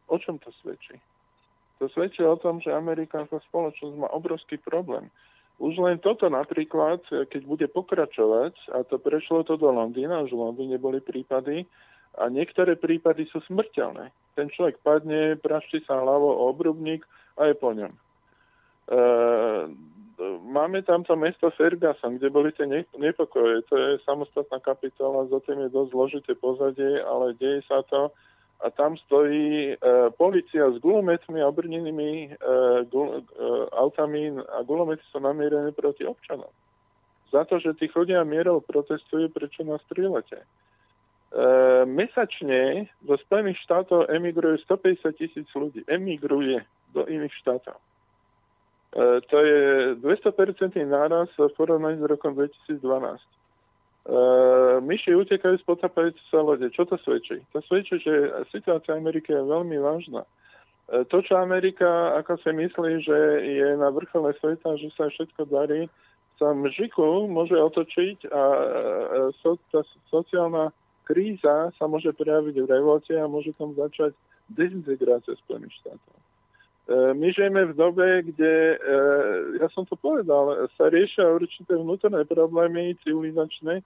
o 0.08 0.18
čom 0.22 0.40
to 0.40 0.50
svedčí? 0.62 0.96
To 1.82 1.90
svedčí 1.90 2.24
o 2.24 2.38
tom, 2.38 2.62
že 2.62 2.72
amerikánska 2.72 3.42
spoločnosť 3.50 3.96
má 3.98 4.08
obrovský 4.14 4.62
problém. 4.62 5.10
Už 5.62 5.78
len 5.78 6.02
toto 6.02 6.28
napríklad, 6.28 7.06
keď 7.10 7.42
bude 7.46 7.68
pokračovať, 7.70 8.74
a 8.74 8.82
to 8.84 8.98
prešlo 8.98 9.46
to 9.46 9.54
do 9.56 9.70
Londýna, 9.70 10.26
už 10.26 10.34
v 10.34 10.44
Londýne 10.50 10.78
boli 10.82 10.98
prípady, 10.98 11.70
a 12.14 12.30
niektoré 12.30 12.78
prípady 12.78 13.26
sú 13.30 13.42
smrteľné. 13.50 14.14
Ten 14.38 14.50
človek 14.54 14.82
padne, 14.86 15.38
praští 15.42 15.82
sa 15.86 15.98
hlavou 15.98 16.30
o 16.30 16.50
obrubník 16.54 17.02
a 17.42 17.50
je 17.50 17.56
po 17.58 17.74
ňom. 17.74 17.90
E, 17.90 17.98
máme 20.46 20.86
tam 20.86 21.02
to 21.02 21.18
mesto 21.18 21.50
Ferguson, 21.58 22.22
kde 22.22 22.30
boli 22.30 22.54
tie 22.54 22.70
nepokoje. 22.98 23.66
To 23.70 23.74
je 23.78 23.90
samostatná 24.06 24.62
kapitola, 24.62 25.26
za 25.30 25.42
tým 25.42 25.66
je 25.66 25.74
dosť 25.74 25.90
zložité 25.90 26.32
pozadie, 26.38 27.02
ale 27.02 27.34
deje 27.42 27.66
sa 27.66 27.82
to 27.90 28.14
a 28.64 28.72
tam 28.72 28.98
stojí 28.98 29.76
e, 29.76 29.78
policia 30.16 30.72
s 30.72 30.80
gulometmi 30.80 31.44
a 31.44 31.52
obrnenými 31.52 32.12
e, 32.16 32.30
gul, 32.88 33.20
e, 33.20 33.22
autami 33.76 34.32
a 34.32 34.64
gulomety 34.64 35.04
sú 35.12 35.20
namierené 35.20 35.76
proti 35.76 36.08
občanom. 36.08 36.48
Za 37.28 37.44
to, 37.44 37.60
že 37.60 37.76
tí 37.76 37.92
chodia 37.92 38.24
mierov 38.24 38.64
protestujú, 38.64 39.28
prečo 39.36 39.68
nás 39.68 39.84
strieľate. 39.92 40.40
E, 40.40 40.46
mesačne 41.84 42.88
do 43.04 43.20
Spojených 43.20 43.60
štátov 43.68 44.08
emigruje 44.08 44.64
150 44.64 45.20
tisíc 45.20 45.48
ľudí. 45.52 45.84
Emigruje 45.92 46.64
do 46.96 47.04
iných 47.04 47.36
štátov. 47.44 47.76
E, 47.76 47.84
to 49.28 49.38
je 49.44 49.62
200% 50.00 50.78
náraz 50.88 51.28
v 51.36 51.52
porovnaní 51.58 52.00
s 52.00 52.08
rokom 52.08 52.32
2012. 52.38 52.80
Uh, 54.04 54.84
myši 54.84 55.16
utekajú 55.16 55.56
z 55.56 55.64
potapajúce 55.64 56.20
sa 56.28 56.44
lode. 56.44 56.68
Čo 56.76 56.84
to 56.84 57.00
svedčí? 57.00 57.40
To 57.56 57.64
svedčí, 57.64 58.04
že 58.04 58.36
situácia 58.52 59.00
Ameriky 59.00 59.32
je 59.32 59.40
veľmi 59.40 59.80
vážna. 59.80 60.28
Uh, 60.92 61.08
to, 61.08 61.24
čo 61.24 61.40
Amerika 61.40 62.12
ako 62.20 62.36
si 62.44 62.52
myslí, 62.52 63.00
že 63.00 63.18
je 63.48 63.70
na 63.80 63.88
vrchole 63.96 64.36
sveta, 64.44 64.76
že 64.76 64.92
sa 65.00 65.08
všetko 65.08 65.48
darí, 65.48 65.88
sa 66.36 66.52
mžiku 66.52 67.32
môže 67.32 67.56
otočiť 67.56 68.28
a 68.28 68.44
uh, 68.44 68.64
so, 69.40 69.56
tá 69.72 69.88
sociálna 70.12 70.76
kríza 71.08 71.72
sa 71.80 71.86
môže 71.88 72.12
prejaviť 72.12 72.60
v 72.60 72.68
revolte 72.68 73.16
a 73.16 73.32
môže 73.32 73.56
tam 73.56 73.72
začať 73.72 74.12
dezintegrácia 74.52 75.32
Spojených 75.48 75.80
štátov. 75.80 76.23
My 76.92 77.32
žijeme 77.32 77.72
v 77.72 77.78
dobe, 77.80 78.28
kde, 78.28 78.76
ja 79.56 79.68
som 79.72 79.88
to 79.88 79.96
povedal, 79.96 80.68
sa 80.76 80.92
riešia 80.92 81.32
určité 81.32 81.80
vnútorné 81.80 82.28
problémy 82.28 83.00
civilizačné 83.08 83.80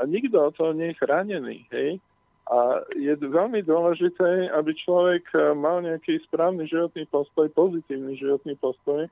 a 0.00 0.08
nikto 0.08 0.40
o 0.40 0.48
to 0.48 0.72
nie 0.72 0.96
je 0.96 1.00
chránený. 1.04 1.68
Hej? 1.68 2.00
A 2.48 2.80
je 2.96 3.12
veľmi 3.12 3.60
dôležité, 3.60 4.48
aby 4.56 4.72
človek 4.72 5.28
mal 5.52 5.84
nejaký 5.84 6.24
správny 6.32 6.64
životný 6.64 7.04
postoj, 7.12 7.44
pozitívny 7.52 8.16
životný 8.16 8.56
postoj, 8.56 9.04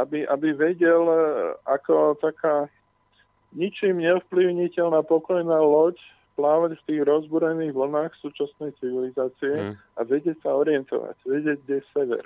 aby, 0.00 0.24
aby 0.24 0.48
vedel, 0.56 1.04
ako 1.68 2.16
taká 2.16 2.72
ničím 3.52 4.00
neovplyvniteľná 4.00 5.04
pokojná 5.04 5.60
loď 5.60 6.00
plávať 6.40 6.80
v 6.80 6.84
tých 6.88 7.00
rozbúrených 7.04 7.76
vlnách 7.76 8.16
súčasnej 8.24 8.72
civilizácie 8.80 9.52
mm. 9.52 9.74
a 9.76 10.00
vedieť 10.00 10.40
sa 10.40 10.56
orientovať, 10.56 11.16
vedieť, 11.28 11.58
kde 11.68 11.74
je 11.82 11.84
sever. 11.92 12.24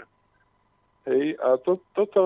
Hej, 1.04 1.36
a 1.36 1.60
to, 1.60 1.84
toto, 1.92 2.20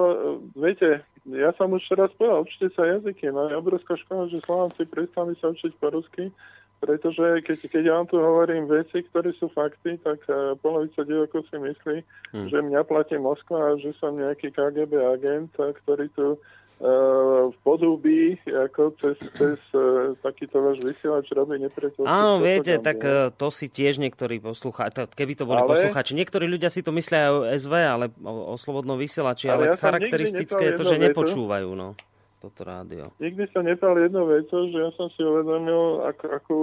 viete, 0.55 1.03
ja 1.27 1.51
som 1.59 1.75
už 1.75 1.83
raz 1.99 2.15
povedal, 2.15 2.47
učite 2.47 2.71
sa 2.79 2.87
jazyky, 2.87 3.27
no 3.35 3.51
je 3.51 3.59
obrovská 3.59 3.99
škoda, 3.99 4.31
že 4.31 4.39
Slováci 4.47 4.87
prestali 4.87 5.35
sa 5.43 5.51
učiť 5.51 5.73
po 5.83 5.91
rusky, 5.91 6.31
pretože 6.79 7.43
keď, 7.43 7.59
keď 7.75 7.83
ja 7.83 7.95
vám 7.99 8.07
tu 8.07 8.23
hovorím 8.23 8.71
veci, 8.71 9.03
ktoré 9.03 9.35
sú 9.35 9.51
fakty, 9.51 9.99
tak 9.99 10.23
uh, 10.31 10.55
polovica 10.63 11.03
divokov 11.03 11.51
si 11.51 11.59
myslí, 11.59 11.97
hmm. 12.39 12.47
že 12.55 12.59
mňa 12.63 12.87
platí 12.87 13.19
Moskva 13.19 13.75
a 13.75 13.81
že 13.83 13.91
som 13.99 14.15
nejaký 14.15 14.55
KGB 14.55 14.95
agent, 14.95 15.51
ktorý 15.59 16.07
tu 16.15 16.39
v 16.79 17.57
podúbi, 17.67 18.39
ako 18.47 18.95
cez, 19.03 19.19
cez 19.35 19.59
uh, 19.75 20.15
takýto 20.23 20.63
váš 20.63 20.79
vysielač 20.79 21.27
robí 21.35 21.59
nepriateľský. 21.59 22.07
Áno, 22.07 22.39
viete, 22.39 22.79
tak 22.79 23.03
uh, 23.03 23.35
to 23.35 23.51
si 23.51 23.67
tiež 23.67 23.99
niektorí 23.99 24.39
poslucháči, 24.39 25.11
keby 25.11 25.35
to 25.35 25.43
boli 25.43 25.59
ale... 25.59 25.75
poslucháči, 25.75 26.15
niektorí 26.15 26.47
ľudia 26.47 26.71
si 26.71 26.87
to 26.87 26.95
myslia 26.95 27.27
aj 27.27 27.33
o 27.35 27.41
SV, 27.51 27.75
ale 27.75 28.05
o, 28.23 28.55
o 28.55 28.55
slobodnom 28.55 28.95
vysielači, 28.95 29.51
ale, 29.51 29.75
ale 29.75 29.75
ja 29.75 29.83
charakteristické 29.83 30.71
je 30.71 30.75
to, 30.79 30.85
že 30.87 31.03
nepočúvajú, 31.03 31.75
no, 31.75 31.99
toto 32.39 32.63
rádio. 32.63 33.11
Nikdy 33.19 33.51
sa 33.51 33.67
nepal 33.67 33.99
jedno 33.99 34.31
veco, 34.31 34.57
že 34.71 34.79
ja 34.79 34.91
som 34.95 35.11
si 35.19 35.27
uvedomil, 35.27 36.07
ako, 36.07 36.25
ako, 36.31 36.55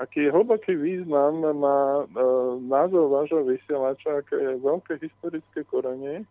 aký 0.00 0.32
hlboký 0.32 0.80
význam 0.80 1.44
má 1.44 2.08
uh, 2.08 2.56
názov 2.56 3.12
vášho 3.12 3.44
vysielača, 3.44 4.24
aké 4.24 4.40
je 4.40 4.64
veľké 4.64 4.96
historické 4.96 5.60
korenie 5.68 6.24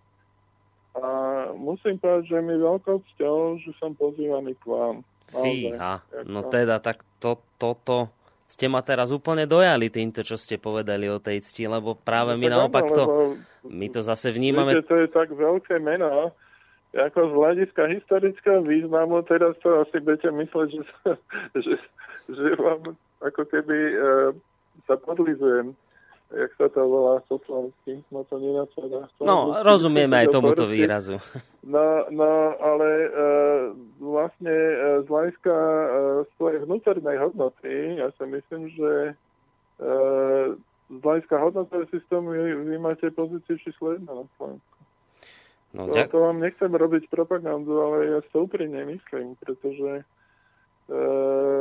a 0.99 1.11
musím 1.55 1.97
povedať, 1.97 2.35
že 2.35 2.37
mi 2.43 2.55
veľkou 2.59 2.97
cťou, 3.15 3.59
že 3.63 3.71
som 3.79 3.95
pozývaný 3.95 4.55
k 4.59 4.63
vám. 4.67 4.95
Fíha, 5.29 6.01
no 6.25 6.41
teda, 6.49 6.81
tak 6.81 7.05
to, 7.21 7.37
toto 7.61 8.09
ste 8.49 8.65
ma 8.65 8.81
teraz 8.81 9.13
úplne 9.13 9.45
dojali 9.45 9.93
týmto, 9.93 10.25
čo 10.25 10.33
ste 10.33 10.57
povedali 10.57 11.05
o 11.05 11.21
tej 11.21 11.45
cti, 11.45 11.69
lebo 11.69 11.93
práve 11.93 12.33
no, 12.33 12.41
my 12.41 12.47
naopak 12.49 12.89
to, 12.89 13.03
my 13.69 13.87
to 13.93 14.01
zase 14.01 14.33
vnímame... 14.33 14.73
Viete, 14.73 14.89
to 14.89 14.97
je 15.05 15.09
tak 15.13 15.29
veľké 15.29 15.77
meno, 15.77 16.33
ako 16.97 17.19
z 17.29 17.33
hľadiska 17.37 17.83
historického 17.93 18.65
významu, 18.65 19.21
teraz 19.29 19.53
to 19.61 19.85
asi 19.85 20.01
budete 20.01 20.33
mysleť, 20.33 20.69
že, 20.73 20.83
že, 21.63 21.73
že 22.33 22.49
vám 22.57 22.97
ako 23.21 23.45
keby 23.53 23.77
uh, 23.93 24.29
sa 24.89 24.97
podlizujem 24.97 25.77
jak 26.29 26.51
sa 26.61 26.69
to 26.69 26.85
volá 26.85 27.25
po 27.25 27.41
slovensky, 27.45 28.05
no 28.13 28.21
to 28.29 28.37
nenapadá. 28.37 29.09
No, 29.17 29.57
rozumieme 29.65 30.21
aj 30.21 30.27
tomuto 30.29 30.69
výrazu. 30.69 31.17
No, 31.65 32.05
no 32.09 32.55
ale 32.57 32.89
uh, 33.09 33.63
vlastne 34.01 34.53
uh, 34.53 35.05
z 35.05 35.07
hľadiska 35.09 35.53
uh, 35.53 35.89
svojej 36.37 36.65
vnútornej 36.65 37.17
hodnoty, 37.17 37.99
ja 37.99 38.09
si 38.13 38.25
myslím, 38.25 38.73
že 38.73 38.91
uh, 39.81 40.55
z 40.89 41.01
hľadiska 41.01 41.35
hodnotového 41.37 41.85
systému 41.93 42.33
vy, 42.33 42.73
vy 42.73 42.75
máte 42.77 43.09
pozíciu 43.13 43.57
číslo 43.61 43.97
1 43.97 44.05
na 44.05 44.25
Slovensku. 44.37 44.77
No, 45.69 45.85
to, 45.85 46.01
to 46.01 46.17
vám 46.17 46.41
nechcem 46.41 46.73
robiť 46.73 47.13
propagandu, 47.13 47.77
ale 47.77 47.97
ja 48.09 48.19
to 48.33 48.49
úprimne 48.49 48.89
myslím, 48.89 49.37
pretože 49.37 50.01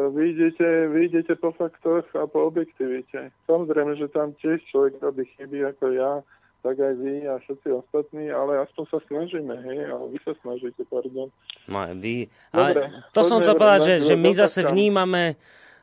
Vy, 0.08 0.24
idete, 0.32 0.88
vy 0.88 1.12
idete 1.12 1.36
po 1.36 1.52
faktoch 1.52 2.08
a 2.16 2.24
po 2.24 2.48
objektivite. 2.48 3.28
Samozrejme, 3.44 4.00
že 4.00 4.08
tam 4.08 4.32
tiež 4.40 4.64
človek 4.72 4.96
robí 5.04 5.28
chyby 5.36 5.68
ako 5.68 5.92
ja, 5.92 6.24
tak 6.64 6.80
aj 6.80 6.94
vy 6.96 7.28
a 7.28 7.36
všetci 7.44 7.68
ostatní, 7.76 8.32
ale 8.32 8.64
aspoň 8.64 8.84
sa 8.88 8.98
snažíme, 9.04 9.54
hej, 9.68 9.80
ale 9.92 10.04
vy 10.16 10.18
sa 10.24 10.32
snažíte, 10.40 10.82
pardon. 10.88 11.28
No, 11.68 11.80
vy, 12.00 12.32
ale 12.56 12.68
Dobre, 12.72 12.84
to 13.12 13.20
som 13.20 13.38
chcel 13.44 13.54
povedať, 13.60 13.80
že, 13.84 13.94
že 14.08 14.14
my 14.16 14.30
zase 14.32 14.64
vnímame 14.64 15.36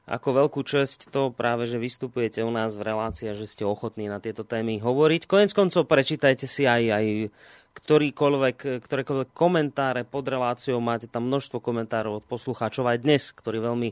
ako 0.06 0.46
veľkú 0.46 0.62
česť 0.62 1.10
to 1.10 1.34
práve, 1.34 1.66
že 1.66 1.82
vystupujete 1.82 2.46
u 2.46 2.54
nás 2.54 2.78
v 2.78 2.86
relácii 2.94 3.30
a 3.30 3.38
že 3.38 3.50
ste 3.50 3.66
ochotní 3.66 4.06
na 4.06 4.22
tieto 4.22 4.46
témy 4.46 4.78
hovoriť. 4.78 5.26
Konec 5.26 5.50
koncov 5.54 5.90
prečítajte 5.90 6.46
si 6.46 6.70
aj, 6.70 6.84
aj 6.94 7.06
ktorýkoľvek, 7.76 8.88
ktorékoľvek 8.88 9.30
komentáre 9.36 10.08
pod 10.08 10.24
reláciou. 10.24 10.80
Máte 10.80 11.12
tam 11.12 11.28
množstvo 11.28 11.60
komentárov 11.60 12.24
od 12.24 12.26
poslucháčov 12.26 12.88
aj 12.88 13.04
dnes, 13.04 13.36
ktorí 13.36 13.60
veľmi 13.60 13.90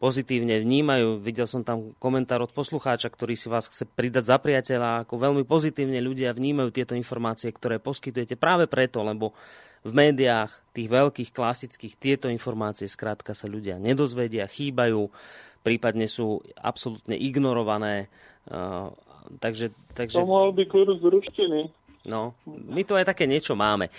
pozitívne 0.00 0.56
vnímajú. 0.64 1.20
Videl 1.20 1.44
som 1.44 1.60
tam 1.60 1.92
komentár 2.00 2.40
od 2.42 2.52
poslucháča, 2.56 3.12
ktorý 3.12 3.36
si 3.36 3.52
vás 3.52 3.68
chce 3.68 3.84
pridať 3.84 4.32
za 4.32 4.40
priateľa. 4.40 5.04
Ako 5.04 5.20
veľmi 5.20 5.44
pozitívne 5.44 6.00
ľudia 6.00 6.32
vnímajú 6.32 6.72
tieto 6.72 6.96
informácie, 6.96 7.52
ktoré 7.52 7.76
poskytujete 7.76 8.40
práve 8.40 8.64
preto, 8.66 9.04
lebo 9.04 9.36
v 9.86 9.92
médiách, 9.94 10.50
tých 10.74 10.88
veľkých, 10.90 11.30
klasických, 11.30 11.94
tieto 11.94 12.26
informácie 12.26 12.90
skrátka 12.90 13.38
sa 13.38 13.46
ľudia 13.46 13.78
nedozvedia, 13.78 14.50
chýbajú, 14.50 15.06
prípadne 15.62 16.10
sú 16.10 16.42
absolútne 16.58 17.14
ignorované. 17.14 18.10
Uh, 18.50 18.90
takže, 19.38 19.70
takže... 19.94 20.18
To 20.18 20.26
mohol 20.26 20.50
byť 20.58 20.66
kurz 20.66 20.98
ruštiny. 20.98 21.70
No, 22.06 22.38
my 22.46 22.86
tu 22.86 22.94
aj 22.94 23.10
také 23.10 23.26
niečo 23.26 23.58
máme. 23.58 23.90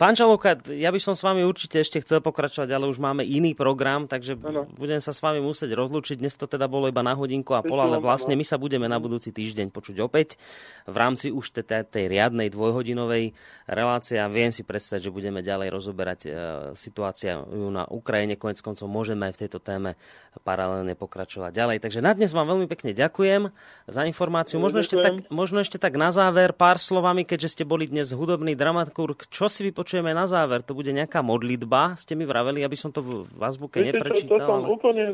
Pán 0.00 0.16
Čalovka, 0.16 0.64
ja 0.72 0.88
by 0.88 0.96
som 0.96 1.12
s 1.12 1.20
vami 1.20 1.44
určite 1.44 1.76
ešte 1.76 2.00
chcel 2.00 2.24
pokračovať, 2.24 2.72
ale 2.72 2.88
už 2.88 2.96
máme 2.96 3.20
iný 3.20 3.52
program, 3.52 4.08
takže 4.08 4.40
ano. 4.40 4.64
budem 4.80 4.96
sa 4.96 5.12
s 5.12 5.20
vami 5.20 5.44
musieť 5.44 5.76
rozlúčiť. 5.76 6.24
Dnes 6.24 6.40
to 6.40 6.48
teda 6.48 6.64
bolo 6.64 6.88
iba 6.88 7.04
na 7.04 7.12
hodinku 7.12 7.52
a 7.52 7.60
pol, 7.60 7.84
ale 7.84 8.00
vlastne 8.00 8.32
my 8.32 8.42
sa 8.48 8.56
budeme 8.56 8.88
na 8.88 8.96
budúci 8.96 9.28
týždeň 9.28 9.68
počuť 9.68 10.00
opäť 10.00 10.40
v 10.88 10.96
rámci 10.96 11.28
už 11.28 11.52
tej, 11.52 11.84
tej 11.84 12.08
riadnej 12.08 12.48
dvojhodinovej 12.48 13.36
relácie 13.68 14.16
a 14.16 14.32
viem 14.32 14.48
si 14.48 14.64
predstaviť, 14.64 15.04
že 15.04 15.12
budeme 15.12 15.44
ďalej 15.44 15.68
rozoberať 15.68 16.20
e, 16.24 16.28
situáciu 16.72 17.44
na 17.68 17.84
Ukrajine. 17.92 18.40
Konec 18.40 18.64
koncov 18.64 18.88
môžeme 18.88 19.28
aj 19.28 19.36
v 19.36 19.40
tejto 19.44 19.60
téme 19.60 20.00
paralelne 20.48 20.96
pokračovať 20.96 21.52
ďalej. 21.52 21.76
Takže 21.84 22.00
na 22.00 22.16
dnes 22.16 22.32
vám 22.32 22.48
veľmi 22.48 22.66
pekne 22.72 22.96
ďakujem 22.96 23.52
za 23.84 24.02
informáciu. 24.08 24.56
Možno 24.56 24.80
ešte, 24.80 24.96
tak, 24.96 25.28
možno 25.28 25.60
ešte 25.60 25.76
tak 25.76 26.00
na 26.00 26.08
záver 26.08 26.56
pár 26.56 26.80
slovami, 26.80 27.28
keďže 27.34 27.58
ste 27.58 27.64
boli 27.66 27.90
dnes 27.90 28.14
hudobný 28.14 28.54
dramaturg, 28.54 29.26
čo 29.26 29.50
si 29.50 29.66
vypočujeme 29.66 30.14
na 30.14 30.30
záver? 30.30 30.62
To 30.70 30.78
bude 30.78 30.94
nejaká 30.94 31.18
modlitba, 31.18 31.98
ste 31.98 32.14
mi 32.14 32.22
vraveli, 32.22 32.62
aby 32.62 32.78
som 32.78 32.94
to 32.94 33.02
v 33.02 33.42
azbuke 33.42 33.82
neprečítal. 33.82 34.38
To, 34.38 34.38
to 34.38 34.54
ale... 34.54 34.66
úplne, 34.70 35.04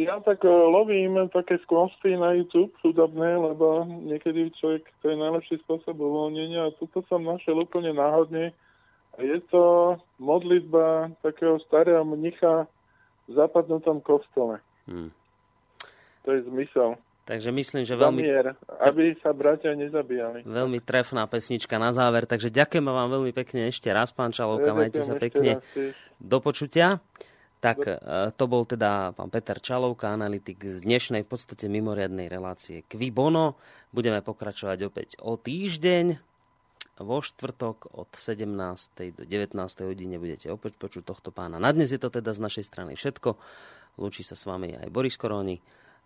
ja 0.00 0.16
tak 0.24 0.40
eh, 0.40 0.48
lovím 0.48 1.28
také 1.28 1.60
skvosty 1.68 2.16
na 2.16 2.32
YouTube 2.32 2.72
hudobné, 2.80 3.36
lebo 3.36 3.84
niekedy 3.84 4.48
človek, 4.56 4.88
to 5.04 5.12
je 5.12 5.16
najlepší 5.20 5.60
spôsob 5.68 6.00
uvoľnenia 6.00 6.72
a 6.72 6.74
tuto 6.80 7.04
som 7.04 7.20
našiel 7.20 7.60
úplne 7.60 7.92
náhodne. 7.92 8.56
Je 9.20 9.36
to 9.52 9.96
modlitba 10.16 11.12
takého 11.20 11.60
starého 11.68 12.08
mnicha 12.08 12.64
v 13.28 13.30
zapadnutom 13.36 14.00
kostole. 14.00 14.64
Hmm. 14.88 15.12
To 16.24 16.32
je 16.32 16.48
zmysel. 16.48 16.96
Takže 17.26 17.50
myslím, 17.50 17.82
že 17.82 17.98
veľmi... 17.98 18.22
Zamier, 18.22 18.54
aby 18.86 19.18
sa 19.18 19.34
bratia 19.34 19.74
nezabíjali. 19.74 20.46
Veľmi 20.46 20.78
trefná 20.78 21.26
pesnička 21.26 21.74
na 21.74 21.90
záver, 21.90 22.22
takže 22.22 22.54
ďakujem 22.54 22.86
vám 22.86 23.10
veľmi 23.10 23.34
pekne 23.34 23.66
ešte 23.66 23.90
raz, 23.90 24.14
pán 24.14 24.30
Čalovka, 24.30 24.70
ja, 24.70 24.78
majte 24.78 25.02
sa 25.02 25.18
pekne 25.18 25.58
do 26.22 26.38
počutia. 26.38 27.02
Tak 27.58 27.82
e, 27.82 27.98
to 28.30 28.44
bol 28.46 28.62
teda 28.62 29.10
pán 29.18 29.26
Peter 29.34 29.58
Čalovka, 29.58 30.14
analytik 30.14 30.62
z 30.62 30.86
dnešnej 30.86 31.26
v 31.26 31.28
podstate 31.34 31.66
mimoriadnej 31.66 32.30
relácie 32.30 32.86
Kvi 32.86 33.10
Bono. 33.10 33.58
Budeme 33.90 34.22
pokračovať 34.22 34.78
opäť 34.86 35.08
o 35.18 35.34
týždeň. 35.34 36.22
Vo 37.02 37.18
štvrtok 37.26 37.90
od 37.98 38.08
17. 38.14 39.18
do 39.18 39.26
19. 39.26 39.50
hodine 39.82 40.16
budete 40.22 40.46
opäť 40.54 40.78
počuť 40.78 41.02
tohto 41.02 41.34
pána. 41.34 41.58
Na 41.58 41.74
dnes 41.74 41.90
je 41.90 41.98
to 41.98 42.06
teda 42.06 42.30
z 42.32 42.40
našej 42.40 42.64
strany 42.70 42.94
všetko. 42.94 43.34
Lúči 43.98 44.22
sa 44.22 44.38
s 44.38 44.46
vami 44.46 44.78
aj 44.78 44.88
Boris 44.94 45.18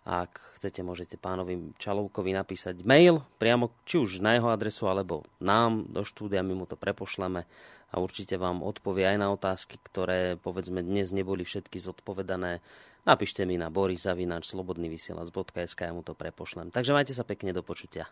Ak 0.06 0.38
chcete, 0.54 0.86
môžete 0.86 1.18
pánovi 1.18 1.74
Čalovkovi 1.82 2.30
napísať 2.30 2.86
mail 2.86 3.26
priamo 3.42 3.74
či 3.82 3.98
už 3.98 4.22
na 4.22 4.38
jeho 4.38 4.54
adresu, 4.54 4.86
alebo 4.86 5.26
nám 5.42 5.90
do 5.90 6.06
štúdia, 6.06 6.46
my 6.46 6.54
mu 6.54 6.62
to 6.62 6.78
prepošleme 6.78 7.42
a 7.90 7.94
určite 7.98 8.38
vám 8.38 8.62
odpovie 8.62 9.02
aj 9.02 9.18
na 9.18 9.34
otázky, 9.34 9.82
ktoré 9.82 10.38
povedzme 10.38 10.86
dnes 10.86 11.10
neboli 11.10 11.42
všetky 11.42 11.82
zodpovedané. 11.82 12.62
Napíšte 13.02 13.42
mi 13.46 13.58
na 13.58 13.66
borisavinač.slobodnyvysielac.sk 13.66 15.80
ja 15.82 15.90
mu 15.90 16.06
to 16.06 16.14
prepošlem. 16.14 16.70
Takže 16.70 16.94
majte 16.94 17.10
sa 17.10 17.26
pekne 17.26 17.50
do 17.50 17.66
počutia. 17.66 18.06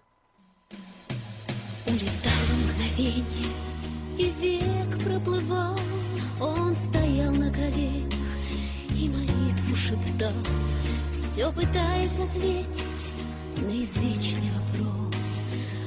Улетало 1.86 2.54
мгновенье, 2.58 3.54
и 4.18 4.34
век 4.34 4.98
проплывал, 4.98 5.78
он 6.42 6.74
стоял 6.74 7.30
на 7.30 7.54
коленях 7.54 8.10
и 8.98 9.06
молитву 9.06 9.78
шептал. 9.78 10.34
Все 11.31 11.51
пытаясь 11.51 12.19
ответить 12.19 13.11
на 13.57 13.69
извечный 13.69 14.51
вопрос. 14.73 15.39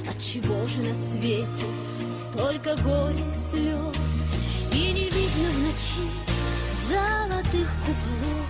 Отчего 0.09 0.65
же 0.67 0.81
на 0.81 0.93
свете 0.93 1.65
столько 2.09 2.75
горя 2.77 3.13
и 3.13 3.35
слез, 3.35 4.23
и 4.71 4.91
не 4.93 5.09
видно 5.09 5.49
в 5.49 5.59
ночи 5.59 6.23
золотых 6.87 7.69
куполов. 7.85 8.43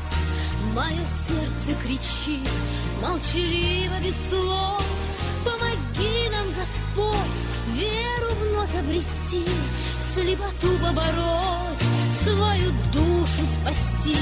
Мое 0.74 1.06
сердце 1.06 1.82
кричит, 1.84 2.49
молчаливо 3.02 3.99
без 4.03 4.15
слов. 4.30 4.86
Помоги 5.44 6.30
нам, 6.32 6.48
Господь, 6.53 7.15
веру 7.74 8.34
вновь 8.36 8.76
обрести, 8.76 9.45
слепоту 10.14 10.78
побороть, 10.78 11.84
свою 12.24 12.72
душу 12.94 13.45
спасти. 13.45 14.15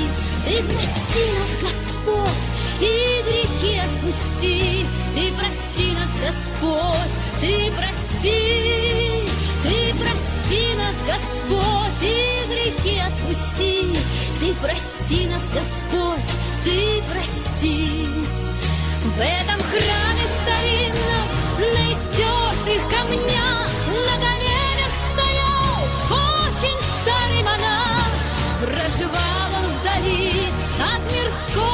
Ты 0.46 0.64
прости 0.64 1.24
нас, 1.38 1.62
Господь, 1.62 2.61
и 2.82 3.22
грехи 3.24 3.80
отпусти. 3.80 4.86
Ты 5.16 5.34
прости 5.34 5.94
нас, 5.94 6.12
Господь, 6.26 7.14
ты 7.40 7.72
прости, 7.72 9.24
ты 9.64 9.94
прости 10.00 10.64
нас, 10.78 10.96
Господь, 11.06 12.02
и 12.02 12.44
грехи 12.50 13.00
отпусти. 13.00 13.96
Ты 14.40 14.54
прости 14.56 15.28
нас, 15.28 15.44
Господь, 15.54 16.32
ты 16.64 17.04
прости. 17.12 18.08
В 19.04 19.20
этом 19.20 19.60
храме 19.70 20.26
старинном, 20.42 21.28
на 21.58 21.92
истертых 21.92 22.82
камнях, 22.90 23.70
на 23.88 24.16
коленях 24.18 24.94
стоял 25.12 25.76
очень 26.10 26.80
старый 27.02 27.44
монах. 27.44 28.10
Проживал 28.62 29.50
он 29.60 29.72
вдали 29.74 30.32
от 30.80 31.02
мирской 31.12 31.71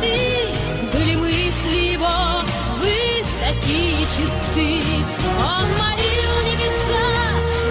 суеты 0.00 0.48
Были 0.92 1.14
мысли 1.16 1.92
его 1.92 2.42
высокие 2.78 4.02
и 4.02 4.06
чисты. 4.06 4.82
Он 5.38 5.66
молил 5.78 6.34
небеса 6.44 7.06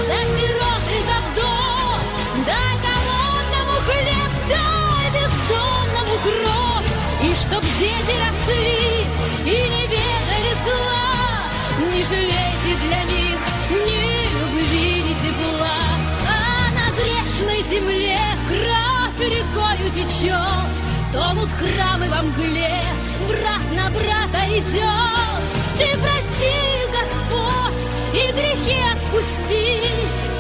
за 0.07 0.19
сирот 0.37 0.83
и 0.95 0.99
за 1.07 1.17
вдов. 1.25 1.99
Дай 2.45 2.73
голодному 2.85 3.77
хлеб, 3.85 4.31
дай 4.49 5.05
бездомному 5.11 6.15
кровь. 6.23 6.89
И 7.23 7.35
чтоб 7.35 7.63
дети 7.79 8.15
росли 8.23 9.05
и 9.45 9.69
не 9.69 9.87
ведали 9.87 10.53
зла. 10.63 11.09
Не 11.91 12.03
жалейте 12.03 12.73
для 12.87 13.03
них 13.03 13.39
ни 13.69 14.29
любви, 14.39 15.03
ни 15.03 15.13
тепла. 15.21 15.79
А 16.27 16.71
на 16.73 16.89
грешной 16.95 17.63
земле 17.69 18.17
кровь 18.47 19.29
рекою 19.29 19.91
течет. 19.93 20.79
Тонут 21.11 21.48
храмы 21.59 22.07
во 22.09 22.21
мгле, 22.23 22.81
брат 23.27 23.65
на 23.75 23.89
брата 23.89 24.41
идет. 24.47 25.49
Ты 25.77 25.87
прости 25.99 26.57
Господь, 26.97 27.85
и 28.13 28.31
грехи 28.31 28.79
отпусти. 28.93 29.81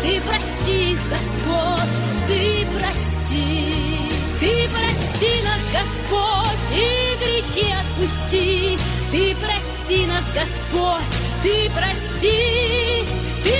Ты 0.01 0.21
прости 0.21 0.97
Господь, 1.09 1.95
ты 2.27 2.65
прости. 2.77 4.11
Ты 4.39 4.69
прости 4.69 5.33
нас, 5.43 5.61
Господь, 5.77 6.63
и 6.73 7.15
грехи 7.21 7.73
отпусти. 7.81 8.77
Ты 9.11 9.35
прости 9.35 10.05
нас, 10.07 10.23
Господь, 10.33 11.09
Ты 11.43 11.69
прости. 11.71 13.05
Ты 13.43 13.59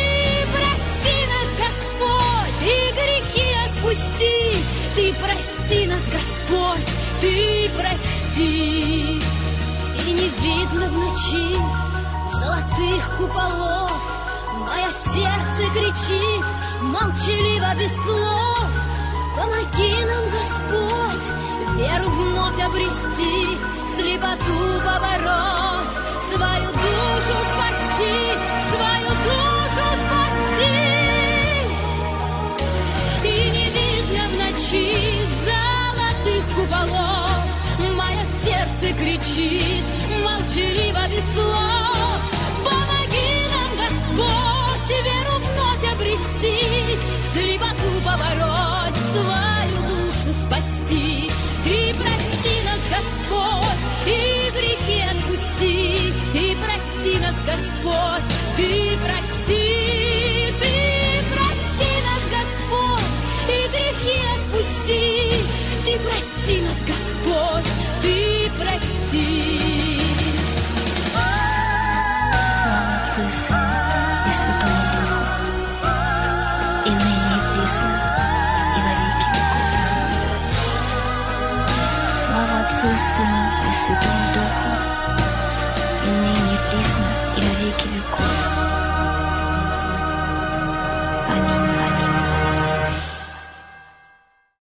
прости 0.56 1.18
нас, 1.34 1.50
Господь, 1.64 2.62
и 2.64 2.78
грехи 3.00 3.48
отпусти. 3.66 4.40
Ты 4.96 5.14
прости 5.14 5.88
нас, 5.88 6.04
Господь, 6.12 6.99
Ты 7.22 7.70
прости. 7.78 9.20
И 10.08 10.12
не 10.12 10.30
видно 10.42 10.86
в 10.88 10.98
ночи 10.98 11.58
золотых 12.32 13.18
куполов, 13.18 13.92
Мое 14.68 14.90
сердце 14.92 15.72
кричит, 15.74 16.46
молчаливо 16.82 17.76
без 17.78 17.92
слов. 18.04 18.70
Помоги 19.36 20.06
нам, 20.06 20.24
Господь, 20.30 21.28
веру 21.76 22.10
вновь 22.10 22.60
обрести, 22.60 23.58
слепоту 23.96 24.80
побороть, 24.86 25.96
свою 26.34 26.72
душу 26.72 27.36
спасти, 27.50 27.59
куполов, 36.70 37.30
мое 37.80 38.26
сердце 38.44 38.94
кричит, 38.98 39.84
молчаливо 40.24 41.02
без 41.10 41.24
слов. 41.34 42.22
Помоги 42.64 43.32
нам, 43.54 43.72
Господь, 43.78 44.90
веру 45.04 45.36
вновь 45.40 45.94
обрести, 45.94 46.98
слепоту 47.34 47.90
побороть, 48.06 48.98
свою 49.12 49.80
душу 49.90 50.34
спасти. 50.34 51.30
Ты 51.64 51.94
прости 51.96 52.56
нас, 52.66 52.82
Господь, 52.90 53.80
и 54.06 54.52
грехи 54.52 55.02
отпусти. 55.10 56.14
Ты 56.34 56.56
прости 56.64 57.20
нас, 57.20 57.36
Господь, 57.46 58.24
ты 58.56 58.98
прости, 59.04 59.99
ti. 69.12 69.59